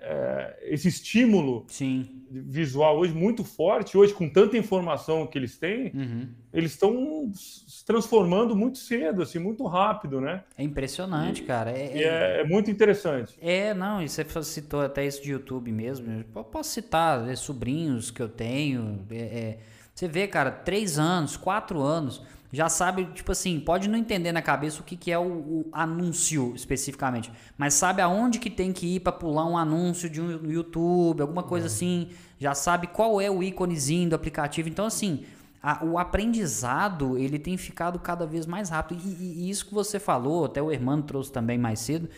é, 0.00 0.56
esse 0.62 0.88
estímulo 0.88 1.64
Sim. 1.68 2.08
visual 2.30 2.98
hoje 2.98 3.12
muito 3.12 3.44
forte, 3.44 3.96
hoje 3.96 4.12
com 4.14 4.28
tanta 4.28 4.56
informação 4.56 5.26
que 5.26 5.38
eles 5.38 5.56
têm, 5.58 5.92
uhum. 5.94 6.28
eles 6.52 6.72
estão 6.72 7.30
se 7.34 7.84
transformando 7.84 8.54
muito 8.54 8.78
cedo, 8.78 9.22
assim, 9.22 9.38
muito 9.38 9.64
rápido, 9.66 10.20
né? 10.20 10.44
É 10.56 10.62
impressionante, 10.62 11.42
e, 11.42 11.44
cara. 11.44 11.70
É, 11.70 12.02
é, 12.02 12.40
é, 12.40 12.44
muito 12.44 12.70
interessante. 12.70 13.36
É, 13.40 13.74
não, 13.74 14.02
e 14.02 14.08
você 14.08 14.24
citou 14.42 14.80
até 14.80 15.06
isso 15.06 15.22
de 15.22 15.32
YouTube 15.32 15.72
mesmo. 15.72 16.24
Eu 16.34 16.44
posso 16.44 16.70
citar 16.70 17.20
né, 17.22 17.34
sobrinhos 17.34 18.10
que 18.10 18.22
eu 18.22 18.28
tenho. 18.28 19.06
É, 19.10 19.16
é, 19.16 19.58
você 19.94 20.06
vê, 20.06 20.28
cara, 20.28 20.50
três 20.50 20.98
anos, 20.98 21.36
quatro 21.36 21.80
anos 21.80 22.22
já 22.52 22.68
sabe, 22.68 23.04
tipo 23.14 23.30
assim, 23.30 23.60
pode 23.60 23.88
não 23.88 23.98
entender 23.98 24.32
na 24.32 24.40
cabeça 24.40 24.80
o 24.80 24.84
que, 24.84 24.96
que 24.96 25.10
é 25.10 25.18
o, 25.18 25.22
o 25.22 25.68
anúncio 25.70 26.52
especificamente, 26.54 27.30
mas 27.58 27.74
sabe 27.74 28.00
aonde 28.00 28.38
que 28.38 28.48
tem 28.48 28.72
que 28.72 28.96
ir 28.96 29.00
para 29.00 29.12
pular 29.12 29.44
um 29.46 29.56
anúncio 29.56 30.08
de 30.08 30.20
um 30.20 30.50
YouTube, 30.50 31.20
alguma 31.20 31.42
coisa 31.42 31.66
é. 31.66 31.68
assim, 31.68 32.08
já 32.38 32.54
sabe 32.54 32.86
qual 32.86 33.20
é 33.20 33.30
o 33.30 33.42
íconezinho 33.42 34.10
do 34.10 34.16
aplicativo. 34.16 34.68
Então, 34.68 34.86
assim, 34.86 35.24
a, 35.62 35.84
o 35.84 35.98
aprendizado 35.98 37.18
ele 37.18 37.38
tem 37.38 37.56
ficado 37.56 37.98
cada 37.98 38.26
vez 38.26 38.46
mais 38.46 38.70
rápido. 38.70 39.02
E, 39.04 39.46
e, 39.46 39.50
isso 39.50 39.66
que 39.66 39.74
você 39.74 39.98
falou, 39.98 40.46
até 40.46 40.62
o 40.62 40.70
Hermano 40.70 41.02
trouxe 41.02 41.30
também 41.30 41.58
mais 41.58 41.80
cedo, 41.80 42.08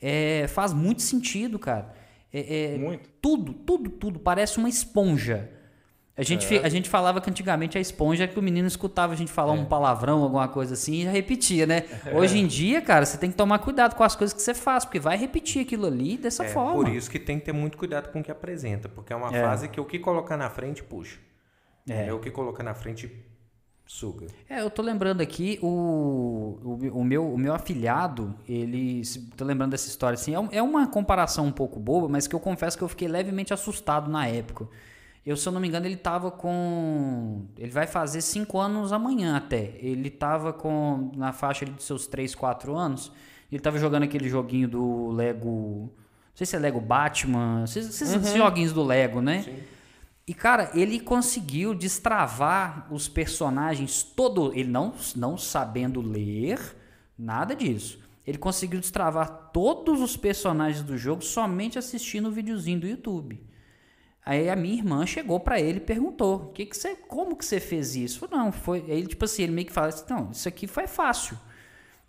é, 0.00 0.46
faz 0.48 0.72
muito 0.72 1.02
sentido, 1.02 1.58
cara. 1.58 1.94
É, 2.32 2.74
é, 2.74 2.78
muito. 2.78 3.08
Tudo, 3.22 3.54
tudo, 3.54 3.90
tudo. 3.90 4.18
Parece 4.18 4.58
uma 4.58 4.68
esponja. 4.68 5.50
A 6.18 6.24
gente, 6.24 6.56
é. 6.56 6.66
a 6.66 6.68
gente 6.68 6.88
falava 6.88 7.20
que 7.20 7.30
antigamente 7.30 7.78
a 7.78 7.80
esponja 7.80 8.24
é 8.24 8.26
que 8.26 8.36
o 8.36 8.42
menino 8.42 8.66
escutava 8.66 9.12
a 9.12 9.16
gente 9.16 9.30
falar 9.30 9.56
é. 9.56 9.60
um 9.60 9.64
palavrão, 9.64 10.24
alguma 10.24 10.48
coisa 10.48 10.74
assim, 10.74 10.94
e 10.94 11.04
já 11.04 11.12
repetia, 11.12 11.64
né? 11.64 11.84
É. 12.04 12.12
Hoje 12.12 12.38
em 12.38 12.46
dia, 12.46 12.82
cara, 12.82 13.06
você 13.06 13.16
tem 13.16 13.30
que 13.30 13.36
tomar 13.36 13.60
cuidado 13.60 13.94
com 13.94 14.02
as 14.02 14.16
coisas 14.16 14.34
que 14.34 14.42
você 14.42 14.52
faz, 14.52 14.84
porque 14.84 14.98
vai 14.98 15.16
repetir 15.16 15.62
aquilo 15.62 15.86
ali 15.86 16.16
dessa 16.16 16.44
é, 16.44 16.48
forma. 16.48 16.72
Por 16.72 16.88
isso 16.88 17.08
que 17.08 17.20
tem 17.20 17.38
que 17.38 17.44
ter 17.44 17.52
muito 17.52 17.78
cuidado 17.78 18.10
com 18.10 18.18
o 18.18 18.22
que 18.24 18.32
apresenta, 18.32 18.88
porque 18.88 19.12
é 19.12 19.16
uma 19.16 19.32
é. 19.32 19.40
fase 19.40 19.68
que 19.68 19.80
o 19.80 19.84
que 19.84 20.00
colocar 20.00 20.36
na 20.36 20.50
frente 20.50 20.82
puxa. 20.82 21.18
É. 21.88 22.12
o 22.12 22.18
que 22.18 22.32
colocar 22.32 22.64
na 22.64 22.74
frente 22.74 23.10
suga. 23.86 24.26
É, 24.50 24.60
eu 24.60 24.70
tô 24.70 24.82
lembrando 24.82 25.20
aqui, 25.20 25.58
o, 25.62 26.58
o, 26.64 27.00
o, 27.00 27.04
meu, 27.04 27.32
o 27.32 27.38
meu 27.38 27.54
afilhado, 27.54 28.34
ele. 28.48 29.02
Tô 29.36 29.44
lembrando 29.44 29.70
dessa 29.70 29.88
história 29.88 30.14
assim, 30.14 30.34
é, 30.34 30.58
é 30.58 30.62
uma 30.62 30.88
comparação 30.88 31.46
um 31.46 31.52
pouco 31.52 31.78
boba, 31.78 32.08
mas 32.08 32.26
que 32.26 32.34
eu 32.34 32.40
confesso 32.40 32.76
que 32.76 32.82
eu 32.82 32.88
fiquei 32.88 33.06
levemente 33.06 33.54
assustado 33.54 34.10
na 34.10 34.26
época. 34.26 34.68
Eu, 35.24 35.36
se 35.36 35.46
eu 35.46 35.52
não 35.52 35.60
me 35.60 35.68
engano, 35.68 35.86
ele 35.86 35.96
tava 35.96 36.30
com. 36.30 37.46
Ele 37.58 37.70
vai 37.70 37.86
fazer 37.86 38.20
5 38.20 38.58
anos 38.58 38.92
amanhã 38.92 39.36
até. 39.36 39.76
Ele 39.80 40.10
tava 40.10 40.52
com. 40.52 41.10
Na 41.16 41.32
faixa 41.32 41.66
de 41.66 41.82
seus 41.82 42.06
3, 42.06 42.34
4 42.34 42.74
anos. 42.74 43.12
Ele 43.50 43.60
tava 43.60 43.78
jogando 43.78 44.04
aquele 44.04 44.28
joguinho 44.28 44.68
do 44.68 45.10
Lego. 45.10 45.48
Não 45.48 45.90
sei 46.34 46.46
se 46.46 46.56
é 46.56 46.58
Lego 46.58 46.80
Batman. 46.80 47.64
Esses, 47.64 48.14
uhum. 48.14 48.36
joguinhos 48.36 48.72
do 48.72 48.82
Lego, 48.82 49.20
né? 49.20 49.42
Sim. 49.42 49.56
E, 50.26 50.34
cara, 50.34 50.70
ele 50.74 51.00
conseguiu 51.00 51.74
destravar 51.74 52.86
os 52.90 53.08
personagens 53.08 54.02
todo. 54.02 54.52
Ele 54.52 54.68
não, 54.68 54.92
não 55.16 55.38
sabendo 55.38 56.02
ler, 56.02 56.60
nada 57.18 57.56
disso. 57.56 57.98
Ele 58.26 58.36
conseguiu 58.36 58.78
destravar 58.78 59.50
todos 59.54 60.02
os 60.02 60.18
personagens 60.18 60.82
do 60.82 60.98
jogo 60.98 61.22
somente 61.22 61.78
assistindo 61.78 62.28
o 62.28 62.30
videozinho 62.30 62.80
do 62.80 62.86
YouTube. 62.86 63.40
Aí 64.28 64.50
a 64.50 64.54
minha 64.54 64.74
irmã 64.74 65.06
chegou 65.06 65.40
para 65.40 65.58
ele 65.58 65.78
e 65.78 65.80
perguntou: 65.80 66.50
que 66.52 66.66
que 66.66 66.76
você, 66.76 66.94
como 66.94 67.34
que 67.34 67.42
você 67.42 67.58
fez 67.58 67.96
isso? 67.96 68.18
Falei, 68.18 68.36
não, 68.36 68.52
foi. 68.52 68.84
Aí 68.86 68.98
ele, 68.98 69.06
tipo 69.06 69.24
assim, 69.24 69.44
ele 69.44 69.52
meio 69.52 69.66
que 69.66 69.72
fala 69.72 69.86
assim: 69.86 70.04
não, 70.10 70.30
isso 70.30 70.46
aqui 70.46 70.66
foi 70.66 70.86
fácil. 70.86 71.38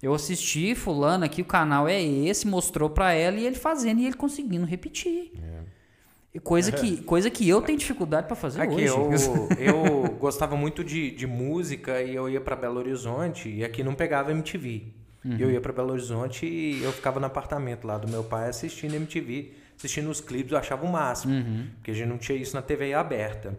Eu 0.03 0.13
assisti, 0.13 0.75
fulano 0.75 1.23
aqui, 1.23 1.41
o 1.41 1.45
canal 1.45 1.87
é 1.87 2.03
esse, 2.03 2.45
mostrou 2.45 2.89
para 2.89 3.13
ela 3.13 3.37
e 3.37 3.45
ele 3.45 3.55
fazendo 3.55 4.01
e 4.01 4.05
ele 4.05 4.15
conseguindo 4.15 4.65
repetir. 4.65 5.31
É. 5.41 6.39
Coisa, 6.41 6.73
que, 6.73 6.97
coisa 7.03 7.29
que 7.29 7.47
eu 7.47 7.61
tenho 7.61 7.77
dificuldade 7.77 8.27
para 8.27 8.35
fazer 8.35 8.63
aqui, 8.63 8.89
hoje. 8.89 9.25
Eu, 9.25 9.47
eu 10.03 10.11
gostava 10.19 10.57
muito 10.57 10.83
de, 10.83 11.11
de 11.11 11.25
música 11.25 12.01
e 12.01 12.15
eu 12.15 12.29
ia 12.29 12.41
para 12.41 12.53
Belo 12.57 12.79
Horizonte 12.79 13.47
e 13.47 13.63
aqui 13.63 13.81
não 13.81 13.95
pegava 13.95 14.31
MTV. 14.31 14.87
Uhum. 15.23 15.37
Eu 15.39 15.51
ia 15.51 15.61
para 15.61 15.71
Belo 15.71 15.91
Horizonte 15.91 16.45
e 16.45 16.83
eu 16.83 16.91
ficava 16.91 17.17
no 17.17 17.27
apartamento 17.27 17.87
lá 17.87 17.97
do 17.97 18.09
meu 18.09 18.25
pai 18.25 18.49
assistindo 18.49 18.93
MTV, 18.93 19.53
assistindo 19.79 20.09
os 20.09 20.21
clipes, 20.21 20.51
eu 20.51 20.57
achava 20.57 20.85
o 20.85 20.91
máximo, 20.91 21.33
uhum. 21.33 21.67
porque 21.75 21.91
a 21.91 21.93
gente 21.93 22.07
não 22.07 22.17
tinha 22.17 22.37
isso 22.37 22.55
na 22.55 22.61
TV 22.61 22.93
aberta. 22.93 23.57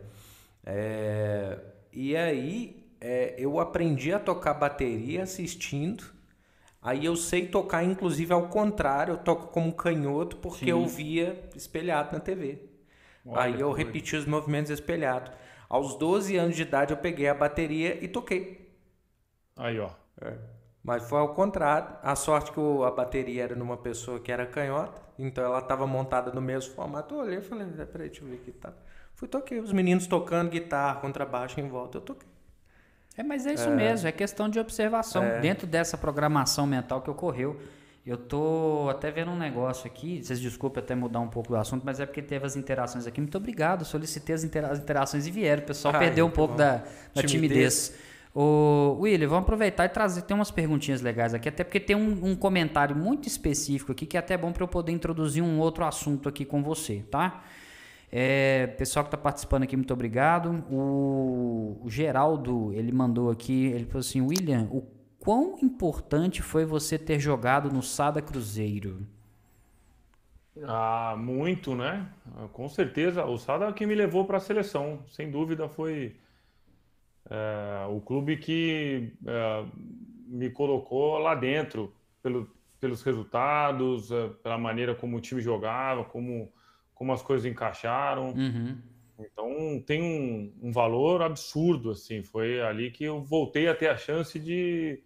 É... 0.64 1.58
E 1.92 2.16
aí 2.16 2.86
é, 3.00 3.34
eu 3.38 3.58
aprendi 3.58 4.12
a 4.12 4.20
tocar 4.20 4.54
bateria 4.54 5.24
assistindo 5.24 6.04
Aí 6.82 7.04
eu 7.04 7.14
sei 7.14 7.46
tocar, 7.46 7.84
inclusive, 7.84 8.32
ao 8.32 8.48
contrário, 8.48 9.12
eu 9.12 9.18
toco 9.18 9.48
como 9.48 9.72
canhoto 9.72 10.36
porque 10.36 10.64
Sim. 10.64 10.70
eu 10.70 10.86
via 10.86 11.38
espelhado 11.54 12.12
na 12.12 12.20
TV. 12.20 12.58
Olha, 13.26 13.42
Aí 13.42 13.60
eu 13.60 13.70
repeti 13.70 14.16
os 14.16 14.24
movimentos 14.24 14.70
espelhados. 14.70 15.30
Aos 15.68 15.94
12 15.96 16.36
anos 16.36 16.56
de 16.56 16.62
idade 16.62 16.92
eu 16.92 16.96
peguei 16.96 17.28
a 17.28 17.34
bateria 17.34 18.02
e 18.02 18.08
toquei. 18.08 18.74
Aí, 19.56 19.78
ó. 19.78 19.90
É. 20.22 20.38
Mas 20.82 21.06
foi 21.06 21.18
ao 21.18 21.34
contrário. 21.34 21.96
A 22.02 22.16
sorte 22.16 22.50
que 22.50 22.58
a 22.58 22.90
bateria 22.90 23.44
era 23.44 23.54
numa 23.54 23.76
pessoa 23.76 24.18
que 24.18 24.32
era 24.32 24.46
canhota, 24.46 25.02
então 25.22 25.44
ela 25.44 25.58
estava 25.58 25.86
montada 25.86 26.32
no 26.32 26.40
mesmo 26.40 26.74
formato. 26.74 27.14
Eu 27.14 27.20
olhei 27.20 27.38
e 27.38 27.42
falei, 27.42 27.66
peraí, 27.66 28.08
deixa 28.08 28.24
eu 28.24 28.28
ver 28.28 28.36
aqui. 28.36 28.52
Tá. 28.52 28.72
Fui 29.14 29.28
toquei. 29.28 29.58
Os 29.60 29.72
meninos 29.72 30.06
tocando 30.06 30.50
guitarra, 30.50 31.00
contrabaixo 31.00 31.60
em 31.60 31.68
volta, 31.68 31.98
eu 31.98 32.02
toquei. 32.02 32.28
É, 33.16 33.22
mas 33.22 33.46
é 33.46 33.52
isso 33.52 33.68
é. 33.68 33.74
mesmo, 33.74 34.08
é 34.08 34.12
questão 34.12 34.48
de 34.48 34.58
observação. 34.58 35.22
É. 35.22 35.40
Dentro 35.40 35.66
dessa 35.66 35.98
programação 35.98 36.66
mental 36.66 37.02
que 37.02 37.10
ocorreu, 37.10 37.60
eu 38.06 38.16
tô 38.16 38.88
até 38.88 39.10
vendo 39.10 39.30
um 39.30 39.36
negócio 39.36 39.86
aqui, 39.86 40.24
vocês 40.24 40.40
desculpem 40.40 40.82
até 40.82 40.94
mudar 40.94 41.20
um 41.20 41.28
pouco 41.28 41.50
do 41.50 41.56
assunto, 41.56 41.84
mas 41.84 42.00
é 42.00 42.06
porque 42.06 42.22
teve 42.22 42.46
as 42.46 42.56
interações 42.56 43.06
aqui. 43.06 43.20
Muito 43.20 43.36
obrigado, 43.36 43.84
solicitei 43.84 44.34
as, 44.34 44.42
intera 44.42 44.68
as 44.68 44.78
interações 44.78 45.26
e 45.26 45.30
vieram. 45.30 45.62
O 45.62 45.66
pessoal 45.66 45.94
Ai, 45.94 46.00
perdeu 46.00 46.24
um 46.24 46.30
pouco 46.30 46.54
da, 46.54 46.76
da, 47.14 47.22
timidez. 47.22 47.30
timidez. 47.30 47.94
Ô, 48.32 48.96
William, 49.00 49.28
vamos 49.28 49.42
aproveitar 49.42 49.84
e 49.86 49.88
trazer. 49.88 50.22
Tem 50.22 50.36
umas 50.36 50.50
perguntinhas 50.50 51.00
legais 51.00 51.34
aqui, 51.34 51.48
até 51.48 51.64
porque 51.64 51.80
tem 51.80 51.96
um, 51.96 52.30
um 52.30 52.36
comentário 52.36 52.94
muito 52.94 53.26
específico 53.26 53.90
aqui 53.90 54.06
que 54.06 54.16
é 54.16 54.20
até 54.20 54.36
bom 54.36 54.52
para 54.52 54.62
eu 54.62 54.68
poder 54.68 54.92
introduzir 54.92 55.42
um 55.42 55.58
outro 55.58 55.84
assunto 55.84 56.28
aqui 56.28 56.44
com 56.44 56.62
você, 56.62 57.04
tá? 57.10 57.42
É, 58.12 58.66
pessoal 58.66 59.04
que 59.04 59.08
está 59.08 59.16
participando 59.16 59.64
aqui, 59.64 59.76
muito 59.76 59.92
obrigado. 59.92 60.64
O, 60.70 61.80
o, 61.82 61.90
Geraldo, 61.90 62.72
ele 62.72 62.92
mandou 62.92 63.30
aqui, 63.30 63.66
ele 63.66 63.84
falou 63.84 64.00
assim, 64.00 64.20
William, 64.20 64.68
o 64.70 64.82
quão 65.18 65.58
importante 65.62 66.40
foi 66.40 66.64
você 66.64 66.98
ter 66.98 67.18
jogado 67.18 67.72
no 67.72 67.82
Sada 67.82 68.22
Cruzeiro? 68.22 69.06
Ah, 70.64 71.16
muito, 71.18 71.74
né? 71.74 72.06
Com 72.52 72.68
certeza. 72.68 73.24
O 73.24 73.36
Sada 73.38 73.66
é 73.66 73.72
quem 73.72 73.86
me 73.86 73.94
levou 73.94 74.24
para 74.24 74.36
a 74.36 74.40
seleção, 74.40 75.00
sem 75.08 75.30
dúvida 75.30 75.68
foi 75.68 76.16
é, 77.28 77.86
o 77.88 78.00
clube 78.00 78.36
que 78.36 79.12
é, 79.26 79.64
me 80.26 80.50
colocou 80.50 81.18
lá 81.18 81.34
dentro, 81.34 81.92
pelo, 82.22 82.48
pelos 82.78 83.02
resultados, 83.02 84.10
é, 84.10 84.28
pela 84.42 84.58
maneira 84.58 84.94
como 84.94 85.16
o 85.16 85.20
time 85.20 85.40
jogava, 85.40 86.04
como 86.04 86.52
como 87.00 87.14
as 87.14 87.22
coisas 87.22 87.50
encaixaram. 87.50 88.34
Uhum. 88.34 88.76
Então 89.18 89.82
tem 89.86 90.02
um, 90.02 90.52
um, 90.68 90.70
valor 90.70 91.22
absurdo, 91.22 91.92
assim. 91.92 92.22
Foi 92.22 92.60
ali 92.60 92.90
que 92.90 93.04
eu 93.04 93.22
voltei 93.22 93.68
a 93.68 93.74
ter 93.74 93.88
a 93.88 93.96
chance 93.96 94.38
de, 94.38 95.02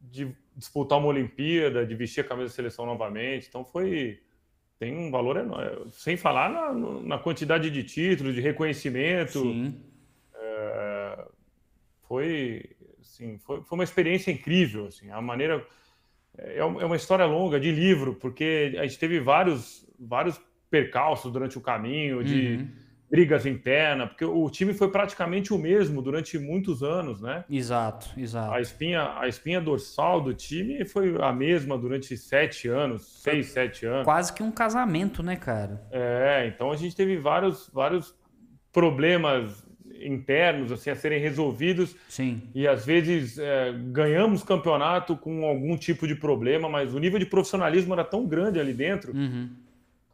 de 0.00 0.34
disputar 0.56 0.98
uma 0.98 1.06
Olimpíada, 1.06 1.86
de 1.86 1.94
vestir 1.94 2.22
a 2.22 2.24
camisa 2.24 2.48
da 2.48 2.54
seleção 2.54 2.84
novamente. 2.84 3.46
Então 3.48 3.64
foi 3.64 4.20
tem 4.80 4.98
um 4.98 5.12
valor 5.12 5.36
enorme. 5.36 5.88
Sem 5.92 6.16
falar 6.16 6.50
na, 6.50 6.72
na 7.02 7.18
quantidade 7.18 7.70
de 7.70 7.84
títulos, 7.84 8.34
de 8.34 8.40
reconhecimento. 8.40 9.38
É, 9.38 9.91
foi, 12.12 12.68
assim, 13.00 13.38
foi, 13.38 13.62
foi 13.62 13.78
uma 13.78 13.84
experiência 13.84 14.30
incrível, 14.30 14.84
assim. 14.84 15.10
A 15.10 15.22
maneira 15.22 15.66
é, 16.36 16.58
é 16.58 16.64
uma 16.64 16.96
história 16.96 17.24
longa 17.24 17.58
de 17.58 17.72
livro, 17.72 18.16
porque 18.16 18.76
a 18.78 18.82
gente 18.82 18.98
teve 18.98 19.18
vários 19.18 19.88
vários 19.98 20.38
percalços 20.68 21.32
durante 21.32 21.56
o 21.56 21.60
caminho, 21.62 22.22
de 22.22 22.56
uhum. 22.56 22.68
brigas 23.10 23.46
internas, 23.46 24.10
porque 24.10 24.26
o 24.26 24.50
time 24.50 24.74
foi 24.74 24.90
praticamente 24.90 25.54
o 25.54 25.58
mesmo 25.58 26.02
durante 26.02 26.38
muitos 26.38 26.82
anos, 26.82 27.22
né? 27.22 27.46
Exato, 27.48 28.10
exato. 28.14 28.52
A 28.52 28.60
espinha, 28.60 29.18
a 29.18 29.26
espinha 29.26 29.60
dorsal 29.60 30.20
do 30.20 30.34
time 30.34 30.84
foi 30.84 31.16
a 31.18 31.32
mesma 31.32 31.78
durante 31.78 32.14
sete 32.18 32.68
anos, 32.68 33.22
seis, 33.22 33.46
sete 33.46 33.86
anos. 33.86 34.04
Quase 34.04 34.34
que 34.34 34.42
um 34.42 34.52
casamento, 34.52 35.22
né, 35.22 35.36
cara? 35.36 35.82
É, 35.90 36.46
então 36.46 36.70
a 36.70 36.76
gente 36.76 36.94
teve 36.94 37.16
vários, 37.16 37.70
vários 37.72 38.14
problemas 38.70 39.61
internos 40.04 40.72
assim 40.72 40.90
a 40.90 40.96
serem 40.96 41.20
resolvidos. 41.20 41.96
Sim. 42.08 42.42
E 42.54 42.66
às 42.66 42.84
vezes 42.84 43.38
é, 43.38 43.72
ganhamos 43.72 44.42
campeonato 44.42 45.16
com 45.16 45.44
algum 45.44 45.76
tipo 45.76 46.06
de 46.06 46.14
problema, 46.14 46.68
mas 46.68 46.94
o 46.94 46.98
nível 46.98 47.18
de 47.18 47.26
profissionalismo 47.26 47.92
era 47.92 48.04
tão 48.04 48.26
grande 48.26 48.60
ali 48.60 48.72
dentro 48.72 49.12
uhum 49.12 49.50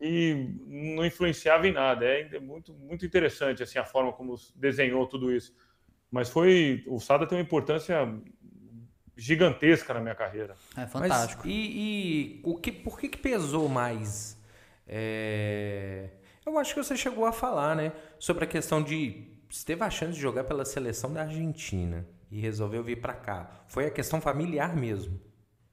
e 0.01 0.55
não 0.67 1.05
influenciava 1.05 1.67
em 1.67 1.73
nada. 1.73 2.05
É 2.07 2.39
muito, 2.39 2.73
muito 2.73 3.05
interessante 3.05 3.63
assim 3.63 3.79
a 3.79 3.85
forma 3.85 4.13
como 4.13 4.37
desenhou 4.55 5.07
tudo 5.07 5.33
isso. 5.33 5.55
Mas 6.11 6.29
foi 6.29 6.85
o 6.87 6.99
Sada 6.99 7.27
tem 7.27 7.37
uma 7.37 7.43
importância 7.43 8.09
gigantesca 9.17 9.93
na 9.93 10.01
minha 10.01 10.15
carreira. 10.15 10.57
É 10.77 10.87
fantástico. 10.87 11.43
Mas, 11.45 11.53
e, 11.53 12.39
e 12.39 12.41
o 12.45 12.57
que, 12.57 12.71
por 12.71 12.99
que, 12.99 13.09
que 13.09 13.19
pesou 13.19 13.69
mais? 13.69 14.39
É... 14.87 16.11
Eu 16.47 16.57
acho 16.59 16.73
que 16.73 16.83
você 16.83 16.97
chegou 16.97 17.27
a 17.27 17.33
falar, 17.33 17.77
né, 17.77 17.93
sobre 18.19 18.45
a 18.45 18.47
questão 18.47 18.83
de 18.83 19.27
você 19.49 19.65
teve 19.65 19.83
a 19.83 19.91
chance 19.91 20.15
de 20.15 20.21
jogar 20.21 20.45
pela 20.45 20.65
seleção 20.65 21.13
da 21.13 21.23
Argentina 21.23 22.07
e 22.31 22.41
resolveu 22.41 22.83
vir 22.83 23.01
para 23.01 23.15
cá. 23.15 23.65
Foi 23.69 23.87
a 23.87 23.91
questão 23.91 24.21
familiar 24.21 24.77
mesmo. 24.77 25.21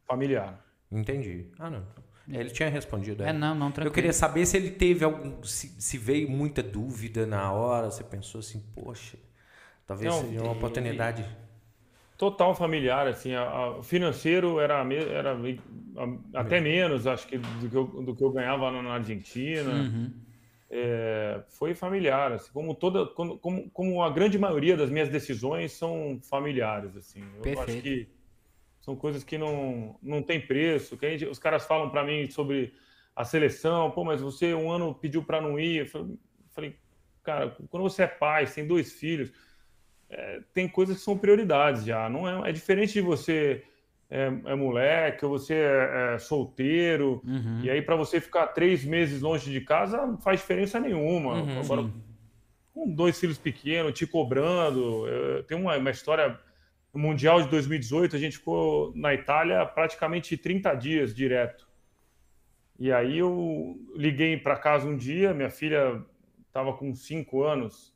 Familiar. 0.07 0.59
Entendi. 0.91 1.47
Ah, 1.59 1.69
não. 1.69 1.83
É, 2.31 2.39
ele 2.39 2.49
tinha 2.49 2.69
respondido. 2.69 3.23
É, 3.23 3.29
é 3.29 3.33
não, 3.33 3.53
não, 3.53 3.71
tranquilo. 3.71 3.89
Eu 3.89 3.93
queria 3.93 4.13
saber 4.13 4.45
se 4.45 4.57
ele 4.57 4.71
teve 4.71 5.03
algum. 5.03 5.43
Se, 5.43 5.69
se, 5.79 5.97
veio 5.97 6.29
muita 6.29 6.63
dúvida 6.63 7.25
na 7.25 7.51
hora, 7.51 7.91
você 7.91 8.03
pensou 8.03 8.39
assim, 8.39 8.63
poxa, 8.73 9.17
talvez 9.85 10.13
não, 10.13 10.21
seja 10.21 10.41
uma 10.41 10.53
oportunidade. 10.53 11.25
Total 12.17 12.55
familiar, 12.55 13.07
assim, 13.07 13.35
a, 13.35 13.43
a 13.79 13.83
financeiro 13.83 14.59
era, 14.59 14.81
era 14.93 15.33
a, 15.33 16.39
até 16.39 16.61
menos, 16.61 17.05
acho 17.05 17.27
que, 17.27 17.37
do 17.37 17.69
que 17.69 17.75
eu, 17.75 17.85
do 17.85 18.15
que 18.15 18.23
eu 18.23 18.31
ganhava 18.31 18.71
na 18.71 18.93
Argentina. 18.93 19.69
Uhum. 19.69 20.24
É, 20.69 21.43
foi 21.47 21.75
familiar, 21.75 22.31
assim, 22.31 22.51
como 22.51 22.73
toda, 22.73 23.05
como, 23.05 23.69
como 23.69 24.03
a 24.03 24.09
grande 24.09 24.37
maioria 24.39 24.75
das 24.75 24.89
minhas 24.89 25.09
decisões 25.09 25.73
são 25.73 26.19
familiares, 26.23 26.95
assim. 26.97 27.21
Eu 27.35 27.41
Perfeito. 27.41 27.71
acho 27.71 27.81
que 27.81 28.09
são 28.81 28.95
coisas 28.95 29.23
que 29.23 29.37
não, 29.37 29.97
não 30.01 30.21
tem 30.21 30.39
preço. 30.39 30.97
Que 30.97 31.09
gente, 31.11 31.25
os 31.25 31.39
caras 31.39 31.65
falam 31.65 31.89
para 31.89 32.03
mim 32.03 32.29
sobre 32.29 32.73
a 33.15 33.23
seleção, 33.23 33.91
pô, 33.91 34.03
mas 34.03 34.21
você 34.21 34.53
um 34.53 34.71
ano 34.71 34.93
pediu 34.93 35.23
para 35.23 35.41
não 35.41 35.59
ir. 35.59 35.91
Eu 35.93 36.17
falei, 36.51 36.75
cara, 37.23 37.55
quando 37.69 37.83
você 37.83 38.03
é 38.03 38.07
pai, 38.07 38.45
tem 38.45 38.67
dois 38.67 38.93
filhos, 38.93 39.31
é, 40.09 40.41
tem 40.53 40.67
coisas 40.67 40.97
que 40.97 41.03
são 41.03 41.17
prioridades 41.17 41.83
já. 41.85 42.09
Não 42.09 42.27
é, 42.27 42.49
é 42.49 42.51
diferente 42.51 42.93
de 42.93 43.01
você 43.01 43.63
é, 44.09 44.25
é 44.45 44.55
moleque 44.55 45.25
ou 45.25 45.31
você 45.31 45.53
é, 45.53 46.13
é 46.15 46.19
solteiro. 46.19 47.21
Uhum. 47.25 47.61
E 47.63 47.69
aí, 47.69 47.81
para 47.81 47.95
você 47.95 48.21
ficar 48.21 48.47
três 48.47 48.83
meses 48.83 49.21
longe 49.21 49.51
de 49.51 49.61
casa, 49.61 50.05
não 50.05 50.17
faz 50.17 50.39
diferença 50.39 50.79
nenhuma. 50.79 51.33
Uhum, 51.33 51.59
Agora, 51.59 51.89
com 52.73 52.89
dois 52.93 53.19
filhos 53.19 53.37
pequenos, 53.37 53.93
te 53.93 54.05
cobrando. 54.05 55.05
Tem 55.47 55.57
uma, 55.57 55.77
uma 55.77 55.91
história 55.91 56.39
no 56.95 57.01
Mundial 57.01 57.41
de 57.41 57.49
2018, 57.49 58.15
a 58.15 58.19
gente 58.19 58.37
ficou 58.37 58.93
na 58.95 59.13
Itália 59.13 59.65
praticamente 59.65 60.37
30 60.37 60.73
dias 60.75 61.13
direto. 61.13 61.67
E 62.79 62.91
aí 62.91 63.17
eu 63.17 63.77
liguei 63.93 64.37
para 64.37 64.55
casa 64.55 64.87
um 64.87 64.95
dia, 64.95 65.33
minha 65.33 65.49
filha 65.49 66.01
estava 66.47 66.73
com 66.73 66.95
5 66.95 67.43
anos, 67.43 67.93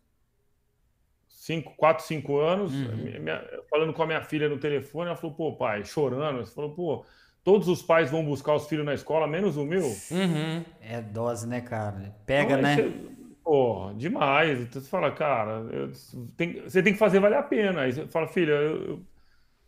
5, 1.49 1.73
4, 1.75 2.05
5 2.05 2.37
anos, 2.37 2.71
uhum. 2.71 3.21
minha, 3.21 3.43
falando 3.71 3.91
com 3.91 4.03
a 4.03 4.05
minha 4.05 4.21
filha 4.21 4.47
no 4.47 4.59
telefone, 4.59 5.07
ela 5.07 5.15
falou, 5.15 5.35
pô, 5.35 5.53
pai, 5.53 5.83
chorando, 5.83 6.37
ela 6.37 6.45
falou, 6.45 6.69
pô, 6.75 7.05
todos 7.43 7.67
os 7.67 7.81
pais 7.81 8.11
vão 8.11 8.23
buscar 8.23 8.53
os 8.53 8.67
filhos 8.67 8.85
na 8.85 8.93
escola, 8.93 9.25
menos 9.25 9.57
o 9.57 9.65
meu. 9.65 9.83
Uhum. 10.11 10.63
É 10.79 11.01
dose, 11.01 11.47
né, 11.47 11.59
cara? 11.59 12.15
Pega, 12.27 12.55
né? 12.55 12.75
Você 12.75 12.93
Pô, 13.43 13.91
demais. 13.95 14.59
Então 14.59 14.79
você 14.79 14.87
fala, 14.87 15.09
cara, 15.09 15.65
eu, 15.71 15.91
tem, 16.37 16.61
você 16.61 16.83
tem 16.83 16.93
que 16.93 16.99
fazer 16.99 17.19
valer 17.19 17.39
a 17.39 17.41
pena. 17.41 17.81
Aí 17.81 17.93
você 17.93 18.05
fala, 18.05 18.27
filha, 18.27 18.51
eu, 18.51 18.85
eu 18.85 19.01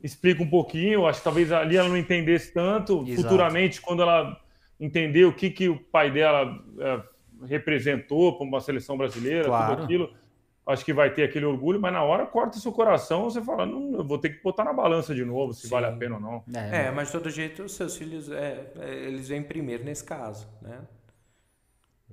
explico 0.04 0.44
um 0.44 0.50
pouquinho. 0.52 0.94
Eu 0.94 1.08
acho 1.08 1.18
que 1.18 1.24
talvez 1.24 1.52
ali 1.52 1.78
ela 1.78 1.90
não 1.90 1.98
entendesse 1.98 2.54
tanto. 2.54 3.04
Exato. 3.08 3.24
Futuramente, 3.24 3.82
quando 3.82 4.04
ela 4.04 4.40
entender 4.80 5.26
o 5.26 5.34
que, 5.34 5.50
que 5.50 5.68
o 5.68 5.80
pai 5.80 6.12
dela 6.12 6.64
é, 6.78 7.02
representou 7.48 8.38
para 8.38 8.46
uma 8.46 8.62
seleção 8.62 8.96
brasileira, 8.96 9.46
Claro. 9.46 9.72
tudo 9.74 9.84
aquilo. 9.86 10.21
Acho 10.66 10.86
que 10.86 10.94
vai 10.94 11.12
ter 11.12 11.24
aquele 11.24 11.46
orgulho, 11.46 11.80
mas 11.80 11.92
na 11.92 12.04
hora 12.04 12.26
corta 12.26 12.60
seu 12.60 12.72
coração, 12.72 13.24
você 13.24 13.42
fala, 13.42 13.66
não, 13.66 13.94
eu 13.96 14.04
vou 14.04 14.18
ter 14.20 14.30
que 14.30 14.44
botar 14.44 14.64
na 14.64 14.72
balança 14.72 15.14
de 15.14 15.26
novo 15.26 15.54
se 15.54 15.64
Sim. 15.64 15.70
vale 15.70 15.88
a 15.88 15.92
pena 15.92 16.16
ou 16.16 16.22
não. 16.22 16.44
É, 16.54 16.86
É, 16.86 16.92
mas 16.92 17.08
de 17.08 17.14
todo 17.14 17.30
jeito, 17.30 17.64
os 17.64 17.74
seus 17.74 17.98
filhos, 17.98 18.30
é, 18.32 18.72
é, 18.80 18.94
eles 19.08 19.28
vêm 19.28 19.42
primeiro 19.42 19.84
nesse 19.84 20.04
caso, 20.04 20.48
né? 20.62 20.80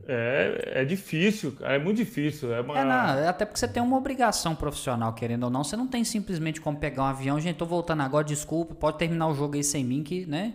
É, 0.06 0.80
é 0.80 0.84
difícil, 0.84 1.52
cara, 1.52 1.74
é 1.74 1.78
muito 1.78 1.98
difícil. 1.98 2.54
É 2.54 2.60
uma... 2.60 2.78
É, 2.78 2.84
não, 2.84 3.18
é 3.18 3.28
até 3.28 3.44
porque 3.44 3.58
você 3.58 3.68
tem 3.68 3.82
uma 3.82 3.96
obrigação 3.96 4.54
profissional, 4.54 5.12
querendo 5.12 5.44
ou 5.44 5.50
não. 5.50 5.62
Você 5.62 5.76
não 5.76 5.86
tem 5.86 6.02
simplesmente 6.02 6.60
como 6.60 6.78
pegar 6.78 7.02
um 7.02 7.06
avião, 7.06 7.38
gente, 7.38 7.56
tô 7.56 7.66
voltando 7.66 8.02
agora, 8.02 8.24
desculpa, 8.24 8.74
pode 8.74 8.96
terminar 8.96 9.28
o 9.28 9.34
jogo 9.34 9.56
aí 9.56 9.64
sem 9.64 9.84
mim, 9.84 10.02
que, 10.02 10.24
né? 10.24 10.54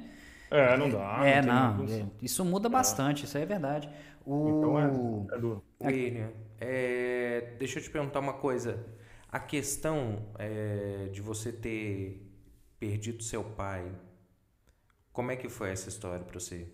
É, 0.49 0.77
não 0.77 0.89
dá. 0.89 1.19
é, 1.23 1.41
tem 1.41 1.51
não. 1.51 1.77
condição. 1.77 2.11
é, 2.21 2.25
isso 2.25 2.45
muda 2.45 2.69
bastante, 2.69 3.25
isso 3.25 3.37
aí 3.37 3.43
é 3.43 3.45
verdade. 3.45 3.89
O... 4.25 4.49
Então 4.49 4.79
é, 4.79 5.35
é 5.35 5.39
duro. 5.39 5.63
William, 5.83 6.29
é, 6.63 7.55
deixa 7.57 7.79
eu 7.79 7.83
te 7.83 7.89
perguntar 7.89 8.19
uma 8.19 8.33
coisa. 8.33 8.85
A 9.29 9.39
questão 9.39 10.31
é, 10.39 11.09
de 11.11 11.21
você 11.21 11.51
ter 11.51 12.21
perdido 12.79 13.23
seu 13.23 13.43
pai, 13.43 13.91
como 15.13 15.31
é 15.31 15.37
que 15.37 15.47
foi 15.49 15.69
essa 15.71 15.87
história 15.87 16.25
para 16.25 16.37
você? 16.39 16.67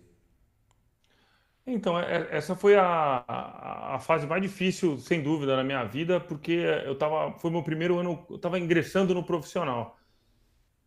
Então, 1.66 1.98
é- 1.98 2.28
essa 2.36 2.56
foi 2.56 2.74
a, 2.76 2.84
a, 3.28 3.94
a 3.96 3.98
fase 4.00 4.26
mais 4.26 4.42
difícil, 4.42 4.98
sem 4.98 5.22
dúvida, 5.22 5.56
na 5.56 5.62
minha 5.64 5.84
vida, 5.84 6.18
porque 6.20 6.52
eu 6.84 6.96
tava, 6.96 7.32
foi 7.38 7.50
meu 7.50 7.62
primeiro 7.62 7.98
ano, 7.98 8.26
eu 8.30 8.36
estava 8.36 8.58
ingressando 8.58 9.14
no 9.14 9.24
profissional. 9.24 9.98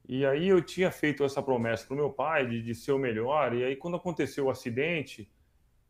E 0.07 0.25
aí 0.25 0.47
eu 0.49 0.61
tinha 0.61 0.91
feito 0.91 1.23
essa 1.23 1.41
promessa 1.41 1.85
para 1.87 1.93
o 1.93 1.97
meu 1.97 2.11
pai 2.11 2.47
de, 2.47 2.61
de 2.61 2.75
ser 2.75 2.91
o 2.93 2.99
melhor, 2.99 3.55
e 3.55 3.63
aí 3.63 3.75
quando 3.75 3.97
aconteceu 3.97 4.45
o 4.45 4.49
acidente, 4.49 5.29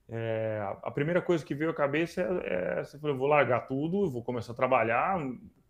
é, 0.10 0.62
a, 0.84 0.92
primeira 0.92 1.22
coisa 1.22 1.44
que 1.46 1.56
veio 1.56 1.72
à 1.72 1.74
cabeça 1.74 2.22
é, 2.22 2.26
é 2.26 2.82
eu 2.82 3.00
falei, 3.00 3.16
eu 3.16 3.18
vou 3.20 3.28
largar 3.28 3.62
tudo, 3.68 4.10
vou 4.10 4.24
começar 4.24 4.52
a 4.52 4.56
trabalhar 4.56 5.18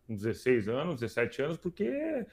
com 0.08 0.16
16 0.16 0.68
anos, 0.68 1.00
17 1.00 1.42
anos, 1.42 1.58
porque 1.58 2.26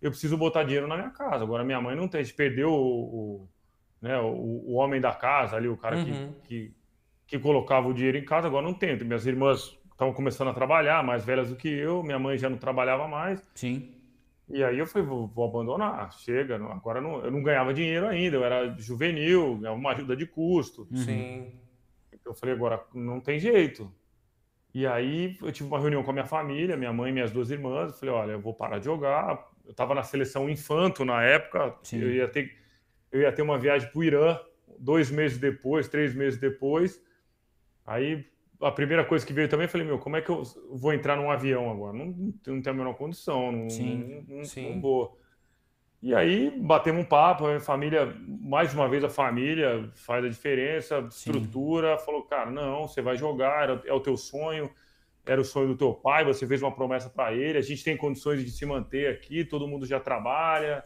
eu 0.00 0.10
preciso 0.10 0.36
botar 0.36 0.62
dinheiro 0.64 0.86
na 0.86 0.96
minha 0.96 1.10
casa. 1.10 1.42
Agora 1.44 1.64
minha 1.64 1.80
mãe 1.80 1.96
não 1.96 2.08
tem, 2.08 2.20
a 2.20 2.24
gente 2.24 2.34
perdeu 2.36 2.70
o, 2.70 3.42
o- 3.44 3.48
né, 4.00 4.18
o, 4.18 4.26
o 4.32 4.72
homem 4.74 5.00
da 5.00 5.12
casa 5.12 5.56
ali, 5.56 5.68
o 5.68 5.76
cara 5.76 6.02
que- 6.04 6.10
Uhum. 6.10 6.34
que, 6.44 6.74
que 7.26 7.38
colocava 7.38 7.88
o 7.88 7.94
dinheiro 7.94 8.16
em 8.18 8.24
casa, 8.24 8.46
agora 8.46 8.64
não 8.64 8.74
tem. 8.74 8.96
Minhas 8.98 9.26
irmãs 9.26 9.78
estavam 9.92 10.14
começando 10.14 10.48
a 10.48 10.54
trabalhar, 10.54 11.02
mais 11.04 11.24
velhas 11.24 11.50
do 11.50 11.56
que 11.56 11.68
eu, 11.68 12.02
minha 12.02 12.18
mãe 12.18 12.38
já 12.38 12.48
não 12.48 12.56
trabalhava 12.56 13.06
mais. 13.06 13.42
Sim. 13.54 13.94
E 14.52 14.64
aí 14.64 14.78
eu 14.78 14.86
falei, 14.86 15.06
vou, 15.06 15.28
vou 15.28 15.48
abandonar, 15.48 16.12
chega, 16.12 16.56
agora 16.56 17.00
não, 17.00 17.24
eu 17.24 17.30
não 17.30 17.42
ganhava 17.42 17.72
dinheiro 17.72 18.06
ainda, 18.06 18.36
eu 18.36 18.44
era 18.44 18.76
juvenil, 18.78 19.56
ganhava 19.56 19.78
uma 19.78 19.92
ajuda 19.92 20.16
de 20.16 20.26
custo. 20.26 20.88
Uhum. 20.90 20.96
Sim. 20.96 21.52
Eu 22.24 22.34
falei, 22.34 22.54
agora 22.54 22.84
não 22.92 23.20
tem 23.20 23.38
jeito. 23.38 23.92
E 24.74 24.86
aí 24.86 25.36
eu 25.42 25.50
tive 25.50 25.68
uma 25.68 25.78
reunião 25.78 26.02
com 26.02 26.10
a 26.10 26.12
minha 26.12 26.26
família, 26.26 26.76
minha 26.76 26.92
mãe 26.92 27.10
e 27.10 27.12
minhas 27.12 27.30
duas 27.30 27.50
irmãs. 27.50 27.92
Eu 27.92 27.98
falei, 27.98 28.14
olha, 28.14 28.32
eu 28.32 28.40
vou 28.40 28.54
parar 28.54 28.78
de 28.78 28.84
jogar. 28.84 29.48
Eu 29.64 29.72
estava 29.72 29.94
na 29.94 30.02
seleção 30.02 30.48
infanto 30.48 31.04
na 31.04 31.22
época. 31.22 31.76
Sim. 31.82 32.00
Eu 32.00 32.10
ia 32.12 32.28
ter, 32.28 32.56
eu 33.10 33.20
ia 33.20 33.32
ter 33.32 33.42
uma 33.42 33.58
viagem 33.58 33.90
para 33.90 33.98
o 33.98 34.04
Irã 34.04 34.38
dois 34.78 35.10
meses 35.10 35.38
depois, 35.38 35.88
três 35.88 36.14
meses 36.14 36.38
depois. 36.38 37.02
Aí 37.84 38.29
a 38.62 38.70
primeira 38.72 39.04
coisa 39.04 39.26
que 39.26 39.32
veio 39.32 39.48
também, 39.48 39.66
eu 39.66 39.70
falei, 39.70 39.86
meu, 39.86 39.98
como 39.98 40.16
é 40.16 40.22
que 40.22 40.30
eu 40.30 40.42
vou 40.72 40.92
entrar 40.92 41.16
num 41.16 41.30
avião 41.30 41.70
agora? 41.70 41.96
Não, 41.96 42.06
não 42.06 42.32
tenho 42.62 42.62
a 42.68 42.72
menor 42.74 42.94
condição, 42.94 43.52
não, 43.52 43.58
Sim, 43.68 44.04
não, 44.28 44.36
não- 44.42 44.42
sim. 44.44 44.66
não 44.72 44.80
vou. 44.80 45.18
E 46.02 46.14
aí 46.14 46.50
batemos 46.62 47.02
um 47.02 47.06
papo, 47.08 47.44
a 47.44 47.48
minha 47.48 47.60
família, 47.60 48.06
mais 48.40 48.74
uma 48.74 48.88
vez 48.88 49.04
a 49.04 49.10
família 49.10 49.90
faz 49.96 50.24
a 50.24 50.28
diferença, 50.28 51.00
estrutura, 51.10 51.98
falou, 51.98 52.22
cara, 52.24 52.50
não, 52.50 52.88
você 52.88 53.02
vai 53.02 53.16
jogar, 53.16 53.64
era- 53.64 53.82
é 53.86 53.92
o 53.92 54.00
teu 54.00 54.16
sonho, 54.16 54.70
era 55.26 55.40
o 55.40 55.44
sonho 55.44 55.68
do 55.68 55.76
teu 55.76 55.94
pai, 55.94 56.24
você 56.24 56.46
fez 56.46 56.62
uma 56.62 56.74
promessa 56.74 57.10
para 57.10 57.34
ele, 57.34 57.58
a 57.58 57.62
gente 57.62 57.84
tem 57.84 57.96
condições 57.96 58.44
de 58.44 58.50
se 58.50 58.66
manter 58.66 59.08
aqui, 59.14 59.44
todo 59.44 59.68
mundo 59.68 59.86
já 59.86 60.00
trabalha, 60.00 60.84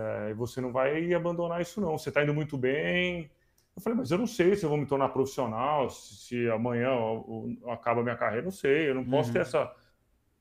é, 0.00 0.34
você 0.34 0.60
não 0.60 0.72
vai 0.72 1.12
abandonar 1.14 1.60
isso 1.60 1.80
não, 1.80 1.96
você 1.98 2.08
está 2.10 2.22
indo 2.22 2.34
muito 2.34 2.56
bem. 2.58 3.30
Eu 3.78 3.80
falei, 3.80 3.96
mas 3.96 4.10
eu 4.10 4.18
não 4.18 4.26
sei 4.26 4.56
se 4.56 4.64
eu 4.64 4.68
vou 4.68 4.76
me 4.76 4.86
tornar 4.86 5.08
profissional, 5.10 5.88
se, 5.88 6.16
se 6.16 6.50
amanhã 6.50 6.88
eu- 6.88 7.56
eu- 7.62 7.70
acaba 7.70 8.00
a 8.00 8.02
minha 8.02 8.16
carreira, 8.16 8.42
não 8.42 8.50
sei, 8.50 8.90
eu 8.90 8.94
não 8.96 9.04
posso 9.04 9.28
Uhum. 9.28 9.34
ter 9.34 9.40
essa 9.42 9.72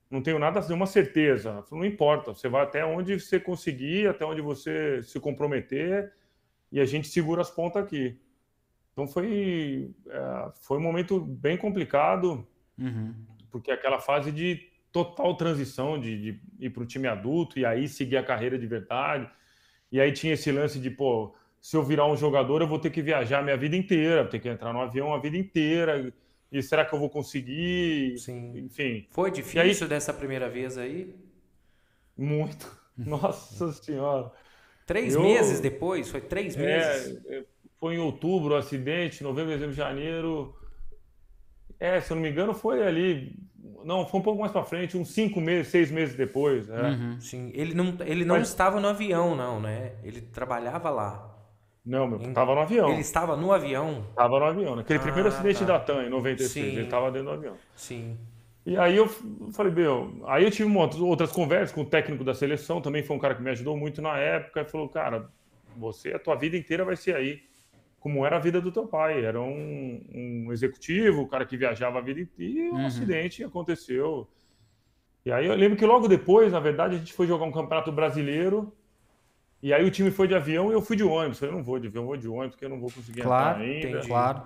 não 0.10 0.22
tenho 0.24 0.40
nada, 0.40 0.60
nenhuma 0.62 0.88
certeza. 0.88 1.50
Eu 1.50 1.64
falei, 1.64 1.86
Não 1.86 1.94
importa, 1.94 2.34
você 2.34 2.48
vai 2.50 2.64
até 2.64 2.84
onde 2.84 3.20
você 3.20 3.40
conseguir, 3.40 4.08
até 4.08 4.26
onde 4.26 4.42
você 4.42 5.04
se 5.04 5.20
comprometer, 5.20 6.14
e 6.72 6.80
a 6.80 6.86
gente 6.86 7.10
segura 7.10 7.42
as 7.42 7.52
pontas 7.52 7.84
aqui. 7.84 8.18
Então 8.94 9.06
foi, 9.06 9.92
é, 10.10 10.52
foi 10.62 10.78
um 10.78 10.82
momento 10.82 11.20
bem 11.20 11.58
complicado, 11.58 12.48
Uhum. 12.80 13.14
porque 13.52 13.70
aquela 13.70 14.00
fase 14.00 14.32
de 14.32 14.68
total 14.92 15.36
transição, 15.36 16.00
de, 16.00 16.20
de 16.34 16.42
ir 16.60 16.70
para 16.72 16.82
o 16.84 16.88
time 16.88 17.08
adulto 17.08 17.60
e 17.60 17.66
aí 17.66 17.88
seguir 17.88 18.18
a 18.18 18.24
carreira 18.24 18.58
de 18.58 18.66
verdade. 18.66 19.30
E 19.92 20.00
aí 20.02 20.12
tinha 20.12 20.34
esse 20.34 20.52
lance 20.52 20.80
de, 20.80 20.90
pô, 20.90 21.36
se 21.68 21.76
eu 21.76 21.84
virar 21.84 22.05
um 22.07 22.15
jogador, 22.15 22.61
eu 22.61 22.68
vou 22.68 22.80
ter 22.80 22.89
que 22.89 23.01
viajar 23.01 23.39
a 23.39 23.43
minha 23.43 23.57
vida 23.57 23.76
inteira, 23.76 24.22
vou 24.22 24.32
ter 24.32 24.39
que 24.39 24.47
entrar 24.47 24.72
no 24.72 24.80
avião 24.80 25.13
a 25.13 25.20
vida 25.20 25.36
inteira. 25.36 26.13
E 26.49 26.61
será 26.63 26.86
que 26.86 26.95
eu 26.95 26.99
vou 26.99 27.09
conseguir? 27.09 28.18
Sim. 28.20 28.57
Enfim, 28.57 29.05
Foi 29.09 29.30
difícil 29.30 29.86
dessa 29.86 30.13
primeira 30.13 30.47
vez 30.49 30.78
aí? 30.78 31.13
muito. 32.18 32.72
Nossa 32.97 33.74
Senhora. 33.74 34.32
Três 34.86 35.13
Eu- 35.15 35.22
meses 35.22 35.59
depois? 35.59 36.09
Foi 36.09 36.22
três 36.22 36.55
meses? 36.55 37.22
É, 37.26 37.39
é, 37.39 37.43
foi 37.78 37.95
em 37.95 37.99
outubro 37.99 38.53
o 38.53 38.57
acidente, 38.57 39.22
novembro, 39.22 39.51
dezembro, 39.51 39.76
janeiro. 39.76 40.55
É, 41.78 41.99
se 41.99 42.11
eu 42.11 42.15
não 42.15 42.22
me 42.24 42.30
engano, 42.30 42.53
foi 42.53 42.82
ali. 42.88 43.36
Não, 43.84 44.07
foi 44.07 44.22
um 44.22 44.24
pouco 44.24 44.39
mais 44.39 44.53
para 44.53 44.63
frente, 44.63 44.97
uns 44.97 45.09
cinco 45.09 45.41
meses, 45.41 45.68
seis 45.70 45.91
meses 45.91 46.15
depois. 46.15 46.70
é. 46.70 46.82
Uhum. 46.91 47.20
Sim. 47.20 47.51
Ele 47.53 47.74
não, 47.74 47.97
ele 48.05 48.24
não 48.24 48.38
Mas- 48.38 48.47
estava 48.47 48.80
no 48.80 48.88
avião, 48.88 49.36
não, 49.36 49.59
né? 49.59 49.95
Ele 50.01 50.22
trabalhava 50.22 50.89
lá. 50.89 51.37
Não, 51.88 52.06
meu, 52.06 52.22
Em- 52.22 52.34
tava 52.34 52.54
no 52.54 52.60
avião. 52.62 52.90
Ele 52.92 53.00
estava 53.00 53.38
no 53.38 53.52
avião? 53.54 54.06
Tava 54.14 54.38
no 54.40 54.46
avião. 54.46 54.76
Naquele 54.76 55.00
Ah, 55.00 55.02
primeiro 55.02 55.30
acidente 55.30 55.60
tá. 55.60 55.66
da 55.66 55.80
TAM, 55.80 56.04
em 56.06 56.10
96, 56.10 56.52
Sim. 56.74 56.78
ele 56.80 56.88
tava 56.88 57.10
dentro 57.10 57.30
do 57.30 57.34
avião. 57.34 57.56
Sim. 57.76 58.18
E 58.66 58.76
aí 58.76 58.98
eu 58.98 59.08
falei, 59.54 59.72
meu, 59.72 60.22
aí 60.28 60.44
eu 60.44 60.52
tive 60.52 60.70
uma- 60.70 60.90
outras 61.02 61.32
conversas 61.32 61.72
com 61.74 61.84
o 61.84 61.86
técnico 61.86 62.26
da 62.26 62.34
seleção, 62.34 62.82
também 62.82 63.02
foi 63.04 63.16
um 63.16 63.20
cara 63.20 63.34
que 63.36 63.42
me 63.42 63.50
ajudou 63.52 63.78
muito 63.78 64.02
na 64.02 64.18
época, 64.18 64.62
e 64.62 64.66
falou, 64.66 64.90
cara, 64.90 65.30
você, 65.78 66.12
a 66.14 66.20
tua 66.20 66.36
vida 66.36 66.58
inteira 66.58 66.84
vai 66.84 66.98
ser 66.98 67.16
aí, 67.16 67.40
como 68.02 68.26
era 68.26 68.36
a 68.36 68.40
vida 68.40 68.60
do 68.60 68.70
teu 68.70 68.86
pai, 68.86 69.24
era 69.24 69.40
um, 69.40 70.02
um 70.14 70.52
executivo, 70.52 71.22
o 71.22 71.28
cara 71.30 71.46
que 71.46 71.56
viajava 71.56 72.00
a 72.00 72.02
vida 72.02 72.20
inteira, 72.20 72.60
e 72.60 72.70
um 72.72 72.76
Uhum. 72.80 72.86
acidente 72.88 73.42
aconteceu. 73.46 74.28
E 75.26 75.32
aí 75.32 75.46
eu 75.46 75.56
lembro 75.56 75.78
que 75.78 75.86
logo 75.86 76.08
depois, 76.10 76.52
na 76.52 76.60
verdade, 76.60 76.96
a 76.96 77.00
gente 77.00 77.14
foi 77.14 77.26
jogar 77.28 77.46
um 77.46 77.52
campeonato 77.54 77.92
brasileiro, 77.94 78.74
e 79.62 79.74
aí 79.74 79.84
o 79.84 79.92
time 79.92 80.12
foi 80.12 80.28
de 80.28 80.36
avião 80.36 80.70
e 80.70 80.74
eu 80.74 80.82
fui 80.82 80.96
de 80.96 81.04
ônibus. 81.04 81.42
Eu 81.42 81.51
não 81.51 81.63
vou 81.63 81.79
de 81.79 81.88
avião, 81.88 82.05
vou 82.05 82.17
de 82.17 82.28
ônibus, 82.28 82.51
porque 82.51 82.66
eu 82.66 82.70
não 82.70 82.79
vou 82.79 82.92
conseguir 82.92 83.21
Claro, 83.21 83.63
entrar 83.63 83.74
ainda. 83.74 83.88
entendi. 83.89 84.08
Claro. 84.08 84.43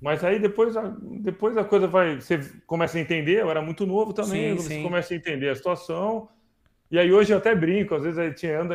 Mas 0.00 0.24
aí 0.24 0.38
depois 0.38 0.76
a, 0.76 0.94
depois 1.20 1.56
a 1.58 1.64
coisa 1.64 1.86
vai. 1.86 2.16
Você 2.20 2.38
começa 2.66 2.96
a 2.96 3.00
entender, 3.00 3.42
eu 3.42 3.50
era 3.50 3.60
muito 3.60 3.84
novo 3.84 4.12
também, 4.14 4.56
Sim, 4.56 4.62
você 4.62 4.74
sim. 4.74 4.82
começa 4.82 5.12
a 5.12 5.16
entender 5.16 5.50
a 5.50 5.54
situação. 5.54 6.28
E 6.90 6.98
aí 6.98 7.12
hoje 7.12 7.32
eu 7.32 7.38
até 7.38 7.54
brinco, 7.54 7.94
às 7.94 8.02
vezes 8.02 8.18
a 8.18 8.26
gente 8.26 8.48
anda, 8.48 8.74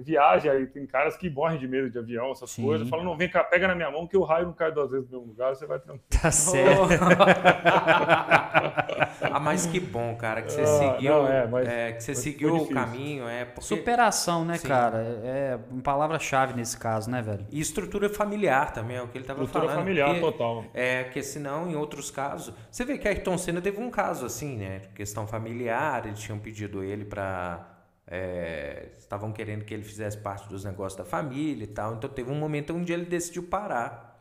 viaja, 0.00 0.52
aí 0.52 0.66
tem 0.66 0.86
caras 0.86 1.16
que 1.16 1.30
morrem 1.30 1.58
de 1.58 1.66
medo 1.66 1.88
de 1.88 1.98
avião, 1.98 2.30
essas 2.30 2.50
Sim. 2.50 2.62
coisas. 2.62 2.86
Falam, 2.90 3.06
não, 3.06 3.16
vem 3.16 3.26
cá, 3.28 3.42
pega 3.42 3.66
na 3.66 3.74
minha 3.74 3.90
mão 3.90 4.06
que 4.06 4.18
o 4.18 4.22
raio 4.22 4.46
não 4.46 4.52
cai 4.52 4.70
duas 4.70 4.90
vezes 4.90 5.08
no 5.08 5.16
mesmo 5.18 5.32
lugar, 5.32 5.54
você 5.56 5.66
vai 5.66 5.78
tranquilo. 5.78 6.04
Tá 6.10 6.30
certo. 6.30 6.82
ah, 9.22 9.40
mas 9.40 9.64
que 9.66 9.80
bom, 9.80 10.14
cara, 10.16 10.42
que 10.42 10.52
você 10.52 10.60
Ah, 10.62 10.66
seguiu, 10.66 11.12
não, 11.14 11.26
é, 11.26 11.46
mas- 11.46 11.68
é, 11.68 11.92
que 11.92 12.02
você 12.04 12.14
seguiu 12.14 12.54
o 12.56 12.68
caminho, 12.68 13.26
é 13.28 13.44
porque 13.46 13.62
Superação, 13.66 14.44
né, 14.44 14.58
Sim. 14.58 14.68
cara? 14.68 14.98
É 15.24 15.58
uma 15.70 15.82
palavra-chave 15.82 16.54
nesse 16.54 16.76
caso, 16.78 17.10
né, 17.10 17.22
velho? 17.22 17.46
e 17.50 17.60
estrutura 17.60 18.08
familiar 18.08 18.72
também 18.72 18.96
é 18.98 19.02
o 19.02 19.08
que 19.08 19.16
ele 19.16 19.24
estava 19.24 19.38
Cultura 19.40 19.64
falando. 19.64 19.78
familiar 19.78 20.08
porque- 20.08 20.20
total. 20.20 20.64
É, 20.74 21.04
que 21.04 21.22
senão, 21.22 21.70
em 21.70 21.76
outros 21.76 22.10
casos. 22.10 22.54
Você 22.70 22.84
vê 22.84 22.98
que 22.98 23.08
Ayrton 23.08 23.38
Senna 23.38 23.60
teve 23.60 23.80
um 23.80 23.90
caso 23.90 24.26
assim, 24.26 24.56
né? 24.58 24.82
Questão 24.94 25.26
familiar, 25.26 26.06
eles 26.06 26.18
tinham 26.20 26.38
pedido 26.38 26.82
ele 26.84 27.04
para. 27.04 27.53
Estavam 28.98 29.32
querendo 29.32 29.64
que 29.64 29.72
ele 29.72 29.82
fizesse 29.82 30.18
parte 30.18 30.48
dos 30.48 30.64
negócios 30.64 30.96
da 30.96 31.04
família 31.04 31.64
e 31.64 31.68
tal. 31.68 31.94
Então 31.94 32.08
teve 32.10 32.30
um 32.30 32.38
momento 32.38 32.74
onde 32.74 32.92
ele 32.92 33.04
decidiu 33.04 33.44
parar. 33.44 34.18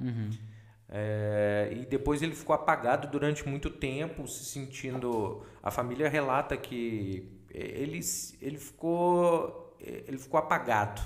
É, 0.90 1.70
e 1.72 1.86
depois 1.86 2.22
ele 2.22 2.36
ficou 2.36 2.56
apagado 2.56 3.08
durante 3.08 3.48
muito 3.48 3.70
tempo, 3.70 4.28
se 4.28 4.46
sentindo. 4.46 5.44
A 5.62 5.72
família 5.72 6.08
relata 6.08 6.56
que 6.56 7.32
ele, 7.50 8.00
ele 8.42 8.58
ficou. 8.58 9.76
Ele 9.80 10.18
ficou 10.18 10.40
apagado. 10.40 11.02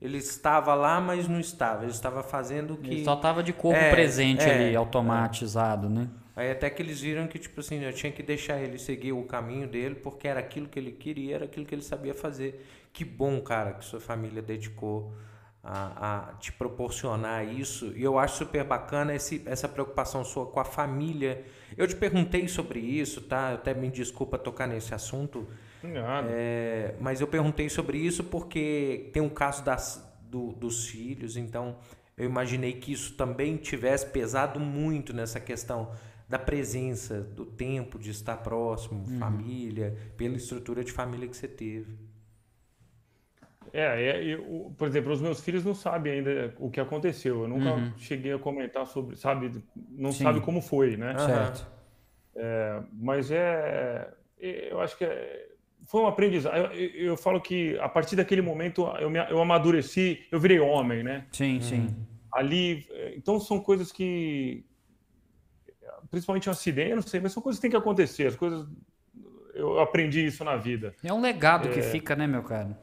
Ele 0.00 0.18
estava 0.18 0.74
lá, 0.74 1.00
mas 1.00 1.26
não 1.26 1.40
estava. 1.40 1.82
Ele 1.82 1.90
estava 1.90 2.22
fazendo 2.22 2.74
o 2.74 2.76
que. 2.76 2.90
Ele 2.90 3.04
só 3.04 3.16
tava 3.16 3.42
de 3.42 3.52
corpo 3.52 3.78
É, 3.78 3.90
presente 3.90 4.44
é, 4.44 4.66
ali, 4.66 4.76
automatizado, 4.76 5.88
né? 5.88 6.08
Aí 6.38 6.52
até 6.52 6.70
que 6.70 6.80
eles 6.80 7.00
viram 7.00 7.26
que, 7.26 7.36
tipo 7.36 7.58
assim, 7.58 7.82
eu 7.82 7.92
tinha 7.92 8.12
que 8.12 8.22
deixar 8.22 8.60
ele 8.60 8.78
seguir 8.78 9.10
o 9.10 9.24
caminho 9.24 9.66
dele, 9.66 9.96
porque 9.96 10.28
era 10.28 10.38
aquilo 10.38 10.68
que 10.68 10.78
ele 10.78 10.92
queria, 10.92 11.34
era 11.34 11.46
aquilo 11.46 11.66
que 11.66 11.74
ele 11.74 11.82
sabia 11.82 12.14
fazer. 12.14 12.64
Que 12.92 13.04
bom, 13.04 13.40
cara, 13.40 13.72
que 13.72 13.84
sua 13.84 13.98
família 13.98 14.40
dedicou 14.40 15.12
a, 15.64 16.28
a, 16.28 16.34
te 16.34 16.52
proporcionar 16.52 17.44
isso. 17.44 17.92
E 17.96 18.04
eu 18.04 18.20
acho 18.20 18.36
super 18.36 18.62
bacana 18.62 19.12
esse, 19.16 19.42
essa 19.46 19.68
preocupação 19.68 20.22
sua 20.22 20.46
com 20.46 20.60
a 20.60 20.64
família. 20.64 21.44
Eu 21.76 21.88
te 21.88 21.96
perguntei 21.96 22.46
sobre 22.46 22.78
isso, 22.78 23.20
tá? 23.22 23.54
Até 23.54 23.74
me 23.74 23.90
desculpa 23.90 24.38
tocar 24.38 24.68
nesse 24.68 24.94
assunto. 24.94 25.44
É, 26.30 26.94
mas 27.00 27.20
eu 27.20 27.26
perguntei 27.26 27.68
sobre 27.68 27.98
isso 27.98 28.22
porque 28.22 29.10
tem 29.12 29.20
um 29.20 29.28
caso 29.28 29.64
das, 29.64 30.08
do, 30.22 30.52
dos 30.52 30.86
filhos, 30.86 31.36
então 31.36 31.78
eu 32.16 32.26
imaginei 32.26 32.74
que 32.74 32.92
isso 32.92 33.14
também 33.14 33.56
tivesse 33.56 34.06
pesado 34.06 34.60
muito 34.60 35.12
nessa 35.12 35.40
questão 35.40 35.90
da 36.28 36.38
presença, 36.38 37.22
do 37.22 37.46
tempo 37.46 37.98
de 37.98 38.10
estar 38.10 38.36
próximo, 38.36 39.04
uhum. 39.08 39.18
família, 39.18 39.96
pela 40.16 40.36
estrutura 40.36 40.84
de 40.84 40.92
família 40.92 41.26
que 41.26 41.36
você 41.36 41.48
teve. 41.48 41.96
É, 43.72 44.10
é 44.10 44.24
eu, 44.24 44.74
por 44.76 44.88
exemplo, 44.88 45.12
os 45.12 45.20
meus 45.20 45.40
filhos 45.40 45.64
não 45.64 45.74
sabem 45.74 46.14
ainda 46.14 46.54
o 46.58 46.70
que 46.70 46.80
aconteceu. 46.80 47.42
Eu 47.42 47.48
nunca 47.48 47.72
uhum. 47.72 47.92
cheguei 47.96 48.32
a 48.32 48.38
comentar 48.38 48.86
sobre, 48.86 49.16
sabe, 49.16 49.62
não 49.90 50.12
Sim. 50.12 50.24
sabe 50.24 50.40
como 50.40 50.60
foi, 50.60 50.96
né? 50.96 51.16
Certo. 51.18 51.66
É, 52.36 52.82
mas 52.92 53.30
é, 53.30 54.08
é, 54.38 54.72
eu 54.72 54.80
acho 54.80 54.96
que 54.98 55.04
é, 55.04 55.48
foi 55.86 56.02
um 56.02 56.06
aprendizado. 56.06 56.56
Eu, 56.74 56.90
eu, 57.06 57.16
falo 57.16 57.40
que 57.40 57.78
a 57.78 57.88
partir 57.88 58.16
daquele 58.16 58.42
momento 58.42 58.86
eu, 59.00 59.08
me, 59.08 59.18
eu 59.30 59.40
amadureci, 59.40 60.26
eu 60.30 60.38
virei 60.38 60.60
homem, 60.60 61.02
né? 61.02 61.26
Sim, 61.32 61.60
sim. 61.60 61.96
Ali, 62.30 62.86
então 63.16 63.40
são 63.40 63.58
coisas 63.58 63.90
que, 63.90 64.64
principalmente 66.10 66.48
um 66.48 66.52
acidente, 66.52 66.90
eu 66.90 66.96
não 66.96 67.02
sei, 67.02 67.20
mas 67.20 67.32
são 67.32 67.42
coisas 67.42 67.58
que 67.58 67.62
têm 67.62 67.70
que 67.70 67.76
acontecer. 67.76 68.26
As 68.26 68.36
coisas, 68.36 68.66
eu 69.54 69.80
aprendi 69.80 70.24
isso 70.24 70.44
na 70.44 70.56
vida. 70.56 70.94
É 71.02 71.12
um 71.12 71.20
legado 71.20 71.68
que 71.68 71.80
é. 71.80 71.82
fica, 71.82 72.14
né, 72.16 72.26
meu 72.26 72.42
cara? 72.42 72.78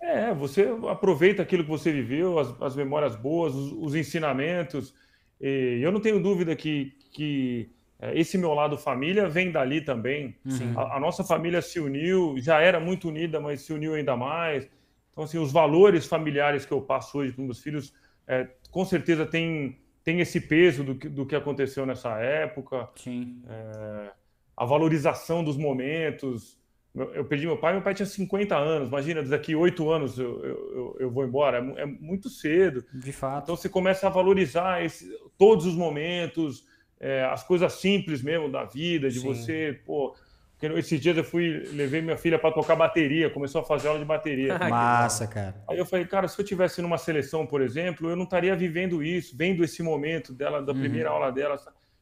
É, 0.00 0.32
você 0.32 0.68
aproveita 0.88 1.42
aquilo 1.42 1.64
que 1.64 1.70
você 1.70 1.92
viveu, 1.92 2.38
as, 2.38 2.62
as 2.62 2.76
memórias 2.76 3.16
boas, 3.16 3.54
os, 3.54 3.72
os, 3.72 3.94
ensinamentos. 3.94 4.94
E 5.40 5.80
eu 5.82 5.90
não 5.90 6.00
tenho 6.00 6.22
dúvida 6.22 6.54
que, 6.54 6.96
que 7.10 7.70
é, 8.00 8.18
esse 8.18 8.38
meu 8.38 8.54
lado 8.54 8.78
família 8.78 9.28
vem 9.28 9.50
dali 9.50 9.80
também. 9.80 10.36
A, 10.76 10.96
a, 10.96 11.00
nossa 11.00 11.24
família 11.24 11.60
se 11.60 11.80
uniu, 11.80 12.36
já 12.38 12.60
era 12.60 12.78
muito 12.78 13.08
unida, 13.08 13.40
mas 13.40 13.62
se 13.62 13.72
uniu 13.72 13.94
ainda 13.94 14.16
mais. 14.16 14.68
Então, 15.12 15.24
assim, 15.24 15.38
os 15.38 15.50
valores 15.50 16.06
familiares 16.06 16.64
que 16.64 16.72
eu 16.72 16.80
passo 16.80 17.18
hoje 17.18 17.32
para 17.32 17.44
meus 17.44 17.60
filhos, 17.60 17.92
é, 18.26 18.48
com 18.70 18.84
certeza 18.84 19.26
tem, 19.26 19.80
tem 20.08 20.20
esse 20.20 20.40
peso 20.40 20.82
do 20.82 20.94
que, 20.94 21.06
do 21.06 21.26
que 21.26 21.36
aconteceu 21.36 21.84
nessa 21.84 22.18
época. 22.18 22.88
Sim. 22.96 23.42
É, 23.46 24.10
a 24.56 24.64
valorização 24.64 25.44
dos 25.44 25.58
momentos, 25.58 26.58
eu 26.94 27.26
perdi 27.26 27.44
meu 27.44 27.58
pai, 27.58 27.74
meu 27.74 27.82
pai 27.82 27.92
tinha 27.92 28.06
50 28.06 28.56
anos. 28.56 28.88
Imagina, 28.88 29.22
daqui 29.22 29.54
oito 29.54 29.90
anos 29.90 30.18
eu, 30.18 30.42
eu, 30.42 30.96
eu, 30.98 31.10
vou 31.10 31.26
embora. 31.26 31.58
É, 31.76 31.82
é, 31.82 31.84
muito 31.86 32.30
cedo. 32.30 32.86
De 32.90 33.12
fato. 33.12 33.42
Então 33.42 33.56
você 33.56 33.68
começa 33.68 34.06
a 34.06 34.10
valorizar 34.10 34.82
esse, 34.82 35.14
todos 35.36 35.66
os 35.66 35.74
momentos, 35.74 36.64
é, 36.98 37.24
as 37.24 37.44
coisas 37.46 37.74
simples 37.74 38.22
mesmo 38.22 38.50
da 38.50 38.64
vida, 38.64 39.10
de 39.10 39.20
Sim. 39.20 39.26
você, 39.26 39.78
pô. 39.84 40.16
Esses 40.60 41.00
dias 41.00 41.16
eu 41.16 41.22
fui, 41.22 41.68
levei 41.72 42.02
minha 42.02 42.16
filha 42.16 42.38
para 42.38 42.52
tocar 42.52 42.74
bateria, 42.74 43.30
começou 43.30 43.60
a 43.60 43.64
fazer 43.64 43.88
aula 43.88 44.00
de 44.00 44.04
bateria. 44.04 44.58
Massa, 44.68 45.26
cara. 45.26 45.54
Aí 45.68 45.78
eu 45.78 45.86
falei, 45.86 46.04
cara, 46.04 46.26
se 46.26 46.40
eu 46.40 46.44
tivesse 46.44 46.82
numa 46.82 46.98
seleção, 46.98 47.46
por 47.46 47.62
exemplo, 47.62 48.10
eu 48.10 48.16
não 48.16 48.24
estaria 48.24 48.54
vivendo 48.56 49.02
isso, 49.02 49.36
vendo 49.36 49.62
esse 49.62 49.82
momento 49.82 50.32
dela, 50.32 50.60
da 50.60 50.72
uhum. 50.72 50.80
primeira 50.80 51.10
aula 51.10 51.30
dela. 51.30 51.56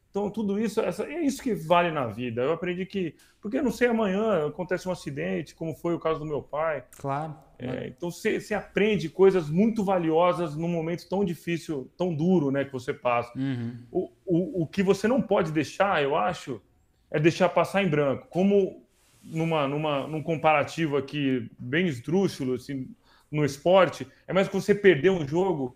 Então, 0.09 0.31
tudo 0.31 0.59
isso, 0.59 0.81
essa, 0.81 1.03
é 1.03 1.21
isso 1.21 1.43
que 1.43 1.53
vale 1.53 1.91
na 1.91 2.07
vida. 2.07 2.41
Eu 2.41 2.53
aprendi 2.53 2.85
que. 2.87 3.15
Porque 3.39 3.59
eu 3.59 3.63
não 3.63 3.69
sei 3.69 3.89
amanhã, 3.89 4.47
acontece 4.47 4.89
um 4.89 4.91
acidente, 4.91 5.53
como 5.53 5.75
foi 5.75 5.93
o 5.93 5.99
caso 5.99 6.19
do 6.19 6.25
meu 6.25 6.41
pai. 6.41 6.83
Claro. 6.97 7.35
É, 7.59 7.87
então, 7.87 8.09
você, 8.09 8.39
você 8.39 8.55
aprende 8.55 9.09
coisas 9.09 9.47
muito 9.47 9.83
valiosas 9.83 10.55
num 10.55 10.67
momento 10.67 11.07
tão 11.07 11.23
difícil, 11.23 11.91
tão 11.95 12.13
duro, 12.13 12.49
né, 12.49 12.65
que 12.65 12.73
você 12.73 12.93
passa. 12.93 13.31
Uhum. 13.37 13.77
O, 13.91 14.11
o, 14.25 14.63
o 14.63 14.67
que 14.67 14.81
você 14.81 15.07
não 15.07 15.21
pode 15.21 15.51
deixar, 15.51 16.01
eu 16.01 16.15
acho, 16.15 16.59
é 17.11 17.19
deixar 17.19 17.49
passar 17.49 17.83
em 17.83 17.89
branco. 17.89 18.27
Como 18.29 18.85
numa, 19.23 19.67
numa, 19.67 20.07
num 20.07 20.21
comparativo 20.21 20.97
aqui 20.97 21.49
bem 21.57 21.87
esdrúxulo, 21.87 22.55
assim, 22.55 22.87
no 23.31 23.43
esporte, 23.43 24.07
é 24.27 24.33
mais 24.33 24.47
que 24.47 24.55
você 24.55 24.73
perder 24.73 25.09
um 25.11 25.27
jogo 25.27 25.75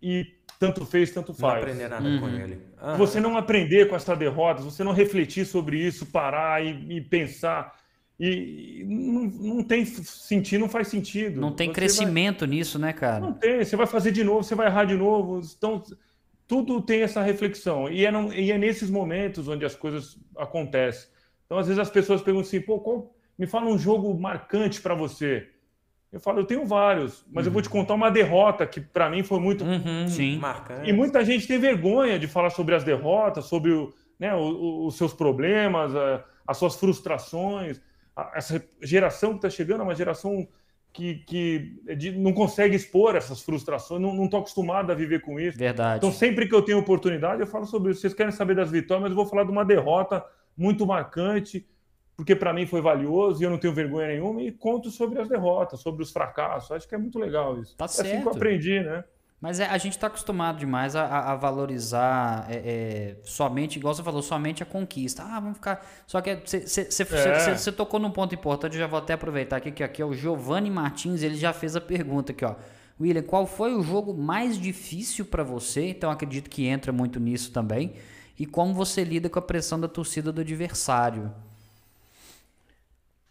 e 0.00 0.26
tanto 0.58 0.84
fez, 0.86 1.10
tanto 1.10 1.34
faz. 1.34 1.54
Não 1.54 1.62
aprender 1.62 1.88
nada 1.88 2.08
uhum. 2.08 2.20
com 2.20 2.28
ele. 2.28 2.60
Uhum. 2.80 2.96
Você 2.96 3.20
não 3.20 3.36
aprender 3.36 3.88
com 3.88 3.96
essa 3.96 4.14
derrota, 4.14 4.62
você 4.62 4.84
não 4.84 4.92
refletir 4.92 5.44
sobre 5.44 5.78
isso, 5.78 6.06
parar 6.06 6.64
e, 6.64 6.96
e 6.96 7.00
pensar. 7.00 7.74
E, 8.18 8.80
e 8.80 8.84
não, 8.84 9.24
não, 9.24 9.62
tem 9.64 9.84
sentido, 9.84 10.60
não 10.60 10.68
faz 10.68 10.88
sentido. 10.88 11.40
Não 11.40 11.52
tem 11.52 11.68
você 11.68 11.74
crescimento 11.74 12.40
vai... 12.40 12.48
nisso, 12.48 12.78
né, 12.78 12.92
cara? 12.92 13.20
Não 13.20 13.32
tem. 13.32 13.64
Você 13.64 13.76
vai 13.76 13.86
fazer 13.86 14.12
de 14.12 14.22
novo, 14.22 14.44
você 14.44 14.54
vai 14.54 14.68
errar 14.68 14.84
de 14.84 14.94
novo. 14.94 15.40
Então, 15.56 15.82
tudo 16.46 16.80
tem 16.80 17.02
essa 17.02 17.22
reflexão. 17.22 17.88
E 17.88 18.04
é, 18.04 18.10
não, 18.10 18.32
e 18.32 18.50
é 18.50 18.58
nesses 18.58 18.90
momentos 18.90 19.48
onde 19.48 19.64
as 19.64 19.74
coisas 19.74 20.18
acontecem. 20.36 21.08
Então, 21.46 21.58
às 21.58 21.66
vezes 21.66 21.78
as 21.78 21.90
pessoas 21.90 22.22
perguntam 22.22 22.48
assim: 22.48 22.60
pô, 22.60 22.80
qual... 22.80 23.14
me 23.38 23.46
fala 23.46 23.66
um 23.66 23.78
jogo 23.78 24.12
marcante 24.18 24.80
para 24.80 24.94
você. 24.94 25.48
Eu 26.12 26.20
falo, 26.20 26.38
eu 26.38 26.44
tenho 26.44 26.64
vários, 26.64 27.26
mas 27.28 27.44
uhum. 27.44 27.48
eu 27.48 27.52
vou 27.52 27.60
te 27.60 27.66
uhum. 27.66 27.72
contar 27.72 27.94
uma 27.94 28.08
derrota 28.08 28.64
que 28.64 28.80
para 28.80 29.10
mim 29.10 29.24
foi 29.24 29.40
muito 29.40 29.64
uhum, 29.64 30.06
sim. 30.06 30.38
marcante. 30.38 30.88
E 30.88 30.92
muita 30.92 31.24
gente 31.24 31.44
tem 31.44 31.58
vergonha 31.58 32.20
de 32.20 32.28
falar 32.28 32.50
sobre 32.50 32.72
as 32.72 32.84
derrotas, 32.84 33.46
sobre 33.46 33.72
o, 33.72 33.92
né, 34.16 34.32
os 34.32 34.96
seus 34.96 35.12
problemas, 35.12 35.90
as 36.46 36.56
suas 36.56 36.76
frustrações. 36.76 37.80
Essa 38.32 38.64
geração 38.80 39.30
que 39.30 39.38
está 39.38 39.50
chegando 39.50 39.80
é 39.80 39.82
uma 39.82 39.94
geração 39.94 40.46
que, 40.94 41.16
que 41.26 42.12
não 42.16 42.32
consegue 42.32 42.76
expor 42.76 43.16
essas 43.16 43.42
frustrações, 43.42 44.00
não 44.00 44.24
estou 44.24 44.38
acostumado 44.38 44.92
a 44.92 44.94
viver 44.94 45.20
com 45.20 45.40
isso. 45.40 45.58
Verdade. 45.58 45.98
Então, 45.98 46.12
sempre 46.12 46.48
que 46.48 46.54
eu 46.54 46.62
tenho 46.62 46.78
oportunidade, 46.78 47.40
eu 47.40 47.46
falo 47.46 47.66
sobre 47.66 47.90
isso. 47.90 48.00
Vocês 48.00 48.14
querem 48.14 48.32
saber 48.32 48.54
das 48.54 48.70
vitórias, 48.70 49.02
mas 49.02 49.10
eu 49.10 49.16
vou 49.16 49.26
falar 49.26 49.42
de 49.42 49.50
uma 49.50 49.64
derrota 49.64 50.24
muito 50.56 50.86
marcante 50.86 51.66
porque 52.16 52.36
para 52.36 52.52
mim 52.52 52.64
foi 52.64 52.80
valioso 52.80 53.42
e 53.42 53.44
eu 53.44 53.50
não 53.50 53.58
tenho 53.58 53.74
vergonha 53.74 54.08
nenhuma 54.08 54.40
e 54.40 54.52
conto 54.52 54.90
sobre 54.90 55.20
as 55.20 55.28
derrotas, 55.28 55.80
sobre 55.80 56.02
os 56.02 56.12
fracassos. 56.12 56.70
Acho 56.70 56.88
que 56.88 56.94
é 56.94 56.98
muito 56.98 57.18
legal 57.18 57.58
isso. 57.60 57.76
Tá 57.76 57.86
é 57.86 57.88
certo. 57.88 58.08
assim 58.08 58.22
que 58.22 58.28
eu 58.28 58.32
aprendi, 58.32 58.80
né? 58.80 59.04
Mas 59.40 59.60
é, 59.60 59.66
a 59.66 59.76
gente 59.76 59.92
está 59.92 60.06
acostumado 60.06 60.58
demais 60.58 60.96
a, 60.96 61.32
a 61.32 61.36
valorizar 61.36 62.46
é, 62.48 62.56
é, 62.56 63.16
somente, 63.24 63.78
igual 63.78 63.94
você 63.94 64.02
falou, 64.02 64.22
somente 64.22 64.62
a 64.62 64.66
conquista. 64.66 65.22
Ah, 65.22 65.38
vamos 65.38 65.56
ficar. 65.56 65.84
Só 66.06 66.20
que 66.20 66.36
você 66.44 67.70
é. 67.70 67.72
tocou 67.72 68.00
num 68.00 68.10
ponto 68.10 68.34
importante, 68.34 68.74
eu 68.74 68.80
já 68.80 68.86
vou 68.86 68.98
até 68.98 69.12
aproveitar 69.12 69.56
aqui, 69.56 69.70
que 69.70 69.82
aqui 69.82 70.00
é 70.00 70.04
o 70.04 70.14
Giovanni 70.14 70.70
Martins, 70.70 71.22
ele 71.22 71.36
já 71.36 71.52
fez 71.52 71.76
a 71.76 71.80
pergunta 71.80 72.32
aqui, 72.32 72.44
ó. 72.44 72.54
William, 73.00 73.22
qual 73.22 73.46
foi 73.46 73.74
o 73.74 73.82
jogo 73.82 74.14
mais 74.14 74.58
difícil 74.58 75.24
para 75.24 75.42
você? 75.42 75.88
Então 75.88 76.10
acredito 76.10 76.48
que 76.48 76.66
entra 76.66 76.92
muito 76.92 77.18
nisso 77.18 77.50
também. 77.50 77.94
E 78.38 78.46
como 78.46 78.72
você 78.72 79.04
lida 79.04 79.28
com 79.28 79.38
a 79.38 79.42
pressão 79.42 79.78
da 79.78 79.88
torcida 79.88 80.32
do 80.32 80.40
adversário? 80.40 81.32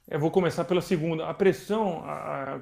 Eu 0.07 0.19
vou 0.19 0.29
começar 0.29 0.65
pela 0.65 0.81
segunda. 0.81 1.27
A 1.27 1.33
pressão, 1.33 2.03
a, 2.05 2.13
a, 2.55 2.59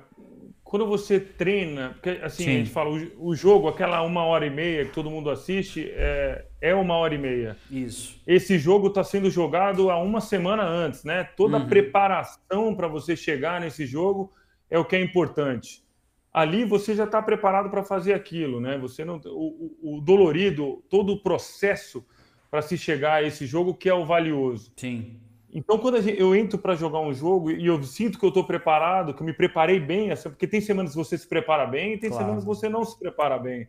quando 0.72 0.88
você 0.88 1.19
treina, 1.19 1.89
porque 1.89 2.23
assim, 2.23 2.45
Sim. 2.45 2.49
a 2.49 2.53
gente 2.53 2.69
fala, 2.69 2.91
o, 2.91 3.27
o, 3.27 3.35
jogo, 3.35 3.68
aquela 3.68 4.02
uma 4.03 4.23
hora 4.23 4.45
e 4.45 4.49
meia 4.49 4.85
que 4.85 4.93
todo 4.93 5.11
mundo 5.11 5.30
assiste, 5.30 5.91
é, 5.93 6.45
é 6.61 6.73
uma 6.73 6.95
hora 6.95 7.14
e 7.14 7.18
meia. 7.18 7.57
Isso. 7.69 8.22
Esse 8.26 8.57
jogo 8.57 8.88
está 8.88 9.03
sendo 9.03 9.30
jogado 9.30 9.91
há 9.91 10.02
uma 10.02 10.22
semana 10.22 10.64
antes, 10.64 11.03
né? 11.03 11.26
Toda 11.35 11.57
uhum. 11.57 11.64
a 11.64 11.65
preparação 11.68 12.73
para 12.73 12.88
você 12.88 13.18
chegar 13.18 13.60
nesse 13.60 13.85
jogo 13.85 14.31
é 14.69 14.80
o 14.80 14.85
que 14.85 14.95
é 14.95 15.02
importante. 15.02 15.84
Ali 16.31 16.64
você 16.64 16.95
já 16.95 17.03
está 17.03 17.22
preparado 17.22 17.69
para 17.69 17.84
fazer 17.84 18.14
aquilo, 18.14 18.61
né? 18.61 18.77
Você 18.77 19.03
não, 19.03 19.19
o, 19.26 19.98
o 19.98 19.99
dolorido, 19.99 20.81
todo 20.89 21.11
o 21.11 21.22
processo 21.22 22.02
para 22.49 22.61
se 22.61 22.77
chegar 22.77 23.15
a 23.15 23.23
esse 23.23 23.45
jogo 23.45 23.73
que 23.73 23.89
é 23.89 23.93
o 23.93 24.06
valioso. 24.06 24.72
Sim. 24.77 25.19
Então, 25.53 25.78
quando 25.78 25.98
eu 25.98 26.34
entro 26.36 26.57
para 26.57 26.76
jogar 26.76 26.99
um 27.02 27.14
jogo 27.14 27.52
e 27.52 27.65
eu 27.65 27.82
sinto 27.84 28.18
que 28.18 28.23
eu 28.23 28.30
estou 28.30 28.44
preparado, 28.44 29.14
que 29.14 29.22
eu 29.22 29.26
me 29.26 29.34
preparei 29.34 29.80
bem, 29.80 30.11
assim, 30.11 30.30
porque 30.30 30.48
tem 30.48 30.61
semanas 30.61 30.91
que 30.91 30.98
você 30.98 31.18
se 31.18 31.28
prepara 31.28 31.65
bem 31.65 31.94
e 31.94 31.98
tem 31.98 32.10
claro. 32.10 32.26
semanas 32.26 32.44
que 32.44 32.48
você 32.48 32.69
não 32.69 32.86
se 32.86 32.98
prepara 32.98 33.38
bem. 33.38 33.68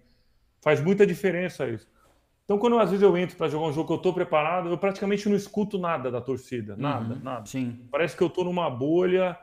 Faz 0.60 0.80
muita 0.80 1.04
diferença 1.04 1.68
isso. 1.68 1.90
Então, 2.44 2.56
quando 2.59 2.78
às 2.78 2.90
vezes 2.90 3.02
eu 3.02 3.16
entro 3.16 3.36
para 3.36 3.48
jogar 3.48 3.66
um 3.66 3.72
jogo 3.72 3.88
que 3.88 3.92
eu 3.92 3.96
estou 3.96 4.12
preparado, 4.12 4.68
eu 4.68 4.78
praticamente 4.78 5.28
não 5.28 5.36
escuto 5.36 5.78
nada 5.78 6.10
da 6.10 6.20
torcida. 6.20 6.76
Nada, 6.76 7.14
uhum, 7.14 7.20
nada. 7.22 7.46
Sim. 7.46 7.80
Parece 7.90 8.16
que 8.16 8.22
eu 8.22 8.28
estou 8.28 8.44
numa 8.44 8.70
bolha. 8.70 9.36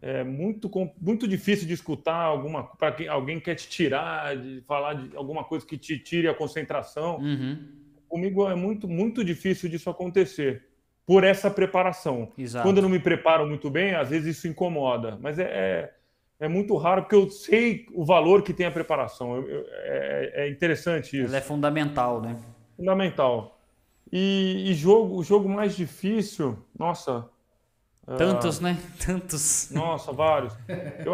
É 0.00 0.24
muito, 0.24 0.70
muito 1.00 1.28
difícil 1.28 1.66
de 1.66 1.74
escutar 1.74 2.16
alguma 2.16 2.64
para 2.64 2.90
quem 2.90 3.06
alguém 3.06 3.38
quer 3.38 3.54
te 3.54 3.68
tirar, 3.68 4.36
de 4.36 4.60
falar 4.62 4.94
de 4.94 5.16
alguma 5.16 5.44
coisa 5.44 5.64
que 5.64 5.78
te 5.78 5.98
tire 5.98 6.26
a 6.26 6.34
concentração. 6.34 7.18
Uhum. 7.18 7.58
Comigo 8.08 8.48
é 8.48 8.54
muito, 8.54 8.88
muito 8.88 9.24
difícil 9.24 9.68
disso 9.68 9.88
acontecer 9.88 10.71
por 11.06 11.24
essa 11.24 11.50
preparação. 11.50 12.32
Exato. 12.38 12.66
Quando 12.66 12.78
eu 12.78 12.82
não 12.82 12.88
me 12.88 12.98
preparo 12.98 13.46
muito 13.46 13.68
bem, 13.70 13.94
às 13.94 14.10
vezes 14.10 14.36
isso 14.36 14.48
incomoda, 14.48 15.18
mas 15.20 15.38
é, 15.38 15.44
é, 15.44 15.94
é 16.40 16.48
muito 16.48 16.76
raro 16.76 17.02
porque 17.02 17.14
eu 17.14 17.28
sei 17.30 17.86
o 17.92 18.04
valor 18.04 18.42
que 18.42 18.52
tem 18.52 18.66
a 18.66 18.70
preparação. 18.70 19.36
Eu, 19.36 19.48
eu, 19.48 19.66
é, 19.68 20.32
é, 20.34 20.50
interessante 20.50 21.16
isso. 21.16 21.26
Ela 21.26 21.38
é 21.38 21.40
fundamental, 21.40 22.20
né? 22.20 22.36
Fundamental. 22.76 23.58
E, 24.12 24.70
e 24.70 24.74
jogo, 24.74 25.16
o 25.16 25.24
jogo 25.24 25.48
mais 25.48 25.74
difícil, 25.76 26.58
nossa. 26.78 27.28
Tantos, 28.18 28.58
uh, 28.58 28.62
né? 28.62 28.78
Tantos. 29.04 29.70
Nossa, 29.72 30.12
vários. 30.12 30.54
Eu, 31.04 31.12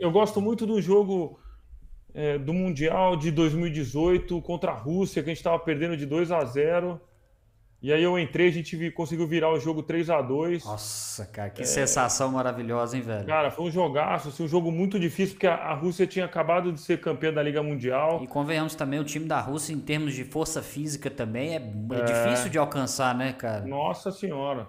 eu 0.00 0.10
gosto 0.10 0.40
muito 0.40 0.66
do 0.66 0.80
jogo 0.80 1.38
é, 2.14 2.38
do 2.38 2.52
Mundial 2.52 3.16
de 3.16 3.30
2018 3.30 4.40
contra 4.42 4.72
a 4.72 4.74
Rússia, 4.74 5.22
que 5.22 5.30
a 5.30 5.32
gente 5.32 5.38
estava 5.38 5.58
perdendo 5.58 5.96
de 5.96 6.06
2 6.06 6.32
a 6.32 6.44
0 6.44 7.00
e 7.82 7.92
aí 7.92 8.02
eu 8.02 8.16
entrei, 8.16 8.46
a 8.46 8.52
gente 8.52 8.92
conseguiu 8.92 9.26
virar 9.26 9.50
o 9.52 9.58
jogo 9.58 9.82
3 9.82 10.08
a 10.08 10.22
2 10.22 10.64
Nossa, 10.64 11.26
cara, 11.26 11.50
que 11.50 11.62
é... 11.62 11.64
sensação 11.64 12.30
maravilhosa, 12.30 12.96
hein, 12.96 13.02
velho? 13.02 13.26
Cara, 13.26 13.50
foi 13.50 13.64
um 13.64 13.70
jogaço, 13.72 14.28
assim, 14.28 14.44
um 14.44 14.48
jogo 14.48 14.70
muito 14.70 15.00
difícil, 15.00 15.34
porque 15.34 15.48
a, 15.48 15.74
Rússia 15.74 16.06
tinha 16.06 16.24
acabado 16.24 16.72
de 16.72 16.80
ser 16.80 17.00
campeã 17.00 17.32
da 17.32 17.42
Liga 17.42 17.60
Mundial. 17.60 18.20
E 18.22 18.28
convenhamos 18.28 18.76
também, 18.76 19.00
o 19.00 19.04
time 19.04 19.26
da 19.26 19.40
Rússia, 19.40 19.72
em 19.72 19.80
termos 19.80 20.14
de 20.14 20.22
força 20.22 20.62
física 20.62 21.10
também, 21.10 21.56
é, 21.56 21.56
é, 21.56 21.98
é... 21.98 22.04
difícil 22.04 22.50
de 22.50 22.56
alcançar, 22.56 23.16
né, 23.16 23.32
cara? 23.32 23.66
Nossa 23.66 24.12
senhora. 24.12 24.68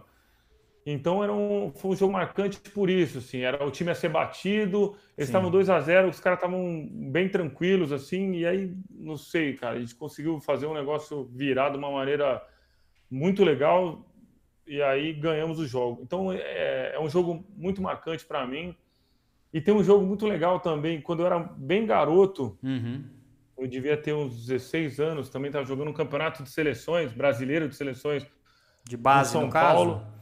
Então 0.85 1.23
era 1.23 1.31
um, 1.31 1.71
foi 1.75 1.91
um 1.91 1.95
jogo 1.95 2.13
marcante 2.13 2.59
por 2.71 2.89
isso, 2.89 3.19
assim, 3.19 3.41
era 3.41 3.63
o 3.63 3.71
time 3.71 3.91
a 3.91 3.95
ser 3.95 4.09
batido, 4.09 4.95
eles 5.17 5.29
estavam 5.29 5.49
2 5.49 5.69
a 5.69 5.79
0 5.79 6.09
os 6.09 6.19
caras 6.19 6.39
estavam 6.39 6.89
bem 6.91 7.29
tranquilos, 7.29 7.91
assim, 7.91 8.33
e 8.33 8.45
aí, 8.45 8.73
não 8.89 9.15
sei, 9.15 9.53
cara, 9.53 9.75
a 9.75 9.79
gente 9.79 9.95
conseguiu 9.95 10.41
fazer 10.41 10.65
um 10.65 10.73
negócio 10.73 11.29
virar 11.31 11.69
de 11.69 11.77
uma 11.77 11.91
maneira 11.91 12.41
muito 13.13 13.43
legal 13.43 14.03
e 14.65 14.81
aí 14.81 15.13
ganhamos 15.13 15.59
o 15.59 15.67
jogo. 15.67 16.01
Então 16.01 16.31
é, 16.31 16.95
é 16.95 16.99
um 16.99 17.07
jogo 17.07 17.45
muito 17.55 17.79
marcante 17.79 18.25
para 18.25 18.45
mim. 18.47 18.75
E 19.53 19.61
tem 19.61 19.71
um 19.71 19.83
jogo 19.83 20.03
muito 20.03 20.25
legal 20.25 20.59
também. 20.59 20.99
Quando 20.99 21.19
eu 21.19 21.27
era 21.27 21.37
bem 21.37 21.85
garoto, 21.85 22.57
uhum. 22.63 23.03
eu 23.55 23.67
devia 23.67 23.95
ter 23.95 24.13
uns 24.13 24.47
16 24.47 24.99
anos, 24.99 25.29
também 25.29 25.49
estava 25.49 25.63
jogando 25.63 25.89
um 25.89 25.93
campeonato 25.93 26.41
de 26.41 26.49
seleções, 26.49 27.13
brasileiro 27.13 27.69
de 27.69 27.75
seleções. 27.75 28.25
De 28.83 28.97
base, 28.97 29.33
São 29.33 29.45
no 29.45 29.51
Paulo? 29.51 29.99
caso. 29.99 30.13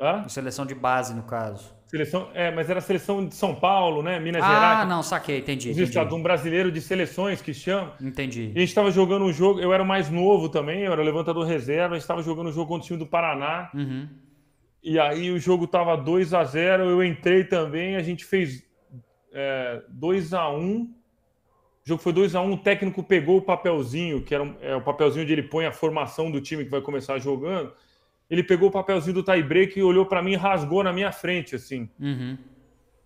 Hã? 0.00 0.28
Seleção 0.28 0.64
de 0.64 0.74
base, 0.74 1.14
no 1.14 1.24
caso. 1.24 1.73
Seleção, 1.94 2.28
é, 2.34 2.50
mas 2.50 2.68
era 2.68 2.80
a 2.80 2.82
seleção 2.82 3.24
de 3.24 3.36
São 3.36 3.54
Paulo, 3.54 4.02
né? 4.02 4.18
Minas 4.18 4.42
ah, 4.42 4.48
Gerais. 4.48 4.78
Ah, 4.80 4.84
não, 4.84 5.00
saquei, 5.00 5.38
entendi. 5.38 5.70
Estados, 5.80 6.12
um 6.12 6.20
brasileiro 6.20 6.72
de 6.72 6.80
seleções 6.80 7.40
que 7.40 7.54
chama. 7.54 7.92
Entendi. 8.00 8.50
E 8.52 8.56
a 8.56 8.60
gente 8.60 8.70
estava 8.70 8.90
jogando 8.90 9.24
um 9.24 9.32
jogo, 9.32 9.60
eu 9.60 9.72
era 9.72 9.84
mais 9.84 10.10
novo 10.10 10.48
também, 10.48 10.80
eu 10.80 10.92
era 10.92 11.00
levantador 11.04 11.46
reserva, 11.46 11.94
a 11.94 11.96
gente 11.96 12.02
estava 12.02 12.20
jogando 12.20 12.48
um 12.48 12.52
jogo 12.52 12.66
contra 12.66 12.82
o 12.82 12.86
time 12.86 12.98
do 12.98 13.06
Paraná. 13.06 13.70
Uhum. 13.72 14.08
E 14.82 14.98
aí 14.98 15.30
o 15.30 15.38
jogo 15.38 15.68
tava 15.68 15.96
2 15.96 16.34
a 16.34 16.42
0 16.42 16.82
eu 16.82 17.04
entrei 17.04 17.44
também, 17.44 17.94
a 17.94 18.02
gente 18.02 18.24
fez 18.24 18.64
é, 19.32 19.80
2 19.88 20.34
a 20.34 20.50
1 20.50 20.82
O 20.82 20.88
jogo 21.84 22.02
foi 22.02 22.12
2 22.12 22.34
a 22.34 22.40
1 22.40 22.52
o 22.54 22.58
técnico 22.58 23.04
pegou 23.04 23.36
o 23.36 23.42
papelzinho, 23.42 24.20
que 24.20 24.34
era 24.34 24.52
é, 24.60 24.74
o 24.74 24.80
papelzinho 24.80 25.22
onde 25.22 25.32
ele 25.32 25.44
põe 25.44 25.64
a 25.64 25.70
formação 25.70 26.28
do 26.28 26.40
time 26.40 26.64
que 26.64 26.70
vai 26.72 26.80
começar 26.80 27.20
jogando. 27.20 27.72
Ele 28.30 28.42
pegou 28.42 28.68
o 28.68 28.72
papelzinho 28.72 29.14
do 29.14 29.22
tie 29.22 29.42
break 29.42 29.78
e 29.78 29.82
olhou 29.82 30.06
para 30.06 30.22
mim 30.22 30.32
e 30.32 30.36
rasgou 30.36 30.82
na 30.82 30.92
minha 30.92 31.12
frente, 31.12 31.54
assim. 31.54 31.88
Uhum 32.00 32.36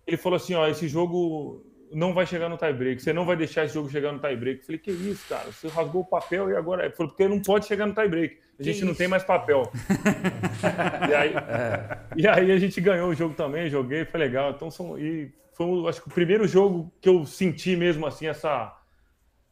ele 0.09 0.17
falou 0.17 0.37
assim: 0.37 0.55
ó, 0.55 0.67
esse 0.67 0.87
jogo 0.87 1.63
não 1.91 2.13
vai 2.13 2.25
chegar 2.25 2.49
no 2.49 2.57
tie-break, 2.57 3.01
você 3.01 3.13
não 3.13 3.25
vai 3.25 3.35
deixar 3.35 3.65
esse 3.65 3.73
jogo 3.73 3.89
chegar 3.89 4.11
no 4.11 4.19
tie-break. 4.19 4.59
Eu 4.59 4.65
falei, 4.65 4.79
que 4.79 4.91
isso, 4.91 5.27
cara? 5.27 5.51
Você 5.51 5.67
rasgou 5.67 6.01
o 6.01 6.05
papel 6.05 6.49
e 6.49 6.55
agora. 6.55 6.85
Ele 6.85 6.93
falou, 6.93 7.11
porque 7.11 7.27
não 7.27 7.41
pode 7.41 7.65
chegar 7.65 7.85
no 7.85 7.93
tie-break. 7.93 8.37
A 8.59 8.63
gente 8.63 8.83
não 8.83 8.93
tem 8.93 9.07
mais 9.07 9.23
papel. 9.23 9.71
e, 11.09 11.13
aí, 11.13 11.33
é. 11.33 11.97
e 12.15 12.27
aí 12.27 12.51
a 12.51 12.59
gente 12.59 12.81
ganhou 12.81 13.09
o 13.09 13.15
jogo 13.15 13.33
também, 13.33 13.69
joguei, 13.69 14.03
foi 14.03 14.19
legal. 14.19 14.51
Então, 14.51 14.69
são, 14.69 14.99
e 14.99 15.31
foi, 15.53 15.87
acho 15.87 16.01
que 16.01 16.09
o 16.09 16.13
primeiro 16.13 16.45
jogo 16.45 16.91
que 16.99 17.07
eu 17.07 17.25
senti 17.25 17.75
mesmo 17.75 18.05
assim 18.05 18.27
essa 18.27 18.77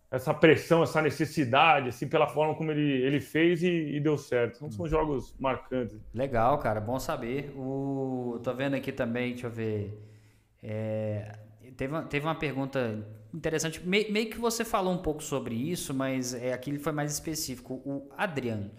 essa 0.10 0.34
pressão, 0.34 0.84
essa 0.84 1.02
necessidade, 1.02 1.90
assim, 1.90 2.08
pela 2.08 2.28
forma 2.28 2.56
como 2.56 2.72
ele, 2.72 3.02
ele 3.04 3.20
fez 3.20 3.62
e, 3.62 3.68
e 3.68 4.00
deu 4.00 4.18
certo. 4.18 4.58
Então 4.58 4.72
são 4.72 4.88
jogos 4.88 5.36
marcantes. 5.40 5.98
Legal, 6.14 6.58
cara, 6.60 6.80
bom 6.80 6.98
saber. 6.98 7.52
O... 7.56 8.40
Tô 8.42 8.54
vendo 8.54 8.76
aqui 8.76 8.92
também, 8.92 9.32
deixa 9.32 9.48
eu 9.48 9.52
ver. 9.52 10.02
É, 10.64 11.32
teve, 11.76 11.94
uma, 11.94 12.04
teve 12.04 12.26
uma 12.26 12.36
pergunta 12.36 13.06
interessante, 13.34 13.86
Me, 13.86 14.10
meio 14.10 14.30
que 14.30 14.38
você 14.38 14.64
falou 14.64 14.94
um 14.94 14.98
pouco 14.98 15.22
sobre 15.22 15.56
isso, 15.56 15.94
mas 15.94 16.34
é, 16.34 16.54
aqui 16.54 16.78
foi 16.80 16.94
mais 16.94 17.12
específico. 17.12 17.76
O 17.86 18.10
Adriano, 18.18 18.72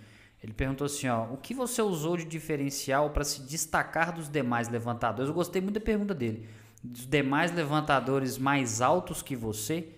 ele 0.43 0.55
perguntou 0.55 0.87
assim, 0.87 1.09
ó, 1.09 1.25
o 1.25 1.37
que 1.37 1.53
você 1.53 1.83
usou 1.83 2.17
de 2.17 2.25
diferencial 2.25 3.11
para 3.11 3.25
se 3.25 3.43
destacar 3.43 4.15
dos 4.15 4.31
demais 4.31 4.69
levantadores? 4.69 5.29
Eu 5.29 5.35
gostei 5.35 5.61
muito 5.61 5.75
da 5.75 5.85
pergunta 5.85 6.15
dele. 6.15 6.49
Dos 6.83 7.07
demais 7.07 7.53
levantadores 7.53 8.39
mais 8.39 8.81
altos 8.81 9.21
que 9.21 9.37
você, 9.37 9.98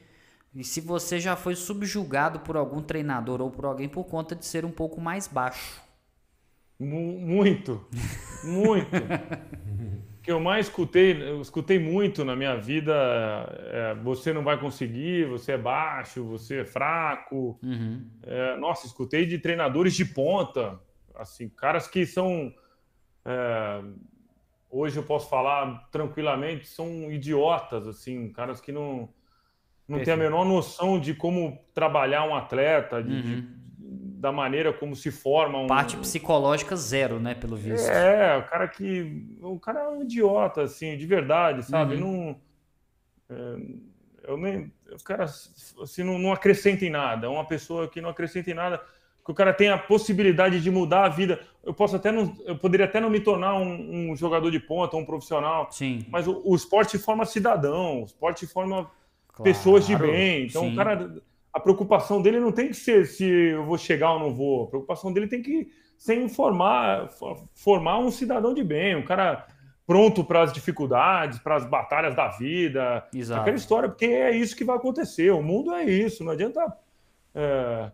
e 0.54 0.64
se 0.64 0.80
você 0.80 1.20
já 1.20 1.36
foi 1.36 1.54
subjugado 1.54 2.40
por 2.40 2.56
algum 2.56 2.82
treinador 2.82 3.40
ou 3.40 3.50
por 3.50 3.64
alguém 3.64 3.88
por 3.88 4.04
conta 4.04 4.34
de 4.34 4.44
ser 4.44 4.64
um 4.64 4.70
pouco 4.70 5.00
mais 5.00 5.28
baixo. 5.28 5.80
Muito, 6.78 7.86
muito. 8.42 8.90
que 10.22 10.30
eu 10.30 10.40
mais 10.40 10.66
escutei, 10.66 11.22
eu 11.22 11.40
escutei 11.40 11.78
muito 11.78 12.24
na 12.24 12.34
minha 12.34 12.56
vida 12.56 12.92
é, 12.92 13.94
você 14.02 14.32
não 14.32 14.42
vai 14.42 14.58
conseguir, 14.58 15.26
você 15.28 15.52
é 15.52 15.58
baixo, 15.58 16.24
você 16.24 16.60
é 16.60 16.64
fraco. 16.64 17.58
Uhum. 17.62 18.06
É, 18.22 18.56
nossa, 18.56 18.86
escutei 18.86 19.26
de 19.26 19.38
treinadores 19.38 19.94
de 19.94 20.04
ponta, 20.04 20.80
assim, 21.14 21.48
caras 21.48 21.86
que 21.86 22.04
são 22.04 22.52
é, 23.24 23.82
hoje 24.70 24.96
eu 24.96 25.02
posso 25.02 25.28
falar 25.28 25.88
tranquilamente 25.90 26.66
são 26.66 27.10
idiotas, 27.10 27.86
assim, 27.86 28.30
caras 28.32 28.60
que 28.60 28.72
não 28.72 29.08
não 29.90 30.04
têm 30.04 30.14
a 30.14 30.16
menor 30.16 30.44
noção 30.44 30.98
de 30.98 31.14
como 31.14 31.58
trabalhar 31.74 32.24
um 32.24 32.34
atleta, 32.34 33.02
de, 33.02 33.12
uhum. 33.12 33.22
de 33.22 33.60
da 34.20 34.30
maneira 34.30 34.70
como 34.70 34.94
se 34.94 35.10
forma 35.10 35.58
um... 35.58 35.66
Parte 35.66 35.96
psicológica 35.96 36.76
zero, 36.76 37.18
né, 37.18 37.34
pelo 37.34 37.56
visto. 37.56 37.88
É, 37.88 38.36
o 38.36 38.42
cara 38.44 38.68
que... 38.68 39.26
O 39.40 39.58
cara 39.58 39.80
é 39.80 39.88
um 39.88 40.02
idiota, 40.02 40.60
assim, 40.62 40.94
de 40.94 41.06
verdade, 41.06 41.62
sabe? 41.64 41.94
Uhum. 41.94 42.36
Não... 43.30 43.36
É, 43.36 44.30
eu 44.30 44.36
nem... 44.36 44.70
O 44.92 45.02
cara, 45.02 45.24
assim, 45.24 46.04
não, 46.04 46.18
não 46.18 46.32
acrescenta 46.32 46.84
em 46.84 46.90
nada. 46.90 47.26
É 47.26 47.30
uma 47.30 47.46
pessoa 47.46 47.88
que 47.88 48.02
não 48.02 48.10
acrescenta 48.10 48.50
em 48.50 48.54
nada, 48.54 48.78
que 49.24 49.32
o 49.32 49.34
cara 49.34 49.54
tem 49.54 49.70
a 49.70 49.78
possibilidade 49.78 50.60
de 50.60 50.70
mudar 50.70 51.06
a 51.06 51.08
vida. 51.08 51.40
Eu 51.64 51.72
posso 51.72 51.96
até 51.96 52.12
não... 52.12 52.36
Eu 52.44 52.58
poderia 52.58 52.84
até 52.84 53.00
não 53.00 53.08
me 53.08 53.20
tornar 53.20 53.54
um, 53.54 54.10
um 54.10 54.16
jogador 54.16 54.50
de 54.50 54.60
ponta, 54.60 54.98
um 54.98 55.04
profissional. 55.04 55.68
Sim. 55.70 56.04
Mas 56.10 56.28
o, 56.28 56.42
o 56.44 56.54
esporte 56.54 56.98
forma 56.98 57.24
cidadão, 57.24 58.02
o 58.02 58.04
esporte 58.04 58.46
forma 58.46 58.90
claro, 59.40 59.42
pessoas 59.42 59.86
de 59.86 59.96
bem. 59.96 60.46
Então, 60.46 60.62
sim. 60.62 60.72
o 60.72 60.76
cara 60.76 61.22
a 61.52 61.58
preocupação 61.58 62.22
dele 62.22 62.38
não 62.38 62.52
tem 62.52 62.68
que 62.68 62.74
ser 62.74 63.06
se 63.06 63.24
eu 63.24 63.64
vou 63.64 63.76
chegar 63.76 64.12
ou 64.12 64.20
não 64.20 64.34
vou. 64.34 64.64
A 64.64 64.66
preocupação 64.68 65.12
dele 65.12 65.26
tem 65.26 65.42
que 65.42 65.68
ser 65.98 66.20
informar, 66.22 67.10
formar 67.54 67.98
um 67.98 68.10
cidadão 68.10 68.54
de 68.54 68.62
bem, 68.62 68.96
um 68.96 69.04
cara 69.04 69.46
pronto 69.86 70.24
para 70.24 70.42
as 70.42 70.52
dificuldades, 70.52 71.40
para 71.40 71.56
as 71.56 71.64
batalhas 71.64 72.14
da 72.14 72.28
vida. 72.28 73.04
Exato. 73.12 73.40
Aquela 73.40 73.56
história, 73.56 73.88
porque 73.88 74.06
é 74.06 74.30
isso 74.30 74.56
que 74.56 74.64
vai 74.64 74.76
acontecer. 74.76 75.30
O 75.30 75.42
mundo 75.42 75.74
é 75.74 75.84
isso. 75.84 76.22
Não 76.22 76.32
adianta 76.32 76.64
é, 77.34 77.90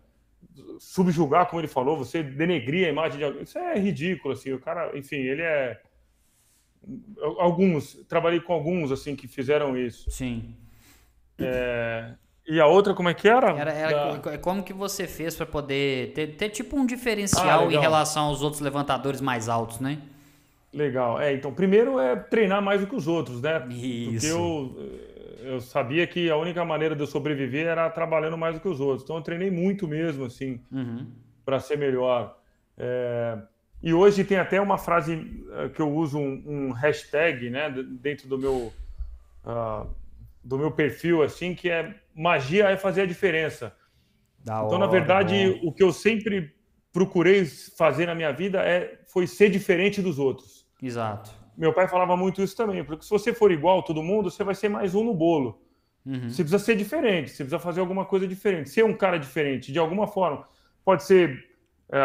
subjugar, 0.79 1.47
como 1.47 1.59
ele 1.59 1.67
falou, 1.67 1.97
você 1.97 2.21
denegrir 2.21 2.85
a 2.85 2.91
imagem 2.91 3.17
de 3.17 3.23
alguém. 3.23 3.41
Isso 3.41 3.57
é 3.57 3.77
ridículo, 3.79 4.35
assim. 4.35 4.53
O 4.53 4.59
cara, 4.59 4.95
enfim, 4.97 5.17
ele 5.17 5.41
é. 5.41 5.81
Alguns, 7.39 7.95
trabalhei 8.07 8.39
com 8.39 8.53
alguns 8.53 8.91
assim 8.91 9.15
que 9.15 9.27
fizeram 9.27 9.75
isso. 9.75 10.09
Sim. 10.09 10.55
É, 11.39 12.11
e 12.47 12.59
a 12.59 12.65
outra, 12.65 12.93
como 12.93 13.09
é 13.09 13.13
que 13.13 13.27
era? 13.27 13.49
Era, 13.51 13.71
era 13.71 14.17
da... 14.17 14.37
como 14.37 14.63
que 14.63 14.73
você 14.73 15.05
fez 15.05 15.35
para 15.35 15.45
poder 15.45 16.13
ter, 16.13 16.27
ter, 16.35 16.49
tipo 16.49 16.77
um 16.77 16.85
diferencial 16.85 17.67
ah, 17.67 17.73
em 17.73 17.77
relação 17.77 18.25
aos 18.27 18.41
outros 18.41 18.61
levantadores 18.61 19.19
mais 19.19 19.49
altos, 19.49 19.79
né? 19.79 19.99
Legal. 20.73 21.19
É, 21.19 21.33
então, 21.33 21.53
primeiro 21.53 21.99
é 21.99 22.15
treinar 22.15 22.61
mais 22.61 22.81
do 22.81 22.87
que 22.87 22.95
os 22.95 23.07
outros, 23.07 23.41
né? 23.41 23.65
Isso. 23.69 24.11
Porque 24.11 24.27
eu, 24.27 25.53
eu 25.53 25.61
sabia 25.61 26.07
que 26.07 26.29
a 26.29 26.37
única 26.37 26.63
maneira 26.63 26.95
de 26.95 27.01
eu 27.01 27.07
sobreviver 27.07 27.67
era 27.67 27.89
trabalhando 27.89 28.37
mais 28.37 28.55
do 28.55 28.61
que 28.61 28.67
os 28.67 28.79
outros. 28.79 29.03
Então, 29.03 29.17
eu 29.17 29.21
treinei 29.21 29.51
muito 29.51 29.87
mesmo, 29.87 30.25
assim, 30.25 30.61
uhum. 30.71 31.05
para 31.43 31.59
ser 31.59 31.77
melhor. 31.77 32.37
É... 32.77 33.37
E 33.81 33.93
hoje 33.93 34.23
tem 34.23 34.37
até 34.37 34.59
uma 34.59 34.77
frase 34.77 35.45
eh, 35.51 35.69
que 35.69 35.79
eu 35.79 35.89
uso, 35.91 36.17
um, 36.17 36.43
um 36.45 36.71
hashtag, 36.71 37.49
né, 37.49 37.69
dentro 38.01 38.27
do 38.27 38.37
meu, 38.37 38.73
uh, 39.45 39.87
do 40.47 40.57
meu 40.57 40.71
perfil, 40.71 41.21
assim, 41.21 41.53
que 41.53 41.69
é 41.69 41.93
magia 42.15 42.69
é 42.69 42.77
fazer 42.77 43.01
a 43.01 43.05
diferença. 43.05 43.75
Da 44.39 44.63
então, 44.63 44.79
na 44.79 44.87
verdade, 44.87 45.59
o 45.61 45.73
que 45.73 45.83
eu 45.83 45.91
sempre 45.91 46.55
procurei 46.93 47.45
fazer 47.77 48.05
na 48.05 48.15
minha 48.15 48.31
vida 48.31 48.61
é 48.61 48.97
foi 49.07 49.27
ser 49.27 49.49
diferente 49.49 50.01
dos 50.01 50.17
outros. 50.17 50.65
Exato. 50.81 51.31
Meu 51.57 51.73
pai 51.73 51.87
falava 51.87 52.15
muito 52.15 52.41
isso 52.41 52.55
também, 52.55 52.81
porque 52.81 53.03
se 53.03 53.09
você 53.09 53.33
for 53.33 53.51
igual 53.51 53.79
a 53.79 53.83
todo 53.83 54.01
mundo, 54.01 54.31
você 54.31 54.41
vai 54.41 54.55
ser 54.55 54.69
mais 54.69 54.95
um 54.95 55.03
no 55.03 55.13
bolo. 55.13 55.61
Uhum. 56.05 56.29
Você 56.29 56.43
precisa 56.43 56.59
ser 56.59 56.77
diferente, 56.77 57.31
você 57.31 57.43
precisa 57.43 57.59
fazer 57.59 57.81
alguma 57.81 58.05
coisa 58.05 58.25
diferente, 58.25 58.69
ser 58.69 58.85
um 58.85 58.93
cara 58.93 59.17
diferente, 59.17 59.73
de 59.73 59.79
alguma 59.79 60.07
forma. 60.07 60.47
Pode 60.85 61.03
ser 61.03 61.43
é, 61.91 61.99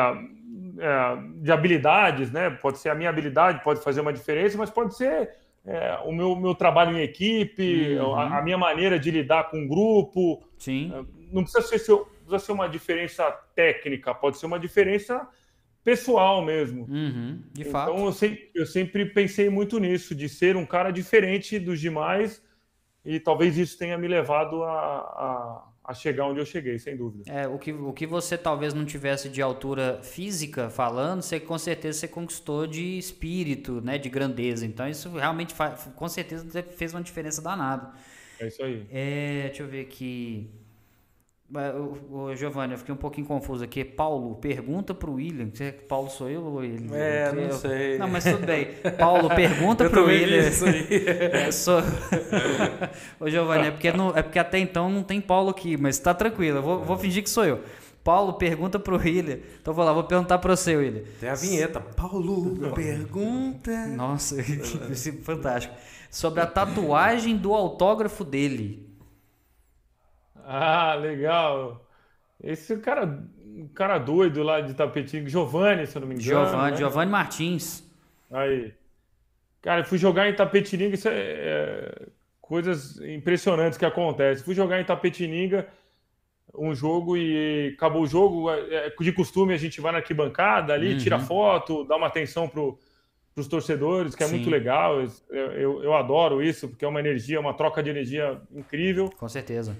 é, 0.79 1.17
de 1.37 1.53
habilidades, 1.53 2.33
né? 2.33 2.51
Pode 2.51 2.79
ser 2.79 2.89
a 2.89 2.95
minha 2.95 3.11
habilidade, 3.11 3.63
pode 3.63 3.81
fazer 3.85 4.01
uma 4.01 4.13
diferença, 4.13 4.59
mas 4.59 4.69
pode 4.69 4.97
ser 4.97 5.31
é, 5.65 5.99
o 6.05 6.13
meu, 6.13 6.35
meu 6.35 6.55
trabalho 6.55 6.97
em 6.97 7.03
equipe, 7.03 7.97
uhum. 7.97 8.15
a, 8.15 8.39
a, 8.39 8.43
minha 8.43 8.59
maneira 8.59 8.99
de 8.99 9.11
lidar 9.11 9.51
com 9.51 9.65
o 9.65 9.69
grupo. 9.69 10.43
Sim. 10.59 10.93
É, 10.95 11.05
não 11.33 11.43
precisa 11.43 11.63
ser, 11.63 11.79
precisa 11.79 12.39
ser 12.39 12.53
uma 12.53 12.69
diferença 12.69 13.31
técnica, 13.55 14.15
pode 14.15 14.39
ser 14.39 14.47
uma 14.47 14.59
diferença 14.59 15.27
pessoal 15.85 16.45
mesmo. 16.45 16.87
Uhum, 16.89 17.43
de 17.53 17.63
então, 17.63 17.73
fato. 17.73 17.97
eu 17.97 18.13
sempre, 18.13 18.51
eu 18.55 18.67
sempre 18.67 19.07
pensei 19.07 19.49
muito 19.49 19.79
nisso, 19.79 20.15
de 20.15 20.29
ser 20.29 20.57
um 20.57 20.67
cara 20.67 20.91
diferente 20.91 21.59
dos 21.59 21.81
demais 21.81 22.43
e 23.05 23.19
talvez 23.19 23.57
isso 23.59 23.77
tenha 23.79 23.99
me 23.99 24.07
levado 24.07 24.63
a, 24.63 24.71
a, 24.73 25.69
a, 25.93 25.95
chegar 25.95 26.27
onde 26.27 26.41
eu 26.41 26.47
cheguei, 26.47 26.79
sem 26.79 26.97
dúvida. 26.97 27.25
É, 27.31 27.47
o 27.47 27.59
que, 27.59 27.73
o 27.73 27.93
que 27.93 28.07
você 28.07 28.37
talvez 28.37 28.75
não 28.75 28.85
tivesse 28.85 29.29
de 29.29 29.41
altura 29.41 30.01
física 30.03 30.69
falando, 30.69 31.23
você 31.23 31.39
com 31.39 31.59
certeza 31.59 32.01
você 32.01 32.09
conquistou 32.09 32.67
de 32.67 32.99
espírito, 32.99 33.81
né, 33.81 33.99
de 33.99 34.09
grandeza. 34.09 34.67
Então 34.67 34.89
isso 34.89 35.11
realmente 35.11 35.55
faz, 35.55 35.89
com 35.95 36.09
certeza 36.09 36.63
fez 36.63 36.95
uma 36.95 37.03
diferença 37.03 37.41
danada. 37.41 37.93
É 38.41 38.49
isso 38.49 38.63
aí. 38.63 38.87
É, 38.91 39.43
deixa 39.47 39.63
eu 39.63 39.69
ver 39.69 39.83
aqui. 39.83 40.51
O, 42.11 42.35
Giovanni, 42.35 42.73
eu 42.73 42.79
fiquei 42.79 42.95
um 42.95 42.99
pouquinho 42.99 43.27
confuso 43.27 43.63
aqui. 43.63 43.85
Paulo, 43.85 44.37
pergunta 44.37 44.95
para 44.95 45.11
o 45.11 45.15
William. 45.15 45.51
Paulo 45.87 46.09
sou 46.09 46.31
eu 46.31 46.43
ou 46.43 46.65
ele? 46.65 46.89
É, 46.95 47.29
eu, 47.29 47.35
não 47.35 47.53
sei. 47.53 47.99
Não, 47.99 48.09
mas 48.09 48.25
tudo 48.25 48.47
bem. 48.47 48.69
Paulo, 48.99 49.29
pergunta 49.29 49.89
para 49.91 50.01
o 50.01 50.07
William. 50.07 50.49
Isso 50.49 50.65
aí. 50.65 50.83
É, 51.33 51.53
sou... 51.53 51.81
Ô, 53.21 53.29
Giovanni, 53.29 53.69
é 53.69 53.71
porque, 53.71 53.93
não, 53.93 54.17
é 54.17 54.23
porque 54.23 54.39
até 54.39 54.59
então 54.59 54.89
não 54.89 55.03
tem 55.03 55.21
Paulo 55.21 55.51
aqui, 55.51 55.77
mas 55.77 55.99
tá 55.99 56.15
tranquilo. 56.15 56.59
Eu 56.59 56.63
vou, 56.63 56.85
vou 56.85 56.97
fingir 56.97 57.23
que 57.23 57.29
sou 57.29 57.45
eu. 57.45 57.61
Paulo, 58.03 58.33
pergunta 58.35 58.79
para 58.79 58.95
o 58.95 58.99
William. 58.99 59.39
Então 59.61 59.75
vou 59.75 59.85
lá, 59.85 59.93
vou 59.93 60.05
perguntar 60.05 60.39
para 60.39 60.57
você, 60.57 60.75
William. 60.75 61.03
Tem 61.21 61.29
a 61.29 61.35
vinheta. 61.35 61.81
Paulo, 61.81 62.73
pergunta. 62.75 63.87
Nossa, 63.89 64.43
que 64.43 65.13
fantástico. 65.23 65.75
Sobre 66.11 66.41
a 66.41 66.47
tatuagem 66.47 67.37
do 67.37 67.55
autógrafo 67.55 68.25
dele. 68.25 68.92
Ah, 70.45 70.95
legal. 70.95 71.87
Esse 72.43 72.77
cara, 72.79 73.23
cara 73.75 73.99
doido 73.99 74.43
lá 74.43 74.61
de 74.61 74.75
tapetinho, 74.75 75.29
Giovanni, 75.29 75.87
se 75.87 75.97
eu 75.97 76.01
não 76.01 76.09
me 76.09 76.15
engano. 76.15 76.47
Giovanni, 76.47 76.71
né? 76.73 76.77
Giovanni 76.77 77.11
Martins. 77.11 77.85
Aí. 78.31 78.75
Cara, 79.61 79.85
fui 79.85 79.99
jogar 79.99 80.29
em 80.29 80.35
Tapetininga, 80.35 80.95
isso 80.95 81.09
é, 81.09 81.15
é, 81.15 82.07
coisas 82.41 83.01
impressionantes 83.01 83.79
que 83.79 83.85
acontecem. 83.85 84.45
Fui 84.45 84.55
jogar 84.55 84.81
em 84.81 84.85
Tapetininga 84.85 85.69
um 86.55 86.75
jogo 86.75 87.17
e 87.17 87.75
acabou 87.77 88.03
o 88.03 88.07
jogo. 88.07 88.51
É, 88.51 88.89
é 88.89 88.91
de 88.91 89.13
costume 89.13 89.55
a 89.55 89.57
gente 89.57 89.81
vai 89.81 89.93
na 89.93 89.99
arquibancada 89.99 90.73
ali, 90.73 90.95
uhum. 90.95 90.99
tira 90.99 91.19
foto, 91.21 91.85
dá 91.85 91.97
uma 91.97 92.09
atenção 92.09 92.49
pro, 92.49 92.77
pros 93.35 93.47
torcedores, 93.47 94.17
que 94.17 94.23
é 94.25 94.27
Sim. 94.27 94.37
muito 94.37 94.51
legal. 94.51 95.01
Eu, 95.01 95.53
eu, 95.53 95.85
eu 95.85 95.95
adoro 95.95 96.43
isso, 96.43 96.69
porque 96.69 96.85
é 96.85 96.89
uma 96.89 97.01
energia, 97.01 97.39
uma 97.41 97.55
troca 97.55 97.83
de 97.83 97.91
energia 97.91 98.41
incrível. 98.53 99.11
Com 99.17 99.29
certeza. 99.29 99.77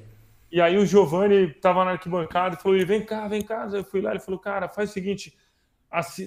E 0.53 0.61
aí 0.61 0.77
o 0.77 0.85
Giovanni 0.85 1.47
estava 1.47 1.83
na 1.83 1.93
arquibancada 1.93 2.57
e 2.57 2.63
falou: 2.63 2.87
vem 2.87 3.01
cá, 3.01 3.27
vem 3.27 3.41
cá. 3.41 3.67
Eu 3.73 3.83
fui 3.83 4.03
lá, 4.03 4.11
ele 4.11 4.21
falou: 4.21 4.39
cara, 4.39 4.69
faz 4.69 4.91
o 4.91 4.93
seguinte, 4.93 5.35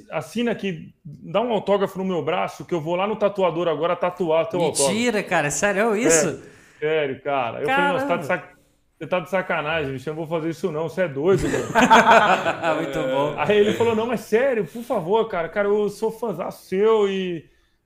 assina 0.10 0.52
aqui, 0.52 0.92
dá 1.06 1.42
um 1.42 1.54
autógrafo 1.54 2.00
no 2.00 2.04
meu 2.04 2.24
braço, 2.24 2.66
que 2.66 2.74
eu 2.74 2.82
vou 2.82 2.96
lá 2.96 3.06
no 3.06 3.16
tatuador 3.16 3.68
agora 3.68 3.96
tatuar 3.96 4.48
teu 4.48 4.60
Mentira, 4.60 4.72
autógrafo. 4.72 4.94
Mentira, 4.94 5.24
cara, 5.24 5.52
sério 5.52 5.96
isso? 5.96 6.44
É, 6.80 6.80
sério, 6.80 7.22
cara. 7.22 7.62
Eu 7.62 7.68
Caramba. 7.68 8.00
falei: 8.00 8.00
você 8.00 8.08
tá, 8.08 8.18
de 8.18 8.26
sac... 8.26 8.56
você 8.98 9.08
tá 9.08 9.20
de 9.20 9.30
sacanagem, 9.30 9.92
bicho, 9.94 10.10
eu 10.10 10.16
não 10.16 10.26
vou 10.26 10.40
fazer 10.40 10.50
isso 10.50 10.72
não, 10.72 10.90
você 10.90 11.04
é 11.04 11.08
doido. 11.08 11.44
Muito 12.78 13.00
bom. 13.04 13.36
Aí 13.38 13.56
ele 13.56 13.74
falou: 13.74 13.96
não, 13.96 14.08
mas 14.08 14.22
sério, 14.22 14.66
por 14.66 14.82
favor, 14.82 15.28
cara, 15.28 15.50
cara, 15.50 15.68
eu 15.68 15.88
sou 15.88 16.10
fãzão 16.10 16.50
seu 16.50 17.08
e 17.08 17.46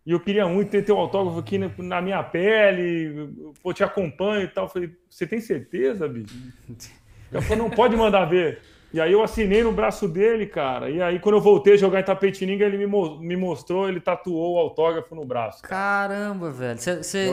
e 0.09 0.11
eu 0.11 0.19
queria 0.19 0.47
muito 0.47 0.71
ter 0.71 0.83
teu 0.83 0.97
autógrafo 0.97 1.37
aqui 1.37 1.59
na, 1.77 2.01
minha 2.01 2.23
pele, 2.23 3.29
pô, 3.61 3.71
te 3.71 3.83
acompanho 3.83 4.45
e 4.45 4.47
tal. 4.47 4.65
Eu 4.65 4.69
falei, 4.69 4.89
você 5.07 5.27
tem 5.27 5.39
certeza, 5.39 6.07
bicho? 6.07 6.35
Eu 7.31 7.43
falei, 7.43 7.59
não 7.59 7.69
pode 7.69 7.95
mandar 7.95 8.25
ver. 8.25 8.59
E 8.91 8.99
aí 8.99 9.11
eu 9.11 9.21
assinei 9.21 9.61
no 9.61 9.71
braço 9.71 10.07
dele, 10.07 10.47
cara. 10.47 10.89
E 10.89 10.99
aí 10.99 11.19
quando 11.19 11.35
eu 11.35 11.41
voltei 11.41 11.75
a 11.75 11.77
jogar 11.77 11.99
em 11.99 12.03
Tapetininga, 12.03 12.65
ele 12.65 12.75
me, 12.75 12.87
mo 12.87 13.19
me 13.19 13.37
mostrou, 13.37 13.87
ele 13.87 13.99
tatuou 13.99 14.55
o 14.55 14.57
autógrafo 14.57 15.13
no 15.13 15.23
braço. 15.23 15.61
Cara. 15.61 16.15
Caramba, 16.15 16.49
velho. 16.49 16.79
Cê, 16.79 17.03
cê... 17.03 17.27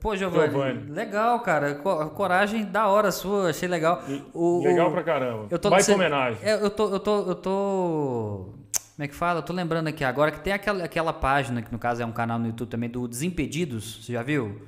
Pô, 0.00 0.16
Giovanni, 0.16 0.50
Giovanni, 0.50 0.90
legal, 0.90 1.40
cara. 1.40 1.74
Coragem 1.74 2.64
da 2.64 2.88
hora 2.88 3.12
sua, 3.12 3.50
achei 3.50 3.68
legal. 3.68 4.02
O, 4.32 4.64
legal 4.64 4.90
pra 4.90 5.02
caramba. 5.02 5.48
Eu 5.50 5.58
tô, 5.58 5.68
Vai 5.68 5.82
cê... 5.82 5.92
homenagem. 5.92 6.38
É, 6.42 6.54
eu 6.54 6.70
tô, 6.70 6.88
eu 6.88 7.00
tô, 7.00 7.18
eu 7.28 7.34
tô 7.34 8.63
como 8.94 9.04
é 9.04 9.08
que 9.08 9.14
fala? 9.14 9.40
Eu 9.40 9.42
tô 9.42 9.52
lembrando 9.52 9.88
aqui 9.88 10.04
agora 10.04 10.30
que 10.30 10.40
tem 10.40 10.52
aquela, 10.52 10.84
aquela 10.84 11.12
página, 11.12 11.60
que 11.60 11.72
no 11.72 11.78
caso 11.80 12.00
é 12.00 12.06
um 12.06 12.12
canal 12.12 12.38
no 12.38 12.46
YouTube 12.46 12.68
também, 12.68 12.88
do 12.88 13.08
Desimpedidos. 13.08 14.04
Você 14.04 14.12
já 14.12 14.22
viu? 14.22 14.60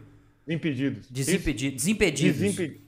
Desimpedidos. 0.44 1.08
Desimpedidos. 1.08 1.82
Desimpedidos. 1.82 2.40
Desimpedidos. 2.40 2.86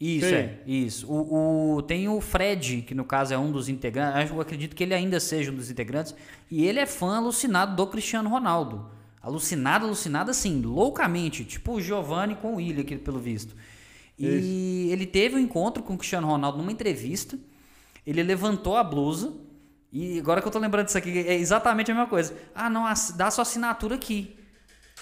Isso, 0.00 0.28
Sim. 0.28 0.34
é. 0.34 0.62
Isso. 0.66 1.06
O, 1.10 1.76
o, 1.76 1.82
tem 1.82 2.08
o 2.08 2.20
Fred, 2.22 2.82
que 2.82 2.94
no 2.94 3.04
caso 3.04 3.34
é 3.34 3.38
um 3.38 3.52
dos 3.52 3.68
integrantes. 3.68 4.30
Eu 4.30 4.40
acredito 4.40 4.74
que 4.74 4.82
ele 4.82 4.94
ainda 4.94 5.20
seja 5.20 5.50
um 5.50 5.54
dos 5.54 5.70
integrantes. 5.70 6.14
E 6.50 6.64
ele 6.66 6.78
é 6.78 6.86
fã 6.86 7.16
alucinado 7.16 7.76
do 7.76 7.86
Cristiano 7.86 8.30
Ronaldo. 8.30 8.90
Alucinado, 9.20 9.84
alucinado 9.84 10.30
assim, 10.30 10.62
loucamente. 10.62 11.44
Tipo 11.44 11.72
o 11.74 11.80
Giovanni 11.82 12.34
com 12.34 12.54
o 12.54 12.56
William 12.56 12.80
aqui, 12.80 12.96
pelo 12.96 13.18
visto. 13.18 13.54
E 14.18 14.26
Isso. 14.26 14.92
ele 14.92 15.04
teve 15.04 15.36
um 15.36 15.38
encontro 15.38 15.82
com 15.82 15.94
o 15.94 15.98
Cristiano 15.98 16.26
Ronaldo 16.26 16.56
numa 16.56 16.72
entrevista. 16.72 17.38
Ele 18.06 18.22
levantou 18.22 18.76
a 18.76 18.84
blusa 18.84 19.34
e 19.96 20.18
agora 20.18 20.42
que 20.42 20.46
eu 20.46 20.52
tô 20.52 20.58
lembrando 20.58 20.84
disso 20.86 20.98
aqui, 20.98 21.26
é 21.26 21.34
exatamente 21.34 21.90
a 21.90 21.94
mesma 21.94 22.06
coisa. 22.06 22.34
Ah, 22.54 22.68
não, 22.68 22.84
dá 23.14 23.30
sua 23.30 23.42
assinatura 23.42 23.94
aqui. 23.94 24.36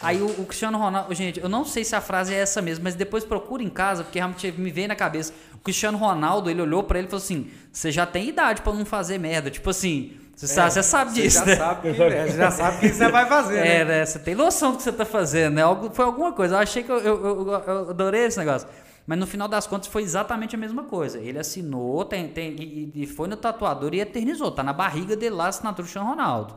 Aí 0.00 0.22
o, 0.22 0.26
o, 0.26 0.44
Cristiano 0.46 0.78
Ronaldo, 0.78 1.12
gente, 1.14 1.40
eu 1.40 1.48
não 1.48 1.64
sei 1.64 1.84
se 1.84 1.96
a 1.96 2.00
frase 2.00 2.32
é 2.32 2.38
essa 2.38 2.62
mesmo, 2.62 2.84
mas 2.84 2.94
depois 2.94 3.24
procura 3.24 3.60
em 3.60 3.68
casa, 3.68 4.04
porque 4.04 4.20
realmente 4.20 4.52
me 4.52 4.70
veio 4.70 4.86
na 4.86 4.94
cabeça. 4.94 5.32
O 5.52 5.58
Cristiano 5.58 5.98
Ronaldo, 5.98 6.48
ele 6.48 6.62
olhou 6.62 6.84
para 6.84 6.98
ele 6.98 7.08
e 7.08 7.10
falou 7.10 7.24
assim: 7.24 7.50
"Você 7.72 7.90
já 7.90 8.06
tem 8.06 8.28
idade 8.28 8.62
para 8.62 8.72
não 8.72 8.84
fazer 8.84 9.18
merda". 9.18 9.50
Tipo 9.50 9.70
assim, 9.70 10.16
você, 10.36 10.44
é, 10.44 10.48
sabe, 10.48 10.70
você 10.70 10.82
sabe 10.82 11.12
disso, 11.12 11.38
já 11.38 11.46
né? 11.46 11.56
Sabe 11.56 11.80
que, 11.94 12.02
é, 12.02 12.26
você 12.26 12.36
já 12.36 12.50
sabe 12.52 12.76
o 12.76 12.80
que 12.80 12.88
você 12.88 13.08
vai 13.08 13.26
fazer, 13.26 13.60
né? 13.60 13.76
É, 13.76 13.84
né? 13.84 14.06
Você 14.06 14.18
tem 14.20 14.34
noção 14.34 14.72
do 14.72 14.76
que 14.76 14.82
você 14.84 14.92
tá 14.92 15.04
fazendo, 15.04 15.54
né? 15.54 15.62
Algo, 15.62 15.90
foi 15.92 16.04
alguma 16.04 16.32
coisa. 16.32 16.54
Eu 16.54 16.58
achei 16.58 16.84
que 16.84 16.90
eu, 16.90 16.98
eu, 16.98 17.24
eu, 17.24 17.52
eu 17.52 17.90
adorei 17.90 18.26
esse 18.26 18.38
negócio. 18.38 18.68
Mas 19.06 19.18
no 19.18 19.26
final 19.26 19.46
das 19.46 19.66
contas 19.66 19.88
foi 19.88 20.02
exatamente 20.02 20.54
a 20.54 20.58
mesma 20.58 20.84
coisa. 20.84 21.18
Ele 21.18 21.38
assinou 21.38 22.04
tem, 22.04 22.28
tem, 22.28 22.54
e, 22.54 22.92
e 22.94 23.06
foi 23.06 23.28
no 23.28 23.36
tatuador 23.36 23.94
e 23.94 24.00
eternizou. 24.00 24.50
Tá 24.50 24.62
na 24.62 24.72
barriga 24.72 25.14
dele 25.16 25.34
lá 25.34 25.46
a 25.46 25.48
assinatura 25.48 25.82
do 25.82 25.84
Cristiano 25.84 26.08
Ronaldo. 26.08 26.54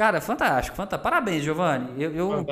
Cara, 0.00 0.18
fantástico, 0.18 0.76
fantástico. 0.76 1.02
Parabéns, 1.02 1.42
Giovanni. 1.42 2.02
Eu, 2.02 2.10
eu, 2.14 2.46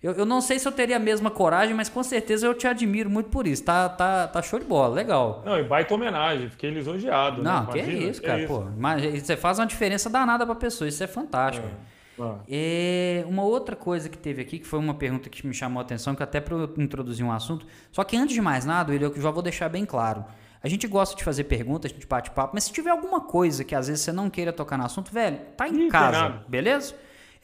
eu, 0.00 0.12
eu, 0.12 0.24
não 0.24 0.40
sei 0.40 0.60
se 0.60 0.68
eu 0.68 0.70
teria 0.70 0.98
a 0.98 1.00
mesma 1.00 1.30
coragem, 1.30 1.74
mas 1.74 1.88
com 1.88 2.00
certeza 2.00 2.46
eu 2.46 2.54
te 2.54 2.64
admiro 2.64 3.10
muito 3.10 3.28
por 3.28 3.44
isso. 3.44 3.64
Tá, 3.64 3.88
tá, 3.88 4.28
tá 4.28 4.40
show 4.40 4.56
de 4.56 4.64
bola, 4.64 4.94
legal. 4.94 5.42
Não, 5.44 5.58
e 5.58 5.64
baita 5.64 5.92
homenagem, 5.94 6.48
fiquei 6.48 6.70
lisonjeado. 6.70 7.42
Né? 7.42 7.50
Não, 7.50 7.64
né? 7.64 7.72
que 7.72 7.80
é 7.80 7.92
isso, 7.92 8.22
cara. 8.22 8.38
É 8.38 8.44
isso. 8.44 8.54
Pô, 8.54 8.66
mas 8.76 9.20
você 9.20 9.36
faz 9.36 9.58
uma 9.58 9.66
diferença 9.66 10.08
danada 10.08 10.46
pra 10.46 10.54
pessoa, 10.54 10.86
isso 10.86 11.02
é 11.02 11.08
fantástico. 11.08 11.66
É. 11.66 12.01
Ah. 12.22 12.38
É, 12.48 13.24
uma 13.26 13.42
outra 13.42 13.74
coisa 13.74 14.08
que 14.08 14.16
teve 14.16 14.40
aqui, 14.42 14.58
que 14.58 14.66
foi 14.66 14.78
uma 14.78 14.94
pergunta 14.94 15.28
que 15.28 15.46
me 15.46 15.52
chamou 15.52 15.80
a 15.80 15.82
atenção, 15.82 16.14
que 16.14 16.22
até 16.22 16.40
para 16.40 16.54
eu 16.54 16.72
introduzir 16.78 17.24
um 17.24 17.32
assunto. 17.32 17.66
Só 17.90 18.04
que 18.04 18.16
antes 18.16 18.34
de 18.34 18.40
mais 18.40 18.64
nada, 18.64 18.94
eu 18.94 19.20
já 19.20 19.30
vou 19.30 19.42
deixar 19.42 19.68
bem 19.68 19.84
claro. 19.84 20.24
A 20.62 20.68
gente 20.68 20.86
gosta 20.86 21.16
de 21.16 21.24
fazer 21.24 21.44
perguntas, 21.44 21.90
a 21.90 21.94
gente 21.94 22.06
bate 22.06 22.30
papo, 22.30 22.52
mas 22.54 22.64
se 22.64 22.72
tiver 22.72 22.90
alguma 22.90 23.20
coisa 23.20 23.64
que 23.64 23.74
às 23.74 23.88
vezes 23.88 24.04
você 24.04 24.12
não 24.12 24.30
queira 24.30 24.52
tocar 24.52 24.78
no 24.78 24.84
assunto, 24.84 25.12
velho, 25.12 25.38
tá 25.56 25.68
em 25.68 25.86
Ih, 25.86 25.88
casa, 25.88 26.44
beleza? 26.46 26.94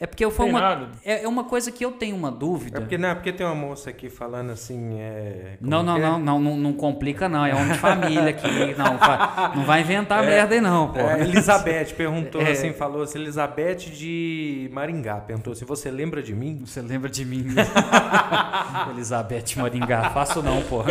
É 0.01 0.07
porque 0.07 0.23
eu 0.23 0.31
foi 0.31 0.49
uma 0.49 0.91
é, 1.03 1.25
é 1.25 1.27
uma 1.27 1.43
coisa 1.43 1.73
que 1.73 1.83
eu 1.83 1.91
tenho 1.91 2.15
uma 2.15 2.31
dúvida. 2.31 2.77
É 2.77 2.79
porque 2.79 2.97
não, 2.97 3.09
é 3.09 3.15
porque 3.15 3.33
tem 3.33 3.45
uma 3.45 3.53
moça 3.53 3.89
aqui 3.89 4.09
falando 4.09 4.49
assim, 4.49 4.97
é, 4.97 5.57
não, 5.59 5.83
não, 5.83 5.97
é? 5.97 5.99
não, 5.99 6.17
não, 6.17 6.39
não, 6.39 6.55
não, 6.55 6.73
complica 6.73 7.27
não, 7.27 7.45
é 7.45 7.53
homem 7.53 7.73
de 7.73 7.77
família 7.79 8.29
aqui, 8.29 8.47
não, 8.77 8.97
vai, 8.97 9.55
não 9.57 9.65
vai 9.65 9.81
inventar 9.81 10.23
é, 10.23 10.27
merda 10.27 10.55
aí 10.55 10.61
não, 10.61 10.93
pô. 10.93 10.99
É, 10.99 11.19
Elizabeth 11.19 11.93
perguntou 11.97 12.39
é. 12.47 12.51
assim, 12.51 12.71
falou 12.71 13.01
assim, 13.01 13.19
Elizabeth 13.19 13.75
de 13.91 14.69
Maringá, 14.71 15.15
perguntou 15.15 15.53
se 15.53 15.65
você 15.65 15.91
lembra 15.91 16.23
de 16.23 16.33
mim? 16.33 16.61
Você 16.65 16.81
lembra 16.81 17.09
de 17.09 17.25
mim? 17.25 17.47
Elizabeth 18.95 19.57
Maringá, 19.57 20.11
faço 20.11 20.41
não, 20.41 20.61
pô. 20.61 20.81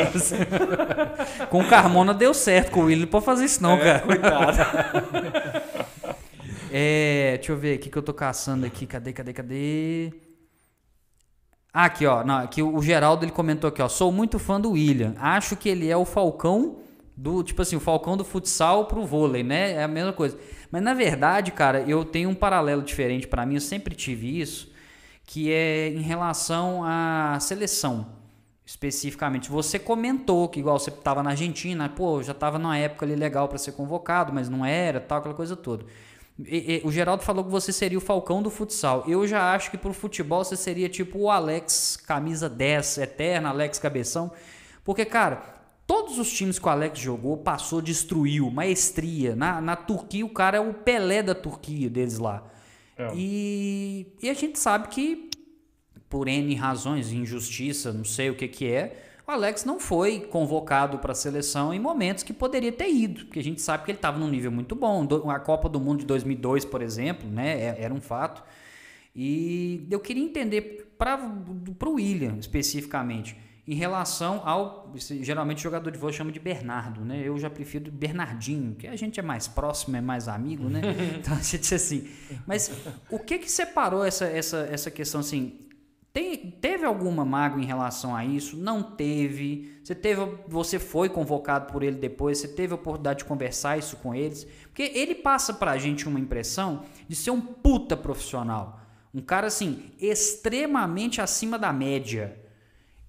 com 1.48 1.64
Carmona 1.64 2.12
deu 2.12 2.34
certo, 2.34 2.72
com 2.72 2.80
o 2.80 2.84
William 2.84 2.98
não 3.06 3.08
pode 3.08 3.24
fazer 3.24 3.46
isso 3.46 3.62
não, 3.62 3.72
é, 3.72 3.78
cara. 3.78 3.98
Coitado. 4.00 5.67
É, 6.70 7.36
deixa 7.36 7.52
eu 7.52 7.56
ver 7.56 7.76
o 7.76 7.80
que, 7.80 7.90
que 7.90 7.96
eu 7.96 8.02
tô 8.02 8.14
caçando 8.14 8.66
aqui. 8.66 8.86
Cadê, 8.86 9.12
cadê, 9.12 9.32
cadê? 9.32 10.12
Ah, 11.72 11.84
aqui, 11.84 12.06
ó. 12.06 12.24
Não, 12.24 12.38
aqui 12.38 12.62
o 12.62 12.82
Geraldo 12.82 13.24
ele 13.24 13.32
comentou 13.32 13.68
aqui, 13.68 13.82
ó. 13.82 13.88
Sou 13.88 14.10
muito 14.10 14.38
fã 14.38 14.60
do 14.60 14.72
William. 14.72 15.14
Acho 15.18 15.56
que 15.56 15.68
ele 15.68 15.88
é 15.88 15.96
o 15.96 16.04
Falcão 16.04 16.78
do, 17.16 17.42
tipo 17.42 17.60
assim, 17.62 17.74
o 17.74 17.80
Falcão 17.80 18.16
do 18.16 18.24
futsal 18.24 18.86
pro 18.86 19.04
vôlei, 19.04 19.42
né? 19.42 19.72
É 19.72 19.82
a 19.82 19.88
mesma 19.88 20.12
coisa. 20.12 20.38
Mas 20.70 20.82
na 20.82 20.94
verdade, 20.94 21.50
cara, 21.50 21.80
eu 21.80 22.04
tenho 22.04 22.30
um 22.30 22.34
paralelo 22.34 22.82
diferente 22.82 23.26
para 23.26 23.44
mim, 23.44 23.54
eu 23.54 23.60
sempre 23.60 23.94
tive 23.94 24.40
isso, 24.40 24.70
que 25.24 25.52
é 25.52 25.88
em 25.88 26.00
relação 26.00 26.82
à 26.84 27.38
seleção. 27.40 28.06
Especificamente, 28.64 29.50
você 29.50 29.78
comentou 29.78 30.48
que 30.48 30.60
igual 30.60 30.78
você 30.78 30.90
estava 30.90 31.22
na 31.22 31.30
Argentina, 31.30 31.88
pô, 31.88 32.22
já 32.22 32.32
estava 32.32 32.58
numa 32.58 32.76
época 32.76 33.06
ali 33.06 33.16
legal 33.16 33.48
para 33.48 33.56
ser 33.56 33.72
convocado, 33.72 34.30
mas 34.32 34.48
não 34.48 34.64
era, 34.64 35.00
tal, 35.00 35.18
aquela 35.18 35.34
coisa 35.34 35.56
toda. 35.56 35.86
E, 36.46 36.76
e, 36.76 36.86
o 36.86 36.92
Geraldo 36.92 37.22
falou 37.22 37.44
que 37.44 37.50
você 37.50 37.72
seria 37.72 37.98
o 37.98 38.00
Falcão 38.00 38.42
do 38.42 38.50
futsal. 38.50 39.04
Eu 39.08 39.26
já 39.26 39.52
acho 39.54 39.70
que 39.70 39.78
pro 39.78 39.92
futebol 39.92 40.44
você 40.44 40.56
seria 40.56 40.88
tipo 40.88 41.18
o 41.18 41.30
Alex, 41.30 41.96
camisa 41.96 42.48
10, 42.48 42.98
eterna, 42.98 43.48
Alex 43.48 43.78
Cabeção. 43.78 44.30
Porque, 44.84 45.04
cara, 45.04 45.42
todos 45.86 46.18
os 46.18 46.32
times 46.32 46.58
que 46.58 46.66
o 46.66 46.70
Alex 46.70 46.98
jogou, 46.98 47.38
passou, 47.38 47.82
destruiu, 47.82 48.50
maestria. 48.50 49.34
Na, 49.34 49.60
na 49.60 49.74
Turquia, 49.74 50.24
o 50.24 50.30
cara 50.30 50.58
é 50.58 50.60
o 50.60 50.72
Pelé 50.72 51.22
da 51.22 51.34
Turquia 51.34 51.90
deles 51.90 52.18
lá. 52.18 52.44
É. 52.96 53.10
E, 53.14 54.06
e 54.22 54.30
a 54.30 54.34
gente 54.34 54.58
sabe 54.58 54.88
que, 54.88 55.30
por 56.08 56.28
N 56.28 56.54
razões, 56.54 57.10
injustiça, 57.10 57.92
não 57.92 58.04
sei 58.04 58.30
o 58.30 58.36
que 58.36 58.46
que 58.46 58.70
é, 58.70 59.07
o 59.28 59.30
Alex 59.30 59.66
não 59.66 59.78
foi 59.78 60.20
convocado 60.20 60.98
para 60.98 61.12
a 61.12 61.14
seleção 61.14 61.74
em 61.74 61.78
momentos 61.78 62.24
que 62.24 62.32
poderia 62.32 62.72
ter 62.72 62.90
ido, 62.90 63.26
porque 63.26 63.38
a 63.38 63.44
gente 63.44 63.60
sabe 63.60 63.84
que 63.84 63.90
ele 63.90 63.98
estava 63.98 64.18
num 64.18 64.28
nível 64.28 64.50
muito 64.50 64.74
bom. 64.74 65.06
A 65.28 65.38
Copa 65.38 65.68
do 65.68 65.78
Mundo 65.78 66.00
de 66.00 66.06
2002, 66.06 66.64
por 66.64 66.80
exemplo, 66.80 67.28
né, 67.28 67.60
é, 67.60 67.76
era 67.78 67.92
um 67.92 68.00
fato. 68.00 68.42
E 69.14 69.86
eu 69.90 70.00
queria 70.00 70.24
entender 70.24 70.94
para 70.96 71.20
o 71.84 71.92
William 71.92 72.36
especificamente, 72.38 73.36
em 73.66 73.74
relação 73.74 74.40
ao. 74.46 74.90
Geralmente 75.20 75.58
o 75.58 75.62
jogador 75.62 75.90
de 75.90 75.98
vôlei 75.98 76.16
chama 76.16 76.32
de 76.32 76.40
Bernardo, 76.40 77.04
né? 77.04 77.20
Eu 77.22 77.36
já 77.38 77.50
prefiro 77.50 77.92
Bernardinho, 77.92 78.74
que 78.76 78.86
a 78.86 78.96
gente 78.96 79.20
é 79.20 79.22
mais 79.22 79.46
próximo, 79.46 79.94
é 79.94 80.00
mais 80.00 80.26
amigo, 80.26 80.70
né? 80.70 80.80
Então 81.20 81.36
a 81.36 81.42
gente 81.42 81.74
assim. 81.74 82.08
Mas 82.46 82.70
o 83.10 83.18
que 83.18 83.36
que 83.38 83.50
separou 83.50 84.02
essa, 84.06 84.24
essa, 84.24 84.66
essa 84.70 84.90
questão 84.90 85.20
assim? 85.20 85.58
Tem, 86.18 86.36
teve 86.36 86.84
alguma 86.84 87.24
mágoa 87.24 87.62
em 87.62 87.64
relação 87.64 88.12
a 88.12 88.24
isso? 88.24 88.56
Não 88.56 88.82
teve? 88.82 89.78
Você 89.84 89.94
teve, 89.94 90.20
você 90.48 90.76
foi 90.76 91.08
convocado 91.08 91.72
por 91.72 91.84
ele 91.84 91.94
depois? 91.94 92.38
Você 92.38 92.48
teve 92.48 92.72
a 92.72 92.74
oportunidade 92.74 93.20
de 93.20 93.24
conversar 93.24 93.78
isso 93.78 93.96
com 93.98 94.12
eles? 94.12 94.44
Porque 94.64 94.90
ele 94.96 95.14
passa 95.14 95.54
pra 95.54 95.78
gente 95.78 96.08
uma 96.08 96.18
impressão 96.18 96.84
de 97.06 97.14
ser 97.14 97.30
um 97.30 97.40
puta 97.40 97.96
profissional, 97.96 98.80
um 99.14 99.20
cara 99.20 99.46
assim 99.46 99.92
extremamente 100.00 101.20
acima 101.20 101.56
da 101.56 101.72
média. 101.72 102.36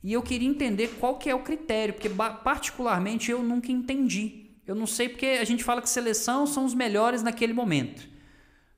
E 0.03 0.13
eu 0.13 0.21
queria 0.21 0.47
entender 0.47 0.89
qual 0.99 1.17
que 1.17 1.31
é 1.31 1.33
o 1.33 1.41
critério, 1.41 1.95
porque 1.95 2.09
particularmente 2.09 3.31
eu 3.31 3.41
nunca 3.41 3.71
entendi. 3.71 4.51
Eu 4.67 4.75
não 4.75 4.85
sei 4.85 5.09
porque 5.09 5.25
a 5.25 5.45
gente 5.45 5.63
fala 5.63 5.81
que 5.81 5.89
seleção 5.89 6.45
são 6.45 6.63
os 6.63 6.75
melhores 6.75 7.23
naquele 7.23 7.53
momento. 7.53 8.07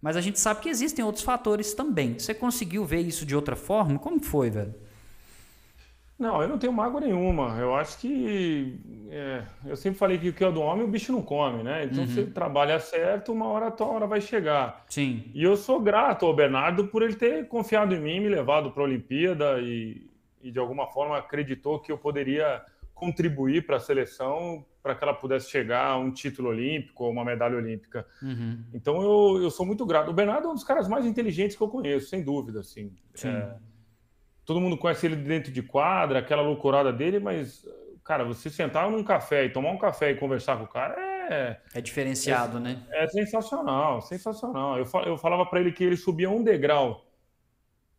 Mas 0.02 0.18
a 0.18 0.22
gente 0.22 0.40
sabe 0.40 0.62
que 0.62 0.70
existem 0.70 1.06
outros 1.06 1.24
fatores 1.24 1.74
também. 1.74 2.18
Você 2.18 2.34
conseguiu 2.34 2.84
ver 2.84 3.02
isso 3.02 3.26
de 3.26 3.36
outra 3.36 3.56
forma? 3.56 4.00
Como 4.00 4.20
foi, 4.20 4.50
velho? 4.50 4.74
Não, 6.22 6.40
eu 6.40 6.48
não 6.48 6.60
tenho 6.60 6.72
mágoa 6.72 7.02
nenhuma. 7.02 7.58
Eu 7.60 7.76
acho 7.76 7.98
que. 8.00 8.80
É, 9.10 9.44
eu 9.66 9.76
sempre 9.76 9.98
falei 9.98 10.20
que 10.20 10.30
o 10.30 10.34
que 10.34 10.44
é 10.44 10.52
do 10.52 10.62
homem 10.62 10.86
o 10.86 10.88
bicho 10.88 11.12
não 11.12 11.22
come, 11.22 11.64
né? 11.64 11.86
Então, 11.86 12.04
uhum. 12.04 12.08
se 12.08 12.20
ele 12.20 12.32
trabalha 12.32 12.80
certo, 12.80 13.32
uma 13.32 13.48
hora 13.48 13.68
a 13.68 13.72
tua 13.72 13.88
hora 13.88 14.06
vai 14.06 14.22
chegar. 14.22 14.86
Sim. 14.88 15.32
E 15.34 15.44
eu 15.44 15.56
sou 15.58 15.80
grato 15.80 16.26
ao 16.26 16.36
Bernardo 16.36 16.88
por 16.88 17.02
ele 17.02 17.16
ter 17.16 17.48
confiado 17.48 17.96
em 17.96 18.00
mim, 18.00 18.20
me 18.20 18.30
levado 18.30 18.70
para 18.72 18.84
a 18.84 18.86
Olimpíada 18.86 19.60
e, 19.62 20.08
e, 20.44 20.52
de 20.52 20.60
alguma 20.60 20.86
forma, 20.86 21.18
acreditou 21.18 21.80
que 21.80 21.92
eu 21.92 21.98
poderia 21.98 22.62
contribuir 22.94 23.66
para 23.66 23.78
a 23.78 23.80
seleção 23.80 24.64
para 24.82 24.96
que 24.96 25.04
ela 25.04 25.14
pudesse 25.14 25.50
chegar 25.50 25.88
a 25.88 25.98
um 25.98 26.12
título 26.12 26.50
olímpico 26.50 27.04
ou 27.04 27.12
uma 27.12 27.24
medalha 27.24 27.58
olímpica. 27.58 28.06
Uhum. 28.22 28.64
Então 28.74 29.02
eu, 29.02 29.44
eu 29.44 29.52
sou 29.52 29.66
muito 29.66 29.86
grato. 29.86 30.10
O 30.10 30.14
Bernardo 30.14 30.48
é 30.48 30.52
um 30.52 30.56
dos 30.56 30.64
caras 30.64 30.88
mais 30.88 31.06
inteligentes 31.06 31.56
que 31.56 31.62
eu 31.62 31.70
conheço, 31.70 32.10
sem 32.10 32.24
dúvida. 32.24 32.62
Assim. 32.62 32.94
É, 33.24 33.54
todo 34.46 34.60
mundo 34.60 34.78
conhece 34.78 35.06
ele 35.06 35.16
dentro 35.16 35.52
de 35.52 35.62
quadra, 35.62 36.20
aquela 36.20 36.42
loucurada 36.42 36.92
dele, 36.92 37.20
mas, 37.20 37.66
cara, 38.04 38.24
você 38.24 38.50
sentar 38.50 38.90
num 38.90 39.04
café 39.04 39.46
e 39.46 39.50
tomar 39.50 39.72
um 39.72 39.78
café 39.78 40.12
e 40.12 40.16
conversar 40.16 40.58
com 40.58 40.64
o 40.64 40.68
cara 40.68 41.12
é. 41.32 41.62
É 41.74 41.82
diferenciado, 41.82 42.58
é, 42.58 42.62
né? 42.62 42.84
É 42.92 43.08
sensacional, 43.08 44.02
sensacional. 44.02 44.78
Eu, 44.78 44.86
eu 45.06 45.18
falava 45.18 45.46
para 45.46 45.62
ele 45.62 45.72
que 45.72 45.84
ele 45.84 45.96
subia 45.96 46.30
um 46.30 46.44
degrau 46.44 47.06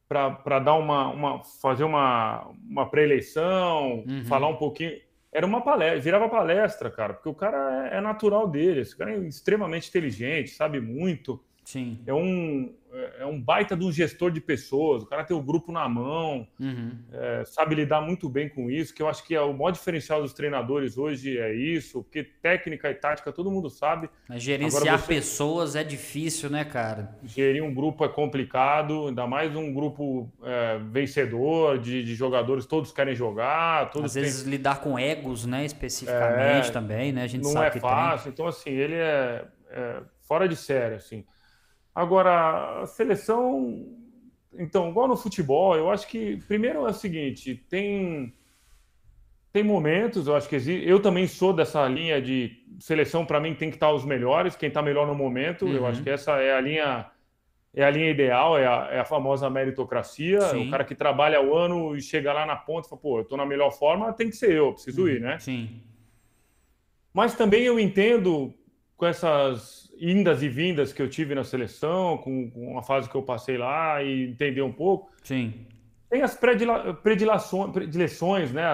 para 0.07 0.59
dar 0.59 0.75
uma, 0.75 1.09
uma. 1.09 1.43
fazer 1.43 1.85
uma, 1.85 2.47
uma 2.69 2.91
pré-eleição, 2.91 4.05
uhum. 4.07 4.25
falar 4.27 4.49
um 4.49 4.57
pouquinho 4.57 4.93
era 5.33 5.47
uma 5.47 5.63
palestra, 5.63 6.01
virava 6.01 6.29
palestra, 6.29 6.91
cara, 6.91 7.15
porque 7.15 7.29
o 7.29 7.35
cara 7.35 7.89
é, 7.89 7.97
é, 7.97 8.01
natural 8.01 8.47
dele, 8.47 8.81
esse 8.81 8.95
cara 8.95 9.13
é 9.13 9.19
extremamente 9.21 9.89
inteligente, 9.89 10.51
sabe 10.51 10.79
muito. 10.79 11.43
Sim. 11.65 12.01
É 12.07 12.13
um, 12.13 12.75
é 13.19 13.25
um 13.25 13.41
baita 13.41 13.77
de 13.77 13.85
um 13.85 13.93
gestor 13.93 14.31
de 14.31 14.41
pessoas, 14.41 15.03
o 15.03 15.07
cara 15.07 15.25
tem 15.25 15.37
o 15.37 15.43
grupo 15.43 15.73
na 15.73 15.89
mão, 15.89 16.47
uhum. 16.61 16.99
é, 17.13 17.45
sabe 17.45 17.75
lidar 17.75 18.01
muito 18.01 18.29
bem 18.29 18.49
com 18.49 18.71
isso, 18.71 18.93
que 18.95 19.03
eu 19.03 19.09
acho 19.09 19.25
que 19.25 19.35
é 19.35 19.41
o 19.41 19.53
maior 19.53 19.71
diferencial 19.71 20.21
dos 20.21 20.33
treinadores 20.33 20.99
hoje 20.99 21.39
é 21.39 21.55
isso, 21.55 22.03
porque 22.03 22.25
técnica 22.25 22.91
e 22.91 22.95
tática 22.95 23.33
todo 23.33 23.51
mundo 23.51 23.71
sabe. 23.71 24.11
Mas 24.29 24.43
gerenciar 24.43 24.99
você... 24.99 25.07
pessoas 25.07 25.77
é 25.77 25.85
difícil, 25.85 26.51
né, 26.51 26.65
cara? 26.65 27.17
Gerir 27.25 27.63
um 27.63 27.73
grupo 27.73 28.05
é 28.05 28.09
complicado, 28.09 29.09
ainda 29.09 29.27
mais 29.27 29.55
um 29.55 29.73
grupo 29.73 30.31
é, 30.43 30.79
vencedor, 30.91 31.79
de, 31.79 32.05
de, 32.05 32.15
jogadores, 32.15 32.67
todos 32.67 32.93
querem 32.93 33.15
jogar. 33.15 33.91
Todos 33.91 34.17
Às 34.17 34.23
vezes 34.23 34.43
lidar 34.43 34.81
com 34.81 34.99
egos, 34.99 35.47
né, 35.47 35.65
especificamente 35.65 36.69
é, 36.69 36.73
também, 36.73 37.13
né, 37.13 37.23
a 37.23 37.27
gente 37.27 37.45
não 37.45 37.53
sabe 37.53 37.79
é 37.79 37.81
fácil, 37.81 38.25
tem. 38.25 38.33
então 38.33 38.47
assim, 38.47 38.71
ele 38.71 38.95
é, 38.95 39.45
é 39.71 40.03
fora 40.23 40.49
de 40.49 40.57
série, 40.57 40.97
assim. 40.97 41.25
Agora, 41.95 42.83
a 42.83 42.87
seleção. 42.87 43.87
Então, 44.55 44.91
igual 44.91 45.09
no 45.09 45.17
futebol, 45.17 45.77
eu 45.77 45.91
acho 45.91 46.07
que, 46.09 46.37
primeiro 46.49 46.87
é 46.87 46.91
o 46.91 46.95
seguinte: 46.95 47.55
tem, 47.69 48.35
tem 49.53 49.63
momentos, 49.63 50.27
eu 50.27 50.35
acho 50.35 50.49
que 50.49 50.57
existe. 50.57 50.89
Eu 50.89 51.01
também 51.01 51.27
sou 51.27 51.53
dessa 51.53 51.87
linha 51.87 52.21
de 52.21 52.65
seleção, 52.81 53.27
para 53.27 53.41
mim, 53.41 53.55
tem 53.55 53.69
que 53.69 53.77
estar 53.77 53.93
os 53.93 54.05
melhores, 54.05 54.57
quem 54.57 54.69
está 54.69 54.83
melhor 54.83 55.07
no 55.07 55.15
momento. 55.15 55.67
Uhum. 55.67 55.75
Eu 55.75 55.87
acho 55.87 56.03
que 56.03 56.11
essa 56.11 56.33
é 56.41 56.55
a 56.55 56.61
linha. 56.61 57.07
É 57.75 57.83
a 57.83 57.91
linha 57.91 58.11
ideal, 58.11 58.59
é 58.59 58.67
a, 58.67 58.89
é 58.91 59.01
a 59.01 59.05
famosa 59.05 59.49
meritocracia. 59.49 60.43
Sim. 60.43 60.69
O 60.69 60.71
cara 60.71 60.85
que 60.85 60.95
trabalha 60.95 61.41
o 61.41 61.57
ano 61.57 61.97
e 61.97 62.03
chega 62.03 62.31
lá 62.31 62.45
na 62.45 62.55
ponta 62.55 62.87
e 62.87 62.91
fala, 62.91 63.01
pô, 63.01 63.17
eu 63.17 63.23
estou 63.23 63.39
na 63.39 63.47
melhor 63.47 63.71
forma, 63.71 64.13
tem 64.13 64.29
que 64.29 64.37
ser 64.37 64.53
eu, 64.53 64.75
preciso 64.75 65.05
uhum. 65.05 65.09
ir, 65.09 65.21
né? 65.23 65.39
Sim. 65.39 65.81
Mas 67.15 67.35
também 67.35 67.63
eu 67.63 67.81
entendo 67.81 68.53
com 68.95 69.07
essas 69.07 69.82
indas 70.03 70.43
e 70.43 70.49
vindas 70.49 70.93
que 70.93 71.01
eu 71.01 71.09
tive 71.09 71.33
na 71.33 71.45
seleção, 71.45 72.19
com, 72.19 72.51
com 72.51 72.77
a 72.77 72.83
fase 72.83 73.09
que 73.09 73.15
eu 73.15 73.23
passei 73.23 73.57
lá 73.57 74.03
e 74.03 74.31
entender 74.31 74.63
um 74.63 74.73
pouco. 74.73 75.13
Sim. 75.23 75.55
Tem 76.11 76.23
as 76.23 76.37
predileções, 77.03 78.53
né? 78.53 78.65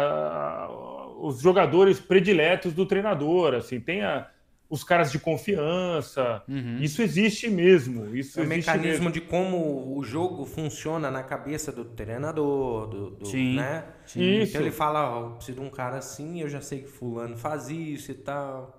Os 1.20 1.40
jogadores 1.40 2.00
prediletos 2.00 2.72
do 2.72 2.86
treinador, 2.86 3.54
assim, 3.54 3.78
tem 3.78 4.02
a, 4.02 4.26
os 4.70 4.82
caras 4.82 5.12
de 5.12 5.18
confiança. 5.18 6.42
Uhum. 6.48 6.78
Isso 6.80 7.02
existe 7.02 7.50
mesmo. 7.50 8.16
Isso 8.16 8.40
é 8.40 8.44
o 8.44 8.46
mecanismo 8.46 9.04
mesmo. 9.04 9.10
de 9.10 9.20
como 9.20 9.96
o 9.98 10.02
jogo 10.02 10.46
funciona 10.46 11.10
na 11.10 11.22
cabeça 11.22 11.70
do 11.70 11.84
treinador, 11.84 12.86
do, 12.86 13.10
do 13.10 13.26
Sim. 13.26 13.56
né? 13.56 13.84
Sim. 14.06 14.40
Isso. 14.40 14.52
Então 14.52 14.62
ele 14.62 14.70
fala, 14.70 15.18
oh, 15.18 15.30
preciso 15.32 15.60
de 15.60 15.66
um 15.66 15.70
cara 15.70 15.98
assim, 15.98 16.40
eu 16.40 16.48
já 16.48 16.62
sei 16.62 16.80
que 16.80 16.88
fulano 16.88 17.36
faz 17.36 17.68
isso 17.68 18.10
e 18.10 18.14
tal. 18.14 18.78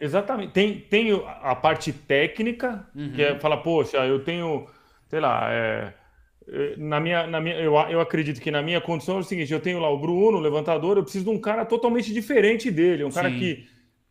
Exatamente. 0.00 0.52
Tem, 0.52 0.80
tem 0.80 1.22
a 1.42 1.54
parte 1.54 1.92
técnica, 1.92 2.88
uhum. 2.94 3.12
que 3.12 3.22
é 3.22 3.38
falar, 3.38 3.58
poxa, 3.58 3.98
eu 3.98 4.24
tenho, 4.24 4.66
sei 5.08 5.20
lá, 5.20 5.48
é, 5.52 5.92
é, 6.48 6.74
na 6.78 6.98
minha, 6.98 7.26
na 7.26 7.40
minha, 7.40 7.56
eu, 7.56 7.74
eu 7.74 8.00
acredito 8.00 8.40
que 8.40 8.50
na 8.50 8.62
minha 8.62 8.80
condição 8.80 9.18
é 9.18 9.20
o 9.20 9.24
seguinte: 9.24 9.52
eu 9.52 9.60
tenho 9.60 9.78
lá 9.78 9.90
o 9.90 9.98
Bruno, 9.98 10.38
o 10.38 10.40
levantador, 10.40 10.96
eu 10.96 11.02
preciso 11.02 11.26
de 11.26 11.30
um 11.30 11.38
cara 11.38 11.66
totalmente 11.66 12.12
diferente 12.12 12.70
dele. 12.70 13.04
Um 13.04 13.10
cara 13.10 13.30
Sim. 13.30 13.38
que, 13.38 13.68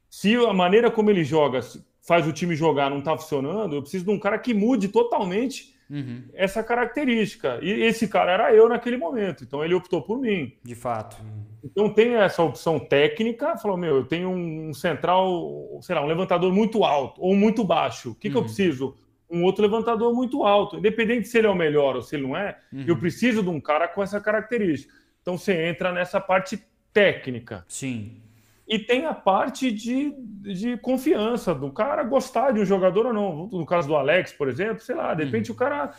se 0.10 0.36
a 0.36 0.54
maneira 0.54 0.92
como 0.92 1.10
ele 1.10 1.24
joga 1.24 1.60
faz 2.02 2.28
o 2.28 2.32
time 2.32 2.56
jogar 2.56 2.90
não 2.90 3.00
está 3.00 3.18
funcionando, 3.18 3.76
eu 3.76 3.82
preciso 3.82 4.06
de 4.06 4.12
um 4.12 4.20
cara 4.20 4.38
que 4.38 4.54
mude 4.54 4.88
totalmente 4.88 5.76
uhum. 5.90 6.24
essa 6.34 6.64
característica. 6.64 7.60
E 7.62 7.70
esse 7.84 8.08
cara 8.08 8.32
era 8.32 8.54
eu 8.54 8.70
naquele 8.70 8.98
momento, 8.98 9.44
então 9.44 9.64
ele 9.64 9.74
optou 9.74 10.02
por 10.02 10.20
mim. 10.20 10.54
De 10.64 10.76
fato. 10.76 11.18
Então 11.64 11.94
tem 11.94 12.16
essa 12.16 12.42
opção 12.44 12.80
técnica, 12.80 13.58
falou, 13.58 13.78
meu, 13.78 13.98
eu 13.98 14.06
tenho 14.06 14.30
um 14.30 14.74
central, 14.74 15.80
sei 15.82 15.96
lá, 15.96 16.02
um 16.02 16.08
levantador 16.08 16.54
muito 16.54 16.84
alto 16.84 17.22
ou 17.22 17.36
muito 17.36 17.64
baixo. 17.64 18.12
O 18.12 18.16
que, 18.16 18.28
uhum. 18.28 18.32
que 18.32 18.38
eu 18.38 18.42
uhum. 18.42 18.48
preciso? 18.48 18.98
Um 19.30 19.44
outro 19.44 19.62
levantador 19.62 20.14
muito 20.14 20.44
alto. 20.44 20.78
Independente 20.78 21.28
se 21.28 21.38
ele 21.38 21.48
é 21.48 21.50
o 21.50 21.56
melhor 21.56 21.96
ou 21.96 22.02
se 22.02 22.16
ele 22.16 22.24
não 22.24 22.36
é, 22.36 22.58
uhum. 22.72 22.86
eu 22.88 22.98
preciso 22.98 23.44
de 23.44 23.50
um 23.50 23.60
cara 23.60 23.88
com 23.88 24.02
essa 24.02 24.20
característica. 24.20 24.94
Então 25.22 25.38
você 25.38 25.68
entra 25.68 25.92
nessa 25.92 26.20
parte 26.20 26.64
técnica. 26.94 27.66
Sim. 27.68 28.22
E 28.70 28.78
tem 28.78 29.08
a 29.08 29.16
parte 29.16 29.72
de, 29.72 30.14
de 30.44 30.78
confiança 30.78 31.56
do 31.56 31.72
cara 31.72 32.04
gostar 32.04 32.52
de 32.52 32.60
um 32.60 32.66
jogador 32.66 33.08
ou 33.08 33.14
não. 33.14 33.48
No 33.48 33.66
caso 33.66 33.88
do 33.88 33.96
Alex, 33.96 34.32
por 34.32 34.48
exemplo, 34.48 34.80
sei 34.80 34.96
lá, 34.96 35.16
de 35.16 35.24
repente 35.24 35.50
uhum. 35.50 35.56
o 35.56 35.60
cara 35.60 35.92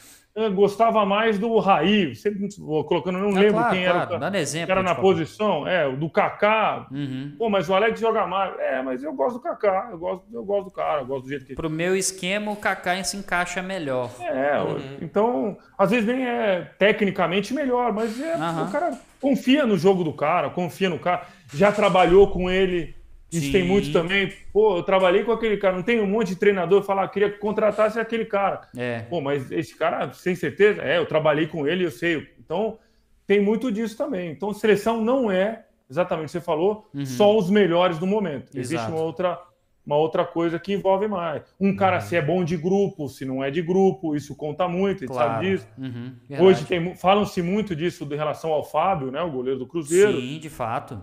gostava 0.54 1.04
mais 1.04 1.38
do 1.38 1.58
Raí, 1.58 2.14
sempre 2.14 2.48
colocando, 2.86 3.18
não 3.18 3.30
ah, 3.30 3.40
lembro 3.40 3.54
claro, 3.54 3.74
quem 3.74 3.84
claro. 3.84 4.24
era, 4.24 4.38
exemplo, 4.38 4.70
era 4.70 4.82
na 4.82 4.94
posição, 4.94 5.66
é, 5.66 5.90
do 5.90 6.08
Kaká. 6.08 6.86
Uhum. 6.90 7.34
Pô, 7.36 7.50
mas 7.50 7.68
o 7.68 7.74
Alex 7.74 7.98
joga 7.98 8.26
mais. 8.26 8.56
É, 8.60 8.80
mas 8.80 9.02
eu 9.02 9.12
gosto 9.12 9.36
do 9.36 9.42
Kaká, 9.42 9.88
eu 9.90 9.98
gosto, 9.98 10.24
eu 10.32 10.44
gosto 10.44 10.64
do 10.66 10.70
cara, 10.70 11.00
eu 11.00 11.06
gosto 11.06 11.24
do 11.24 11.28
jeito 11.28 11.44
que. 11.44 11.56
Pro 11.56 11.68
meu 11.68 11.96
esquema, 11.96 12.52
o 12.52 12.56
Kaká 12.56 13.02
se 13.02 13.16
encaixa 13.16 13.60
melhor. 13.60 14.10
É, 14.20 14.60
uhum. 14.60 14.98
então, 15.02 15.58
às 15.76 15.90
vezes 15.90 16.06
nem 16.06 16.24
é 16.24 16.70
tecnicamente 16.78 17.52
melhor, 17.52 17.92
mas 17.92 18.18
é, 18.20 18.36
uhum. 18.36 18.68
o 18.68 18.70
cara 18.70 18.96
confia 19.20 19.66
no 19.66 19.76
jogo 19.76 20.02
do 20.02 20.12
cara, 20.12 20.50
confia 20.50 20.88
no 20.88 20.98
cara, 20.98 21.26
já 21.52 21.70
trabalhou 21.70 22.28
com 22.30 22.50
ele 22.50 22.94
isso 23.32 23.46
Sim. 23.46 23.52
tem 23.52 23.64
muito 23.64 23.92
também. 23.92 24.32
Pô, 24.52 24.78
eu 24.78 24.82
trabalhei 24.82 25.22
com 25.22 25.30
aquele 25.30 25.56
cara. 25.56 25.76
Não 25.76 25.82
tem 25.82 26.00
um 26.00 26.06
monte 26.06 26.28
de 26.28 26.36
treinador 26.36 26.82
falar, 26.82 27.06
queria 27.08 27.30
que 27.30 27.38
contratasse 27.38 27.98
aquele 27.98 28.24
cara. 28.24 28.62
É. 28.76 29.00
Pô, 29.02 29.20
mas 29.20 29.50
esse 29.52 29.76
cara, 29.76 30.12
sem 30.12 30.34
certeza, 30.34 30.82
é, 30.82 30.98
eu 30.98 31.06
trabalhei 31.06 31.46
com 31.46 31.66
ele, 31.66 31.84
eu 31.84 31.90
sei. 31.90 32.28
Então, 32.38 32.78
tem 33.26 33.40
muito 33.40 33.70
disso 33.70 33.96
também. 33.96 34.32
Então, 34.32 34.52
seleção 34.52 35.02
não 35.02 35.30
é, 35.30 35.64
exatamente 35.88 36.24
o 36.24 36.26
que 36.26 36.32
você 36.32 36.40
falou, 36.40 36.88
uhum. 36.92 37.06
só 37.06 37.36
os 37.36 37.48
melhores 37.48 37.98
do 37.98 38.06
momento. 38.06 38.46
Exato. 38.46 38.58
Existe 38.58 38.88
uma 38.88 39.00
outra, 39.00 39.40
uma 39.90 39.96
outra 39.96 40.24
coisa 40.24 40.56
que 40.56 40.72
envolve 40.72 41.08
mais. 41.08 41.42
Um 41.58 41.74
cara, 41.74 41.96
uhum. 41.96 42.00
se 42.02 42.14
é 42.14 42.22
bom 42.22 42.44
de 42.44 42.56
grupo, 42.56 43.08
se 43.08 43.24
não 43.24 43.42
é 43.42 43.50
de 43.50 43.60
grupo, 43.60 44.14
isso 44.14 44.36
conta 44.36 44.68
muito, 44.68 44.98
a 44.98 45.06
gente 45.06 45.08
claro. 45.08 45.32
sabe 45.32 45.50
disso. 45.50 45.68
Uhum. 45.76 46.14
Hoje 46.38 46.64
falam-se 46.96 47.42
muito 47.42 47.74
disso 47.74 48.08
em 48.10 48.16
relação 48.16 48.52
ao 48.52 48.62
Fábio, 48.62 49.10
né, 49.10 49.20
o 49.20 49.30
goleiro 49.30 49.58
do 49.58 49.66
Cruzeiro. 49.66 50.20
Sim, 50.20 50.38
de 50.38 50.48
fato 50.48 51.02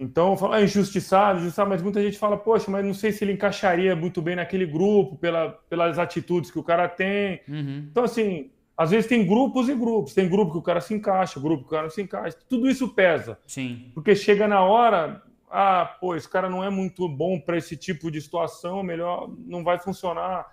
Então, 0.00 0.36
fala, 0.36 0.60
é 0.60 0.64
injustiçado, 0.64 1.38
injustiçado, 1.38 1.70
mas 1.70 1.80
muita 1.80 2.02
gente 2.02 2.18
fala, 2.18 2.36
poxa, 2.36 2.68
mas 2.70 2.84
não 2.84 2.92
sei 2.92 3.12
se 3.12 3.22
ele 3.22 3.34
encaixaria 3.34 3.94
muito 3.94 4.20
bem 4.20 4.34
naquele 4.34 4.66
grupo, 4.66 5.16
pela, 5.16 5.50
pelas 5.70 5.96
atitudes 5.96 6.50
que 6.50 6.58
o 6.58 6.64
cara 6.64 6.88
tem. 6.88 7.40
Uhum. 7.48 7.86
Então, 7.88 8.02
assim, 8.02 8.50
às 8.76 8.90
vezes 8.90 9.06
tem 9.06 9.24
grupos 9.24 9.68
e 9.68 9.74
grupos. 9.76 10.12
Tem 10.12 10.28
grupo 10.28 10.50
que 10.50 10.58
o 10.58 10.62
cara 10.62 10.80
se 10.80 10.92
encaixa, 10.92 11.38
grupo 11.38 11.62
que 11.62 11.68
o 11.68 11.70
cara 11.70 11.84
não 11.84 11.90
se 11.90 12.02
encaixa. 12.02 12.36
Tudo 12.48 12.68
isso 12.68 12.88
pesa. 12.88 13.38
Sim. 13.46 13.92
Porque 13.94 14.16
chega 14.16 14.48
na 14.48 14.60
hora, 14.62 15.22
ah, 15.52 15.84
pô, 16.00 16.16
esse 16.16 16.26
cara 16.26 16.48
não 16.48 16.64
é 16.64 16.70
muito 16.70 17.06
bom 17.06 17.38
para 17.38 17.58
esse 17.58 17.76
tipo 17.76 18.10
de 18.10 18.22
situação, 18.22 18.82
melhor 18.82 19.30
não 19.46 19.62
vai 19.62 19.78
funcionar. 19.78 20.50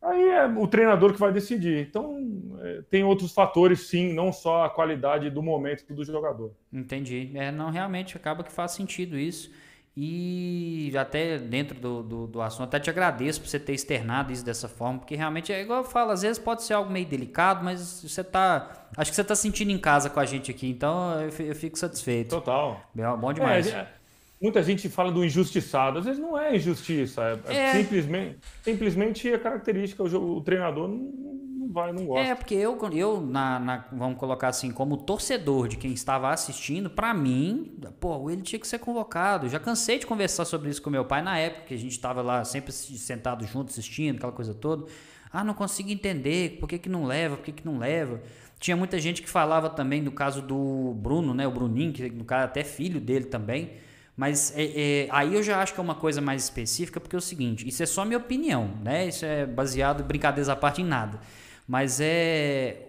Aí 0.00 0.28
é 0.30 0.46
o 0.46 0.68
treinador 0.68 1.12
que 1.12 1.18
vai 1.18 1.32
decidir. 1.32 1.86
Então, 1.88 2.56
é, 2.62 2.82
tem 2.88 3.02
outros 3.02 3.34
fatores, 3.34 3.88
sim, 3.88 4.14
não 4.14 4.32
só 4.32 4.64
a 4.64 4.70
qualidade 4.70 5.28
do 5.30 5.42
momento 5.42 5.92
do 5.92 6.04
jogador. 6.04 6.52
Entendi. 6.72 7.32
É, 7.34 7.50
não, 7.50 7.70
realmente 7.70 8.16
acaba 8.16 8.44
que 8.44 8.52
faz 8.52 8.70
sentido 8.70 9.18
isso. 9.18 9.50
E 9.96 10.92
até 10.96 11.36
dentro 11.36 11.78
do, 11.78 12.02
do, 12.02 12.26
do, 12.28 12.40
assunto, 12.40 12.62
até 12.62 12.78
te 12.78 12.88
agradeço 12.88 13.40
por 13.40 13.48
você 13.48 13.58
ter 13.58 13.74
externado 13.74 14.32
isso 14.32 14.44
dessa 14.44 14.68
forma, 14.68 15.00
porque 15.00 15.16
realmente 15.16 15.52
é 15.52 15.60
igual 15.60 15.80
eu 15.80 15.84
falo, 15.84 16.12
às 16.12 16.22
vezes 16.22 16.38
pode 16.38 16.62
ser 16.62 16.74
algo 16.74 16.90
meio 16.90 17.04
delicado, 17.04 17.64
mas 17.64 18.00
você 18.00 18.22
tá. 18.22 18.88
Acho 18.96 19.10
que 19.10 19.16
você 19.16 19.24
tá 19.24 19.34
sentindo 19.34 19.72
em 19.72 19.78
casa 19.78 20.08
com 20.08 20.20
a 20.20 20.24
gente 20.24 20.50
aqui, 20.50 20.70
então 20.70 21.20
eu, 21.20 21.54
fico 21.56 21.76
satisfeito. 21.76 22.30
Total. 22.30 22.80
Bom 23.18 23.32
demais. 23.32 23.66
É, 23.66 23.99
muita 24.40 24.62
gente 24.62 24.88
fala 24.88 25.12
do 25.12 25.24
injustiçado, 25.24 25.98
às 25.98 26.04
vezes 26.04 26.20
não 26.20 26.38
é 26.38 26.56
injustiça, 26.56 27.40
é, 27.46 27.54
é. 27.54 27.72
Simplesmente, 27.74 28.38
simplesmente 28.62 29.32
a 29.32 29.38
característica, 29.38 30.02
o, 30.02 30.36
o 30.36 30.40
treinador 30.40 30.88
não 30.88 31.68
vai, 31.70 31.92
não 31.92 32.06
gosta. 32.06 32.26
É, 32.26 32.34
porque 32.34 32.54
eu, 32.54 32.78
eu 32.92 33.20
na, 33.20 33.58
na, 33.58 33.84
vamos 33.92 34.18
colocar 34.18 34.48
assim, 34.48 34.70
como 34.70 34.96
torcedor 34.96 35.68
de 35.68 35.76
quem 35.76 35.92
estava 35.92 36.30
assistindo, 36.30 36.90
para 36.90 37.14
mim, 37.14 37.78
pô, 38.00 38.30
ele 38.30 38.42
tinha 38.42 38.58
que 38.58 38.66
ser 38.66 38.78
convocado. 38.78 39.48
Já 39.48 39.60
cansei 39.60 39.98
de 39.98 40.06
conversar 40.06 40.44
sobre 40.44 40.70
isso 40.70 40.82
com 40.82 40.90
meu 40.90 41.04
pai 41.04 41.22
na 41.22 41.38
época, 41.38 41.66
que 41.66 41.74
a 41.74 41.78
gente 41.78 41.92
estava 41.92 42.22
lá 42.22 42.44
sempre 42.44 42.72
sentado 42.72 43.46
junto 43.46 43.70
assistindo, 43.70 44.16
aquela 44.16 44.32
coisa 44.32 44.54
toda. 44.54 44.86
Ah, 45.32 45.44
não 45.44 45.54
consigo 45.54 45.90
entender, 45.90 46.58
por 46.58 46.68
que, 46.68 46.78
que 46.78 46.88
não 46.88 47.04
leva, 47.04 47.36
por 47.36 47.44
que, 47.44 47.52
que 47.52 47.64
não 47.64 47.78
leva. 47.78 48.20
Tinha 48.58 48.76
muita 48.76 48.98
gente 48.98 49.22
que 49.22 49.30
falava 49.30 49.70
também 49.70 50.02
do 50.02 50.10
caso 50.10 50.42
do 50.42 50.92
Bruno, 50.94 51.32
né, 51.32 51.46
o 51.46 51.50
Bruninho, 51.50 51.92
que 51.92 52.10
no 52.10 52.24
caso 52.24 52.46
até 52.46 52.64
filho 52.64 53.00
dele 53.00 53.26
também. 53.26 53.70
Mas 54.16 54.52
é, 54.56 54.64
é, 54.64 55.08
aí 55.10 55.34
eu 55.34 55.42
já 55.42 55.62
acho 55.62 55.72
que 55.72 55.80
é 55.80 55.82
uma 55.82 55.94
coisa 55.94 56.20
mais 56.20 56.44
específica, 56.44 57.00
porque 57.00 57.16
é 57.16 57.18
o 57.18 57.22
seguinte, 57.22 57.66
isso 57.66 57.82
é 57.82 57.86
só 57.86 58.04
minha 58.04 58.18
opinião, 58.18 58.74
né? 58.82 59.08
Isso 59.08 59.24
é 59.24 59.46
baseado, 59.46 60.04
brincadeiras 60.04 60.48
à 60.48 60.56
parte, 60.56 60.82
em 60.82 60.84
nada. 60.84 61.20
Mas 61.66 62.00
é. 62.00 62.86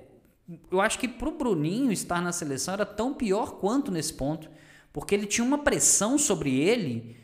Eu 0.69 0.81
acho 0.81 0.99
que 0.99 1.07
para 1.07 1.29
o 1.29 1.37
Bruninho 1.37 1.91
estar 1.91 2.21
na 2.21 2.33
seleção 2.33 2.73
era 2.73 2.85
tão 2.85 3.13
pior 3.13 3.53
quanto 3.53 3.91
nesse 3.91 4.13
ponto. 4.13 4.49
Porque 4.91 5.15
ele 5.15 5.25
tinha 5.25 5.45
uma 5.45 5.59
pressão 5.59 6.17
sobre 6.17 6.59
ele. 6.59 7.15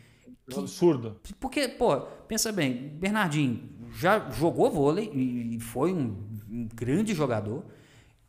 Que, 0.50 0.58
Absurdo. 0.58 1.20
Porque, 1.40 1.68
pô, 1.68 2.00
pensa 2.28 2.52
bem, 2.54 2.74
Bernardinho 2.74 3.78
já 3.98 4.30
jogou 4.30 4.70
vôlei 4.70 5.12
e 5.14 5.60
foi 5.60 5.92
um, 5.92 6.16
um 6.50 6.68
grande 6.74 7.14
jogador. 7.14 7.66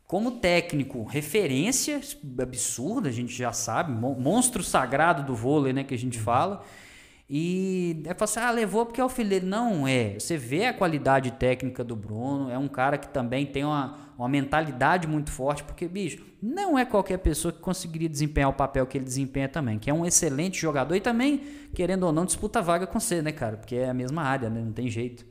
Como 0.09 0.30
técnico, 0.30 1.05
referência 1.05 2.01
absurda, 2.40 3.10
a 3.10 3.12
gente 3.12 3.35
já 3.35 3.52
sabe, 3.52 3.93
monstro 3.93 4.62
sagrado 4.62 5.22
do 5.22 5.35
vôlei, 5.35 5.74
né, 5.74 5.85
que 5.85 5.93
a 5.94 5.98
gente 5.98 6.18
fala. 6.18 6.64
E 7.28 8.02
é 8.06 8.16
assim, 8.18 8.40
ah, 8.40 8.51
levou 8.51 8.86
porque 8.86 9.02
é 9.02 9.05
o 9.05 9.09
filho 9.10 9.28
dele. 9.28 9.44
Não 9.44 9.86
é. 9.86 10.18
Você 10.18 10.39
vê 10.39 10.64
a 10.64 10.72
qualidade 10.72 11.32
técnica 11.32 11.85
do 11.85 11.94
Bruno, 11.94 12.51
é 12.51 12.56
um 12.56 12.68
cara 12.68 12.97
que 12.97 13.06
também 13.06 13.44
tem 13.44 13.64
uma, 13.64 13.98
uma 14.16 14.30
mentalidade 14.30 15.06
muito 15.06 15.30
forte, 15.30 15.62
porque, 15.62 15.86
bicho, 15.86 16.24
não 16.43 16.78
é 16.78 16.86
qualquer 16.86 17.18
pessoa 17.18 17.52
que 17.52 17.59
conseguiria 17.59 18.09
desempenhar 18.09 18.48
o 18.48 18.55
papel 18.55 18.86
que 18.86 18.97
ele 18.97 19.05
desempenha 19.05 19.47
também, 19.47 19.78
que 19.78 19.90
é 19.90 19.93
um 19.93 20.06
excelente 20.06 20.59
jogador 20.59 20.94
e 20.94 21.01
também, 21.02 21.43
querendo 21.74 22.05
ou 22.05 22.12
não, 22.12 22.24
disputa 22.24 22.62
vaga 22.62 22.86
com 22.86 22.98
você, 22.98 23.20
né, 23.20 23.30
cara? 23.30 23.59
Porque 23.59 23.76
é 23.76 23.90
a 23.90 23.94
mesma 23.94 24.22
área, 24.22 24.48
né? 24.48 24.62
Não 24.62 24.72
tem 24.72 24.89
jeito. 24.89 25.26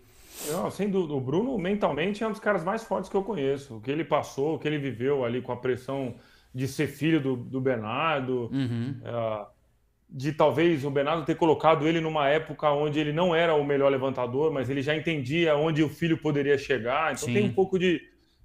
Não, 0.52 0.70
sem 0.70 0.90
dúvida. 0.90 1.14
O 1.14 1.22
Bruno, 1.22 1.58
mentalmente, 1.58 2.24
é 2.24 2.28
um 2.28 2.32
dos 2.32 2.40
caras 2.40 2.64
mais 2.64 2.84
fortes 2.84 3.10
que 3.10 3.16
eu 3.16 3.24
conheço. 3.24 3.78
O 3.78 3.82
que 3.82 3.92
ele 3.92 4.04
passou, 4.04 4.56
o 4.56 4.60
que 4.60 4.68
ele 4.68 4.78
viveu 4.78 5.26
ali 5.26 5.42
com 5.42 5.52
a 5.52 5.58
pressão 5.58 6.16
de 6.54 6.68
ser 6.68 6.88
filho 6.88 7.20
do, 7.20 7.36
do 7.36 7.62
Bernardo. 7.62 8.50
Uhum. 8.52 8.96
É, 9.04 9.46
de 10.10 10.32
talvez 10.32 10.86
o 10.86 10.90
Bernardo 10.90 11.26
ter 11.26 11.36
colocado 11.36 11.86
ele 11.88 12.00
numa 12.00 12.30
época 12.30 12.72
onde 12.72 13.00
ele 13.00 13.12
não 13.12 13.36
era 13.36 13.54
o 13.54 13.64
melhor 13.64 13.92
levantador, 13.92 14.52
mas 14.54 14.70
ele 14.70 14.82
já 14.82 14.96
entendia 14.96 15.56
onde 15.58 15.84
o 15.84 15.90
filho 15.90 16.18
poderia 16.18 16.58
chegar. 16.58 17.12
Então 17.12 17.26
Sim. 17.26 17.34
tem 17.34 17.46
um 17.46 17.54
pouco 17.54 17.78
de, 17.78 18.02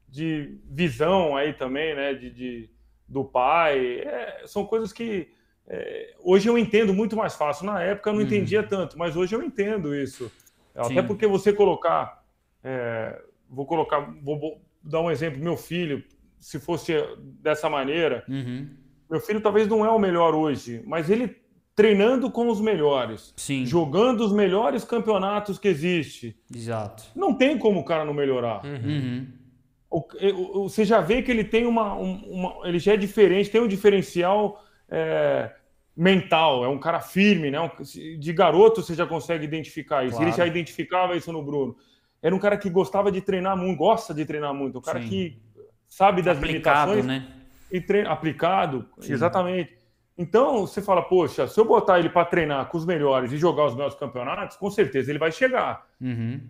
de 0.09 0.59
visão 0.69 1.37
aí 1.37 1.53
também, 1.53 1.95
né? 1.95 2.15
De, 2.15 2.31
de 2.31 2.71
do 3.09 3.25
pai. 3.25 4.01
É, 4.01 4.43
são 4.47 4.65
coisas 4.65 4.93
que 4.93 5.29
é, 5.69 6.15
hoje 6.21 6.49
eu 6.49 6.59
entendo 6.59 6.93
muito 6.93 7.17
mais 7.17 7.35
fácil. 7.35 7.67
Na 7.67 7.81
época 7.81 8.11
eu 8.11 8.15
não 8.15 8.21
uhum. 8.21 8.27
entendia 8.27 8.63
tanto, 8.63 8.99
mas 8.99 9.17
hoje 9.17 9.35
eu 9.35 9.43
entendo 9.43 9.95
isso. 9.95 10.31
Sim. 10.75 10.93
Até 10.93 11.03
porque 11.03 11.27
você 11.27 11.53
colocar. 11.53 12.25
É, 12.63 13.21
vou 13.49 13.67
colocar. 13.67 14.01
Vou, 14.23 14.61
dar 14.83 15.01
um 15.01 15.11
exemplo. 15.11 15.43
Meu 15.43 15.57
filho, 15.57 16.03
se 16.39 16.59
fosse 16.59 16.95
dessa 17.41 17.69
maneira. 17.69 18.25
Uhum. 18.29 18.69
Meu 19.11 19.21
filho 19.21 19.41
talvez 19.41 19.69
não 19.69 19.85
é 19.85 19.91
o 19.91 19.99
melhor 19.99 20.35
hoje, 20.35 20.83
mas 20.87 21.11
ele 21.11 21.43
treinando 21.75 22.31
com 22.31 22.49
os 22.49 22.61
melhores, 22.61 23.33
Sim. 23.37 23.65
jogando 23.65 24.23
os 24.25 24.33
melhores 24.33 24.85
campeonatos 24.85 25.59
que 25.59 25.69
existe. 25.69 26.37
Exato. 26.55 27.05
Não 27.15 27.35
tem 27.35 27.59
como 27.59 27.81
o 27.81 27.85
cara 27.85 28.05
não 28.05 28.13
melhorar. 28.13 28.65
Uhum. 28.65 29.27
O, 29.91 30.69
você 30.69 30.85
já 30.85 31.01
vê 31.01 31.23
que 31.23 31.31
ele 31.31 31.45
tem 31.45 31.67
uma, 31.67 31.95
uma, 31.95 32.67
ele 32.67 32.79
já 32.79 32.95
é 32.95 32.97
diferente, 32.97 33.51
tem 33.51 33.61
um 33.61 33.69
diferencial 33.69 34.63
é, 34.89 35.51
mental, 35.97 36.65
é 36.65 36.69
um 36.69 36.79
cara 36.79 37.01
firme, 37.01 37.51
né? 37.51 37.59
de 38.19 38.33
garoto 38.33 38.83
você 38.83 38.95
já 38.95 39.07
consegue 39.07 39.45
identificar 39.45 40.05
isso. 40.05 40.17
Claro. 40.17 40.31
Ele 40.31 40.37
já 40.37 40.47
identificava 40.47 41.17
isso 41.17 41.33
no 41.33 41.43
Bruno. 41.43 41.77
Era 42.23 42.35
um 42.35 42.39
cara 42.39 42.57
que 42.57 42.71
gostava 42.71 43.11
de 43.11 43.21
treinar 43.21 43.57
muito, 43.57 43.79
gosta 43.79 44.15
de 44.15 44.25
treinar 44.25 44.55
muito, 44.55 44.79
um 44.79 44.83
cara 44.83 45.03
Sim. 45.03 45.09
que 45.09 45.43
sabe 45.89 46.23
das 46.23 46.39
aplicado, 46.39 46.93
limitações 46.93 47.07
né? 47.07 47.33
e 47.71 47.81
treina 47.81 48.11
aplicado, 48.11 48.89
Sim. 48.99 49.13
exatamente. 49.13 49.77
Então, 50.17 50.67
você 50.67 50.81
fala, 50.81 51.03
poxa, 51.03 51.49
se 51.49 51.59
eu 51.59 51.65
botar 51.65 51.99
ele 51.99 52.09
para 52.09 52.25
treinar 52.25 52.67
com 52.67 52.77
os 52.79 52.87
melhores 52.87 53.33
e 53.33 53.39
jogar 53.39 53.67
os 53.67 53.75
melhores 53.75 53.97
campeonatos, 53.97 54.57
com 54.57 54.71
certeza 54.71 55.11
ele 55.11 55.19
vai 55.19 55.33
chegar. 55.33 55.87
Uhum. 56.01 56.41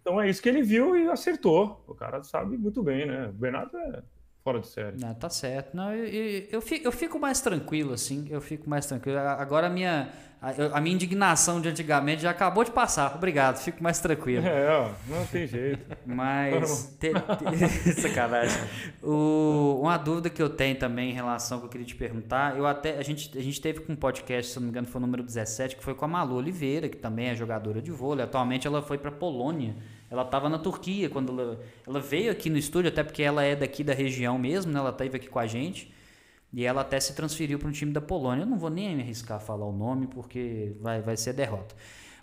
Então 0.00 0.20
é 0.20 0.28
isso 0.28 0.42
que 0.42 0.48
ele 0.48 0.62
viu 0.62 0.94
e 0.94 1.08
acertou. 1.08 1.82
O 1.88 1.94
cara 1.94 2.22
sabe 2.22 2.58
muito 2.58 2.82
bem, 2.82 3.06
né? 3.06 3.28
O 3.28 3.32
Bernardo 3.32 3.74
é 3.78 4.02
fora 4.44 4.60
de 4.60 4.66
série. 4.66 5.00
Não, 5.00 5.14
tá 5.14 5.30
certo. 5.30 5.74
Não, 5.74 5.90
eu, 5.90 6.04
eu, 6.04 6.48
eu, 6.52 6.60
fico, 6.60 6.86
eu 6.86 6.92
fico 6.92 7.18
mais 7.18 7.40
tranquilo, 7.40 7.94
assim. 7.94 8.26
Eu 8.28 8.42
fico 8.42 8.68
mais 8.68 8.84
tranquilo. 8.84 9.18
Agora 9.18 9.68
a 9.68 9.70
minha, 9.70 10.10
a, 10.40 10.76
a, 10.76 10.80
minha 10.82 10.94
indignação 10.94 11.62
de 11.62 11.70
antigamente 11.70 12.20
já 12.20 12.30
acabou 12.30 12.62
de 12.62 12.70
passar. 12.70 13.14
Obrigado, 13.16 13.56
fico 13.56 13.82
mais 13.82 13.98
tranquilo. 14.00 14.46
É, 14.46 14.68
ó, 14.68 14.90
não 15.08 15.24
tem 15.26 15.46
jeito. 15.46 15.96
Mas. 16.04 16.94
te, 17.00 17.10
te, 17.14 17.92
sacanagem. 18.02 18.60
O, 19.02 19.80
uma 19.80 19.96
dúvida 19.96 20.28
que 20.28 20.42
eu 20.42 20.50
tenho 20.50 20.78
também 20.78 21.10
em 21.10 21.14
relação 21.14 21.56
ao 21.56 21.60
que 21.62 21.66
eu 21.66 21.70
queria 21.70 21.86
te 21.86 21.96
perguntar. 21.96 22.54
Eu 22.54 22.66
até, 22.66 22.98
a, 22.98 23.02
gente, 23.02 23.36
a 23.38 23.42
gente 23.42 23.58
teve 23.62 23.80
com 23.80 23.94
um 23.94 23.96
podcast, 23.96 24.52
se 24.52 24.58
não 24.58 24.64
me 24.64 24.68
engano, 24.68 24.86
foi 24.86 25.00
o 25.00 25.06
número 25.06 25.22
17, 25.22 25.76
que 25.76 25.82
foi 25.82 25.94
com 25.94 26.04
a 26.04 26.08
Malu 26.08 26.36
Oliveira, 26.36 26.86
que 26.86 26.98
também 26.98 27.28
é 27.28 27.34
jogadora 27.34 27.80
de 27.80 27.90
vôlei. 27.90 28.22
Atualmente 28.26 28.66
ela 28.66 28.82
foi 28.82 28.98
para 28.98 29.10
Polônia 29.10 29.74
ela 30.10 30.22
estava 30.22 30.48
na 30.48 30.58
Turquia 30.58 31.08
quando 31.08 31.40
ela, 31.40 31.60
ela, 31.86 32.00
veio 32.00 32.30
aqui 32.30 32.48
no 32.48 32.56
estúdio, 32.56 32.88
até 32.88 33.02
porque 33.02 33.22
ela 33.22 33.42
é 33.42 33.56
daqui 33.56 33.82
da 33.82 33.94
região 33.94 34.38
mesmo, 34.38 34.72
né? 34.72 34.78
Ela 34.78 34.90
esteve 34.90 35.16
aqui 35.16 35.28
com 35.28 35.38
a 35.38 35.46
gente. 35.46 35.92
E 36.52 36.64
ela 36.64 36.82
até 36.82 37.00
se 37.00 37.14
transferiu 37.14 37.58
para 37.58 37.68
um 37.68 37.72
time 37.72 37.92
da 37.92 38.00
Polônia. 38.00 38.44
Eu 38.44 38.46
não 38.46 38.56
vou 38.56 38.70
nem 38.70 38.94
me 38.94 39.02
arriscar 39.02 39.38
a 39.38 39.40
falar 39.40 39.66
o 39.66 39.72
nome, 39.72 40.06
porque 40.06 40.72
vai, 40.80 41.00
vai 41.00 41.16
ser 41.16 41.32
derrota. 41.32 41.74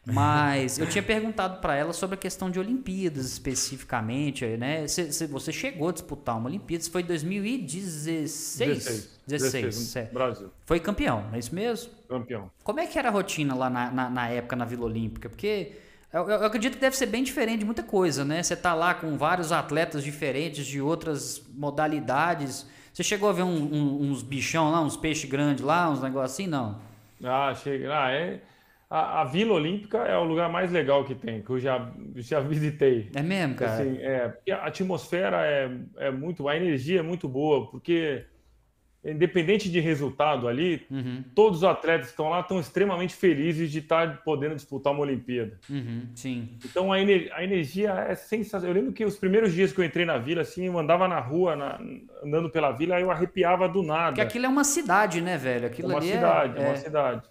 Mas 0.05 0.79
eu 0.79 0.89
tinha 0.89 1.03
perguntado 1.03 1.61
para 1.61 1.75
ela 1.75 1.93
sobre 1.93 2.15
a 2.15 2.17
questão 2.17 2.49
de 2.49 2.59
Olimpíadas 2.59 3.25
especificamente, 3.25 4.45
né? 4.57 4.87
Se, 4.87 5.13
se 5.13 5.27
você 5.27 5.51
chegou 5.51 5.89
a 5.89 5.91
disputar 5.91 6.37
uma 6.37 6.47
Olimpíada, 6.47 6.83
foi 6.85 7.01
em 7.01 7.05
2016? 7.05 8.57
16. 8.57 9.19
16, 9.27 9.63
16 9.63 10.09
Brasil. 10.11 10.49
Foi 10.65 10.79
campeão, 10.79 11.29
é 11.31 11.37
isso 11.37 11.53
mesmo? 11.53 11.91
Campeão. 12.09 12.49
Como 12.63 12.79
é 12.79 12.87
que 12.87 12.97
era 12.97 13.09
a 13.09 13.11
rotina 13.11 13.53
lá 13.53 13.69
na, 13.69 13.91
na, 13.91 14.09
na 14.09 14.29
época 14.29 14.55
na 14.55 14.65
Vila 14.65 14.85
Olímpica? 14.85 15.29
Porque 15.29 15.73
eu, 16.13 16.29
eu, 16.29 16.45
acredito 16.45 16.73
que 16.73 16.81
deve 16.81 16.95
ser 16.95 17.05
bem 17.05 17.23
diferente 17.23 17.59
de 17.59 17.65
muita 17.65 17.83
coisa, 17.83 18.25
né? 18.25 18.43
Você 18.43 18.55
tá 18.55 18.73
lá 18.73 18.93
com 18.93 19.17
vários 19.17 19.51
atletas 19.51 20.03
diferentes 20.03 20.65
de 20.65 20.81
outras 20.81 21.41
modalidades. 21.53 22.67
Você 22.93 23.03
chegou 23.03 23.29
a 23.29 23.33
ver 23.33 23.43
um, 23.43 23.73
um, 23.73 24.11
uns 24.11 24.21
bichão 24.21 24.71
lá, 24.71 24.81
uns 24.81 24.97
peixes 24.97 25.29
grandes 25.29 25.63
lá, 25.63 25.89
uns 25.89 26.01
negócios 26.01 26.33
assim, 26.33 26.47
não? 26.47 26.79
Ah, 27.23 27.53
chega. 27.55 27.97
Ah, 27.97 28.11
é. 28.11 28.41
A, 28.89 29.21
a, 29.21 29.23
Vila 29.23 29.53
Olímpica 29.53 29.99
é 29.99 30.17
o 30.17 30.25
lugar 30.25 30.49
mais 30.49 30.69
legal 30.69 31.05
que 31.05 31.15
tem, 31.15 31.41
que 31.41 31.49
eu 31.49 31.57
já, 31.57 31.89
já 32.15 32.41
visitei. 32.41 33.09
É 33.15 33.21
mesmo, 33.21 33.55
cara? 33.55 33.71
Assim, 33.71 33.97
é, 33.99 34.33
a 34.51 34.65
atmosfera 34.65 35.45
é, 35.45 35.71
é 35.95 36.11
muito, 36.11 36.49
a 36.49 36.57
energia 36.57 36.99
é 36.99 37.01
muito 37.01 37.29
boa, 37.29 37.71
porque 37.71 38.25
independente 39.03 39.69
de 39.69 39.79
resultado 39.79 40.47
ali, 40.47 40.85
uhum. 40.89 41.23
todos 41.33 41.59
os 41.59 41.63
atletas 41.63 42.07
que 42.07 42.11
estão 42.11 42.29
lá 42.29 42.41
estão 42.41 42.59
extremamente 42.59 43.15
felizes 43.15 43.71
de 43.71 43.79
estar 43.79 44.21
podendo 44.23 44.55
disputar 44.55 44.93
uma 44.93 45.01
Olimpíada. 45.01 45.59
Uhum, 45.67 46.07
sim. 46.13 46.49
Então 46.63 46.93
a, 46.93 46.99
ener 46.99 47.31
a, 47.33 47.43
energia 47.43 47.91
é 47.91 48.13
sensacional. 48.13 48.69
Eu 48.69 48.79
lembro 48.79 48.93
que 48.93 49.03
os 49.03 49.17
primeiros 49.17 49.53
dias 49.53 49.73
que 49.73 49.79
eu 49.79 49.85
entrei 49.85 50.05
na 50.05 50.19
vila, 50.19 50.41
assim, 50.41 50.65
eu 50.65 50.77
andava 50.77 51.07
na 51.07 51.19
rua, 51.19 51.55
na, 51.55 51.79
andando 52.23 52.49
pela 52.49 52.71
vila, 52.71 52.99
eu 52.99 53.09
arrepiava 53.09 53.67
do 53.67 53.81
nada. 53.81 54.11
Porque 54.11 54.21
aquilo 54.21 54.45
é 54.45 54.49
uma 54.49 54.63
cidade, 54.63 55.19
né, 55.19 55.35
velho? 55.35 55.65
Aquilo 55.65 55.91
é 55.91 55.95
uma 55.95 55.99
ali 55.99 56.11
cidade, 56.11 56.59
é, 56.59 56.63
é 56.63 56.67
uma 56.67 56.77
cidade. 56.77 57.23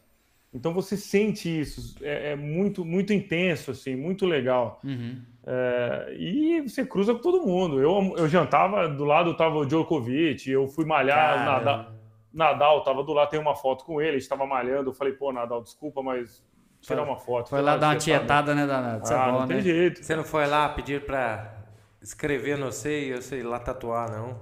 Então 0.52 0.74
você 0.74 0.96
sente 0.96 1.48
isso, 1.60 1.96
é, 2.02 2.32
é 2.32 2.36
muito, 2.36 2.84
muito 2.84 3.12
intenso, 3.12 3.70
assim, 3.70 3.94
muito 3.94 4.26
legal. 4.26 4.80
Uhum. 4.82 5.20
É, 5.52 6.14
e 6.16 6.60
você 6.60 6.86
cruza 6.86 7.12
com 7.12 7.18
todo 7.18 7.44
mundo. 7.44 7.80
Eu, 7.80 8.14
eu 8.16 8.28
jantava, 8.28 8.88
do 8.88 9.04
lado 9.04 9.32
estava 9.32 9.56
o 9.56 9.66
Djokovic, 9.66 10.48
eu 10.48 10.68
fui 10.68 10.84
malhar, 10.84 11.44
Nadal, 11.44 11.86
Nadal 12.32 12.78
estava 12.78 13.02
do 13.02 13.12
lado, 13.12 13.30
tem 13.30 13.40
uma 13.40 13.56
foto 13.56 13.84
com 13.84 14.00
ele, 14.00 14.18
estava 14.18 14.46
malhando. 14.46 14.90
Eu 14.90 14.94
falei, 14.94 15.12
pô, 15.12 15.32
Nadal, 15.32 15.60
desculpa, 15.60 16.04
mas 16.04 16.40
tirar 16.80 17.02
uma 17.02 17.16
foto. 17.16 17.50
Foi 17.50 17.60
lá 17.60 17.76
dar 17.76 17.88
uma 17.88 17.96
tietada, 17.96 18.54
né, 18.54 18.64
Danado? 18.64 19.10
É 19.10 19.12
ah, 19.12 19.26
é 19.26 19.26
bom, 19.26 19.32
não 19.32 19.46
né? 19.46 19.54
tem 19.54 19.60
jeito. 19.60 20.04
Você 20.04 20.14
não 20.14 20.22
foi 20.22 20.46
lá 20.46 20.68
pedir 20.68 21.04
para 21.04 21.52
escrever 22.00 22.56
não 22.56 22.70
sei, 22.70 23.12
eu 23.12 23.20
sei 23.20 23.42
lá 23.42 23.58
tatuar, 23.58 24.08
não. 24.08 24.38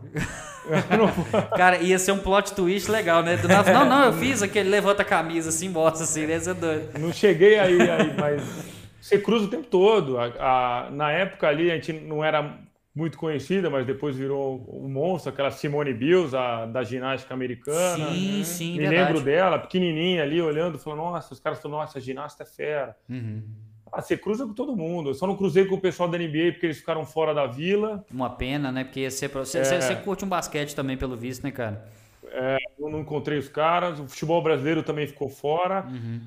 Cara, 1.57 1.79
ia 1.79 1.99
ser 1.99 2.13
um 2.13 2.19
plot 2.19 2.55
twist 2.55 2.91
legal, 2.91 3.23
né? 3.23 3.39
Do 3.39 3.49
nada, 3.49 3.73
não, 3.73 3.87
não, 3.87 4.05
eu 4.05 4.13
fiz 4.13 4.43
aquele 4.43 4.69
levanta 4.69 5.01
a 5.01 5.07
camisa 5.07 5.49
assim, 5.49 5.71
mostra 5.71 6.05
assim, 6.05 6.27
né? 6.27 6.39
Você 6.39 6.51
é 6.51 6.55
doido. 6.55 6.99
Não 6.99 7.15
cheguei 7.15 7.59
aí, 7.59 7.81
aí 7.81 8.15
mas 8.15 8.78
você 9.09 9.19
cruza 9.19 9.47
o 9.47 9.49
tempo 9.49 9.67
todo. 9.67 10.19
A, 10.19 10.87
a, 10.87 10.91
na 10.91 11.11
época 11.11 11.49
ali 11.49 11.71
a 11.71 11.75
gente 11.75 11.93
não 11.93 12.25
era 12.25 12.59
muito 12.95 13.17
conhecida, 13.17 13.71
mas 13.71 13.87
depois 13.87 14.17
virou 14.17 14.67
um 14.69 14.89
monstro, 14.89 15.31
aquela 15.33 15.51
Simone 15.51 15.95
Biles, 15.95 16.35
a, 16.35 16.67
da 16.67 16.83
ginástica 16.83 17.33
americana. 17.33 18.11
Sim, 18.11 18.43
sim, 18.45 18.73
Me 18.73 18.81
verdade. 18.81 19.13
lembro 19.13 19.21
dela, 19.21 19.59
pequenininha 19.59 20.23
ali, 20.23 20.43
olhando, 20.43 20.79
falando, 20.79 20.99
nossa, 20.99 21.33
os 21.33 21.39
caras 21.39 21.61
falam, 21.61 21.79
nossa, 21.79 21.99
a 21.99 22.01
ginasta 22.01 22.43
é 22.43 22.47
fera. 22.47 22.97
Uhum. 23.09 23.43
Ah, 23.91 24.03
você 24.03 24.17
cruza 24.17 24.45
com 24.45 24.53
todo 24.53 24.77
mundo. 24.77 25.11
Eu 25.11 25.15
só 25.15 25.27
não 25.27 25.37
cruzei 25.37 25.65
com 25.65 25.77
o 25.77 25.81
pessoal 25.81 26.09
da 26.09 26.19
NBA 26.19 26.53
porque 26.53 26.67
eles 26.67 26.79
ficaram 26.79 27.07
fora 27.07 27.33
da 27.33 27.47
vila. 27.47 28.05
Uma 28.13 28.31
pena, 28.31 28.71
né? 28.71 28.85
Porque 28.85 29.11
você, 29.11 29.29
você, 29.29 29.59
é. 29.59 29.81
você 29.81 29.97
curte 29.97 30.25
um 30.25 30.29
basquete 30.29 30.75
também, 30.75 30.97
pelo 30.97 31.17
visto, 31.17 31.43
né, 31.43 31.51
cara? 31.51 31.89
É, 32.31 32.59
eu 32.79 32.91
não 32.91 33.01
encontrei 33.01 33.39
os 33.39 33.49
caras. 33.49 33.99
O 33.99 34.07
futebol 34.07 34.43
brasileiro 34.43 34.83
também 34.83 35.07
ficou 35.07 35.31
fora. 35.31 35.87
Uhum. 35.87 36.21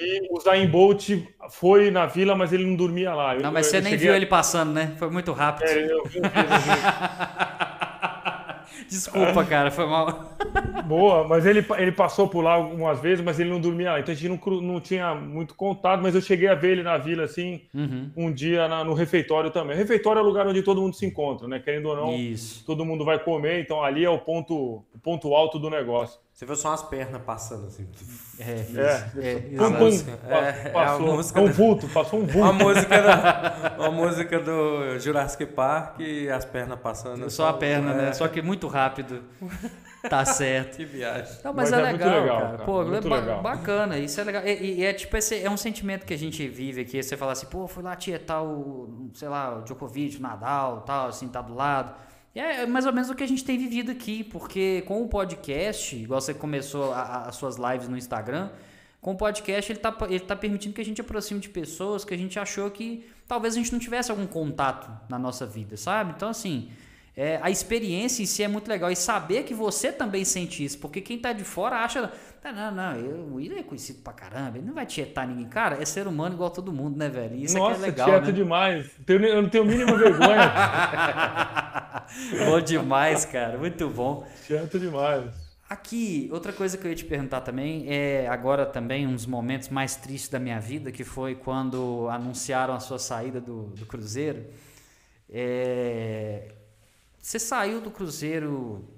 E 0.00 0.28
o 0.30 0.40
Zayn 0.40 0.68
Bolt 0.68 1.10
foi 1.50 1.90
na 1.90 2.06
vila, 2.06 2.34
mas 2.34 2.52
ele 2.52 2.64
não 2.64 2.76
dormia 2.76 3.14
lá. 3.14 3.34
Não, 3.34 3.52
mas 3.52 3.66
você 3.66 3.80
nem 3.80 3.96
viu 3.96 4.12
a... 4.12 4.16
ele 4.16 4.26
passando, 4.26 4.72
né? 4.72 4.94
Foi 4.98 5.10
muito 5.10 5.32
rápido. 5.32 5.68
É, 5.68 5.92
eu 5.92 6.04
vi, 6.04 6.18
eu 6.18 6.22
vi. 6.22 6.28
Desculpa, 8.88 9.44
cara, 9.44 9.70
foi 9.70 9.86
mal. 9.86 10.36
Boa, 10.86 11.26
mas 11.28 11.44
ele, 11.44 11.64
ele 11.76 11.92
passou 11.92 12.26
por 12.26 12.42
lá 12.42 12.54
algumas 12.54 13.00
vezes, 13.00 13.22
mas 13.22 13.38
ele 13.38 13.50
não 13.50 13.60
dormia 13.60 13.92
lá. 13.92 14.00
Então 14.00 14.12
a 14.12 14.16
gente 14.16 14.28
não, 14.28 14.60
não 14.62 14.80
tinha 14.80 15.14
muito 15.14 15.54
contato, 15.54 16.00
mas 16.00 16.14
eu 16.14 16.22
cheguei 16.22 16.48
a 16.48 16.54
ver 16.54 16.72
ele 16.72 16.82
na 16.82 16.96
vila, 16.96 17.24
assim, 17.24 17.62
uhum. 17.74 18.10
um 18.16 18.32
dia 18.32 18.66
na, 18.66 18.82
no 18.82 18.94
refeitório 18.94 19.50
também. 19.50 19.76
O 19.76 19.78
refeitório 19.78 20.20
é 20.20 20.22
o 20.22 20.26
lugar 20.26 20.46
onde 20.46 20.62
todo 20.62 20.80
mundo 20.80 20.96
se 20.96 21.04
encontra, 21.04 21.46
né? 21.46 21.58
Querendo 21.58 21.90
ou 21.90 21.96
não, 21.96 22.14
Isso. 22.14 22.64
todo 22.64 22.84
mundo 22.84 23.04
vai 23.04 23.18
comer, 23.18 23.60
então 23.60 23.82
ali 23.82 24.04
é 24.04 24.10
o 24.10 24.18
ponto, 24.18 24.84
o 24.94 24.98
ponto 25.02 25.34
alto 25.34 25.58
do 25.58 25.68
negócio. 25.68 26.18
Você 26.38 26.46
viu 26.46 26.54
só 26.54 26.72
as 26.72 26.84
pernas 26.84 27.20
passando 27.22 27.66
assim. 27.66 27.84
É, 28.38 28.52
é, 28.52 29.28
é, 29.28 29.40
pum, 29.56 29.72
pum, 29.72 29.88
é, 30.28 30.68
passou, 30.70 31.08
é 31.08 31.10
a 31.10 31.14
música 31.16 31.40
um 31.40 31.50
vulto, 31.50 31.88
passou 31.88 32.20
um 32.20 32.26
vulto. 32.30 32.38
Uma 32.38 32.52
música, 32.52 32.96
do, 33.02 33.82
uma 33.82 33.90
música 33.90 34.38
do 34.38 34.98
Jurassic 35.00 35.46
Park 35.46 35.98
e 35.98 36.30
as 36.30 36.44
pernas 36.44 36.78
passando. 36.78 37.28
Só 37.28 37.48
a 37.48 37.54
perna, 37.54 37.92
né? 37.92 38.12
Só 38.12 38.28
que 38.28 38.40
muito 38.40 38.68
rápido. 38.68 39.24
Tá 40.08 40.22
certo. 40.24 40.76
que 40.76 40.84
viagem. 40.84 41.38
Não, 41.42 41.52
mas, 41.52 41.72
mas 41.72 41.80
é, 41.80 41.82
é 41.82 41.92
legal, 41.92 42.20
legal, 42.20 42.40
cara. 42.40 42.58
Pô, 42.58 42.84
muito 42.84 43.08
ba 43.08 43.16
legal. 43.16 43.42
bacana. 43.42 43.98
Isso 43.98 44.20
é 44.20 44.22
legal. 44.22 44.46
E, 44.46 44.74
e, 44.78 44.84
é 44.84 44.92
tipo, 44.92 45.16
esse, 45.16 45.42
é 45.42 45.50
um 45.50 45.56
sentimento 45.56 46.06
que 46.06 46.14
a 46.14 46.18
gente 46.18 46.46
vive 46.46 46.82
aqui. 46.82 47.02
Você 47.02 47.16
fala 47.16 47.32
assim, 47.32 47.46
pô, 47.46 47.66
fui 47.66 47.82
lá 47.82 47.96
tietar 47.96 48.44
o, 48.44 49.10
sei 49.12 49.28
lá, 49.28 49.58
o 49.58 49.62
Djokovic, 49.62 50.18
o 50.18 50.22
Nadal, 50.22 50.82
tal, 50.82 51.08
assim, 51.08 51.26
tá 51.26 51.42
do 51.42 51.52
lado. 51.52 51.92
É 52.38 52.66
mais 52.66 52.86
ou 52.86 52.92
menos 52.92 53.10
o 53.10 53.14
que 53.14 53.24
a 53.24 53.26
gente 53.26 53.44
tem 53.44 53.58
vivido 53.58 53.90
aqui, 53.90 54.22
porque 54.22 54.82
com 54.86 55.02
o 55.02 55.08
podcast, 55.08 55.96
igual 55.96 56.20
você 56.20 56.32
começou 56.32 56.92
a, 56.92 57.24
as 57.26 57.34
suas 57.34 57.56
lives 57.56 57.88
no 57.88 57.96
Instagram, 57.96 58.50
com 59.00 59.12
o 59.12 59.16
podcast 59.16 59.72
ele 59.72 59.78
está 59.78 59.96
ele 60.08 60.20
tá 60.20 60.36
permitindo 60.36 60.74
que 60.74 60.80
a 60.80 60.84
gente 60.84 61.00
aproxime 61.00 61.40
de 61.40 61.48
pessoas 61.48 62.04
que 62.04 62.14
a 62.14 62.16
gente 62.16 62.38
achou 62.38 62.70
que 62.70 63.04
talvez 63.26 63.54
a 63.54 63.58
gente 63.58 63.72
não 63.72 63.78
tivesse 63.78 64.10
algum 64.10 64.26
contato 64.26 64.88
na 65.08 65.18
nossa 65.18 65.44
vida, 65.46 65.76
sabe? 65.76 66.12
Então, 66.16 66.28
assim, 66.28 66.70
é, 67.16 67.40
a 67.42 67.50
experiência 67.50 68.22
em 68.22 68.26
si 68.26 68.44
é 68.44 68.48
muito 68.48 68.68
legal 68.68 68.92
e 68.92 68.96
saber 68.96 69.42
que 69.42 69.52
você 69.52 69.90
também 69.90 70.24
sente 70.24 70.64
isso, 70.64 70.78
porque 70.78 71.00
quem 71.00 71.16
está 71.16 71.32
de 71.32 71.42
fora 71.42 71.78
acha, 71.78 72.12
ah, 72.44 72.52
não, 72.52 72.70
não, 72.70 72.96
eu, 72.96 73.16
o 73.16 73.34
William 73.34 73.58
é 73.58 73.62
conhecido 73.64 74.00
pra 74.02 74.12
caramba, 74.12 74.58
ele 74.58 74.66
não 74.66 74.74
vai 74.74 74.86
tietar 74.86 75.26
ninguém. 75.26 75.48
Cara, 75.48 75.82
é 75.82 75.84
ser 75.84 76.06
humano 76.06 76.36
igual 76.36 76.50
todo 76.50 76.72
mundo, 76.72 76.96
né, 76.96 77.08
velho? 77.08 77.34
Isso 77.36 77.58
Nossa, 77.58 77.80
é, 77.80 77.82
é 77.82 77.86
legal, 77.90 78.08
tieta 78.08 78.26
né? 78.26 78.32
demais. 78.32 78.90
Eu 79.06 79.42
não 79.42 79.48
tenho 79.48 79.64
a 79.64 79.66
mínima 79.66 79.96
vergonha. 79.96 80.52
bom 82.46 82.60
demais, 82.60 83.24
cara, 83.24 83.58
muito 83.58 83.88
bom. 83.88 84.26
Tieta 84.46 84.78
demais. 84.78 85.48
Aqui, 85.68 86.30
outra 86.32 86.50
coisa 86.52 86.78
que 86.78 86.86
eu 86.86 86.90
ia 86.90 86.96
te 86.96 87.04
perguntar 87.04 87.42
também 87.42 87.84
é 87.88 88.26
agora 88.26 88.64
também 88.64 89.06
um 89.06 89.14
dos 89.14 89.26
momentos 89.26 89.68
mais 89.68 89.96
tristes 89.96 90.30
da 90.30 90.38
minha 90.38 90.58
vida, 90.58 90.90
que 90.90 91.04
foi 91.04 91.34
quando 91.34 92.08
anunciaram 92.10 92.72
a 92.72 92.80
sua 92.80 92.98
saída 92.98 93.38
do, 93.38 93.64
do 93.64 93.84
Cruzeiro. 93.84 94.46
É, 95.28 96.54
você 97.18 97.38
saiu 97.38 97.82
do 97.82 97.90
Cruzeiro 97.90 98.88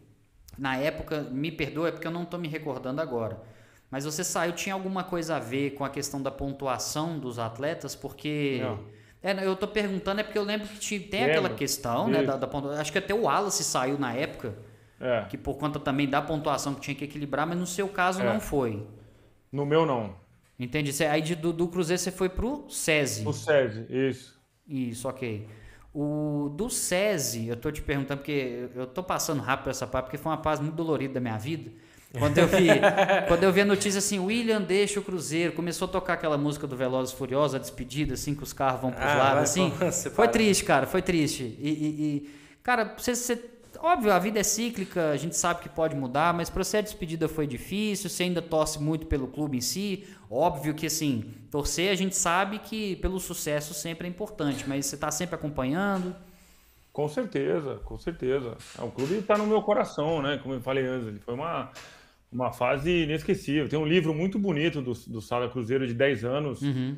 na 0.57 0.77
época, 0.77 1.23
me 1.23 1.51
perdoa, 1.51 1.89
é 1.89 1.91
porque 1.91 2.07
eu 2.07 2.13
não 2.13 2.23
estou 2.23 2.39
me 2.39 2.47
recordando 2.47 3.01
agora. 3.01 3.43
Mas 3.91 4.05
você 4.05 4.23
saiu, 4.23 4.53
tinha 4.53 4.75
alguma 4.75 5.03
coisa 5.03 5.37
a 5.37 5.41
ver 5.41 5.71
com 5.71 5.85
a 5.85 5.91
questão 5.91 6.23
da 6.23 6.31
pontuação 6.31 7.19
dos 7.19 7.39
atletas? 7.39 7.97
Porque. 7.97 8.61
É, 9.23 9.45
eu 9.45 9.53
estou 9.53 9.69
perguntando, 9.69 10.21
é 10.21 10.25
porque 10.25 10.39
eu 10.39 10.45
lembro 10.45 10.67
que 10.67 10.79
tinha, 10.79 11.01
tem 11.01 11.21
Lembra? 11.21 11.39
aquela 11.39 11.55
questão, 11.55 12.09
né? 12.09 12.23
Da, 12.23 12.37
da 12.37 12.47
pontuação. 12.47 12.81
Acho 12.81 12.91
que 12.91 12.99
até 12.99 13.13
o 13.13 13.23
Wallace 13.23 13.63
saiu 13.63 13.99
na 13.99 14.15
época. 14.15 14.55
É. 14.99 15.25
Que 15.29 15.37
por 15.37 15.55
conta 15.55 15.79
também 15.79 16.09
da 16.09 16.21
pontuação 16.21 16.75
que 16.75 16.81
tinha 16.81 16.95
que 16.95 17.05
equilibrar, 17.05 17.47
mas 17.47 17.59
no 17.59 17.67
seu 17.67 17.89
caso 17.89 18.21
é. 18.21 18.25
não 18.25 18.41
foi. 18.41 18.87
No 19.51 19.65
meu, 19.65 19.85
não. 19.85 20.15
Entendi. 20.59 20.93
Aí 21.05 21.23
de, 21.23 21.35
do, 21.35 21.53
do 21.53 21.69
Cruzeiro 21.69 22.01
você 22.01 22.11
foi 22.11 22.29
pro 22.29 22.67
SESI. 22.69 23.27
O 23.27 23.33
SESI, 23.33 23.87
isso. 23.89 24.41
Isso, 24.69 25.09
ok. 25.09 25.47
O 25.93 26.53
do 26.55 26.71
SESI, 26.71 27.49
eu 27.49 27.57
tô 27.57 27.73
te 27.73 27.83
perguntando, 27.83 28.19
porque 28.19 28.69
eu 28.75 28.87
tô 28.87 29.03
passando 29.03 29.41
rápido 29.41 29.71
essa 29.71 29.87
parte, 29.87 30.05
porque 30.05 30.19
foi 30.19 30.31
uma 30.31 30.43
fase 30.43 30.63
muito 30.63 30.75
dolorida 30.75 31.15
da 31.15 31.21
minha 31.21 31.39
vida. 31.39 31.71
Quando 32.19 32.39
eu 32.39 32.49
vi, 32.49 32.69
quando 33.29 33.43
eu 33.45 33.53
vi 33.53 33.61
a 33.61 33.65
notícia 33.65 33.99
assim, 33.99 34.19
William 34.19 34.61
deixa 34.61 34.99
o 34.99 35.03
Cruzeiro, 35.03 35.53
começou 35.53 35.87
a 35.87 35.91
tocar 35.91 36.15
aquela 36.15 36.37
música 36.37 36.67
do 36.67 36.77
Velozes 36.77 37.15
Furiosos, 37.15 37.55
a 37.55 37.59
despedida, 37.59 38.15
assim, 38.15 38.35
que 38.35 38.43
os 38.43 38.53
carros 38.53 38.81
vão 38.81 38.91
pros 38.91 39.05
ah, 39.05 39.15
lados, 39.15 39.43
assim. 39.43 39.73
Foi 40.13 40.29
triste, 40.29 40.65
cara, 40.65 40.87
foi 40.87 41.03
triste. 41.03 41.57
E, 41.61 41.69
e, 41.69 41.87
e 42.03 42.31
cara, 42.63 42.95
você, 42.97 43.15
você 43.15 43.41
Óbvio, 43.83 44.13
a 44.13 44.19
vida 44.19 44.39
é 44.39 44.43
cíclica, 44.43 45.11
a 45.11 45.17
gente 45.17 45.35
sabe 45.35 45.63
que 45.63 45.69
pode 45.69 45.97
mudar, 45.97 46.35
mas 46.35 46.51
para 46.51 46.63
você 46.63 46.79
a 46.79 46.81
despedida 46.83 47.29
foi 47.29 47.47
difícil, 47.47 48.11
você 48.11 48.25
ainda 48.25 48.43
torce 48.43 48.79
muito 48.79 49.07
pelo 49.07 49.27
clube 49.27 49.57
em 49.57 49.61
si. 49.63 50.07
Óbvio 50.31 50.75
que 50.75 50.87
assim, 50.87 51.33
torcer 51.51 51.91
a 51.91 51.95
gente 51.95 52.15
sabe 52.15 52.59
que 52.59 52.97
pelo 52.97 53.19
sucesso 53.19 53.73
sempre 53.73 54.07
é 54.07 54.11
importante, 54.11 54.69
mas 54.69 54.85
você 54.85 54.97
está 54.97 55.11
sempre 55.11 55.35
acompanhando. 55.35 56.15
Com 56.93 57.09
certeza, 57.09 57.77
com 57.85 57.97
certeza. 57.97 58.59
É, 58.79 58.83
o 58.83 58.91
clube 58.91 59.15
está 59.15 59.39
no 59.39 59.47
meu 59.47 59.63
coração, 59.63 60.21
né? 60.21 60.39
Como 60.43 60.55
eu 60.55 60.61
falei 60.61 60.85
antes, 60.85 61.23
foi 61.25 61.33
uma, 61.33 61.71
uma 62.33 62.53
fase 62.53 63.03
inesquecível. 63.03 63.69
Tem 63.69 63.79
um 63.79 63.87
livro 63.87 64.15
muito 64.15 64.39
bonito 64.39 64.81
do, 64.81 64.93
do 64.93 65.21
Sala 65.21 65.49
Cruzeiro 65.49 65.87
de 65.87 65.95
10 65.95 66.25
anos. 66.25 66.63
Uhum. 66.63 66.97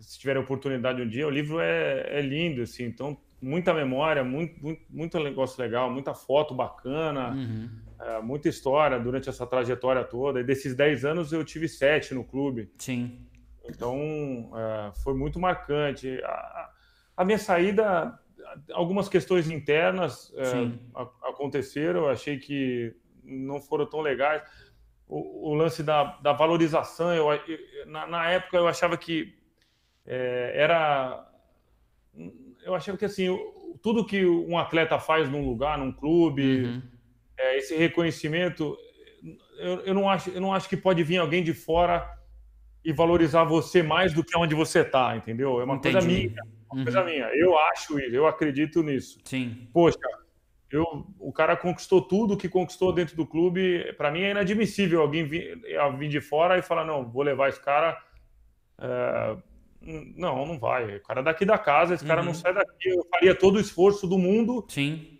Se 0.00 0.18
tiver 0.18 0.36
oportunidade 0.36 1.00
um 1.02 1.08
dia, 1.08 1.26
o 1.26 1.30
livro 1.30 1.60
é, 1.60 2.18
é 2.18 2.20
lindo, 2.20 2.62
assim. 2.62 2.84
Então 2.84 3.16
muita 3.40 3.72
memória, 3.72 4.24
muito, 4.24 4.60
muito, 4.60 4.82
muito 4.90 5.18
negócio 5.20 5.62
legal, 5.62 5.90
muita 5.90 6.12
foto 6.12 6.54
bacana, 6.54 7.30
uhum. 7.30 7.68
é, 8.00 8.20
muita 8.20 8.48
história 8.48 8.98
durante 8.98 9.28
essa 9.28 9.46
trajetória 9.46 10.04
toda. 10.04 10.40
E 10.40 10.44
desses 10.44 10.74
10 10.74 11.04
anos 11.04 11.32
eu 11.32 11.44
tive 11.44 11.68
sete 11.68 12.14
no 12.14 12.24
clube. 12.24 12.70
Sim. 12.78 13.26
Então 13.64 14.50
é, 14.54 14.92
foi 15.02 15.14
muito 15.14 15.38
marcante. 15.38 16.20
A, 16.24 16.70
a, 17.18 17.24
minha 17.24 17.38
saída, 17.38 18.18
algumas 18.72 19.08
questões 19.08 19.48
internas 19.48 20.32
é, 20.36 20.70
aconteceram, 21.28 22.00
eu 22.00 22.08
achei 22.08 22.38
que 22.38 22.94
não 23.28 23.60
foram 23.60 23.86
tão 23.86 24.00
legais. 24.00 24.42
O, 25.06 25.50
o 25.50 25.54
lance 25.54 25.82
da, 25.82 26.18
da 26.22 26.32
valorização, 26.32 27.14
eu, 27.14 27.26
na, 27.86 28.06
na, 28.06 28.30
época 28.30 28.56
eu 28.56 28.68
achava 28.68 28.96
que 28.96 29.34
é, 30.06 30.52
era 30.54 31.26
eu 32.62 32.74
achava 32.74 32.98
que 32.98 33.04
assim, 33.04 33.28
tudo 33.82 34.04
que 34.04 34.26
um 34.26 34.58
atleta 34.58 34.98
faz 34.98 35.28
num 35.28 35.46
lugar, 35.46 35.78
num 35.78 35.92
clube, 35.92 36.64
uhum. 36.64 36.82
é, 37.38 37.58
esse 37.58 37.76
reconhecimento, 37.76 38.76
eu, 39.58 39.80
eu, 39.80 39.94
não 39.94 40.08
acho, 40.08 40.30
eu 40.30 40.40
não 40.40 40.52
acho 40.52 40.68
que 40.68 40.76
pode 40.76 41.02
vir 41.02 41.18
alguém 41.18 41.42
de 41.42 41.54
fora 41.54 42.06
e 42.84 42.92
valorizar 42.92 43.44
você 43.44 43.82
mais 43.82 44.12
do 44.12 44.24
que 44.24 44.36
onde 44.36 44.54
você 44.54 44.80
está, 44.80 45.16
entendeu? 45.16 45.60
É 45.60 45.64
uma 45.64 45.76
Entendi. 45.76 45.94
coisa 45.94 46.06
minha, 46.06 46.42
uma 46.70 46.78
uhum. 46.78 46.84
coisa 46.84 47.04
minha. 47.04 47.26
Eu 47.34 47.58
acho 47.58 47.98
isso, 47.98 48.14
eu 48.14 48.26
acredito 48.26 48.82
nisso. 48.82 49.18
Sim. 49.24 49.68
Poxa, 49.72 49.98
Eu, 50.70 51.06
o 51.18 51.32
cara 51.32 51.56
conquistou 51.56 52.02
tudo 52.02 52.36
que 52.36 52.48
conquistou 52.48 52.92
dentro 52.92 53.16
do 53.16 53.26
clube. 53.26 53.92
Para 53.96 54.10
mim 54.10 54.20
é 54.20 54.30
inadmissível 54.32 55.00
alguém 55.00 55.24
vir, 55.24 55.58
vir, 55.96 56.08
de 56.08 56.20
fora 56.20 56.58
e 56.58 56.62
falar: 56.62 56.84
não, 56.84 57.08
vou 57.08 57.22
levar 57.22 57.48
esse 57.48 57.60
cara. 57.60 57.98
É, 58.78 59.36
não, 59.80 60.44
não 60.44 60.58
vai. 60.58 60.96
O 60.96 61.02
cara 61.02 61.20
é 61.20 61.22
daqui 61.22 61.44
da 61.46 61.56
casa, 61.56 61.94
esse 61.94 62.04
uhum. 62.04 62.08
cara 62.08 62.22
não 62.22 62.28
uhum. 62.28 62.34
sai 62.34 62.52
daqui. 62.52 62.88
Eu 62.88 63.06
faria 63.10 63.34
todo 63.34 63.56
o 63.56 63.60
esforço 63.60 64.06
do 64.06 64.18
mundo. 64.18 64.64
Sim. 64.68 65.18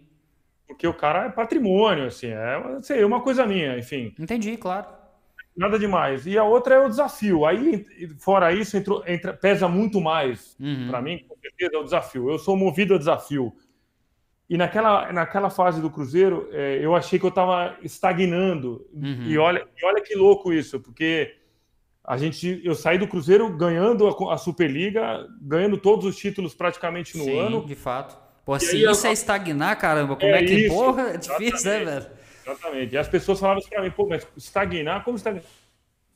Porque 0.66 0.86
o 0.86 0.92
cara 0.92 1.26
é 1.26 1.30
patrimônio, 1.30 2.04
assim, 2.04 2.26
é 2.26 2.82
sei, 2.82 3.02
uma 3.02 3.22
coisa 3.22 3.46
minha, 3.46 3.78
enfim. 3.78 4.14
Entendi, 4.18 4.54
claro. 4.58 4.86
Nada 5.56 5.78
demais. 5.78 6.26
E 6.26 6.36
a 6.36 6.44
outra 6.44 6.74
é 6.74 6.78
o 6.78 6.88
desafio. 6.88 7.46
Aí, 7.46 7.84
fora 8.18 8.52
isso, 8.52 8.76
entrou, 8.76 9.02
entra, 9.06 9.32
pesa 9.32 9.66
muito 9.66 9.98
mais 9.98 10.54
uhum. 10.60 10.88
para 10.88 11.00
mim, 11.00 11.24
com 11.26 11.34
certeza, 11.40 11.74
é 11.74 11.78
o 11.78 11.84
desafio. 11.84 12.30
Eu 12.30 12.38
sou 12.38 12.54
movido 12.54 12.94
a 12.94 12.98
desafio. 12.98 13.52
E 14.48 14.56
naquela, 14.56 15.12
naquela 15.12 15.50
fase 15.50 15.80
do 15.80 15.90
Cruzeiro, 15.90 16.48
é, 16.52 16.78
eu 16.80 16.96
achei 16.96 17.18
que 17.18 17.24
eu 17.26 17.30
estava 17.30 17.76
estagnando. 17.82 18.86
Uhum. 18.94 19.24
E, 19.26 19.36
olha, 19.36 19.66
e 19.76 19.84
olha 19.84 20.02
que 20.02 20.14
louco 20.14 20.52
isso, 20.52 20.80
porque 20.80 21.34
a 22.02 22.16
gente, 22.16 22.58
eu 22.64 22.74
saí 22.74 22.96
do 22.96 23.06
Cruzeiro 23.06 23.54
ganhando 23.54 24.08
a, 24.08 24.34
a 24.34 24.38
Superliga, 24.38 25.26
ganhando 25.42 25.76
todos 25.76 26.06
os 26.06 26.16
títulos 26.16 26.54
praticamente 26.54 27.18
no 27.18 27.24
Sim, 27.24 27.38
ano. 27.38 27.66
de 27.66 27.74
fato. 27.74 28.16
Pô, 28.42 28.58
se 28.58 28.82
isso 28.82 29.06
é 29.06 29.12
estagnar, 29.12 29.78
caramba, 29.78 30.16
como 30.16 30.34
é, 30.34 30.42
é 30.42 30.46
que, 30.46 30.54
isso, 30.54 30.74
porra, 30.74 31.02
é 31.10 31.16
difícil, 31.18 31.70
né, 31.70 31.84
velho? 31.84 32.06
Exatamente. 32.46 32.94
E 32.94 32.98
as 32.98 33.06
pessoas 33.06 33.38
falavam 33.38 33.60
isso 33.60 33.68
pra 33.68 33.82
mim, 33.82 33.90
pô, 33.90 34.06
mas 34.06 34.26
estagnar, 34.34 35.04
como 35.04 35.18
estagnar? 35.18 35.44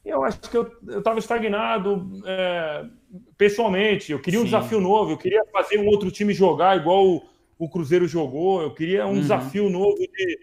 Eu 0.03 0.25
acho 0.25 0.41
que 0.41 0.57
eu 0.57 0.73
estava 0.97 1.19
estagnado 1.19 2.11
é, 2.25 2.87
pessoalmente. 3.37 4.11
Eu 4.11 4.19
queria 4.19 4.41
um 4.41 4.45
Sim. 4.45 4.47
desafio 4.47 4.81
novo, 4.81 5.13
eu 5.13 5.19
queria 5.19 5.45
fazer 5.53 5.79
um 5.79 5.87
outro 5.87 6.11
time 6.11 6.33
jogar 6.33 6.79
igual 6.79 7.23
o, 7.65 7.69
Cruzeiro 7.69 8.07
jogou, 8.07 8.63
eu 8.63 8.75
queria 8.75 9.07
um 9.07 9.11
uhum. 9.11 9.21
desafio 9.21 9.69
novo 9.71 9.99
de, 9.99 10.39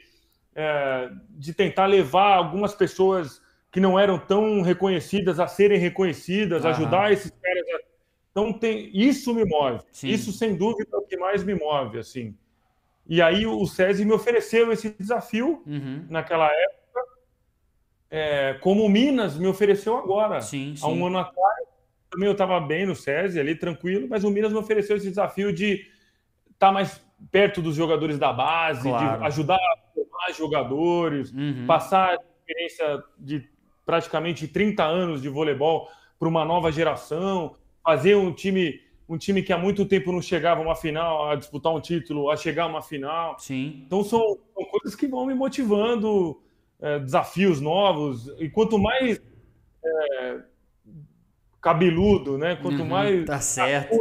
é, 0.56 1.10
de 1.32 1.54
tentar 1.54 1.86
levar 1.86 2.36
algumas 2.36 2.74
pessoas 2.74 3.42
que 3.72 3.80
não 3.80 4.00
eram 4.00 4.18
tão 4.18 4.62
reconhecidas 4.62 5.40
a 5.40 5.48
serem 5.48 5.78
reconhecidas, 5.78 6.64
uhum. 6.64 6.70
ajudar 6.70 7.12
esses 7.12 7.32
caras 7.32 7.64
a... 7.70 7.90
Então 8.32 8.54
tem 8.54 8.90
isso 8.94 9.34
me 9.34 9.44
move. 9.44 9.82
Sim. 9.92 10.08
Isso 10.08 10.32
sem 10.32 10.56
dúvida 10.56 10.90
é 10.94 10.98
o 10.98 11.02
que 11.02 11.18
mais 11.18 11.44
me 11.44 11.56
move, 11.56 12.00
assim. 12.00 12.36
E 13.08 13.22
aí 13.22 13.46
o 13.46 13.66
SESI 13.66 14.06
me 14.06 14.14
ofereceu 14.14 14.72
esse 14.72 14.96
desafio 15.00 15.64
uhum. 15.66 16.06
naquela 16.10 16.46
época, 16.46 17.02
é, 18.12 18.54
como 18.62 18.86
o 18.86 18.90
Minas 18.90 19.38
me 19.38 19.48
ofereceu 19.48 19.98
agora. 19.98 20.42
Sim, 20.42 20.76
sim. 20.76 20.86
Há 20.86 20.90
um 20.90 21.08
ano 21.08 21.18
atrás, 21.18 21.68
também 22.10 22.28
eu 22.28 22.34
estava 22.34 22.60
bem 22.60 22.86
no 22.86 22.96
SESI, 22.96 23.40
ali 23.40 23.56
tranquilo, 23.56 24.08
mas 24.08 24.24
o 24.24 24.30
Minas 24.30 24.52
me 24.52 24.60
ofereceu 24.60 24.96
esse 24.96 25.10
desafio 25.10 25.52
de 25.52 25.88
estar 26.52 26.68
tá 26.68 26.72
mais 26.72 27.02
perto 27.32 27.62
dos 27.62 27.76
jogadores 27.76 28.18
da 28.18 28.32
base, 28.32 28.90
claro. 28.90 29.20
de 29.20 29.26
ajudar 29.26 29.56
a 29.56 29.78
formar 29.94 30.34
jogadores, 30.38 31.32
uhum. 31.32 31.66
passar 31.68 32.12
a 32.12 32.16
experiência 32.16 33.04
de 33.18 33.50
praticamente 33.86 34.48
30 34.48 34.84
anos 34.84 35.22
de 35.22 35.30
voleibol 35.30 35.88
para 36.18 36.28
uma 36.28 36.46
nova 36.46 36.72
geração, 36.72 37.56
fazer 37.84 38.16
um 38.16 38.32
time 38.34 38.80
um 39.10 39.18
time 39.18 39.42
que 39.42 39.52
há 39.52 39.58
muito 39.58 39.86
tempo 39.86 40.12
não 40.12 40.22
chegava 40.22 40.62
a 40.62 40.64
uma 40.64 40.76
final, 40.76 41.28
a 41.28 41.36
disputar 41.36 41.74
um 41.74 41.82
título, 41.82 42.30
a 42.30 42.38
chegar 42.38 42.66
a 42.66 42.68
uma 42.68 42.82
final. 42.84 43.40
Sim. 43.40 43.82
Então 43.88 44.04
são, 44.04 44.38
são 44.54 44.66
coisas 44.66 44.96
que 44.96 45.08
vão 45.08 45.26
me 45.26 45.34
motivando, 45.34 46.40
é, 46.80 47.00
desafios 47.00 47.60
novos. 47.60 48.28
E 48.38 48.48
quanto 48.50 48.78
mais 48.78 49.20
é, 49.84 50.40
cabeludo, 51.60 52.38
né? 52.38 52.56
Quanto 52.56 52.84
uhum, 52.84 52.88
mais 52.88 53.26
tá 53.26 53.40
certo. 53.40 53.96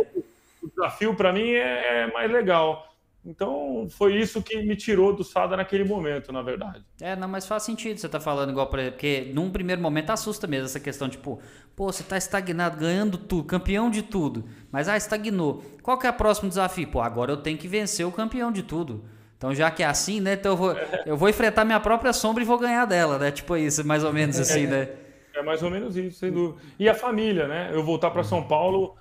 o 0.62 0.68
desafio 0.68 1.14
para 1.14 1.32
mim 1.32 1.52
é, 1.52 2.02
é 2.02 2.12
mais 2.12 2.30
legal. 2.30 2.87
Então, 3.28 3.86
foi 3.90 4.16
isso 4.16 4.42
que 4.42 4.56
me 4.62 4.74
tirou 4.74 5.14
do 5.14 5.22
Sada 5.22 5.54
naquele 5.54 5.84
momento, 5.84 6.32
na 6.32 6.40
verdade. 6.40 6.82
É, 6.98 7.14
não, 7.14 7.28
mas 7.28 7.46
faz 7.46 7.62
sentido 7.62 7.98
você 7.98 8.08
tá 8.08 8.18
falando 8.18 8.50
igual 8.50 8.68
para 8.68 8.90
porque 8.90 9.30
num 9.34 9.50
primeiro 9.50 9.82
momento 9.82 10.08
assusta 10.08 10.46
mesmo 10.46 10.64
essa 10.64 10.80
questão, 10.80 11.10
tipo, 11.10 11.38
pô, 11.76 11.92
você 11.92 12.02
tá 12.02 12.16
estagnado, 12.16 12.78
ganhando 12.78 13.18
tudo, 13.18 13.44
campeão 13.44 13.90
de 13.90 14.00
tudo, 14.00 14.48
mas 14.72 14.88
ah, 14.88 14.96
estagnou. 14.96 15.62
Qual 15.82 15.98
que 15.98 16.06
é 16.06 16.10
o 16.10 16.14
próximo 16.14 16.48
desafio? 16.48 16.88
Pô, 16.88 17.02
agora 17.02 17.30
eu 17.30 17.36
tenho 17.36 17.58
que 17.58 17.68
vencer 17.68 18.06
o 18.06 18.10
campeão 18.10 18.50
de 18.50 18.62
tudo. 18.62 19.04
Então, 19.36 19.54
já 19.54 19.70
que 19.70 19.82
é 19.82 19.86
assim, 19.86 20.20
né, 20.20 20.32
então 20.32 20.52
eu 20.52 20.56
vou, 20.56 20.74
eu 21.04 21.16
vou 21.16 21.28
enfrentar 21.28 21.66
minha 21.66 21.78
própria 21.78 22.14
sombra 22.14 22.42
e 22.42 22.46
vou 22.46 22.58
ganhar 22.58 22.86
dela, 22.86 23.18
né? 23.18 23.30
Tipo 23.30 23.58
isso, 23.58 23.86
mais 23.86 24.04
ou 24.04 24.12
menos 24.12 24.40
assim, 24.40 24.66
né? 24.66 24.88
É 25.34 25.42
mais 25.42 25.62
ou 25.62 25.70
menos 25.70 25.98
isso, 25.98 26.18
sem 26.18 26.32
dúvida. 26.32 26.62
E 26.78 26.88
a 26.88 26.94
família, 26.94 27.46
né? 27.46 27.70
Eu 27.74 27.84
voltar 27.84 28.10
para 28.10 28.24
São 28.24 28.42
Paulo, 28.42 28.96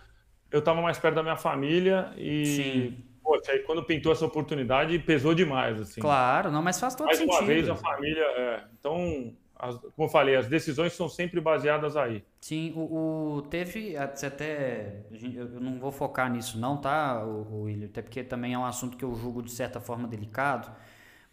eu 0.52 0.62
tava 0.62 0.82
mais 0.82 1.00
perto 1.00 1.16
da 1.16 1.24
minha 1.24 1.38
família 1.38 2.12
e 2.18 2.46
Sim 2.46 3.07
poxa, 3.28 3.52
aí 3.52 3.60
quando 3.60 3.84
pintou 3.84 4.14
essa 4.14 4.26
oportunidade, 4.26 4.98
pesou 5.00 5.36
demais, 5.36 5.82
assim. 5.82 6.00
Claro, 6.00 6.50
não, 6.50 6.62
mas 6.62 6.80
faz 6.80 6.96
todo 6.96 7.08
Mais 7.08 7.18
sentido. 7.18 7.34
Mais 7.34 7.42
uma 7.42 7.48
vez, 7.48 7.70
a 7.70 7.76
família... 7.76 8.24
É, 8.24 8.64
então, 8.80 9.34
as, 9.60 9.76
como 9.78 10.08
eu 10.08 10.08
falei, 10.08 10.38
as 10.38 10.48
decisões 10.48 10.94
são 10.94 11.10
sempre 11.10 11.42
baseadas 11.42 11.98
aí. 11.98 12.24
Sim, 12.40 12.72
o, 12.74 13.36
o 13.36 13.42
teve 13.42 13.98
até... 13.98 15.02
Eu 15.12 15.60
não 15.60 15.78
vou 15.78 15.92
focar 15.92 16.32
nisso 16.32 16.58
não, 16.58 16.78
tá, 16.78 17.22
o, 17.26 17.48
o 17.52 17.62
William? 17.64 17.88
Até 17.88 18.02
porque 18.02 18.24
também 18.24 18.54
é 18.54 18.58
um 18.58 18.66
assunto 18.66 18.96
que 18.96 19.04
eu 19.04 19.14
julgo 19.14 19.44
de 19.44 19.52
certa 19.52 19.82
forma 19.82 20.08
delicado. 20.08 20.74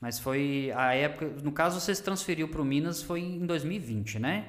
Mas 0.00 0.18
foi 0.18 0.72
a 0.74 0.94
época... 0.94 1.26
No 1.44 1.52
caso, 1.52 1.80
você 1.80 1.94
se 1.94 2.02
transferiu 2.02 2.48
para 2.48 2.60
o 2.60 2.64
Minas 2.64 3.02
foi 3.02 3.20
em 3.20 3.46
2020, 3.46 4.18
né? 4.18 4.48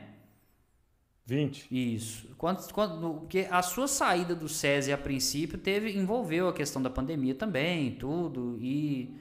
20. 1.26 1.68
Isso. 1.72 2.28
Quando, 2.38 2.72
quando, 2.72 3.14
porque 3.20 3.48
a 3.50 3.62
sua 3.62 3.88
saída 3.88 4.36
do 4.36 4.48
SESI 4.48 4.94
a 4.94 4.98
princípio 4.98 5.58
teve 5.58 5.98
envolveu 5.98 6.48
a 6.48 6.54
questão 6.54 6.82
da 6.82 6.90
pandemia 6.90 7.34
também, 7.34 7.96
tudo. 7.96 8.58
E 8.62 9.18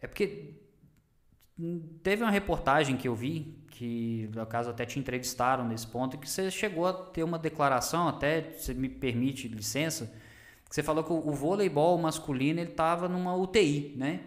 é 0.00 0.06
porque 0.06 0.54
teve 2.02 2.22
uma 2.22 2.30
reportagem 2.30 2.96
que 2.96 3.06
eu 3.06 3.14
vi, 3.14 3.58
que 3.68 4.30
no 4.34 4.46
caso 4.46 4.70
até 4.70 4.86
te 4.86 4.98
entrevistaram 4.98 5.68
nesse 5.68 5.86
ponto, 5.86 6.16
que 6.16 6.28
você 6.28 6.50
chegou 6.50 6.86
a 6.86 6.92
ter 6.92 7.22
uma 7.22 7.38
declaração, 7.38 8.08
até 8.08 8.52
se 8.52 8.72
me 8.72 8.88
permite 8.88 9.46
licença, 9.46 10.06
que 10.68 10.74
você 10.74 10.82
falou 10.82 11.04
que 11.04 11.12
o, 11.12 11.28
o 11.28 11.32
voleibol 11.32 11.98
masculino 11.98 12.58
ele 12.58 12.70
estava 12.70 13.06
numa 13.06 13.36
UTI, 13.36 13.94
né? 13.96 14.20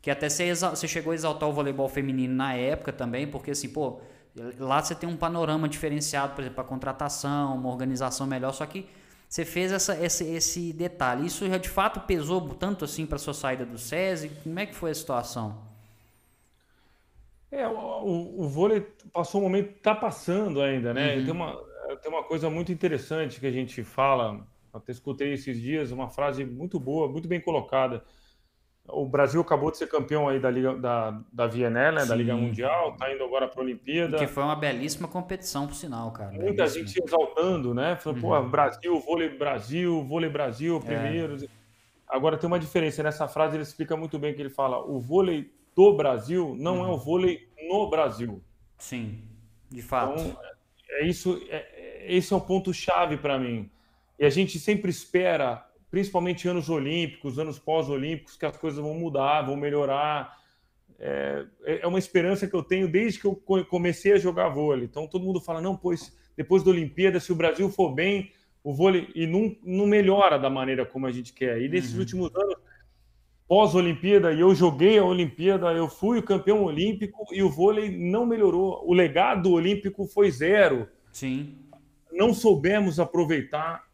Que 0.00 0.10
até 0.10 0.28
você, 0.28 0.54
você 0.54 0.88
chegou 0.88 1.12
a 1.12 1.14
exaltar 1.14 1.48
o 1.48 1.52
voleibol 1.52 1.88
feminino 1.88 2.34
na 2.34 2.54
época 2.54 2.92
também, 2.92 3.26
porque 3.26 3.50
assim, 3.50 3.68
pô, 3.68 4.00
Lá 4.58 4.82
você 4.82 4.94
tem 4.94 5.08
um 5.08 5.16
panorama 5.16 5.68
diferenciado, 5.68 6.34
por 6.34 6.40
exemplo, 6.40 6.56
para 6.56 6.64
contratação, 6.64 7.54
uma 7.54 7.68
organização 7.68 8.26
melhor, 8.26 8.52
só 8.52 8.64
que 8.64 8.88
você 9.28 9.44
fez 9.44 9.72
essa, 9.72 9.94
esse, 10.02 10.24
esse 10.24 10.72
detalhe. 10.72 11.26
Isso 11.26 11.46
já 11.46 11.58
de 11.58 11.68
fato 11.68 12.00
pesou 12.00 12.54
tanto 12.54 12.84
assim 12.84 13.04
para 13.06 13.18
sua 13.18 13.34
saída 13.34 13.64
do 13.64 13.78
SESI? 13.78 14.30
Como 14.42 14.58
é 14.58 14.66
que 14.66 14.74
foi 14.74 14.90
a 14.90 14.94
situação? 14.94 15.62
É, 17.50 17.68
o, 17.68 18.40
o 18.40 18.48
vôlei 18.48 18.80
passou 19.12 19.40
um 19.40 19.44
momento, 19.44 19.76
está 19.76 19.94
passando 19.94 20.62
ainda, 20.62 20.94
né? 20.94 21.16
Uhum. 21.16 21.24
Tem, 21.24 21.32
uma, 21.32 21.64
tem 22.02 22.10
uma 22.10 22.24
coisa 22.24 22.48
muito 22.48 22.72
interessante 22.72 23.38
que 23.38 23.46
a 23.46 23.50
gente 23.50 23.84
fala, 23.84 24.46
até 24.72 24.92
escutei 24.92 25.34
esses 25.34 25.60
dias, 25.60 25.90
uma 25.90 26.08
frase 26.08 26.44
muito 26.44 26.80
boa, 26.80 27.06
muito 27.08 27.28
bem 27.28 27.40
colocada 27.40 28.02
o 28.88 29.06
Brasil 29.06 29.40
acabou 29.40 29.70
de 29.70 29.78
ser 29.78 29.86
campeão 29.86 30.28
aí 30.28 30.40
da 30.40 30.50
Liga 30.50 30.74
da, 30.74 31.20
da 31.32 31.46
VNL, 31.46 31.94
né, 31.94 32.04
da 32.04 32.14
Liga 32.14 32.34
Mundial, 32.34 32.96
tá 32.96 33.12
indo 33.12 33.22
agora 33.22 33.46
para 33.46 33.60
a 33.60 33.64
Olimpíada. 33.64 34.18
Que 34.18 34.26
foi 34.26 34.42
uma 34.42 34.56
belíssima 34.56 35.06
competição, 35.06 35.66
por 35.66 35.74
sinal, 35.74 36.10
cara. 36.10 36.32
Muita 36.32 36.64
belíssima. 36.64 36.86
gente 36.86 37.02
exaltando, 37.02 37.72
né? 37.72 37.96
Falando, 37.96 38.24
uhum. 38.24 38.42
pô, 38.42 38.48
Brasil, 38.48 39.00
vôlei 39.00 39.28
Brasil, 39.28 40.02
vôlei 40.04 40.30
Brasil, 40.30 40.76
é. 40.78 40.80
primeiro. 40.80 41.44
É. 41.44 41.48
Agora 42.08 42.36
tem 42.36 42.46
uma 42.46 42.58
diferença 42.58 43.02
nessa 43.02 43.28
frase, 43.28 43.56
ele 43.56 43.62
explica 43.62 43.96
muito 43.96 44.18
bem 44.18 44.34
que 44.34 44.42
ele 44.42 44.50
fala: 44.50 44.84
o 44.84 44.98
vôlei 44.98 45.52
do 45.76 45.96
Brasil 45.96 46.56
não 46.58 46.80
uhum. 46.80 46.86
é 46.86 46.88
o 46.88 46.98
vôlei 46.98 47.48
no 47.68 47.88
Brasil. 47.88 48.42
Sim, 48.78 49.22
de 49.70 49.80
fato. 49.80 50.20
Então, 50.20 50.36
é 50.90 51.06
isso, 51.06 51.40
é, 51.48 52.04
esse 52.08 52.32
é 52.32 52.36
o 52.36 52.40
ponto 52.40 52.74
chave 52.74 53.16
para 53.16 53.38
mim. 53.38 53.70
E 54.18 54.24
a 54.24 54.30
gente 54.30 54.58
sempre 54.58 54.90
espera 54.90 55.64
principalmente 55.92 56.48
anos 56.48 56.70
olímpicos, 56.70 57.38
anos 57.38 57.58
pós-olímpicos, 57.58 58.34
que 58.34 58.46
as 58.46 58.56
coisas 58.56 58.80
vão 58.80 58.94
mudar, 58.94 59.42
vão 59.42 59.56
melhorar. 59.56 60.38
É, 60.98 61.44
é 61.82 61.86
uma 61.86 61.98
esperança 61.98 62.48
que 62.48 62.56
eu 62.56 62.62
tenho 62.62 62.88
desde 62.88 63.20
que 63.20 63.26
eu 63.26 63.36
comecei 63.68 64.14
a 64.14 64.18
jogar 64.18 64.48
vôlei. 64.48 64.86
Então 64.86 65.06
todo 65.06 65.22
mundo 65.22 65.38
fala, 65.38 65.60
não, 65.60 65.76
pois 65.76 66.16
depois 66.34 66.62
da 66.62 66.70
Olimpíada, 66.70 67.20
se 67.20 67.30
o 67.30 67.36
Brasil 67.36 67.68
for 67.68 67.92
bem, 67.92 68.32
o 68.64 68.72
vôlei 68.72 69.10
e 69.14 69.26
não, 69.26 69.54
não 69.62 69.86
melhora 69.86 70.38
da 70.38 70.48
maneira 70.48 70.86
como 70.86 71.06
a 71.06 71.12
gente 71.12 71.34
quer. 71.34 71.60
E 71.60 71.68
nesses 71.68 71.92
uhum. 71.92 72.00
últimos 72.00 72.34
anos, 72.34 72.56
pós-Olimpíada, 73.46 74.32
e 74.32 74.40
eu 74.40 74.54
joguei 74.54 74.96
a 74.96 75.04
Olimpíada, 75.04 75.74
eu 75.74 75.90
fui 75.90 76.18
o 76.18 76.22
campeão 76.22 76.64
olímpico 76.64 77.26
e 77.32 77.42
o 77.42 77.50
vôlei 77.50 77.90
não 77.94 78.24
melhorou. 78.24 78.82
O 78.88 78.94
legado 78.94 79.52
olímpico 79.52 80.06
foi 80.06 80.30
zero. 80.30 80.88
Sim. 81.12 81.58
Não 82.10 82.32
soubemos 82.32 82.98
aproveitar 82.98 83.91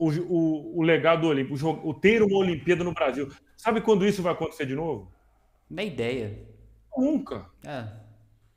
o, 0.00 0.08
o, 0.08 0.78
o 0.78 0.82
legado 0.82 1.26
olímpico, 1.26 1.62
o, 1.62 1.90
o 1.90 1.94
ter 1.94 2.22
uma 2.22 2.38
Olimpíada 2.38 2.82
no 2.82 2.94
Brasil. 2.94 3.30
Sabe 3.54 3.82
quando 3.82 4.06
isso 4.06 4.22
vai 4.22 4.32
acontecer 4.32 4.64
de 4.64 4.74
novo? 4.74 5.12
Nem 5.68 5.88
ideia. 5.88 6.38
Nunca. 6.96 7.44
É. 7.62 7.84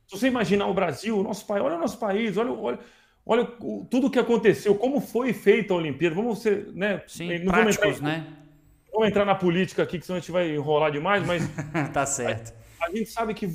Se 0.06 0.18
você 0.18 0.28
imaginar 0.28 0.66
o 0.66 0.74
Brasil, 0.74 1.18
o 1.18 1.22
nosso 1.22 1.46
país, 1.46 1.62
olha 1.62 1.76
o 1.76 1.80
nosso 1.80 1.98
país, 1.98 2.36
olha, 2.38 2.50
olha, 2.50 2.78
olha 3.26 3.44
tudo 3.90 4.06
o 4.06 4.10
que 4.10 4.18
aconteceu, 4.18 4.74
como 4.74 5.00
foi 5.00 5.34
feita 5.34 5.74
a 5.74 5.76
Olimpíada. 5.76 6.14
Vamos 6.14 6.40
ser, 6.40 6.72
né? 6.72 7.02
Sim, 7.06 7.28
práticos, 7.44 8.00
né? 8.00 8.26
vamos 8.90 9.08
entrar 9.08 9.26
na 9.26 9.34
política 9.34 9.82
aqui, 9.82 9.98
que 9.98 10.06
senão 10.06 10.16
a 10.16 10.20
gente 10.20 10.32
vai 10.32 10.50
enrolar 10.50 10.90
demais, 10.90 11.24
mas. 11.26 11.42
tá 11.92 12.06
certo. 12.06 12.54
A, 12.80 12.86
a, 12.86 12.90
gente 12.90 13.10
sabe 13.10 13.34
que 13.34 13.48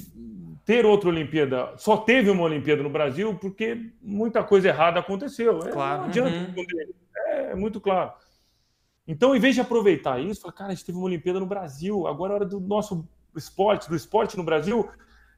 ter 0.64 0.86
outra 0.86 1.10
Olimpíada, 1.10 1.74
só 1.78 1.98
teve 1.98 2.30
uma 2.30 2.44
Olimpíada 2.44 2.84
no 2.84 2.90
Brasil 2.90 3.34
porque 3.34 3.90
muita 4.00 4.44
coisa 4.44 4.68
errada 4.68 5.00
aconteceu. 5.00 5.60
É, 5.64 5.72
claro. 5.72 6.02
Não 6.02 6.10
adianta 6.10 6.30
uhum. 6.30 6.66
É, 7.28 7.52
é 7.52 7.56
muito 7.56 7.80
claro. 7.80 8.14
Então, 9.08 9.36
em 9.36 9.40
vez 9.40 9.56
de 9.56 9.62
aproveitar 9.62 10.20
isso, 10.20 10.42
fala, 10.42 10.54
cara, 10.54 10.72
a 10.72 10.76
gente 10.76 10.86
teve 10.86 10.98
uma 10.98 11.08
Olimpíada 11.08 11.40
no 11.40 11.46
Brasil, 11.46 12.06
agora 12.06 12.34
é 12.34 12.36
hora 12.36 12.46
do 12.46 12.60
nosso 12.60 13.08
esporte, 13.36 13.90
do 13.90 13.96
esporte 13.96 14.38
no 14.38 14.44
Brasil. 14.44 14.88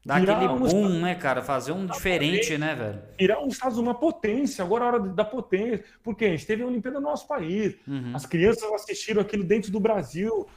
Dar 0.03 0.17
aquele 0.17 0.47
um 0.47 0.57
boom, 0.57 0.99
né, 0.99 1.15
cara? 1.15 1.43
Fazer 1.43 1.71
um 1.71 1.85
diferente, 1.85 2.57
né, 2.57 2.73
velho? 2.73 3.01
Virar 3.19 3.39
um 3.41 3.47
Estados 3.47 3.77
uma 3.77 3.93
potência, 3.93 4.63
agora 4.63 4.83
é 4.83 4.87
hora 4.87 4.99
da 4.99 5.23
potência. 5.23 5.85
Porque 6.03 6.25
a 6.25 6.29
gente 6.29 6.45
teve 6.45 6.63
a 6.63 6.65
Olimpíada 6.65 6.99
no 6.99 7.07
nosso 7.07 7.27
país. 7.27 7.75
Uhum. 7.87 8.11
As 8.13 8.25
crianças 8.25 8.69
assistiram 8.73 9.21
aquilo 9.21 9.43
dentro 9.43 9.71
do 9.71 9.79
Brasil 9.79 10.47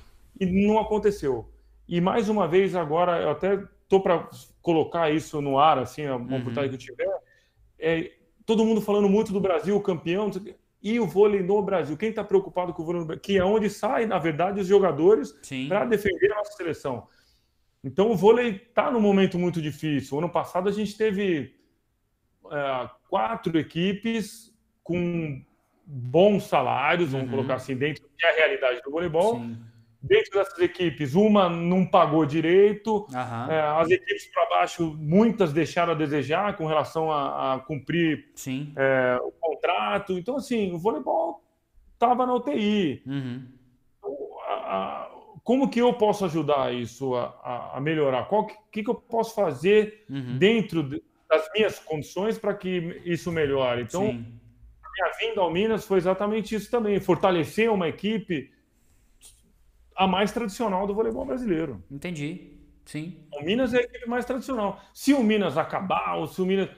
e 0.41 0.47
não 0.47 0.79
aconteceu. 0.79 1.49
E 1.87 2.01
mais 2.01 2.31
uma 2.31 2.49
vez, 2.49 2.75
agora, 2.75 3.21
eu 3.21 3.31
até 3.31 3.63
tô 3.87 4.01
para 4.01 4.29
colocar 4.63 5.11
isso 5.13 5.43
no 5.43 5.59
ar, 5.59 5.79
assim, 5.79 6.07
a 6.07 6.17
uhum. 6.17 6.25
oportunidade 6.25 6.69
que 6.71 6.75
eu 6.75 6.79
tiver. 6.79 7.19
É, 7.79 8.13
todo 8.47 8.65
mundo 8.65 8.81
falando 8.81 9.11
muito 9.11 9.31
do 9.31 9.41
Brasil, 9.41 9.79
campeão 9.81 10.31
e 10.85 11.01
o 11.01 11.07
vôlei 11.07 11.43
no 11.43 11.63
Brasil. 11.63 11.97
Quem 11.97 12.11
está 12.11 12.23
preocupado 12.23 12.75
com 12.75 12.83
o 12.83 12.85
vôlei 12.85 13.01
no 13.01 13.07
Brasil? 13.07 13.23
Que 13.23 13.39
é 13.39 13.45
onde 13.45 13.71
saem, 13.71 14.07
na 14.07 14.19
verdade, 14.19 14.61
os 14.61 14.67
jogadores 14.67 15.35
para 15.67 15.87
defender 15.87 16.31
a 16.33 16.37
nossa 16.37 16.53
seleção. 16.53 17.09
Então 17.83 18.11
o 18.11 18.17
vôlei 18.17 18.63
está 18.69 18.91
num 18.91 19.01
momento 19.01 19.39
muito 19.39 19.63
difícil. 19.63 20.17
O 20.17 20.19
ano 20.19 20.29
passado 20.29 20.69
a 20.69 20.73
gente 20.73 20.97
teve 20.97 21.55
é, 22.53 22.91
quatro 23.09 23.59
equipes 23.59 24.55
com 24.83 25.43
bons 25.87 26.45
salários, 26.45 27.13
vamos 27.13 27.27
uhum. 27.27 27.33
colocar 27.33 27.55
assim, 27.55 27.75
dentro 27.75 28.05
da 28.21 28.31
realidade 28.33 28.83
do 28.83 28.91
voleibol. 28.91 29.37
Sim 29.37 29.74
dentro 30.05 30.39
dessas 30.39 30.59
equipes, 30.59 31.15
uma 31.15 31.49
não 31.49 31.87
pagou 31.87 32.27
direito, 32.27 33.07
uhum. 33.11 33.51
é, 33.51 33.61
as 33.81 33.91
equipes 33.91 34.27
para 34.27 34.47
baixo, 34.51 34.95
muitas 34.99 35.53
deixaram 35.53 35.93
a 35.93 35.97
desejar 35.97 36.57
com 36.59 36.67
relação 36.67 37.11
a, 37.11 37.55
a 37.55 37.59
cumprir 37.61 38.31
é, 38.77 39.19
o 39.23 39.33
contrato. 39.33 40.19
Então, 40.19 40.37
assim, 40.37 40.73
o 40.73 40.79
voleibol 40.79 41.43
estava 41.95 42.27
na 42.27 42.35
UTI. 42.35 43.03
Uhum. 43.07 43.49
Então, 43.99 44.17
a, 44.47 44.53
a, 44.53 45.11
como 45.43 45.71
que 45.71 45.81
eu 45.81 45.95
posso 45.95 46.27
ajudar 46.27 46.75
isso 46.75 47.15
a, 47.15 47.79
melhorar? 47.81 48.29
O 48.31 48.47
que, 48.71 48.83
que, 48.83 48.91
eu 48.91 48.95
posso 48.95 49.35
fazer 49.35 50.05
uhum. 50.11 50.37
dentro 50.37 50.83
das 50.83 51.51
minhas 51.55 51.79
condições 51.79 52.39
para 52.39 52.53
que 52.53 53.01
isso 53.07 53.33
melhore? 53.33 53.83
Então, 53.83 54.03
Sim. 54.03 54.39
a 54.83 54.89
minha 54.91 55.13
vinda 55.19 55.41
ao 55.41 55.51
Minas 55.51 55.87
foi 55.87 55.97
exatamente 55.97 56.55
isso 56.55 56.71
também, 56.71 57.01
fortalecer 57.01 57.71
uma 57.71 57.89
equipe 57.89 58.53
a 59.95 60.07
mais 60.07 60.33
tradicional 60.33 60.87
do 60.87 60.95
voleibol 60.95 61.25
brasileiro. 61.25 61.83
Entendi. 61.91 62.53
Sim. 62.85 63.17
O 63.33 63.43
Minas 63.43 63.73
é 63.73 63.79
a 63.79 63.83
equipe 63.83 64.09
mais 64.09 64.25
tradicional. 64.25 64.81
Se 64.93 65.15
o 65.15 65.23
Minas 65.23 65.57
acabar, 65.57 66.17
ou 66.17 66.27
se 66.27 66.41
o 66.43 66.47
Minas. 66.47 66.69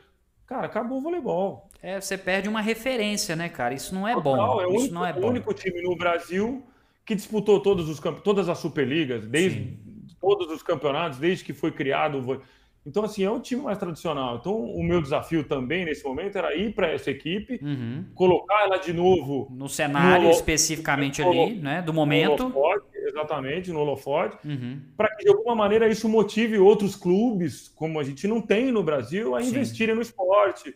Cara, 0.47 0.66
acabou 0.66 0.98
o 0.98 1.01
voleibol. 1.01 1.68
É, 1.82 2.01
você 2.01 2.16
perde 2.16 2.48
uma 2.48 2.60
referência, 2.60 3.34
né, 3.34 3.48
cara? 3.48 3.74
Isso 3.74 3.94
não 3.94 4.06
é 4.06 4.14
Total, 4.14 4.32
bom. 4.32 4.60
É 4.60 4.66
o, 4.66 4.70
Isso 4.70 4.78
único, 4.78 4.94
não 4.94 5.06
é 5.06 5.12
o 5.12 5.26
único 5.26 5.52
time 5.52 5.82
no 5.82 5.97
Brasil 5.97 6.64
que 7.05 7.14
disputou 7.14 7.60
todos 7.60 7.88
os 7.88 8.01
todas 8.22 8.48
as 8.48 8.59
Superligas, 8.59 9.26
desde 9.26 9.59
Sim. 9.60 9.78
todos 10.20 10.51
os 10.51 10.62
campeonatos, 10.62 11.18
desde 11.18 11.44
que 11.44 11.52
foi 11.52 11.72
criado 11.72 12.18
o 12.18 12.43
então, 12.86 13.02
assim, 13.02 13.24
é 13.24 13.30
um 13.30 13.40
time 13.40 13.62
mais 13.62 13.76
tradicional. 13.78 14.36
Então, 14.36 14.55
o 14.55 14.80
meu 14.80 15.02
desafio 15.02 15.43
também 15.43 15.84
nesse 15.84 16.05
momento 16.05 16.38
era 16.38 16.55
ir 16.55 16.72
para 16.72 16.86
essa 16.86 17.10
equipe, 17.10 17.59
uhum. 17.60 18.05
colocar 18.14 18.62
ela 18.62 18.76
de 18.76 18.93
novo. 18.93 19.48
No 19.51 19.68
cenário 19.68 20.26
no, 20.26 20.30
especificamente 20.30 21.20
no, 21.20 21.28
ali, 21.28 21.56
né? 21.56 21.82
Do 21.82 21.93
momento. 21.93 22.44
Holofote, 22.44 22.85
exatamente, 23.16 23.72
no 23.72 23.80
holofote. 23.80 24.36
Uhum. 24.47 24.80
Para 24.97 25.14
que, 25.16 25.24
de 25.24 25.30
alguma 25.30 25.55
maneira, 25.55 25.88
isso 25.88 26.09
motive 26.09 26.59
outros 26.59 26.94
clubes, 26.94 27.68
como 27.68 27.98
a 27.98 28.05
gente 28.05 28.28
não 28.28 28.40
tem 28.40 28.70
no 28.70 28.82
Brasil, 28.82 29.34
a 29.34 29.43
Sim. 29.43 29.48
investirem 29.48 29.94
no 29.94 30.02
esporte. 30.02 30.74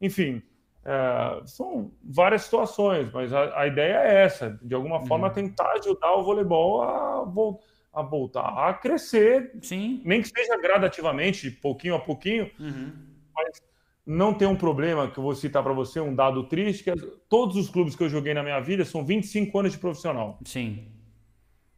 Enfim, 0.00 0.42
é, 0.84 1.42
são 1.44 1.92
várias 2.02 2.42
situações, 2.42 3.10
mas 3.12 3.32
a, 3.32 3.60
a, 3.60 3.66
ideia 3.66 3.98
é 3.98 4.24
essa: 4.24 4.58
de 4.62 4.74
alguma 4.74 5.06
forma, 5.06 5.28
uhum. 5.28 5.34
tentar 5.34 5.70
ajudar 5.72 6.14
o 6.14 6.24
voleibol 6.24 6.82
a 6.82 7.24
voltar 7.24 7.72
a 7.92 8.00
voltar 8.00 8.68
a 8.70 8.72
crescer, 8.72 9.52
Sim. 9.60 10.00
nem 10.04 10.22
que 10.22 10.28
seja 10.28 10.56
gradativamente, 10.56 11.50
pouquinho 11.50 11.94
a 11.94 12.00
pouquinho, 12.00 12.50
uhum. 12.58 12.90
mas 13.34 13.60
não 14.06 14.32
tem 14.32 14.48
um 14.48 14.56
problema 14.56 15.10
que 15.10 15.18
eu 15.18 15.22
vou 15.22 15.34
citar 15.34 15.62
para 15.62 15.74
você, 15.74 16.00
um 16.00 16.14
dado 16.14 16.44
triste, 16.44 16.84
que 16.84 16.90
é, 16.90 16.94
todos 17.28 17.54
os 17.54 17.68
clubes 17.68 17.94
que 17.94 18.02
eu 18.02 18.08
joguei 18.08 18.32
na 18.32 18.42
minha 18.42 18.60
vida 18.60 18.84
são 18.84 19.04
25 19.04 19.58
anos 19.58 19.72
de 19.72 19.78
profissional. 19.78 20.38
Sim. 20.44 20.88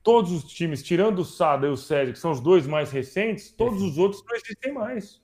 Todos 0.05 0.31
os 0.31 0.45
times, 0.45 0.85
tirando 0.85 1.19
o 1.19 1.25
Sada 1.25 1.67
e 1.67 1.71
o 1.71 1.77
Sérgio, 1.77 2.13
que 2.13 2.21
são 2.21 2.31
os 2.31 2.41
dois 2.41 2.67
mais 2.67 2.93
recentes, 2.93 3.51
todos 3.51 3.83
os 3.83 3.99
outros 3.99 4.23
não 4.25 4.37
existem 4.37 4.73
mais. 4.73 5.21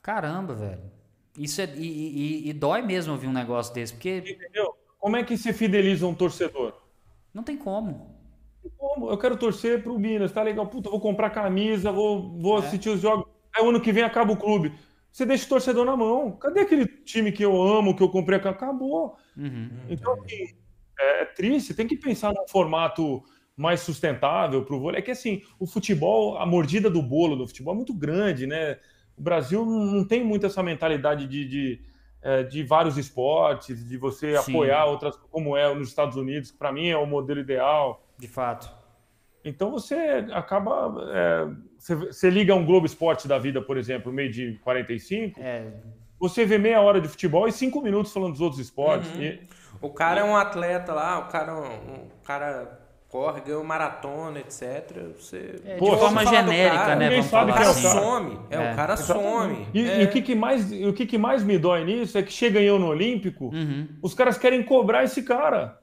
Caramba, 0.00 0.54
velho. 0.54 0.90
Isso 1.36 1.60
é, 1.60 1.70
e, 1.76 2.46
e, 2.46 2.48
e 2.48 2.52
dói 2.54 2.80
mesmo 2.80 3.12
ouvir 3.12 3.26
um 3.26 3.32
negócio 3.32 3.74
desse, 3.74 3.92
porque... 3.92 4.18
Entendeu? 4.18 4.74
Como 4.98 5.16
é 5.16 5.22
que 5.22 5.36
se 5.36 5.52
fideliza 5.52 6.06
um 6.06 6.14
torcedor? 6.14 6.72
Não 7.34 7.42
tem 7.42 7.58
como 7.58 8.22
como? 8.76 9.10
Eu 9.10 9.18
quero 9.18 9.36
torcer 9.36 9.82
pro 9.82 9.98
Minas, 9.98 10.32
tá 10.32 10.42
legal. 10.42 10.66
Puta, 10.66 10.90
vou 10.90 11.00
comprar 11.00 11.30
camisa, 11.30 11.90
vou, 11.90 12.38
vou 12.38 12.56
é. 12.56 12.66
assistir 12.66 12.90
os 12.90 13.00
jogos. 13.00 13.26
Aí 13.54 13.64
o 13.64 13.68
ano 13.68 13.80
que 13.80 13.92
vem 13.92 14.02
acaba 14.02 14.32
o 14.32 14.36
clube. 14.36 14.72
Você 15.10 15.26
deixa 15.26 15.44
o 15.46 15.48
torcedor 15.48 15.84
na 15.84 15.96
mão. 15.96 16.32
Cadê 16.32 16.60
aquele 16.60 16.86
time 16.86 17.32
que 17.32 17.44
eu 17.44 17.60
amo, 17.60 17.94
que 17.94 18.02
eu 18.02 18.08
comprei? 18.08 18.38
Acabou. 18.38 19.16
Uhum. 19.36 19.70
Então, 19.88 20.14
assim, 20.14 20.54
é 20.98 21.24
triste. 21.26 21.74
Tem 21.74 21.86
que 21.86 21.96
pensar 21.96 22.32
num 22.32 22.48
formato 22.48 23.22
mais 23.56 23.80
sustentável 23.80 24.64
para 24.64 24.74
o 24.74 24.80
vôlei. 24.80 24.98
É 24.98 25.02
que, 25.02 25.10
assim, 25.10 25.42
o 25.58 25.66
futebol, 25.66 26.38
a 26.38 26.46
mordida 26.46 26.90
do 26.90 27.02
bolo 27.02 27.36
do 27.36 27.46
futebol 27.46 27.74
é 27.74 27.76
muito 27.76 27.94
grande, 27.94 28.46
né? 28.46 28.78
O 29.16 29.22
Brasil 29.22 29.64
não 29.64 30.06
tem 30.06 30.24
muito 30.24 30.46
essa 30.46 30.62
mentalidade 30.62 31.26
de, 31.26 31.46
de, 31.46 31.80
é, 32.22 32.42
de 32.42 32.62
vários 32.62 32.96
esportes, 32.96 33.86
de 33.86 33.96
você 33.96 34.36
Sim. 34.38 34.52
apoiar 34.52 34.86
outras, 34.86 35.16
como 35.30 35.56
é 35.56 35.72
nos 35.74 35.88
Estados 35.88 36.16
Unidos, 36.16 36.50
que 36.50 36.58
para 36.58 36.72
mim 36.72 36.88
é 36.88 36.96
o 36.96 37.06
modelo 37.06 37.40
ideal. 37.40 38.06
De 38.18 38.28
fato. 38.28 38.82
Então 39.44 39.70
você 39.70 40.24
acaba. 40.32 40.94
É, 41.12 41.48
você, 41.78 41.94
você, 41.96 42.30
liga 42.30 42.54
um 42.54 42.64
Globo 42.64 42.86
Esporte 42.86 43.26
da 43.26 43.38
vida, 43.38 43.60
por 43.60 43.76
exemplo, 43.76 44.12
meio 44.12 44.30
de 44.30 44.58
45. 44.62 45.40
É. 45.40 45.72
Você 46.18 46.46
vê 46.46 46.56
meia 46.56 46.80
hora 46.80 47.00
de 47.00 47.08
futebol 47.08 47.48
e 47.48 47.52
cinco 47.52 47.82
minutos 47.82 48.12
falando 48.12 48.32
dos 48.32 48.40
outros 48.40 48.60
esportes. 48.60 49.12
Uhum. 49.12 49.22
E, 49.22 49.48
o 49.80 49.90
cara 49.90 50.20
é 50.20 50.24
um 50.24 50.36
atleta 50.36 50.92
lá, 50.92 51.18
o 51.18 51.28
cara, 51.28 51.58
um, 51.58 52.08
cara 52.22 52.81
corre, 53.12 53.42
ganhou 53.42 53.62
maratona, 53.62 54.40
etc. 54.40 55.12
Você... 55.20 55.60
É, 55.66 55.74
de 55.74 55.78
Pô, 55.78 55.98
forma 55.98 56.24
genérica, 56.24 56.76
cara, 56.78 56.96
né? 56.96 57.10
Vamos 57.10 57.26
sabe 57.26 57.52
falar 57.52 57.62
que 57.62 57.68
é 57.68 57.70
o 57.70 57.82
cara. 57.82 58.00
some. 58.00 58.38
É, 58.48 58.56
é. 58.56 58.72
o 58.72 58.76
cara 58.76 58.96
some. 58.96 59.66
E, 59.74 59.86
é. 59.86 60.00
e, 60.00 60.04
o, 60.04 60.10
que, 60.10 60.22
que, 60.22 60.34
mais, 60.34 60.72
o 60.72 60.92
que, 60.94 61.04
que 61.04 61.18
mais 61.18 61.44
me 61.44 61.58
dói 61.58 61.84
nisso 61.84 62.16
é 62.16 62.22
que 62.22 62.32
chega 62.32 62.58
ganhou 62.58 62.78
no 62.78 62.86
Olímpico, 62.86 63.50
uhum. 63.52 63.86
os 64.00 64.14
caras 64.14 64.38
querem 64.38 64.62
cobrar 64.62 65.04
esse 65.04 65.22
cara. 65.22 65.78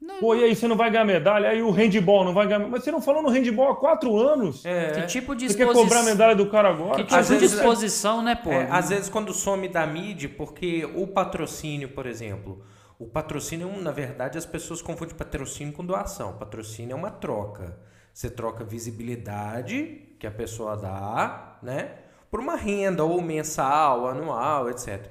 Não, 0.00 0.18
Pô, 0.18 0.34
e 0.34 0.44
aí 0.44 0.54
você 0.54 0.68
não 0.68 0.76
vai 0.76 0.90
ganhar 0.90 1.04
medalha? 1.04 1.48
Aí 1.48 1.62
o 1.62 1.70
handball 1.70 2.24
não 2.24 2.34
vai 2.34 2.46
ganhar. 2.46 2.68
Mas 2.68 2.84
você 2.84 2.92
não 2.92 3.00
falou 3.00 3.22
no 3.22 3.30
handball 3.30 3.72
há 3.72 3.76
quatro 3.76 4.16
anos. 4.16 4.64
É. 4.64 4.90
Que 4.90 5.06
tipo 5.06 5.34
de 5.34 5.48
Você 5.48 5.56
quer 5.56 5.72
cobrar 5.72 6.00
a 6.00 6.02
medalha 6.02 6.36
do 6.36 6.46
cara 6.46 6.68
agora? 6.68 6.96
Que 6.96 7.04
tipo 7.04 7.16
às 7.16 7.28
de 7.28 7.34
vezes, 7.34 7.54
exposição, 7.54 8.22
né, 8.22 8.34
pô? 8.34 8.52
É, 8.52 8.68
às 8.70 8.90
vezes 8.90 9.08
quando 9.08 9.32
some 9.32 9.66
da 9.66 9.86
mídia, 9.86 10.28
porque 10.28 10.88
o 10.94 11.06
patrocínio, 11.06 11.88
por 11.88 12.06
exemplo, 12.06 12.62
o 12.98 13.06
patrocínio, 13.06 13.70
na 13.80 13.90
verdade, 13.90 14.38
as 14.38 14.46
pessoas 14.46 14.80
confundem 14.80 15.16
patrocínio 15.16 15.72
com 15.72 15.84
doação. 15.84 16.38
Patrocínio 16.38 16.92
é 16.92 16.96
uma 16.96 17.10
troca. 17.10 17.78
Você 18.12 18.30
troca 18.30 18.64
visibilidade 18.64 20.14
que 20.18 20.26
a 20.26 20.30
pessoa 20.30 20.76
dá, 20.76 21.58
né? 21.62 21.98
Por 22.30 22.40
uma 22.40 22.56
renda, 22.56 23.04
ou 23.04 23.20
mensal, 23.20 24.06
anual, 24.06 24.70
etc. 24.70 25.10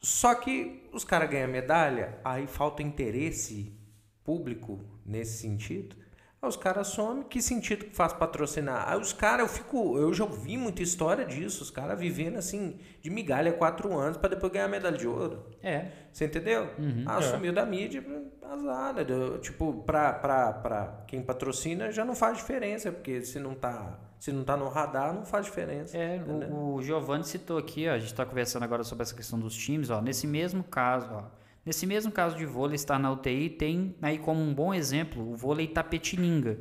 Só 0.00 0.34
que 0.34 0.88
os 0.92 1.04
caras 1.04 1.28
ganham 1.28 1.48
medalha, 1.48 2.18
aí 2.24 2.46
falta 2.46 2.82
interesse 2.82 3.76
público 4.24 4.80
nesse 5.04 5.38
sentido. 5.38 5.96
Aí 6.40 6.48
os 6.48 6.56
caras 6.56 6.86
somem, 6.88 7.24
que 7.24 7.42
sentido 7.42 7.84
que 7.84 7.96
faz 7.96 8.12
patrocinar? 8.12 8.88
Aí 8.88 8.98
os 8.98 9.12
caras, 9.12 9.40
eu 9.40 9.48
fico, 9.48 9.98
eu 9.98 10.14
já 10.14 10.24
ouvi 10.24 10.56
muita 10.56 10.82
história 10.82 11.24
disso, 11.24 11.64
os 11.64 11.70
caras 11.70 11.98
vivendo 11.98 12.36
assim, 12.36 12.78
de 13.02 13.10
migalha 13.10 13.52
quatro 13.52 13.92
anos 13.98 14.16
para 14.16 14.30
depois 14.30 14.52
ganhar 14.52 14.68
medalha 14.68 14.96
de 14.96 15.08
ouro. 15.08 15.46
É. 15.60 15.86
Você 16.12 16.26
entendeu? 16.26 16.70
Uhum, 16.78 17.04
ah, 17.06 17.16
assumiu 17.16 17.50
é. 17.50 17.54
da 17.54 17.66
mídia, 17.66 18.04
azar, 18.42 18.94
né? 18.94 19.04
Tipo, 19.40 19.82
pra, 19.82 20.12
pra, 20.12 20.52
pra 20.52 21.04
quem 21.08 21.22
patrocina 21.22 21.90
já 21.90 22.04
não 22.04 22.14
faz 22.14 22.38
diferença, 22.38 22.92
porque 22.92 23.20
se 23.22 23.40
não 23.40 23.54
tá, 23.54 23.98
se 24.20 24.30
não 24.30 24.44
tá 24.44 24.56
no 24.56 24.68
radar, 24.68 25.12
não 25.12 25.24
faz 25.24 25.44
diferença. 25.44 25.98
É, 25.98 26.22
o, 26.50 26.74
o 26.74 26.82
Giovanni 26.82 27.24
citou 27.24 27.58
aqui, 27.58 27.88
ó, 27.88 27.92
a 27.92 27.98
gente 27.98 28.12
está 28.12 28.24
conversando 28.24 28.62
agora 28.62 28.84
sobre 28.84 29.02
essa 29.02 29.14
questão 29.14 29.40
dos 29.40 29.56
times, 29.56 29.90
ó, 29.90 30.00
nesse 30.00 30.26
mesmo 30.26 30.62
caso, 30.62 31.08
ó, 31.12 31.24
Nesse 31.68 31.86
mesmo 31.86 32.10
caso 32.10 32.34
de 32.34 32.46
vôlei 32.46 32.76
estar 32.76 32.98
na 32.98 33.12
UTI, 33.12 33.50
tem 33.50 33.94
aí 34.00 34.16
como 34.16 34.40
um 34.40 34.54
bom 34.54 34.72
exemplo 34.72 35.32
o 35.32 35.36
vôlei 35.36 35.66
Tapetininga, 35.66 36.58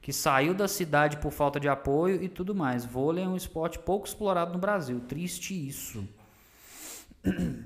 que 0.00 0.12
saiu 0.12 0.54
da 0.54 0.68
cidade 0.68 1.16
por 1.16 1.32
falta 1.32 1.58
de 1.58 1.68
apoio 1.68 2.22
e 2.22 2.28
tudo 2.28 2.54
mais. 2.54 2.84
Vôlei 2.84 3.24
é 3.24 3.28
um 3.28 3.34
esporte 3.34 3.80
pouco 3.80 4.06
explorado 4.06 4.52
no 4.52 4.58
Brasil. 4.60 5.00
Triste 5.08 5.52
isso. 5.54 6.08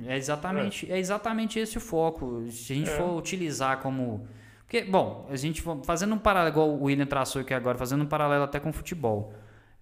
É 0.06 0.16
exatamente, 0.16 0.90
é. 0.90 0.94
é 0.94 0.98
exatamente 0.98 1.58
esse 1.58 1.76
o 1.76 1.80
foco. 1.80 2.46
Se 2.50 2.72
a 2.72 2.76
gente 2.76 2.88
é. 2.88 2.96
for 2.96 3.18
utilizar 3.18 3.82
como, 3.82 4.26
Porque, 4.60 4.80
bom, 4.80 5.28
a 5.30 5.36
gente 5.36 5.62
fazendo 5.84 6.14
um 6.14 6.18
paralelo, 6.18 6.54
igual 6.54 6.70
o 6.70 6.84
William 6.84 7.04
traçou 7.04 7.42
aqui 7.42 7.52
agora, 7.52 7.76
fazendo 7.76 8.02
um 8.02 8.06
paralelo 8.06 8.44
até 8.44 8.58
com 8.58 8.70
o 8.70 8.72
futebol. 8.72 9.34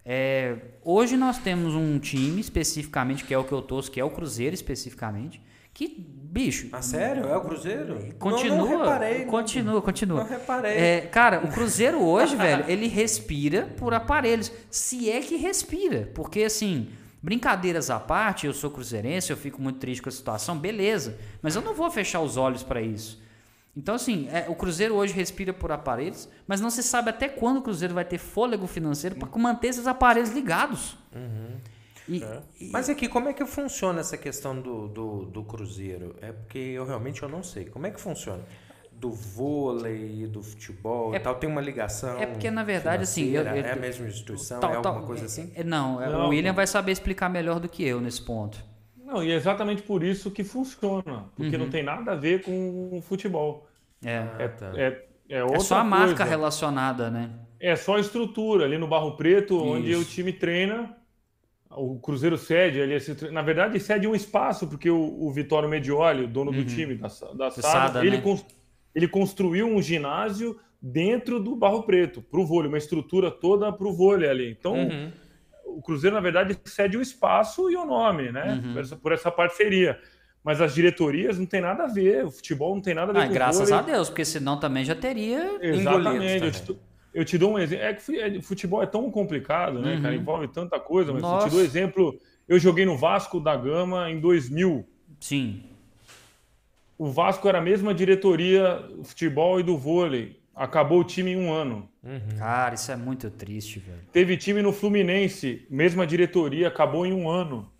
É, 0.03 0.57
hoje 0.83 1.15
nós 1.15 1.37
temos 1.37 1.73
um 1.73 1.99
time 1.99 2.41
especificamente, 2.41 3.23
que 3.23 3.33
é 3.33 3.37
o 3.37 3.45
que 3.45 3.53
eu 3.53 3.61
torço, 3.61 3.89
que 3.89 3.97
é 3.97 4.03
o 4.03 4.09
Cruzeiro 4.09 4.53
especificamente, 4.53 5.41
que, 5.77 6.03
bicho. 6.31 6.69
Ah, 6.71 6.81
sério? 6.81 7.27
É 7.27 7.35
o 7.35 7.41
Cruzeiro? 7.41 7.97
Continua. 8.19 8.57
Não, 8.57 8.69
não 8.69 8.79
reparei. 8.79 9.25
Continua, 9.25 9.81
continua. 9.81 10.23
Não 10.23 10.29
reparei. 10.29 10.77
É, 10.77 11.01
cara, 11.01 11.45
o 11.45 11.51
Cruzeiro 11.51 12.01
hoje, 12.01 12.35
velho, 12.37 12.65
ele 12.67 12.87
respira 12.87 13.67
por 13.77 13.93
aparelhos. 13.93 14.51
Se 14.69 15.09
é 15.09 15.19
que 15.21 15.35
respira. 15.37 16.11
Porque, 16.13 16.43
assim, 16.43 16.89
brincadeiras 17.21 17.89
à 17.89 17.99
parte, 17.99 18.45
eu 18.45 18.53
sou 18.53 18.69
cruzeirense, 18.69 19.31
eu 19.31 19.37
fico 19.37 19.61
muito 19.61 19.79
triste 19.79 20.01
com 20.01 20.09
a 20.09 20.11
situação, 20.11 20.57
beleza. 20.57 21.17
Mas 21.41 21.55
eu 21.55 21.61
não 21.61 21.73
vou 21.73 21.89
fechar 21.89 22.21
os 22.21 22.37
olhos 22.37 22.63
para 22.63 22.81
isso. 22.81 23.21
Então, 23.75 23.93
assim, 23.93 24.27
é, 24.31 24.45
o 24.49 24.55
Cruzeiro 24.55 24.95
hoje 24.95 25.13
respira 25.13 25.53
por 25.53 25.71
aparelhos, 25.71 26.27
mas 26.47 26.59
não 26.59 26.69
se 26.71 26.81
sabe 26.81 27.11
até 27.11 27.29
quando 27.29 27.57
o 27.57 27.61
Cruzeiro 27.61 27.93
vai 27.93 28.03
ter 28.03 28.17
fôlego 28.17 28.65
financeiro 28.65 29.15
para 29.15 29.29
manter 29.39 29.67
esses 29.67 29.85
aparelhos 29.85 30.31
ligados. 30.31 30.97
Uhum. 31.15 31.57
E, 32.07 32.23
é. 32.23 32.41
e... 32.59 32.69
Mas 32.71 32.89
aqui, 32.89 33.07
como 33.07 33.29
é 33.29 33.33
que 33.33 33.45
funciona 33.45 33.99
essa 33.99 34.17
questão 34.17 34.59
do, 34.59 34.87
do, 34.87 35.25
do, 35.25 35.43
Cruzeiro? 35.43 36.15
É 36.21 36.31
porque 36.31 36.57
eu 36.57 36.85
realmente 36.85 37.21
eu 37.21 37.29
não 37.29 37.43
sei. 37.43 37.65
Como 37.65 37.85
é 37.85 37.91
que 37.91 37.99
funciona? 37.99 38.43
Do 38.91 39.11
vôlei, 39.11 40.25
do 40.25 40.41
futebol 40.41 41.13
é, 41.13 41.17
e 41.17 41.19
tal, 41.19 41.35
tem 41.35 41.49
uma 41.49 41.61
ligação. 41.61 42.17
É 42.19 42.25
porque, 42.25 42.49
na 42.49 42.63
verdade, 42.63 43.03
assim. 43.03 43.29
Eu, 43.29 43.43
eu, 43.43 43.47
é 43.47 43.71
a 43.71 43.75
mesma 43.75 44.07
instituição? 44.07 44.59
Tal, 44.59 44.71
é 44.71 44.75
alguma 44.77 44.95
tal, 44.95 45.05
coisa 45.05 45.25
assim? 45.25 45.51
É, 45.53 45.63
não, 45.63 46.01
é, 46.01 46.09
não, 46.09 46.25
o 46.25 46.29
William 46.29 46.49
não. 46.49 46.55
vai 46.55 46.65
saber 46.65 46.93
explicar 46.93 47.29
melhor 47.29 47.59
do 47.59 47.69
que 47.69 47.83
eu 47.83 48.01
nesse 48.01 48.21
ponto. 48.21 48.57
Não, 48.95 49.23
e 49.23 49.31
é 49.31 49.35
exatamente 49.35 49.83
por 49.83 50.03
isso 50.03 50.31
que 50.31 50.43
funciona. 50.43 51.25
Porque 51.35 51.55
uhum. 51.55 51.63
não 51.63 51.69
tem 51.69 51.83
nada 51.83 52.13
a 52.13 52.15
ver 52.15 52.41
com 52.41 53.01
futebol. 53.03 53.67
É. 54.03 54.17
Ah, 54.17 54.35
é, 54.39 54.47
tá. 54.47 54.73
é, 54.75 55.05
é, 55.29 55.39
é, 55.39 55.59
só 55.59 55.77
a 55.77 55.83
marca 55.83 56.23
relacionada, 56.23 57.09
né? 57.09 57.31
É 57.59 57.75
só 57.75 57.97
a 57.97 57.99
estrutura 57.99 58.65
ali 58.65 58.77
no 58.77 58.87
Barro 58.87 59.15
Preto, 59.15 59.55
isso. 59.55 59.65
onde 59.65 59.95
o 59.95 60.03
time 60.03 60.33
treina 60.33 60.95
o 61.71 61.99
Cruzeiro 61.99 62.37
cede, 62.37 62.79
ele, 62.79 62.97
na 63.31 63.41
verdade, 63.41 63.79
cede 63.79 64.07
um 64.07 64.15
espaço, 64.15 64.67
porque 64.67 64.89
o, 64.89 65.17
o 65.19 65.31
Vitório 65.31 65.67
Medioli, 65.67 66.23
o 66.23 66.27
dono 66.27 66.51
uhum. 66.51 66.57
do 66.57 66.65
time 66.65 66.95
da, 66.95 67.07
da 67.07 67.09
Sada, 67.09 67.51
Sada 67.51 68.05
ele, 68.05 68.17
né? 68.17 68.21
cons, 68.21 68.45
ele 68.95 69.07
construiu 69.07 69.67
um 69.67 69.81
ginásio 69.81 70.57
dentro 70.81 71.39
do 71.39 71.55
Barro 71.55 71.83
Preto, 71.83 72.21
para 72.21 72.39
o 72.39 72.45
vôlei, 72.45 72.69
uma 72.69 72.77
estrutura 72.77 73.29
toda 73.29 73.71
para 73.71 73.87
o 73.87 73.93
vôlei 73.93 74.29
ali. 74.29 74.49
Então, 74.49 74.73
uhum. 74.73 75.11
o 75.65 75.81
Cruzeiro, 75.81 76.15
na 76.15 76.21
verdade, 76.21 76.57
cede 76.65 76.97
o 76.97 77.01
espaço 77.01 77.69
e 77.69 77.75
o 77.75 77.85
nome, 77.85 78.31
né? 78.31 78.61
Uhum. 78.63 78.73
Por, 78.73 78.81
essa, 78.81 78.95
por 78.95 79.11
essa 79.11 79.31
parceria. 79.31 79.99
Mas 80.43 80.61
as 80.61 80.73
diretorias 80.73 81.37
não 81.37 81.45
tem 81.45 81.59
nada 81.59 81.83
a 81.83 81.87
ver, 81.87 82.25
o 82.25 82.31
futebol 82.31 82.73
não 82.73 82.81
tem 82.81 82.93
nada 82.93 83.11
a 83.11 83.13
ver 83.13 83.21
ah, 83.21 83.27
com 83.27 83.33
graças 83.33 83.71
a 83.71 83.81
Deus, 83.81 84.07
porque 84.07 84.23
senão 84.23 84.59
também 84.59 84.85
já 84.85 84.95
teria. 84.95 85.57
Exatamente. 85.61 86.77
Eu 87.13 87.25
te 87.25 87.37
dou 87.37 87.53
um 87.53 87.59
exemplo. 87.59 87.85
É 87.85 87.93
que 87.93 88.19
é, 88.19 88.41
futebol 88.41 88.81
é 88.81 88.85
tão 88.85 89.09
complicado, 89.09 89.79
né, 89.79 89.95
uhum. 89.95 90.01
cara? 90.01 90.15
Envolve 90.15 90.47
tanta 90.47 90.79
coisa, 90.79 91.11
mas 91.13 91.21
Nossa. 91.21 91.45
eu 91.45 91.49
te 91.49 91.55
dou 91.55 91.63
exemplo. 91.63 92.19
Eu 92.47 92.59
joguei 92.59 92.85
no 92.85 92.97
Vasco 92.97 93.39
da 93.39 93.55
Gama 93.55 94.09
em 94.09 94.19
2000. 94.19 94.87
Sim. 95.19 95.63
O 96.97 97.11
Vasco 97.11 97.47
era 97.47 97.59
a 97.59 97.61
mesma 97.61 97.93
diretoria 97.93 98.75
do 98.75 99.03
futebol 99.03 99.59
e 99.59 99.63
do 99.63 99.77
vôlei. 99.77 100.39
Acabou 100.55 101.01
o 101.01 101.03
time 101.03 101.31
em 101.31 101.37
um 101.37 101.53
ano. 101.53 101.87
Uhum. 102.03 102.37
Cara, 102.39 102.73
isso 102.73 102.91
é 102.91 102.95
muito 102.95 103.29
triste, 103.29 103.79
velho. 103.79 103.99
Teve 104.11 104.35
time 104.37 104.61
no 104.61 104.73
Fluminense, 104.73 105.67
mesma 105.69 106.07
diretoria, 106.07 106.67
acabou 106.67 107.05
em 107.05 107.13
um 107.13 107.29
ano. 107.29 107.71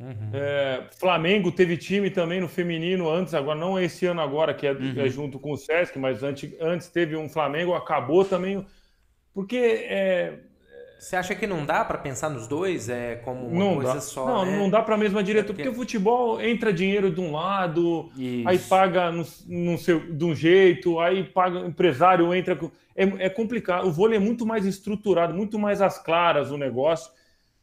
Uhum. 0.00 0.30
É, 0.32 0.84
Flamengo 0.98 1.52
teve 1.52 1.76
time 1.76 2.10
também 2.10 2.40
no 2.40 2.48
feminino 2.48 3.10
antes, 3.10 3.34
agora 3.34 3.58
não 3.58 3.78
é 3.78 3.84
esse 3.84 4.06
ano 4.06 4.22
agora, 4.22 4.54
que 4.54 4.66
é, 4.66 4.72
uhum. 4.72 4.94
é 4.96 5.08
junto 5.08 5.38
com 5.38 5.52
o 5.52 5.56
Sesc, 5.56 5.98
mas 5.98 6.22
antes, 6.22 6.50
antes 6.58 6.88
teve 6.88 7.16
um 7.16 7.28
Flamengo, 7.28 7.74
acabou 7.74 8.24
também. 8.24 8.66
Porque 9.34 9.56
é, 9.56 10.38
você 11.00 11.16
acha 11.16 11.34
que 11.34 11.46
não 11.46 11.64
dá 11.64 11.82
para 11.82 11.96
pensar 11.96 12.28
nos 12.28 12.46
dois 12.46 12.90
é 12.90 13.16
como 13.16 13.46
uma 13.46 13.58
não 13.58 13.74
coisa 13.76 13.94
dá. 13.94 14.00
só? 14.00 14.26
Não, 14.26 14.44
né? 14.44 14.58
não 14.58 14.68
dá 14.68 14.82
para 14.82 14.96
a 14.96 14.98
mesma 14.98 15.22
diretoria, 15.22 15.54
porque... 15.54 15.62
porque... 15.64 15.76
o 15.76 15.82
futebol 15.82 16.40
entra 16.40 16.72
dinheiro 16.72 17.10
de 17.10 17.20
um 17.20 17.32
lado, 17.32 18.10
Isso. 18.16 18.46
aí 18.46 18.58
paga 18.58 19.10
no, 19.10 19.24
no 19.46 19.78
seu, 19.78 20.12
de 20.12 20.24
um 20.24 20.34
jeito, 20.34 21.00
aí 21.00 21.24
paga 21.24 21.60
empresário 21.60 22.34
entra 22.34 22.58
é, 22.94 23.04
é 23.26 23.28
complicado. 23.30 23.86
O 23.86 23.90
vôlei 23.90 24.18
é 24.18 24.20
muito 24.20 24.44
mais 24.44 24.66
estruturado, 24.66 25.32
muito 25.32 25.58
mais 25.58 25.80
às 25.80 25.98
claras 25.98 26.50
o 26.50 26.58
negócio 26.58 27.10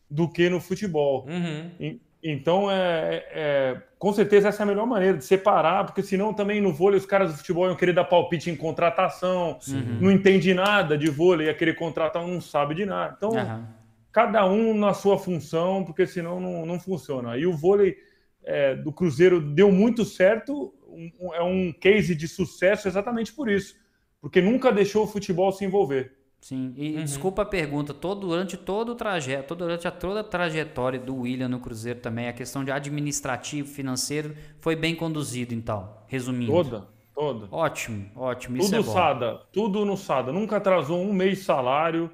do 0.10 0.28
que 0.28 0.50
no 0.50 0.60
futebol. 0.60 1.28
Uhum. 1.28 2.00
Então, 2.24 2.70
é, 2.72 3.26
é, 3.32 3.82
com 4.00 4.12
certeza, 4.12 4.50
essa 4.50 4.64
é 4.64 4.66
a 4.66 4.68
melhor 4.68 4.88
maneira 4.88 5.18
de 5.18 5.24
separar, 5.24 5.86
porque 5.86 6.02
senão 6.02 6.34
também 6.34 6.60
no 6.60 6.74
vôlei 6.74 7.00
os 7.00 7.06
caras 7.06 7.32
do 7.32 7.38
futebol 7.38 7.68
iam 7.68 7.76
querer 7.76 7.94
dar 7.94 8.06
palpite 8.06 8.50
em 8.50 8.56
contratação, 8.56 9.60
uhum. 9.68 10.00
não 10.02 10.12
entende 10.12 10.54
nada 10.54 10.98
de 10.98 11.10
vôlei, 11.10 11.48
ia 11.48 11.54
querer 11.54 11.76
contratar 11.76 12.24
um 12.24 12.34
não 12.34 12.42
sabe 12.42 12.76
de 12.76 12.86
nada. 12.86 13.14
Então, 13.16 13.32
uhum. 13.32 13.66
cada 14.12 14.46
um 14.46 14.74
na 14.74 14.94
sua 14.94 15.18
função, 15.18 15.84
porque 15.84 16.08
senão 16.08 16.40
não, 16.40 16.66
não 16.66 16.80
funciona. 16.80 17.38
E 17.38 17.46
o 17.46 17.54
vôlei 17.54 17.96
é, 18.44 18.76
do 18.76 18.92
Cruzeiro 18.92 19.40
deu 19.40 19.72
muito 19.72 20.04
certo, 20.04 20.74
um, 20.88 21.34
é 21.36 21.44
um 21.44 21.72
case 21.72 22.16
de 22.16 22.28
sucesso 22.28 22.88
exatamente 22.88 23.32
por 23.32 23.50
isso, 23.50 23.76
porque 24.20 24.42
nunca 24.42 24.72
deixou 24.72 25.04
o 25.04 25.08
futebol 25.08 25.52
se 25.52 25.64
envolver. 25.64 26.17
Sim, 26.48 26.74
e 26.78 26.96
uhum. 26.96 27.04
desculpa 27.04 27.42
a 27.42 27.46
pergunta, 27.46 27.94
todo, 27.94 28.26
durante 28.26 28.56
todo 28.56 28.94
o 28.94 28.96
trajeto, 28.96 29.54
durante 29.54 29.86
a, 29.86 29.92
toda 29.92 30.22
a 30.22 30.24
trajetória 30.24 30.98
do 30.98 31.14
William 31.14 31.50
no 31.50 31.60
Cruzeiro 31.60 32.00
também, 32.00 32.30
a 32.30 32.32
questão 32.32 32.64
de 32.64 32.72
administrativo, 32.72 33.68
financeiro, 33.68 34.34
foi 34.62 34.74
bem 34.74 34.96
conduzido 34.96 35.54
então, 35.54 35.94
resumindo. 36.08 36.54
Toda, 36.54 36.88
toda. 37.14 37.48
Ótimo, 37.52 38.10
ótimo, 38.16 38.60
tudo 38.60 38.78
é. 38.78 38.82
SADA, 38.82 39.42
tudo 39.52 39.84
no 39.84 39.98
SADA, 39.98 40.32
nunca 40.32 40.56
atrasou 40.56 41.02
um 41.02 41.12
mês 41.12 41.40
de 41.40 41.44
salário, 41.44 42.10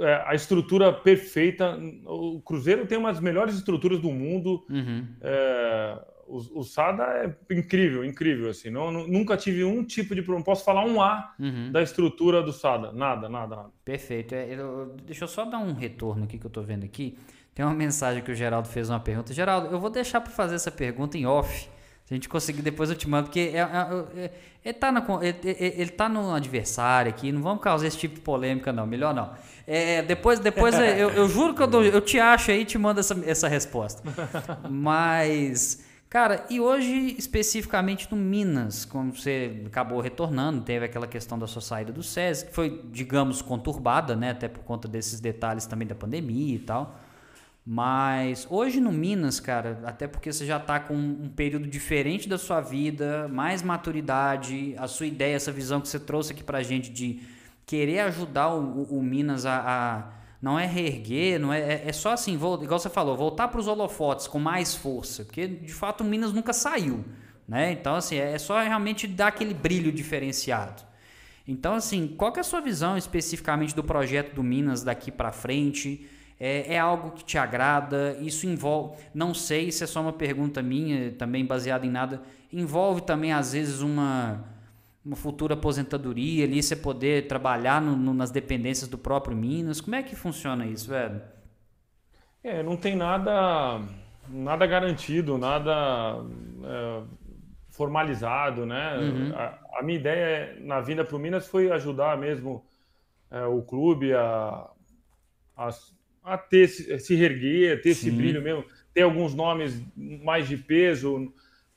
é, 0.00 0.24
a 0.26 0.34
estrutura 0.34 0.92
perfeita, 0.92 1.78
o 2.06 2.40
Cruzeiro 2.40 2.84
tem 2.84 2.98
uma 2.98 3.12
das 3.12 3.20
melhores 3.20 3.54
estruturas 3.54 4.00
do 4.00 4.10
mundo, 4.10 4.66
uhum. 4.68 5.06
é, 5.20 5.98
o, 6.26 6.60
o, 6.60 6.64
Sada 6.64 7.04
é 7.04 7.54
incrível, 7.54 8.04
incrível, 8.04 8.50
assim. 8.50 8.70
Não, 8.70 8.90
nunca 8.90 9.36
tive 9.36 9.64
um 9.64 9.84
tipo 9.84 10.14
de 10.14 10.22
problema. 10.22 10.44
Posso 10.44 10.64
falar 10.64 10.84
um 10.84 11.00
A 11.00 11.34
uhum. 11.38 11.70
da 11.72 11.82
estrutura 11.82 12.42
do 12.42 12.52
Sada. 12.52 12.92
Nada, 12.92 13.28
nada, 13.28 13.56
nada. 13.56 13.70
Perfeito. 13.84 14.34
É, 14.34 14.54
eu, 14.54 14.94
deixa 15.04 15.24
eu 15.24 15.28
só 15.28 15.44
dar 15.44 15.58
um 15.58 15.72
retorno 15.72 16.24
aqui 16.24 16.38
que 16.38 16.46
eu 16.46 16.50
tô 16.50 16.62
vendo 16.62 16.84
aqui. 16.84 17.16
Tem 17.54 17.64
uma 17.64 17.74
mensagem 17.74 18.22
que 18.22 18.32
o 18.32 18.34
Geraldo 18.34 18.68
fez 18.68 18.90
uma 18.90 19.00
pergunta. 19.00 19.32
Geraldo, 19.32 19.68
eu 19.68 19.78
vou 19.78 19.90
deixar 19.90 20.20
para 20.20 20.32
fazer 20.32 20.56
essa 20.56 20.70
pergunta 20.70 21.16
em 21.16 21.24
off. 21.24 21.68
Se 22.04 22.12
a 22.12 22.16
gente 22.16 22.28
conseguir, 22.28 22.60
depois 22.60 22.90
eu 22.90 22.96
te 22.96 23.08
mando, 23.08 23.28
porque 23.28 23.52
é, 23.54 23.60
é, 23.60 24.24
é, 24.24 24.30
ele, 24.62 24.74
tá 24.74 24.92
na, 24.92 25.02
ele, 25.22 25.38
ele 25.42 25.90
tá 25.90 26.06
no 26.06 26.34
adversário 26.34 27.08
aqui, 27.08 27.32
não 27.32 27.40
vamos 27.40 27.62
causar 27.62 27.86
esse 27.86 27.96
tipo 27.96 28.16
de 28.16 28.20
polêmica, 28.20 28.72
não. 28.74 28.86
Melhor 28.86 29.14
não. 29.14 29.32
É, 29.66 30.02
depois, 30.02 30.38
depois 30.38 30.74
eu, 30.78 31.10
eu, 31.10 31.28
juro 31.28 31.54
que 31.54 31.62
eu, 31.62 31.66
dou, 31.66 31.82
eu 31.82 32.00
te 32.02 32.20
acho 32.20 32.50
aí 32.50 32.60
e 32.60 32.64
te 32.66 32.76
mando 32.76 33.00
essa, 33.00 33.18
essa 33.24 33.48
resposta. 33.48 34.02
Mas 34.68 35.82
Cara, 36.14 36.46
e 36.48 36.60
hoje 36.60 37.16
especificamente 37.18 38.06
no 38.08 38.16
Minas, 38.16 38.84
como 38.84 39.12
você 39.12 39.64
acabou 39.66 40.00
retornando, 40.00 40.62
teve 40.62 40.84
aquela 40.84 41.08
questão 41.08 41.36
da 41.36 41.48
sua 41.48 41.60
saída 41.60 41.90
do 41.90 42.04
SESI, 42.04 42.46
que 42.46 42.52
foi, 42.52 42.84
digamos, 42.92 43.42
conturbada, 43.42 44.14
né? 44.14 44.30
Até 44.30 44.46
por 44.46 44.62
conta 44.62 44.86
desses 44.86 45.18
detalhes 45.18 45.66
também 45.66 45.88
da 45.88 45.94
pandemia 45.96 46.54
e 46.54 46.58
tal. 46.60 47.00
Mas 47.66 48.46
hoje 48.48 48.80
no 48.80 48.92
Minas, 48.92 49.40
cara, 49.40 49.80
até 49.84 50.06
porque 50.06 50.32
você 50.32 50.46
já 50.46 50.58
está 50.58 50.78
com 50.78 50.94
um 50.94 51.28
período 51.28 51.66
diferente 51.66 52.28
da 52.28 52.38
sua 52.38 52.60
vida, 52.60 53.26
mais 53.26 53.60
maturidade, 53.60 54.76
a 54.78 54.86
sua 54.86 55.06
ideia, 55.06 55.34
essa 55.34 55.50
visão 55.50 55.80
que 55.80 55.88
você 55.88 55.98
trouxe 55.98 56.32
aqui 56.32 56.44
pra 56.44 56.62
gente 56.62 56.92
de 56.92 57.22
querer 57.66 57.98
ajudar 57.98 58.54
o, 58.54 58.82
o, 58.82 58.98
o 58.98 59.02
Minas 59.02 59.44
a, 59.44 59.56
a 59.66 60.23
não 60.44 60.60
é 60.60 60.66
reerguer, 60.66 61.40
não 61.40 61.50
é, 61.50 61.58
é, 61.58 61.82
é 61.86 61.92
só 61.94 62.12
assim, 62.12 62.36
vou, 62.36 62.62
igual 62.62 62.78
você 62.78 62.90
falou, 62.90 63.16
voltar 63.16 63.48
para 63.48 63.58
os 63.58 63.66
holofotes 63.66 64.26
com 64.26 64.38
mais 64.38 64.74
força, 64.74 65.24
porque 65.24 65.46
de 65.46 65.72
fato 65.72 66.02
o 66.02 66.04
Minas 66.04 66.34
nunca 66.34 66.52
saiu, 66.52 67.02
né? 67.48 67.72
Então 67.72 67.94
assim, 67.94 68.16
é, 68.16 68.32
é 68.32 68.38
só 68.38 68.60
realmente 68.60 69.06
dar 69.06 69.28
aquele 69.28 69.54
brilho 69.54 69.90
diferenciado. 69.90 70.82
Então 71.48 71.72
assim, 71.72 72.06
qual 72.06 72.30
é 72.36 72.40
a 72.40 72.44
sua 72.44 72.60
visão 72.60 72.94
especificamente 72.94 73.74
do 73.74 73.82
projeto 73.82 74.34
do 74.34 74.42
Minas 74.42 74.84
daqui 74.84 75.10
para 75.10 75.32
frente? 75.32 76.06
É, 76.38 76.74
é, 76.74 76.78
algo 76.78 77.12
que 77.12 77.24
te 77.24 77.38
agrada? 77.38 78.14
Isso 78.20 78.46
envolve, 78.46 78.98
não 79.14 79.32
sei 79.32 79.72
se 79.72 79.82
é 79.82 79.86
só 79.86 80.02
uma 80.02 80.12
pergunta 80.12 80.60
minha, 80.60 81.10
também 81.12 81.46
baseada 81.46 81.86
em 81.86 81.90
nada, 81.90 82.20
envolve 82.52 83.00
também 83.00 83.32
às 83.32 83.54
vezes 83.54 83.80
uma 83.80 84.44
uma 85.04 85.16
futura 85.16 85.54
aposentadoria 85.54 86.44
ali, 86.44 86.62
você 86.62 86.74
poder 86.74 87.26
trabalhar 87.26 87.80
no, 87.80 87.94
no, 87.94 88.14
nas 88.14 88.30
dependências 88.30 88.88
do 88.88 88.96
próprio 88.96 89.36
Minas? 89.36 89.80
Como 89.80 89.94
é 89.94 90.02
que 90.02 90.16
funciona 90.16 90.64
isso, 90.64 90.88
velho? 90.88 91.20
É, 92.42 92.62
não 92.62 92.76
tem 92.76 92.96
nada, 92.96 93.82
nada 94.28 94.66
garantido, 94.66 95.36
nada 95.36 96.24
é, 96.64 97.02
formalizado, 97.70 98.64
né? 98.64 98.96
Uhum. 98.98 99.32
A, 99.34 99.78
a, 99.78 99.82
minha 99.82 99.98
ideia 99.98 100.56
na 100.60 100.80
vinda 100.80 101.04
para 101.04 101.16
o 101.16 101.18
Minas 101.18 101.46
foi 101.46 101.70
ajudar 101.70 102.16
mesmo 102.16 102.64
é, 103.30 103.44
o 103.44 103.60
clube 103.60 104.14
a, 104.14 104.68
a, 105.56 105.70
a 106.22 106.38
ter, 106.38 106.68
se 106.68 107.14
reerguer, 107.14 107.82
ter 107.82 107.94
Sim. 107.94 108.08
esse 108.08 108.10
brilho 108.10 108.40
mesmo, 108.40 108.64
ter 108.94 109.02
alguns 109.02 109.34
nomes 109.34 109.82
mais 109.96 110.48
de 110.48 110.56
peso 110.56 111.30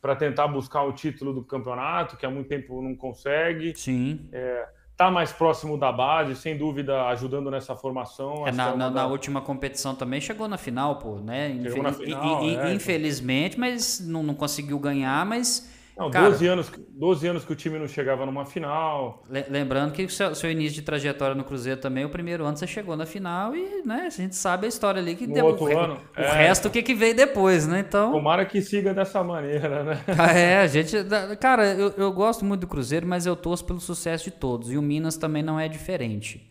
para 0.08 0.16
tentar 0.16 0.48
buscar 0.48 0.84
o 0.84 0.94
título 0.94 1.34
do 1.34 1.44
campeonato, 1.44 2.16
que 2.16 2.26
há 2.26 2.30
muito 2.30 2.48
tempo 2.48 2.82
não 2.82 2.96
consegue. 2.96 3.74
Sim. 3.76 4.30
É, 4.32 4.66
tá 4.96 5.12
mais 5.12 5.34
próximo 5.34 5.78
da 5.78 5.92
base, 5.92 6.34
sem 6.38 6.58
dúvida 6.58 7.08
ajudando 7.08 7.52
nessa 7.52 7.76
formação. 7.76 8.48
É, 8.48 8.54
na, 8.54 8.74
na, 8.74 8.90
na, 8.90 9.06
última 9.06 9.42
competição 9.42 9.94
também 9.94 10.22
chegou 10.22 10.48
na 10.48 10.58
final, 10.58 10.98
pô, 10.98 11.18
né? 11.18 11.50
Na 11.84 11.92
final, 11.92 12.42
é, 12.42 12.74
infelizmente, 12.74 13.60
mas 13.60 14.00
não, 14.00 14.24
não 14.24 14.34
conseguiu 14.34 14.80
ganhar, 14.80 15.26
mas 15.26 15.70
não, 15.98 16.12
Cara, 16.12 16.30
12, 16.30 16.48
anos, 16.48 16.72
12 16.90 17.28
anos 17.28 17.46
que 17.46 17.52
o 17.52 17.56
time 17.56 17.80
não 17.80 17.88
chegava 17.88 18.24
numa 18.24 18.46
final. 18.46 19.24
Lembrando 19.50 19.92
que 19.92 20.04
o 20.04 20.10
seu, 20.10 20.36
seu, 20.36 20.52
início 20.52 20.76
de 20.76 20.84
trajetória 20.84 21.34
no 21.34 21.44
Cruzeiro 21.44 21.82
também, 21.82 22.06
o 22.06 22.10
primeiro 22.10 22.46
ano 22.46 22.56
você 22.56 22.68
chegou 22.68 22.96
na 22.96 23.06
final 23.06 23.56
e 23.56 23.82
né, 23.84 24.04
a 24.06 24.10
gente 24.10 24.36
sabe 24.36 24.68
a 24.68 24.70
história 24.70 25.02
ali 25.02 25.16
que 25.16 25.26
no 25.26 25.34
deu 25.34 25.46
outro 25.48 25.66
o, 25.66 25.78
ano, 25.78 26.00
o 26.16 26.22
é, 26.22 26.32
resto 26.32 26.68
o 26.68 26.72
que, 26.72 26.84
que 26.84 26.94
veio 26.94 27.16
depois, 27.16 27.66
né? 27.66 27.80
Então. 27.80 28.12
Tomara 28.12 28.46
que 28.46 28.62
siga 28.62 28.94
dessa 28.94 29.24
maneira, 29.24 29.84
né? 29.84 30.04
É, 30.38 30.60
a 30.60 30.68
gente. 30.68 30.96
Cara, 31.40 31.66
eu, 31.74 31.92
eu 31.98 32.12
gosto 32.12 32.46
muito 32.46 32.62
do 32.62 32.68
Cruzeiro, 32.68 33.08
mas 33.08 33.26
eu 33.26 33.36
torço 33.36 33.66
pelo 33.66 33.80
sucesso 33.80 34.26
de 34.26 34.32
todos. 34.32 34.72
E 34.72 34.78
o 34.78 34.82
Minas 34.82 35.18
também 35.18 35.42
não 35.42 35.60
é 35.60 35.68
diferente. 35.68 36.48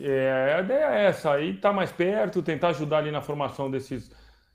É, 0.00 0.54
a 0.58 0.60
ideia 0.60 0.84
é 0.84 1.06
essa, 1.06 1.32
aí 1.32 1.54
tá 1.54 1.72
mais 1.72 1.90
perto, 1.90 2.40
tentar 2.40 2.68
ajudar 2.68 2.98
ali 2.98 3.10
na 3.10 3.20
formação 3.20 3.68
desses 3.68 4.10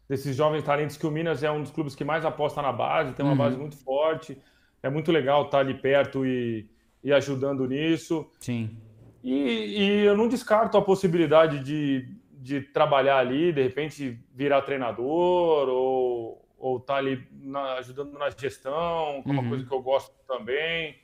desses 0.07 0.35
jovens 0.35 0.63
talentos 0.63 0.97
que 0.97 1.05
o 1.05 1.11
Minas 1.11 1.43
é 1.43 1.51
um 1.51 1.61
dos 1.61 1.71
clubes 1.71 1.95
que 1.95 2.03
mais 2.03 2.23
aposta 2.23 2.61
na 2.61 2.71
base, 2.71 3.13
tem 3.13 3.25
uma 3.25 3.31
uhum. 3.31 3.37
base 3.37 3.57
muito 3.57 3.77
forte. 3.77 4.37
É 4.81 4.89
muito 4.89 5.11
legal 5.11 5.45
estar 5.45 5.59
ali 5.59 5.73
perto 5.73 6.25
e, 6.25 6.69
e 7.03 7.11
ajudando 7.11 7.67
nisso. 7.67 8.29
Sim. 8.39 8.77
E, 9.23 9.33
e, 9.33 10.05
eu 10.05 10.15
não 10.15 10.27
descarto 10.27 10.77
a 10.77 10.81
possibilidade 10.81 11.59
de, 11.59 12.07
de 12.31 12.61
trabalhar 12.61 13.17
ali, 13.17 13.51
de 13.51 13.63
repente 13.63 14.19
virar 14.31 14.61
treinador 14.61 15.67
ou, 15.67 16.47
ou 16.59 16.77
estar 16.77 16.97
ali 16.97 17.27
na, 17.31 17.73
ajudando 17.73 18.13
na 18.13 18.29
gestão, 18.29 19.23
que 19.23 19.29
é 19.29 19.31
uma 19.31 19.41
uhum. 19.41 19.49
coisa 19.49 19.65
que 19.65 19.73
eu 19.73 19.81
gosto 19.81 20.13
também. 20.27 20.95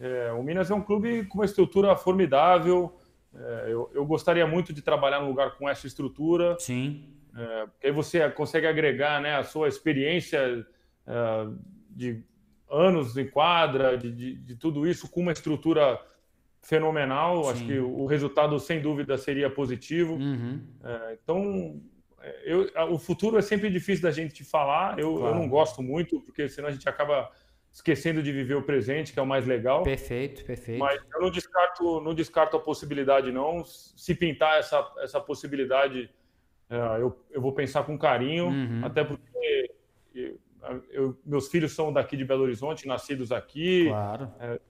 É, 0.00 0.32
o 0.32 0.42
Minas 0.42 0.68
é 0.68 0.74
um 0.74 0.82
clube 0.82 1.24
com 1.26 1.38
uma 1.38 1.44
estrutura 1.44 1.94
formidável. 1.94 2.98
É, 3.32 3.66
eu, 3.68 3.88
eu, 3.94 4.04
gostaria 4.04 4.44
muito 4.44 4.72
de 4.72 4.82
trabalhar 4.82 5.20
num 5.20 5.28
lugar 5.28 5.56
com 5.56 5.68
essa 5.68 5.86
estrutura. 5.86 6.56
Sim. 6.58 7.08
É, 7.36 7.66
porque 7.66 7.86
aí 7.86 7.92
você 7.92 8.28
consegue 8.30 8.66
agregar 8.66 9.20
né, 9.20 9.36
a 9.36 9.44
sua 9.44 9.68
experiência 9.68 10.66
é, 11.06 11.46
de 11.90 12.22
anos 12.70 13.16
em 13.16 13.28
quadra, 13.28 13.96
de, 13.96 14.10
de, 14.10 14.34
de, 14.34 14.56
tudo 14.56 14.86
isso 14.86 15.08
com 15.10 15.20
uma 15.20 15.32
estrutura 15.32 16.00
fenomenal. 16.62 17.44
Sim. 17.44 17.50
Acho 17.50 17.66
que 17.66 17.78
o 17.78 18.06
resultado, 18.06 18.58
sem 18.58 18.80
dúvida, 18.80 19.18
seria 19.18 19.50
positivo. 19.50 20.14
Uhum. 20.14 20.60
É, 20.82 21.18
então, 21.22 21.80
eu, 22.44 22.70
o 22.90 22.98
futuro 22.98 23.38
é 23.38 23.42
sempre 23.42 23.68
difícil 23.70 24.02
da 24.02 24.10
gente 24.10 24.44
falar. 24.44 24.98
Eu, 24.98 25.16
claro. 25.16 25.34
eu 25.34 25.40
não 25.40 25.48
gosto 25.48 25.82
muito, 25.82 26.20
porque 26.20 26.48
senão 26.48 26.68
a 26.68 26.72
gente 26.72 26.88
acaba 26.88 27.30
esquecendo 27.72 28.22
de 28.22 28.30
viver 28.30 28.54
o 28.54 28.62
presente, 28.62 29.12
que 29.12 29.18
é 29.18 29.22
o 29.22 29.26
mais 29.26 29.46
legal. 29.46 29.82
Perfeito, 29.82 30.44
perfeito. 30.44 30.78
Mas 30.78 31.00
eu 31.14 31.20
não 31.20 31.30
descarto, 31.30 32.00
não 32.02 32.14
descarto 32.14 32.56
a 32.56 32.60
possibilidade, 32.60 33.32
não. 33.32 33.64
Se 33.64 34.14
pintar 34.14 34.58
essa, 34.58 34.92
essa 34.98 35.20
possibilidade 35.20 36.10
eu, 36.76 37.18
eu 37.30 37.40
vou 37.40 37.52
pensar 37.52 37.84
com 37.84 37.98
carinho, 37.98 38.46
uhum. 38.46 38.80
até 38.84 39.04
porque 39.04 39.72
eu, 40.90 41.18
meus 41.24 41.48
filhos 41.48 41.72
são 41.72 41.92
daqui 41.92 42.16
de 42.16 42.24
Belo 42.24 42.42
Horizonte, 42.42 42.86
nascidos 42.86 43.32
aqui. 43.32 43.86
Claro. 43.88 44.30
É, 44.38 44.60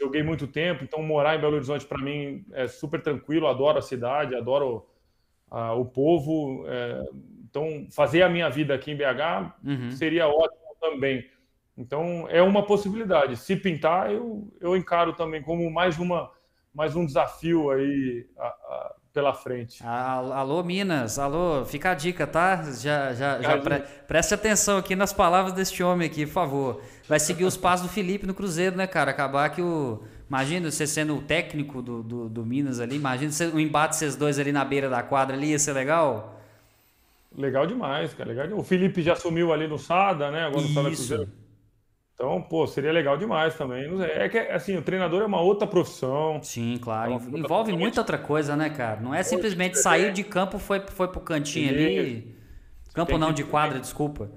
joguei 0.00 0.22
muito 0.22 0.46
tempo, 0.46 0.84
então 0.84 1.02
morar 1.02 1.36
em 1.36 1.40
Belo 1.40 1.56
Horizonte 1.56 1.86
para 1.86 2.02
mim 2.02 2.44
é 2.52 2.68
super 2.68 3.02
tranquilo. 3.02 3.46
Adoro 3.46 3.78
a 3.78 3.82
cidade, 3.82 4.34
adoro 4.34 4.86
a, 5.50 5.74
o 5.74 5.84
povo. 5.84 6.64
É, 6.66 7.04
então, 7.44 7.86
fazer 7.90 8.22
a 8.22 8.28
minha 8.28 8.48
vida 8.48 8.74
aqui 8.74 8.92
em 8.92 8.96
BH 8.96 9.54
uhum. 9.64 9.90
seria 9.90 10.28
ótimo 10.28 10.76
também. 10.80 11.28
Então, 11.76 12.26
é 12.28 12.42
uma 12.42 12.64
possibilidade. 12.64 13.36
Se 13.36 13.56
pintar, 13.56 14.12
eu, 14.12 14.52
eu 14.60 14.76
encaro 14.76 15.14
também 15.14 15.42
como 15.42 15.68
mais, 15.70 15.98
uma, 15.98 16.30
mais 16.72 16.94
um 16.94 17.04
desafio 17.04 17.70
aí 17.70 18.28
a, 18.38 18.46
a, 18.46 18.79
pela 19.12 19.34
frente. 19.34 19.82
Alô, 19.84 20.62
Minas, 20.62 21.18
alô, 21.18 21.64
fica 21.64 21.90
a 21.90 21.94
dica, 21.94 22.26
tá? 22.26 22.62
Já, 22.72 23.12
já, 23.12 23.40
já 23.40 23.58
pre 23.58 23.80
preste 24.06 24.34
atenção 24.34 24.78
aqui 24.78 24.94
nas 24.94 25.12
palavras 25.12 25.52
deste 25.52 25.82
homem 25.82 26.06
aqui, 26.06 26.26
por 26.26 26.32
favor. 26.32 26.82
Vai 27.08 27.18
seguir 27.18 27.44
os 27.44 27.56
passos 27.56 27.86
do 27.86 27.92
Felipe 27.92 28.26
no 28.26 28.34
Cruzeiro, 28.34 28.76
né, 28.76 28.86
cara? 28.86 29.10
Acabar 29.10 29.48
que 29.50 29.60
o. 29.60 30.02
Imagina 30.28 30.70
você 30.70 30.86
sendo 30.86 31.16
o 31.16 31.22
técnico 31.22 31.82
do, 31.82 32.04
do, 32.04 32.28
do 32.28 32.46
Minas 32.46 32.78
ali, 32.78 32.94
imagina 32.94 33.32
o 33.52 33.56
um 33.56 33.60
embate 33.60 33.96
vocês 33.96 34.14
dois 34.14 34.38
ali 34.38 34.52
na 34.52 34.64
beira 34.64 34.88
da 34.88 35.02
quadra 35.02 35.36
ali, 35.36 35.50
ia 35.50 35.58
ser 35.58 35.72
legal? 35.72 36.40
Legal 37.36 37.66
demais, 37.66 38.14
cara. 38.14 38.30
Legal. 38.30 38.56
O 38.56 38.62
Felipe 38.62 39.02
já 39.02 39.16
sumiu 39.16 39.52
ali 39.52 39.66
no 39.66 39.76
Sada, 39.76 40.30
né? 40.30 40.44
Agora 40.44 40.62
no 40.62 40.68
Sada 40.68 40.88
Cruzeiro 40.88 41.39
então, 42.20 42.42
pô, 42.42 42.66
seria 42.66 42.92
legal 42.92 43.16
demais 43.16 43.54
também. 43.54 43.88
É 44.02 44.28
que, 44.28 44.36
assim, 44.36 44.76
o 44.76 44.82
treinador 44.82 45.22
é 45.22 45.24
uma 45.24 45.40
outra 45.40 45.66
profissão. 45.66 46.38
Sim, 46.42 46.76
claro. 46.76 47.12
É 47.12 47.38
Envolve 47.38 47.72
muita 47.72 48.02
outra 48.02 48.18
coisa, 48.18 48.54
né, 48.54 48.68
cara? 48.68 49.00
Não 49.00 49.14
é 49.14 49.22
simplesmente 49.22 49.78
sair 49.78 50.12
de 50.12 50.22
campo, 50.22 50.58
foi, 50.58 50.80
foi 50.80 51.08
pro 51.08 51.22
cantinho 51.22 51.70
ali. 51.70 52.36
Campo 52.92 53.16
não, 53.16 53.32
de 53.32 53.42
quadra, 53.42 53.80
desculpa. 53.80 54.30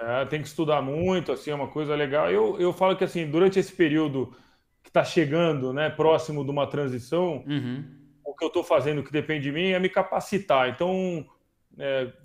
É, 0.00 0.24
tem 0.24 0.40
que 0.40 0.48
estudar 0.48 0.80
muito, 0.80 1.32
assim, 1.32 1.50
é 1.50 1.54
uma 1.54 1.68
coisa 1.68 1.94
legal. 1.94 2.30
Eu, 2.30 2.58
eu 2.58 2.72
falo 2.72 2.96
que, 2.96 3.04
assim, 3.04 3.30
durante 3.30 3.58
esse 3.58 3.74
período 3.74 4.34
que 4.82 4.88
está 4.88 5.04
chegando, 5.04 5.70
né, 5.70 5.90
próximo 5.90 6.42
de 6.42 6.50
uma 6.50 6.66
transição, 6.66 7.44
uhum. 7.46 7.84
o 8.24 8.34
que 8.34 8.42
eu 8.42 8.48
estou 8.48 8.64
fazendo, 8.64 9.02
que 9.02 9.12
depende 9.12 9.42
de 9.42 9.52
mim, 9.52 9.68
é 9.68 9.78
me 9.78 9.90
capacitar. 9.90 10.70
Então, 10.70 11.26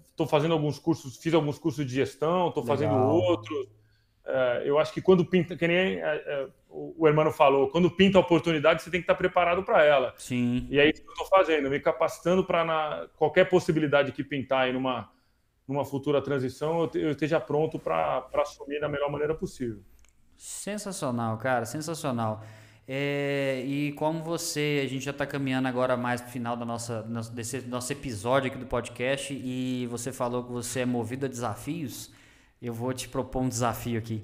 estou 0.10 0.26
é, 0.26 0.30
fazendo 0.30 0.54
alguns 0.54 0.80
cursos, 0.80 1.18
fiz 1.18 1.34
alguns 1.34 1.60
cursos 1.60 1.86
de 1.86 1.94
gestão, 1.94 2.48
estou 2.48 2.64
fazendo 2.64 2.96
outros 2.96 3.68
é, 3.68 3.77
eu 4.66 4.78
acho 4.78 4.94
que 4.94 5.02
quando 5.02 5.26
pinta, 5.26 5.56
que 5.56 5.68
nem 5.68 5.96
é, 5.96 6.02
é, 6.02 6.48
o 6.70 7.08
hermano 7.08 7.32
falou, 7.32 7.70
quando 7.70 7.90
pinta 7.90 8.18
a 8.18 8.22
oportunidade, 8.22 8.82
você 8.82 8.92
tem 8.92 9.00
que 9.00 9.06
estar 9.06 9.16
preparado 9.16 9.64
para 9.64 9.84
ela. 9.84 10.14
Sim. 10.18 10.68
E 10.70 10.80
é 10.80 10.90
isso 10.90 11.02
que 11.02 11.08
eu 11.08 11.14
estou 11.14 11.28
fazendo, 11.28 11.70
me 11.70 11.80
capacitando 11.80 12.44
para 12.44 13.08
qualquer 13.16 13.50
possibilidade 13.50 14.12
que 14.12 14.24
pintar 14.24 14.66
aí 14.66 14.74
numa, 14.74 15.10
numa 15.68 15.86
futura 15.86 16.22
transição, 16.22 16.90
eu, 16.94 17.02
eu 17.02 17.12
esteja 17.12 17.40
pronto 17.40 17.80
para 17.80 18.28
assumir 18.36 18.80
da 18.80 18.90
melhor 18.90 19.10
maneira 19.12 19.34
possível. 19.34 19.82
Sensacional, 20.36 21.38
cara, 21.38 21.66
sensacional. 21.66 22.44
É, 22.88 23.64
e 23.66 23.92
como 23.94 24.24
você, 24.24 24.82
a 24.86 24.88
gente 24.88 25.04
já 25.04 25.12
está 25.12 25.26
caminhando 25.26 25.68
agora 25.68 25.98
mais 25.98 26.22
para 26.22 26.30
o 26.30 26.32
final 26.32 26.56
da 26.56 26.64
nossa, 26.64 27.04
desse 27.34 27.62
nosso 27.68 27.92
episódio 27.92 28.50
aqui 28.50 28.58
do 28.58 28.66
podcast 28.66 29.34
e 29.34 29.86
você 29.88 30.14
falou 30.14 30.46
que 30.46 30.52
você 30.52 30.82
é 30.82 30.86
movido 30.86 31.26
a 31.26 31.30
desafios 31.30 32.16
eu 32.62 32.74
vou 32.74 32.94
te 32.94 33.08
propor 33.08 33.42
um 33.42 33.50
desafio 33.50 33.98
aqui. 34.00 34.24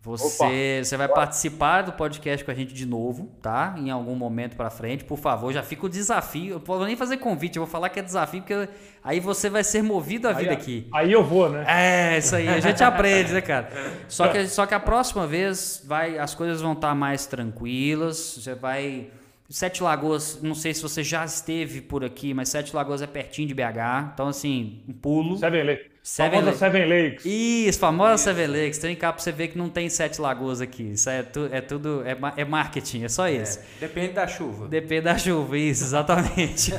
Você, 0.00 0.80
você 0.84 0.96
vai 0.96 1.08
participar 1.08 1.82
do 1.82 1.92
podcast 1.92 2.44
com 2.44 2.50
a 2.50 2.54
gente 2.54 2.72
de 2.72 2.86
novo, 2.86 3.30
tá? 3.42 3.74
Em 3.76 3.90
algum 3.90 4.14
momento 4.14 4.56
para 4.56 4.70
frente, 4.70 5.04
por 5.04 5.18
favor, 5.18 5.52
já 5.52 5.62
fica 5.62 5.86
o 5.86 5.88
desafio. 5.88 6.54
Eu 6.54 6.60
vou 6.60 6.86
nem 6.86 6.96
fazer 6.96 7.16
convite, 7.16 7.56
eu 7.56 7.64
vou 7.64 7.70
falar 7.70 7.88
que 7.88 7.98
é 7.98 8.02
desafio, 8.02 8.40
porque 8.40 8.68
aí 9.02 9.18
você 9.18 9.50
vai 9.50 9.64
ser 9.64 9.82
movido 9.82 10.28
a 10.28 10.32
vida 10.32 10.50
aí, 10.50 10.56
aqui. 10.56 10.86
Aí 10.94 11.12
eu 11.12 11.24
vou, 11.24 11.50
né? 11.50 11.64
É, 11.66 12.18
isso 12.18 12.36
aí, 12.36 12.48
a 12.48 12.60
gente 12.60 12.82
aprende, 12.82 13.32
né, 13.32 13.40
cara? 13.40 13.70
Só 14.08 14.28
que, 14.28 14.46
só 14.46 14.66
que 14.66 14.74
a 14.74 14.80
próxima 14.80 15.26
vez 15.26 15.82
vai, 15.84 16.16
as 16.16 16.32
coisas 16.32 16.60
vão 16.60 16.72
estar 16.72 16.90
tá 16.90 16.94
mais 16.94 17.26
tranquilas, 17.26 18.38
você 18.38 18.54
vai. 18.54 19.08
Sete 19.50 19.82
Lagoas, 19.82 20.40
não 20.42 20.54
sei 20.54 20.74
se 20.74 20.82
você 20.82 21.02
já 21.02 21.24
esteve 21.24 21.80
por 21.80 22.04
aqui, 22.04 22.34
mas 22.34 22.50
Sete 22.50 22.76
Lagoas 22.76 23.00
é 23.00 23.06
pertinho 23.06 23.48
de 23.48 23.54
BH, 23.54 24.12
então 24.12 24.28
assim, 24.28 24.82
um 24.86 24.92
pulo. 24.92 25.38
Seven 25.38 25.64
Lakes. 25.64 25.97
Seven, 26.08 26.40
famosa 26.40 26.56
Seven 26.56 26.88
Lakes. 26.88 27.24
Isso, 27.26 27.78
famosa 27.78 28.14
Isso. 28.14 28.24
Seven 28.24 28.46
Lakes. 28.46 28.78
Tem 28.78 28.96
cá 28.96 29.12
pra 29.12 29.22
você 29.22 29.30
ver 29.30 29.48
que 29.48 29.58
não 29.58 29.68
tem 29.68 29.90
sete 29.90 30.18
lagoas 30.22 30.62
aqui. 30.62 30.92
Isso 30.92 31.10
é, 31.10 31.22
tu, 31.22 31.50
é 31.52 31.60
tudo, 31.60 32.02
é, 32.02 32.16
é 32.40 32.46
marketing, 32.46 33.04
é 33.04 33.10
só 33.10 33.28
é, 33.28 33.34
isso. 33.34 33.58
É, 33.58 33.80
depende 33.80 34.14
da 34.14 34.26
chuva. 34.26 34.68
Depende 34.68 35.02
da 35.02 35.18
chuva, 35.18 35.58
isso, 35.58 35.84
exatamente. 35.84 36.72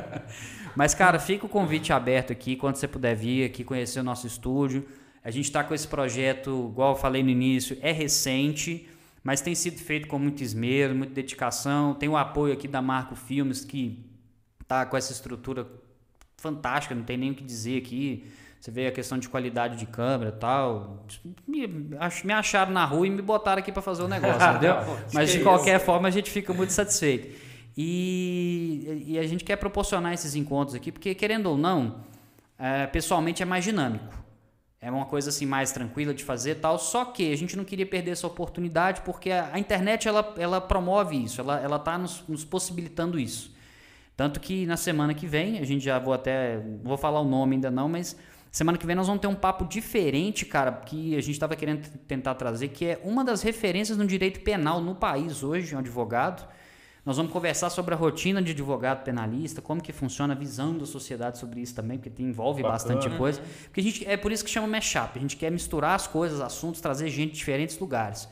Mas, 0.74 0.94
cara, 0.94 1.18
fica 1.18 1.44
o 1.44 1.48
convite 1.48 1.92
aberto 1.92 2.32
aqui, 2.32 2.56
quando 2.56 2.76
você 2.76 2.88
puder 2.88 3.14
vir 3.14 3.44
aqui 3.44 3.64
conhecer 3.64 4.00
o 4.00 4.02
nosso 4.02 4.26
estúdio. 4.26 4.88
A 5.22 5.30
gente 5.30 5.44
está 5.44 5.62
com 5.62 5.74
esse 5.74 5.86
projeto, 5.86 6.70
igual 6.72 6.92
eu 6.92 6.96
falei 6.96 7.22
no 7.22 7.28
início, 7.28 7.76
é 7.82 7.92
recente, 7.92 8.88
mas 9.22 9.42
tem 9.42 9.54
sido 9.54 9.78
feito 9.78 10.08
com 10.08 10.18
muito 10.18 10.42
esmero, 10.42 10.94
muita 10.94 11.12
dedicação. 11.12 11.92
Tem 11.92 12.08
o 12.08 12.16
apoio 12.16 12.54
aqui 12.54 12.66
da 12.66 12.80
Marco 12.80 13.14
Filmes, 13.14 13.62
que 13.62 14.06
tá 14.66 14.86
com 14.86 14.96
essa 14.96 15.12
estrutura 15.12 15.66
fantástica, 16.38 16.94
não 16.94 17.04
tem 17.04 17.18
nem 17.18 17.30
o 17.30 17.34
que 17.34 17.44
dizer 17.44 17.76
aqui. 17.76 18.24
Você 18.64 18.70
vê 18.70 18.86
a 18.86 18.92
questão 18.92 19.18
de 19.18 19.28
qualidade 19.28 19.76
de 19.76 19.84
câmera 19.84 20.30
e 20.34 20.40
tal. 20.40 21.04
Me, 21.46 21.66
me 21.66 22.32
acharam 22.32 22.72
na 22.72 22.86
rua 22.86 23.06
e 23.06 23.10
me 23.10 23.20
botaram 23.20 23.58
aqui 23.58 23.70
para 23.70 23.82
fazer 23.82 24.02
o 24.02 24.08
negócio, 24.08 24.40
entendeu? 24.48 24.76
Mas 25.12 25.32
de 25.32 25.40
qualquer 25.40 25.78
forma 25.78 26.08
a 26.08 26.10
gente 26.10 26.30
fica 26.30 26.50
muito 26.54 26.72
satisfeito. 26.72 27.38
E, 27.76 29.04
e, 29.06 29.18
a 29.18 29.26
gente 29.26 29.44
quer 29.44 29.56
proporcionar 29.56 30.14
esses 30.14 30.34
encontros 30.34 30.74
aqui, 30.74 30.90
porque 30.90 31.14
querendo 31.14 31.44
ou 31.44 31.58
não, 31.58 32.06
é, 32.58 32.86
pessoalmente 32.86 33.42
é 33.42 33.44
mais 33.44 33.64
dinâmico. 33.64 34.24
É 34.80 34.90
uma 34.90 35.04
coisa 35.04 35.28
assim 35.28 35.44
mais 35.44 35.70
tranquila 35.70 36.14
de 36.14 36.24
fazer 36.24 36.54
tal. 36.54 36.78
Só 36.78 37.04
que 37.04 37.34
a 37.34 37.36
gente 37.36 37.58
não 37.58 37.64
queria 37.64 37.84
perder 37.84 38.12
essa 38.12 38.26
oportunidade 38.26 39.02
porque 39.02 39.30
a, 39.30 39.50
a 39.52 39.58
internet 39.58 40.08
ela, 40.08 40.34
ela 40.38 40.58
promove 40.58 41.22
isso, 41.22 41.38
ela, 41.38 41.60
ela 41.60 41.78
tá 41.78 41.98
nos, 41.98 42.26
nos, 42.26 42.46
possibilitando 42.46 43.20
isso. 43.20 43.54
Tanto 44.16 44.40
que 44.40 44.64
na 44.64 44.78
semana 44.78 45.12
que 45.12 45.26
vem, 45.26 45.58
a 45.58 45.66
gente 45.66 45.84
já 45.84 45.98
vou 45.98 46.14
até. 46.14 46.56
Não 46.56 46.84
vou 46.84 46.96
falar 46.96 47.20
o 47.20 47.28
nome 47.28 47.56
ainda 47.56 47.70
não, 47.70 47.90
mas 47.90 48.16
Semana 48.54 48.78
que 48.78 48.86
vem 48.86 48.94
nós 48.94 49.08
vamos 49.08 49.20
ter 49.20 49.26
um 49.26 49.34
papo 49.34 49.64
diferente, 49.64 50.46
cara, 50.46 50.70
que 50.70 51.16
a 51.16 51.20
gente 51.20 51.32
estava 51.32 51.56
querendo 51.56 51.88
tentar 52.06 52.36
trazer, 52.36 52.68
que 52.68 52.84
é 52.84 53.00
uma 53.02 53.24
das 53.24 53.42
referências 53.42 53.98
no 53.98 54.06
direito 54.06 54.38
penal 54.42 54.80
no 54.80 54.94
país 54.94 55.42
hoje, 55.42 55.74
um 55.74 55.80
advogado. 55.80 56.48
Nós 57.04 57.16
vamos 57.16 57.32
conversar 57.32 57.68
sobre 57.68 57.94
a 57.94 57.96
rotina 57.96 58.40
de 58.40 58.52
advogado 58.52 59.02
penalista, 59.02 59.60
como 59.60 59.82
que 59.82 59.92
funciona 59.92 60.34
a 60.34 60.36
visão 60.36 60.78
da 60.78 60.86
sociedade 60.86 61.36
sobre 61.36 61.62
isso 61.62 61.74
também, 61.74 61.98
porque 61.98 62.22
envolve 62.22 62.62
Bacana. 62.62 62.74
bastante 62.74 63.18
coisa. 63.18 63.42
Porque 63.64 63.80
a 63.80 63.82
gente, 63.82 64.06
é 64.06 64.16
por 64.16 64.30
isso 64.30 64.44
que 64.44 64.50
chama 64.50 64.68
mashup. 64.68 65.18
A 65.18 65.20
gente 65.20 65.36
quer 65.36 65.50
misturar 65.50 65.96
as 65.96 66.06
coisas, 66.06 66.40
assuntos, 66.40 66.80
trazer 66.80 67.08
gente 67.08 67.32
de 67.32 67.38
diferentes 67.38 67.76
lugares. 67.76 68.28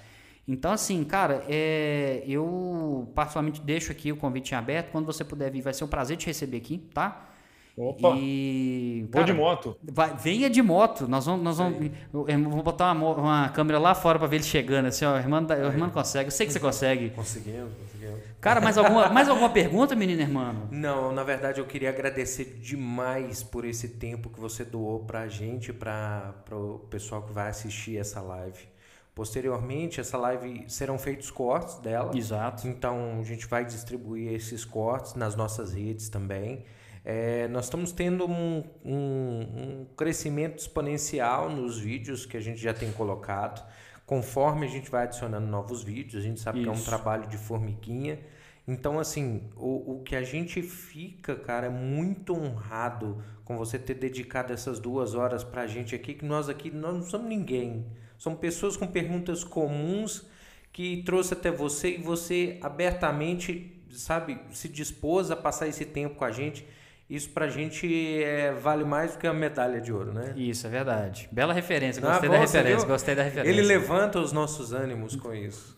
Então, 0.46 0.70
assim, 0.70 1.02
cara, 1.02 1.44
é, 1.48 2.22
eu 2.28 3.10
particularmente 3.12 3.60
deixo 3.60 3.90
aqui 3.90 4.12
o 4.12 4.16
convite 4.16 4.52
em 4.52 4.54
aberto. 4.54 4.92
Quando 4.92 5.04
você 5.04 5.24
puder 5.24 5.50
vir, 5.50 5.62
vai 5.62 5.74
ser 5.74 5.82
um 5.82 5.88
prazer 5.88 6.16
te 6.16 6.26
receber 6.26 6.58
aqui, 6.58 6.78
tá? 6.94 7.31
Opa! 7.76 8.14
E, 8.16 9.08
cara, 9.10 9.24
Vou 9.24 9.34
de 9.34 9.40
moto. 9.40 9.76
Vai, 9.82 10.14
venha 10.16 10.50
de 10.50 10.60
moto. 10.60 11.08
Nós 11.08 11.24
vamos, 11.24 11.42
nós 11.42 11.58
vamos, 11.58 11.90
vou 12.12 12.62
botar 12.62 12.92
uma, 12.92 13.08
uma 13.14 13.48
câmera 13.48 13.78
lá 13.78 13.94
fora 13.94 14.18
para 14.18 14.28
ver 14.28 14.36
ele 14.36 14.44
chegando. 14.44 14.86
Assim, 14.86 15.04
ó, 15.04 15.14
o 15.14 15.18
irmão, 15.18 15.46
o 15.46 15.52
irmão 15.52 15.90
consegue. 15.90 16.26
Eu 16.26 16.32
sei 16.32 16.46
que 16.46 16.52
você 16.52 16.60
consegue. 16.60 17.10
Conseguimos, 17.10 17.72
conseguimos. 17.74 18.20
Cara, 18.40 18.60
mais 18.60 18.76
alguma, 18.76 19.08
mais 19.08 19.28
alguma 19.28 19.48
pergunta, 19.48 19.94
menino 19.94 20.20
irmão? 20.20 20.68
Não, 20.70 21.12
na 21.12 21.22
verdade 21.22 21.60
eu 21.60 21.66
queria 21.66 21.88
agradecer 21.88 22.58
demais 22.60 23.42
por 23.42 23.64
esse 23.64 23.88
tempo 23.88 24.28
que 24.28 24.40
você 24.40 24.64
doou 24.64 25.04
pra 25.04 25.28
gente, 25.28 25.72
para 25.72 26.34
o 26.50 26.80
pessoal 26.90 27.22
que 27.22 27.32
vai 27.32 27.48
assistir 27.48 27.96
essa 27.96 28.20
live. 28.20 28.72
Posteriormente, 29.14 30.00
essa 30.00 30.16
live 30.16 30.64
serão 30.68 30.98
feitos 30.98 31.30
cortes 31.30 31.76
dela. 31.76 32.16
Exato. 32.16 32.66
Então 32.66 33.18
a 33.20 33.24
gente 33.24 33.46
vai 33.46 33.64
distribuir 33.64 34.32
esses 34.32 34.64
cortes 34.64 35.14
nas 35.14 35.36
nossas 35.36 35.72
redes 35.72 36.08
também. 36.08 36.64
É, 37.04 37.48
nós 37.48 37.64
estamos 37.64 37.90
tendo 37.90 38.26
um, 38.26 38.62
um, 38.84 38.92
um, 38.94 39.86
crescimento 39.96 40.60
exponencial 40.60 41.50
nos 41.50 41.78
vídeos 41.78 42.24
que 42.24 42.36
a 42.36 42.40
gente 42.40 42.60
já 42.60 42.72
tem 42.72 42.92
colocado. 42.92 43.66
Conforme 44.06 44.66
a 44.66 44.68
gente 44.68 44.90
vai 44.90 45.04
adicionando 45.04 45.46
novos 45.46 45.82
vídeos, 45.82 46.22
a 46.22 46.26
gente 46.26 46.40
sabe 46.40 46.60
Isso. 46.60 46.70
que 46.70 46.76
é 46.76 46.80
um 46.80 46.84
trabalho 46.84 47.26
de 47.26 47.36
formiguinha. 47.36 48.20
Então, 48.68 49.00
assim, 49.00 49.42
o, 49.56 49.96
o 49.96 50.02
que 50.04 50.14
a 50.14 50.22
gente 50.22 50.62
fica, 50.62 51.34
cara, 51.34 51.66
é 51.66 51.70
muito 51.70 52.34
honrado 52.34 53.20
com 53.44 53.56
você 53.56 53.78
ter 53.78 53.94
dedicado 53.94 54.52
essas 54.52 54.78
duas 54.78 55.14
horas 55.14 55.42
para 55.42 55.62
a 55.62 55.66
gente 55.66 55.96
aqui, 55.96 56.14
que 56.14 56.24
nós 56.24 56.48
aqui 56.48 56.70
nós 56.70 56.94
não 56.94 57.02
somos 57.02 57.28
ninguém. 57.28 57.84
São 58.16 58.36
pessoas 58.36 58.76
com 58.76 58.86
perguntas 58.86 59.42
comuns 59.42 60.24
que 60.72 61.02
trouxe 61.02 61.34
até 61.34 61.50
você 61.50 61.96
e 61.96 61.98
você 61.98 62.58
abertamente, 62.62 63.82
sabe, 63.90 64.38
se 64.52 64.68
dispôs 64.68 65.32
a 65.32 65.36
passar 65.36 65.66
esse 65.66 65.84
tempo 65.84 66.14
com 66.14 66.24
a 66.24 66.30
gente 66.30 66.64
isso 67.08 67.30
pra 67.30 67.48
gente 67.48 68.22
é, 68.22 68.52
vale 68.52 68.84
mais 68.84 69.12
do 69.12 69.18
que 69.18 69.26
a 69.26 69.32
medalha 69.32 69.80
de 69.80 69.92
ouro, 69.92 70.12
né? 70.12 70.32
Isso, 70.36 70.66
é 70.66 70.70
verdade. 70.70 71.28
Bela 71.30 71.52
referência, 71.52 72.00
gostei 72.00 72.28
ah, 72.28 72.32
da 72.32 72.38
referência, 72.38 72.78
viu? 72.78 72.86
gostei 72.86 73.14
da 73.14 73.22
referência. 73.22 73.50
Ele 73.50 73.62
levanta 73.62 74.18
os 74.18 74.32
nossos 74.32 74.72
ânimos 74.72 75.16
com 75.16 75.34
isso. 75.34 75.76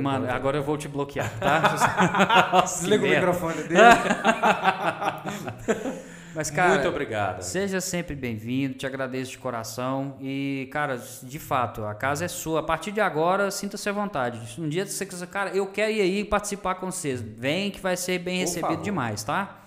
Mano, 0.00 0.30
agora 0.30 0.58
eu 0.58 0.62
vou 0.62 0.78
te 0.78 0.88
bloquear, 0.88 1.30
tá? 1.38 2.62
Desliga 2.64 3.04
o 3.04 3.08
microfone 3.08 3.62
dele. 3.64 3.80
Mas, 6.34 6.50
cara, 6.50 6.74
muito 6.74 6.88
obrigado. 6.88 7.42
Seja 7.42 7.80
sempre 7.80 8.16
bem-vindo, 8.16 8.74
te 8.74 8.84
agradeço 8.84 9.30
de 9.30 9.38
coração. 9.38 10.16
E, 10.20 10.68
cara, 10.72 11.00
de 11.22 11.38
fato, 11.38 11.84
a 11.84 11.94
casa 11.94 12.24
é 12.24 12.28
sua. 12.28 12.60
A 12.60 12.62
partir 12.62 12.90
de 12.90 13.00
agora, 13.00 13.50
sinta-se 13.52 13.88
à 13.88 13.92
vontade. 13.92 14.60
Um 14.60 14.68
dia 14.68 14.84
você 14.84 15.06
quiser, 15.06 15.28
cara, 15.28 15.50
eu 15.50 15.66
quero 15.68 15.92
ir 15.92 16.00
aí 16.00 16.24
participar 16.24 16.74
com 16.74 16.90
vocês. 16.90 17.22
Vem 17.22 17.70
que 17.70 17.80
vai 17.80 17.96
ser 17.96 18.18
bem 18.18 18.38
Por 18.38 18.40
recebido 18.40 18.68
favor. 18.68 18.82
demais, 18.82 19.22
tá? 19.22 19.63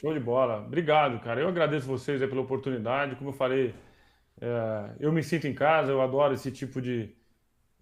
Show 0.00 0.14
de 0.14 0.20
bola. 0.20 0.64
Obrigado, 0.66 1.20
cara. 1.20 1.42
Eu 1.42 1.48
agradeço 1.48 1.86
vocês 1.86 2.18
pela 2.20 2.40
oportunidade. 2.40 3.16
Como 3.16 3.30
eu 3.30 3.34
falei, 3.34 3.74
é, 4.40 4.90
eu 4.98 5.12
me 5.12 5.22
sinto 5.22 5.46
em 5.46 5.52
casa, 5.52 5.92
eu 5.92 6.00
adoro 6.00 6.32
esse 6.32 6.50
tipo 6.50 6.80
de, 6.80 7.14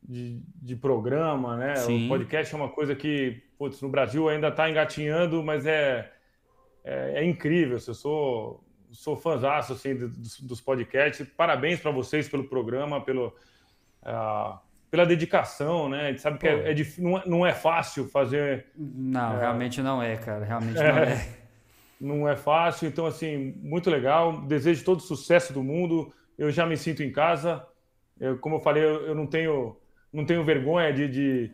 de, 0.03 0.43
de 0.57 0.75
programa, 0.75 1.57
né? 1.57 1.77
Sim. 1.77 2.07
O 2.07 2.09
podcast 2.09 2.53
é 2.53 2.57
uma 2.57 2.71
coisa 2.71 2.97
que, 2.97 3.41
putz, 3.57 3.81
no 3.81 3.89
Brasil 3.89 4.29
ainda 4.29 4.49
está 4.49 4.69
engatinhando, 4.69 5.45
mas 5.45 5.65
é, 5.65 6.11
é, 6.83 7.21
é, 7.21 7.25
incrível. 7.25 7.79
Eu 7.87 7.95
sou, 7.95 8.65
sou 8.91 9.17
fãzaço 9.17 9.75
assim, 9.75 9.95
dos, 9.95 10.41
dos 10.41 10.61
podcasts. 10.61 11.25
Parabéns 11.37 11.79
para 11.79 11.93
vocês 11.93 12.29
pelo 12.29 12.49
programa, 12.49 13.01
pelo, 13.01 13.29
uh, 14.03 14.59
pela 14.91 15.07
dedicação, 15.07 15.89
né? 15.89 16.07
A 16.07 16.09
gente 16.09 16.21
sabe 16.21 16.39
que 16.39 16.49
é, 16.49 16.73
é, 16.73 16.75
não, 16.99 17.17
é, 17.17 17.23
não 17.27 17.47
é 17.47 17.53
fácil 17.53 18.09
fazer. 18.09 18.67
Não, 18.77 19.37
é, 19.37 19.39
realmente 19.39 19.81
não 19.81 20.03
é, 20.03 20.17
cara. 20.17 20.45
Realmente 20.45 20.75
não 20.83 20.99
é 20.99 21.38
não 22.01 22.29
é 22.29 22.37
fácil. 22.37 22.89
Então, 22.89 23.07
assim, 23.07 23.55
muito 23.61 23.91
legal. 23.91 24.41
Desejo 24.43 24.85
todo 24.85 24.99
o 24.99 25.03
sucesso 25.03 25.53
do 25.53 25.63
mundo. 25.63 26.13
Eu 26.37 26.51
já 26.51 26.67
me 26.67 26.77
sinto 26.77 27.03
em 27.03 27.11
casa. 27.11 27.67
Eu, 28.21 28.39
como 28.39 28.57
eu 28.57 28.61
falei, 28.61 28.85
eu, 28.85 29.07
eu, 29.07 29.15
não 29.15 29.27
tenho 29.27 29.77
não 30.13 30.25
tenho 30.25 30.45
vergonha 30.45 30.93
de, 30.93 31.09
de, 31.09 31.53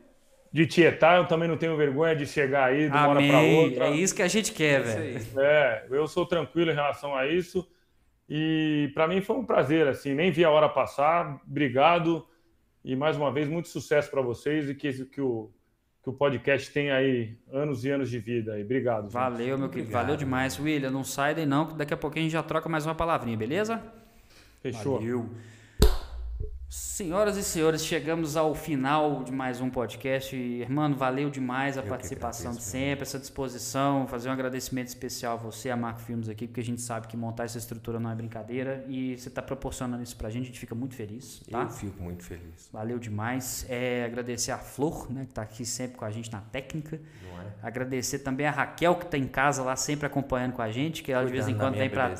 de 0.53 0.67
tietar, 0.67 1.19
eu 1.19 1.27
também 1.27 1.49
não 1.49 1.57
tenho 1.57 1.77
vergonha 1.77 2.15
de 2.15 2.27
chegar 2.27 2.67
aí 2.67 2.89
de 2.89 2.97
uma 2.97 3.13
Amém. 3.13 3.31
hora 3.31 3.43
para 3.43 3.43
outra. 3.43 3.87
É 3.87 3.91
isso 3.97 4.15
que 4.15 4.23
a 4.23 4.29
gente 4.29 4.53
quer, 4.53 4.81
é 4.81 4.83
velho. 4.83 5.41
É, 5.41 5.87
eu 5.91 6.07
sou 6.07 6.25
tranquilo 6.25 6.71
em 6.71 6.75
relação 6.75 7.15
a 7.17 7.27
isso. 7.27 7.69
E 8.29 8.91
para 8.95 9.07
mim 9.07 9.21
foi 9.21 9.37
um 9.37 9.45
prazer, 9.45 9.87
assim, 9.87 10.15
nem 10.15 10.31
vi 10.31 10.45
a 10.45 10.51
hora 10.51 10.69
passar. 10.69 11.41
Obrigado. 11.47 12.27
E 12.85 12.95
mais 12.95 13.17
uma 13.17 13.33
vez, 13.33 13.49
muito 13.49 13.69
sucesso 13.69 14.11
para 14.11 14.23
vocês 14.23 14.69
e 14.69 14.75
que, 14.75 15.05
que 15.07 15.21
o 15.21 15.51
que 16.05 16.11
o 16.11 16.13
podcast 16.13 16.71
tem 16.71 16.91
aí 16.91 17.35
anos 17.51 17.83
e 17.83 17.91
anos 17.91 18.11
de 18.11 18.19
vida. 18.19 18.53
Aí. 18.53 18.63
Obrigado. 18.63 19.05
Gente. 19.05 19.13
Valeu, 19.13 19.59
meu 19.59 19.71
querido. 19.71 19.91
Valeu 19.91 20.17
demais, 20.17 20.61
William. 20.61 20.91
Não 20.91 21.03
sai 21.03 21.35
daí 21.35 21.47
não, 21.47 21.67
que 21.67 21.75
daqui 21.75 21.95
a 21.95 21.97
pouquinho 21.97 22.27
a 22.27 22.29
gente 22.29 22.33
já 22.33 22.43
troca 22.43 22.69
mais 22.69 22.85
uma 22.85 22.95
palavrinha, 22.95 23.39
beleza? 23.39 23.83
Fechou. 24.61 24.99
Valeu. 24.99 25.31
Senhoras 26.77 27.37
e 27.37 27.45
senhores, 27.45 27.85
chegamos 27.85 28.37
ao 28.37 28.53
final 28.53 29.23
de 29.23 29.31
mais 29.31 29.61
um 29.61 29.71
podcast. 29.71 30.35
Irmão, 30.35 30.93
valeu 30.93 31.31
demais 31.31 31.79
a 31.79 31.83
Eu 31.83 31.89
participação 31.89 32.51
de 32.51 32.63
sempre, 32.65 33.03
essa 33.03 33.17
disposição. 33.17 34.09
Fazer 34.09 34.29
um 34.29 34.33
agradecimento 34.33 34.89
especial 34.89 35.35
a 35.35 35.37
você, 35.37 35.71
a 35.71 35.77
Marco 35.77 36.01
Filmes 36.01 36.29
aqui, 36.29 36.49
porque 36.49 36.61
a 36.61 36.65
gente 36.65 36.81
sabe 36.81 37.07
que 37.07 37.17
montar 37.17 37.45
essa 37.45 37.59
estrutura 37.59 38.01
não 38.01 38.11
é 38.11 38.15
brincadeira 38.17 38.85
e 38.89 39.17
você 39.17 39.29
está 39.29 39.41
proporcionando 39.41 40.03
isso 40.03 40.17
pra 40.17 40.29
gente, 40.31 40.43
a 40.43 40.47
gente 40.47 40.59
fica 40.59 40.75
muito 40.75 40.97
feliz. 40.97 41.43
Tá? 41.49 41.63
Eu 41.63 41.69
fico 41.69 42.03
muito 42.03 42.25
feliz. 42.25 42.69
Valeu 42.73 42.99
demais. 42.99 43.65
É, 43.69 44.05
agradecer 44.05 44.51
a 44.51 44.59
Flor, 44.59 45.13
né, 45.13 45.27
que 45.27 45.31
está 45.31 45.43
aqui 45.43 45.65
sempre 45.65 45.97
com 45.97 46.05
a 46.05 46.11
gente 46.11 46.33
na 46.33 46.41
técnica. 46.41 47.01
É? 47.45 47.67
Agradecer 47.67 48.21
também 48.21 48.47
a 48.47 48.51
Raquel, 48.51 48.95
que 48.97 49.05
está 49.05 49.19
em 49.19 49.27
casa 49.27 49.63
lá 49.63 49.77
sempre 49.77 50.07
acompanhando 50.07 50.53
com 50.53 50.63
a 50.63 50.71
gente, 50.71 51.03
que 51.03 51.13
ela 51.13 51.25
de 51.25 51.33
vez 51.33 51.49
em 51.49 51.57
quando 51.57 51.77
vem 51.77 51.91
para. 51.91 52.13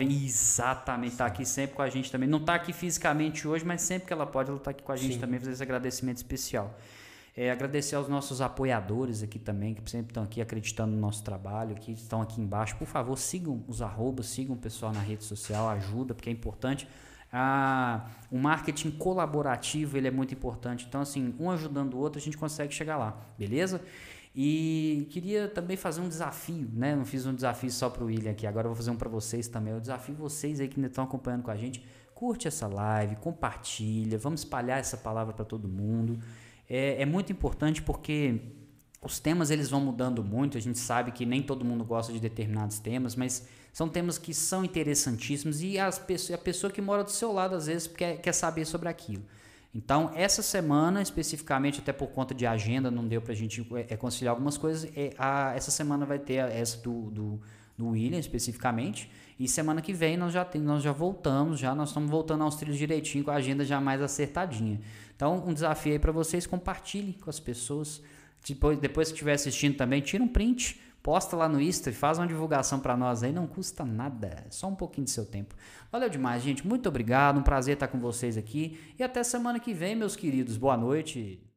Exatamente, 0.00 1.12
está 1.12 1.26
aqui 1.26 1.44
sempre 1.44 1.76
com 1.76 1.82
a 1.82 1.88
gente 1.88 2.10
também. 2.10 2.28
Não 2.28 2.38
está 2.38 2.54
aqui 2.54 2.72
fisicamente 2.72 3.46
hoje, 3.46 3.64
mas 3.64 3.77
mas 3.78 3.82
sempre 3.82 4.08
que 4.08 4.12
ela 4.12 4.26
pode, 4.26 4.50
ela 4.50 4.58
está 4.58 4.72
aqui 4.72 4.82
com 4.82 4.90
a 4.90 4.96
gente 4.96 5.14
Sim. 5.14 5.20
também, 5.20 5.38
fazer 5.38 5.52
esse 5.52 5.62
agradecimento 5.62 6.16
especial. 6.16 6.76
É, 7.36 7.52
agradecer 7.52 7.94
aos 7.94 8.08
nossos 8.08 8.40
apoiadores 8.40 9.22
aqui 9.22 9.38
também, 9.38 9.72
que 9.72 9.88
sempre 9.88 10.10
estão 10.10 10.24
aqui 10.24 10.40
acreditando 10.40 10.92
no 10.92 11.00
nosso 11.00 11.22
trabalho, 11.22 11.76
que 11.76 11.92
estão 11.92 12.20
aqui 12.20 12.40
embaixo. 12.40 12.76
Por 12.76 12.88
favor, 12.88 13.16
sigam 13.16 13.62
os 13.68 13.80
arrobas, 13.80 14.26
sigam 14.26 14.56
o 14.56 14.58
pessoal 14.58 14.92
na 14.92 14.98
rede 14.98 15.22
social, 15.22 15.68
ajuda, 15.68 16.12
porque 16.12 16.28
é 16.28 16.32
importante. 16.32 16.88
Ah, 17.32 18.08
o 18.32 18.36
marketing 18.36 18.90
colaborativo 18.90 19.96
ele 19.96 20.08
é 20.08 20.10
muito 20.10 20.34
importante. 20.34 20.84
Então, 20.88 21.00
assim, 21.00 21.32
um 21.38 21.48
ajudando 21.48 21.94
o 21.94 21.98
outro, 21.98 22.18
a 22.18 22.22
gente 22.22 22.36
consegue 22.36 22.74
chegar 22.74 22.96
lá, 22.96 23.16
beleza? 23.38 23.80
E 24.34 25.06
queria 25.10 25.46
também 25.46 25.76
fazer 25.76 26.00
um 26.00 26.08
desafio, 26.08 26.68
né? 26.72 26.96
Não 26.96 27.04
fiz 27.04 27.24
um 27.24 27.34
desafio 27.34 27.70
só 27.70 27.88
para 27.88 28.02
o 28.02 28.06
William 28.06 28.32
aqui, 28.32 28.44
agora 28.44 28.66
eu 28.66 28.70
vou 28.70 28.76
fazer 28.76 28.90
um 28.90 28.96
para 28.96 29.08
vocês 29.08 29.46
também. 29.46 29.72
Eu 29.72 29.80
desafio 29.80 30.16
vocês 30.16 30.58
aí 30.58 30.66
que 30.66 30.80
ainda 30.80 30.88
estão 30.88 31.04
acompanhando 31.04 31.44
com 31.44 31.52
a 31.52 31.56
gente 31.56 31.84
curte 32.18 32.48
essa 32.48 32.66
live, 32.66 33.14
compartilha, 33.14 34.18
vamos 34.18 34.40
espalhar 34.40 34.80
essa 34.80 34.96
palavra 34.96 35.32
para 35.32 35.44
todo 35.44 35.68
mundo. 35.68 36.18
É, 36.68 37.00
é, 37.00 37.06
muito 37.06 37.30
importante 37.30 37.80
porque 37.80 38.40
os 39.00 39.20
temas 39.20 39.52
eles 39.52 39.70
vão 39.70 39.80
mudando 39.80 40.24
muito. 40.24 40.58
A 40.58 40.60
gente 40.60 40.80
sabe 40.80 41.12
que 41.12 41.24
nem 41.24 41.40
todo 41.40 41.64
mundo 41.64 41.84
gosta 41.84 42.12
de 42.12 42.18
determinados 42.18 42.80
temas, 42.80 43.14
mas 43.14 43.46
são 43.72 43.88
temas 43.88 44.18
que 44.18 44.34
são 44.34 44.64
interessantíssimos 44.64 45.62
e 45.62 45.78
as 45.78 45.96
pessoas, 45.96 46.40
a 46.40 46.42
pessoa 46.42 46.72
que 46.72 46.82
mora 46.82 47.04
do 47.04 47.10
seu 47.12 47.30
lado 47.30 47.54
às 47.54 47.66
vezes 47.66 47.86
quer, 47.86 48.20
quer 48.20 48.32
saber 48.32 48.64
sobre 48.64 48.88
aquilo. 48.88 49.22
Então, 49.72 50.10
essa 50.12 50.42
semana, 50.42 51.00
especificamente, 51.00 51.78
até 51.78 51.92
por 51.92 52.08
conta 52.08 52.34
de 52.34 52.44
agenda, 52.44 52.90
não 52.90 53.06
deu 53.06 53.22
para 53.22 53.32
a 53.32 53.36
gente 53.36 53.64
é, 53.88 53.96
conciliar 53.96 54.32
algumas 54.32 54.58
coisas. 54.58 54.90
É, 54.96 55.14
a, 55.16 55.54
essa 55.54 55.70
semana 55.70 56.04
vai 56.04 56.18
ter 56.18 56.38
essa 56.50 56.78
do, 56.78 57.12
do, 57.12 57.40
do 57.76 57.90
William, 57.90 58.18
especificamente. 58.18 59.08
E 59.38 59.46
semana 59.46 59.80
que 59.80 59.92
vem 59.92 60.16
nós 60.16 60.32
já, 60.32 60.44
tem, 60.44 60.60
nós 60.60 60.82
já 60.82 60.90
voltamos, 60.90 61.60
já 61.60 61.74
nós 61.74 61.90
estamos 61.90 62.10
voltando 62.10 62.42
aos 62.42 62.56
trilhos 62.56 62.76
direitinho, 62.76 63.24
com 63.24 63.30
a 63.30 63.34
agenda 63.34 63.64
já 63.64 63.80
mais 63.80 64.02
acertadinha. 64.02 64.80
Então, 65.14 65.44
um 65.46 65.54
desafio 65.54 65.92
aí 65.92 65.98
para 65.98 66.10
vocês, 66.10 66.46
compartilhem 66.46 67.12
com 67.12 67.30
as 67.30 67.38
pessoas. 67.38 68.02
Depois, 68.46 68.78
depois 68.78 69.08
que 69.08 69.14
estiver 69.14 69.34
assistindo 69.34 69.76
também, 69.76 70.00
tira 70.00 70.22
um 70.22 70.28
print, 70.28 70.80
posta 71.02 71.36
lá 71.36 71.48
no 71.48 71.60
Insta, 71.60 71.92
faz 71.92 72.18
uma 72.18 72.26
divulgação 72.26 72.80
para 72.80 72.96
nós 72.96 73.22
aí, 73.22 73.32
não 73.32 73.46
custa 73.46 73.84
nada, 73.84 74.44
é 74.46 74.50
só 74.50 74.66
um 74.66 74.74
pouquinho 74.74 75.04
do 75.04 75.10
seu 75.10 75.24
tempo. 75.24 75.54
Valeu 75.90 76.08
demais, 76.08 76.42
gente. 76.42 76.66
Muito 76.66 76.88
obrigado, 76.88 77.38
um 77.38 77.42
prazer 77.42 77.74
estar 77.74 77.88
com 77.88 77.98
vocês 77.98 78.36
aqui. 78.36 78.78
E 78.98 79.02
até 79.02 79.22
semana 79.22 79.60
que 79.60 79.72
vem, 79.72 79.94
meus 79.94 80.16
queridos. 80.16 80.56
Boa 80.56 80.76
noite. 80.76 81.47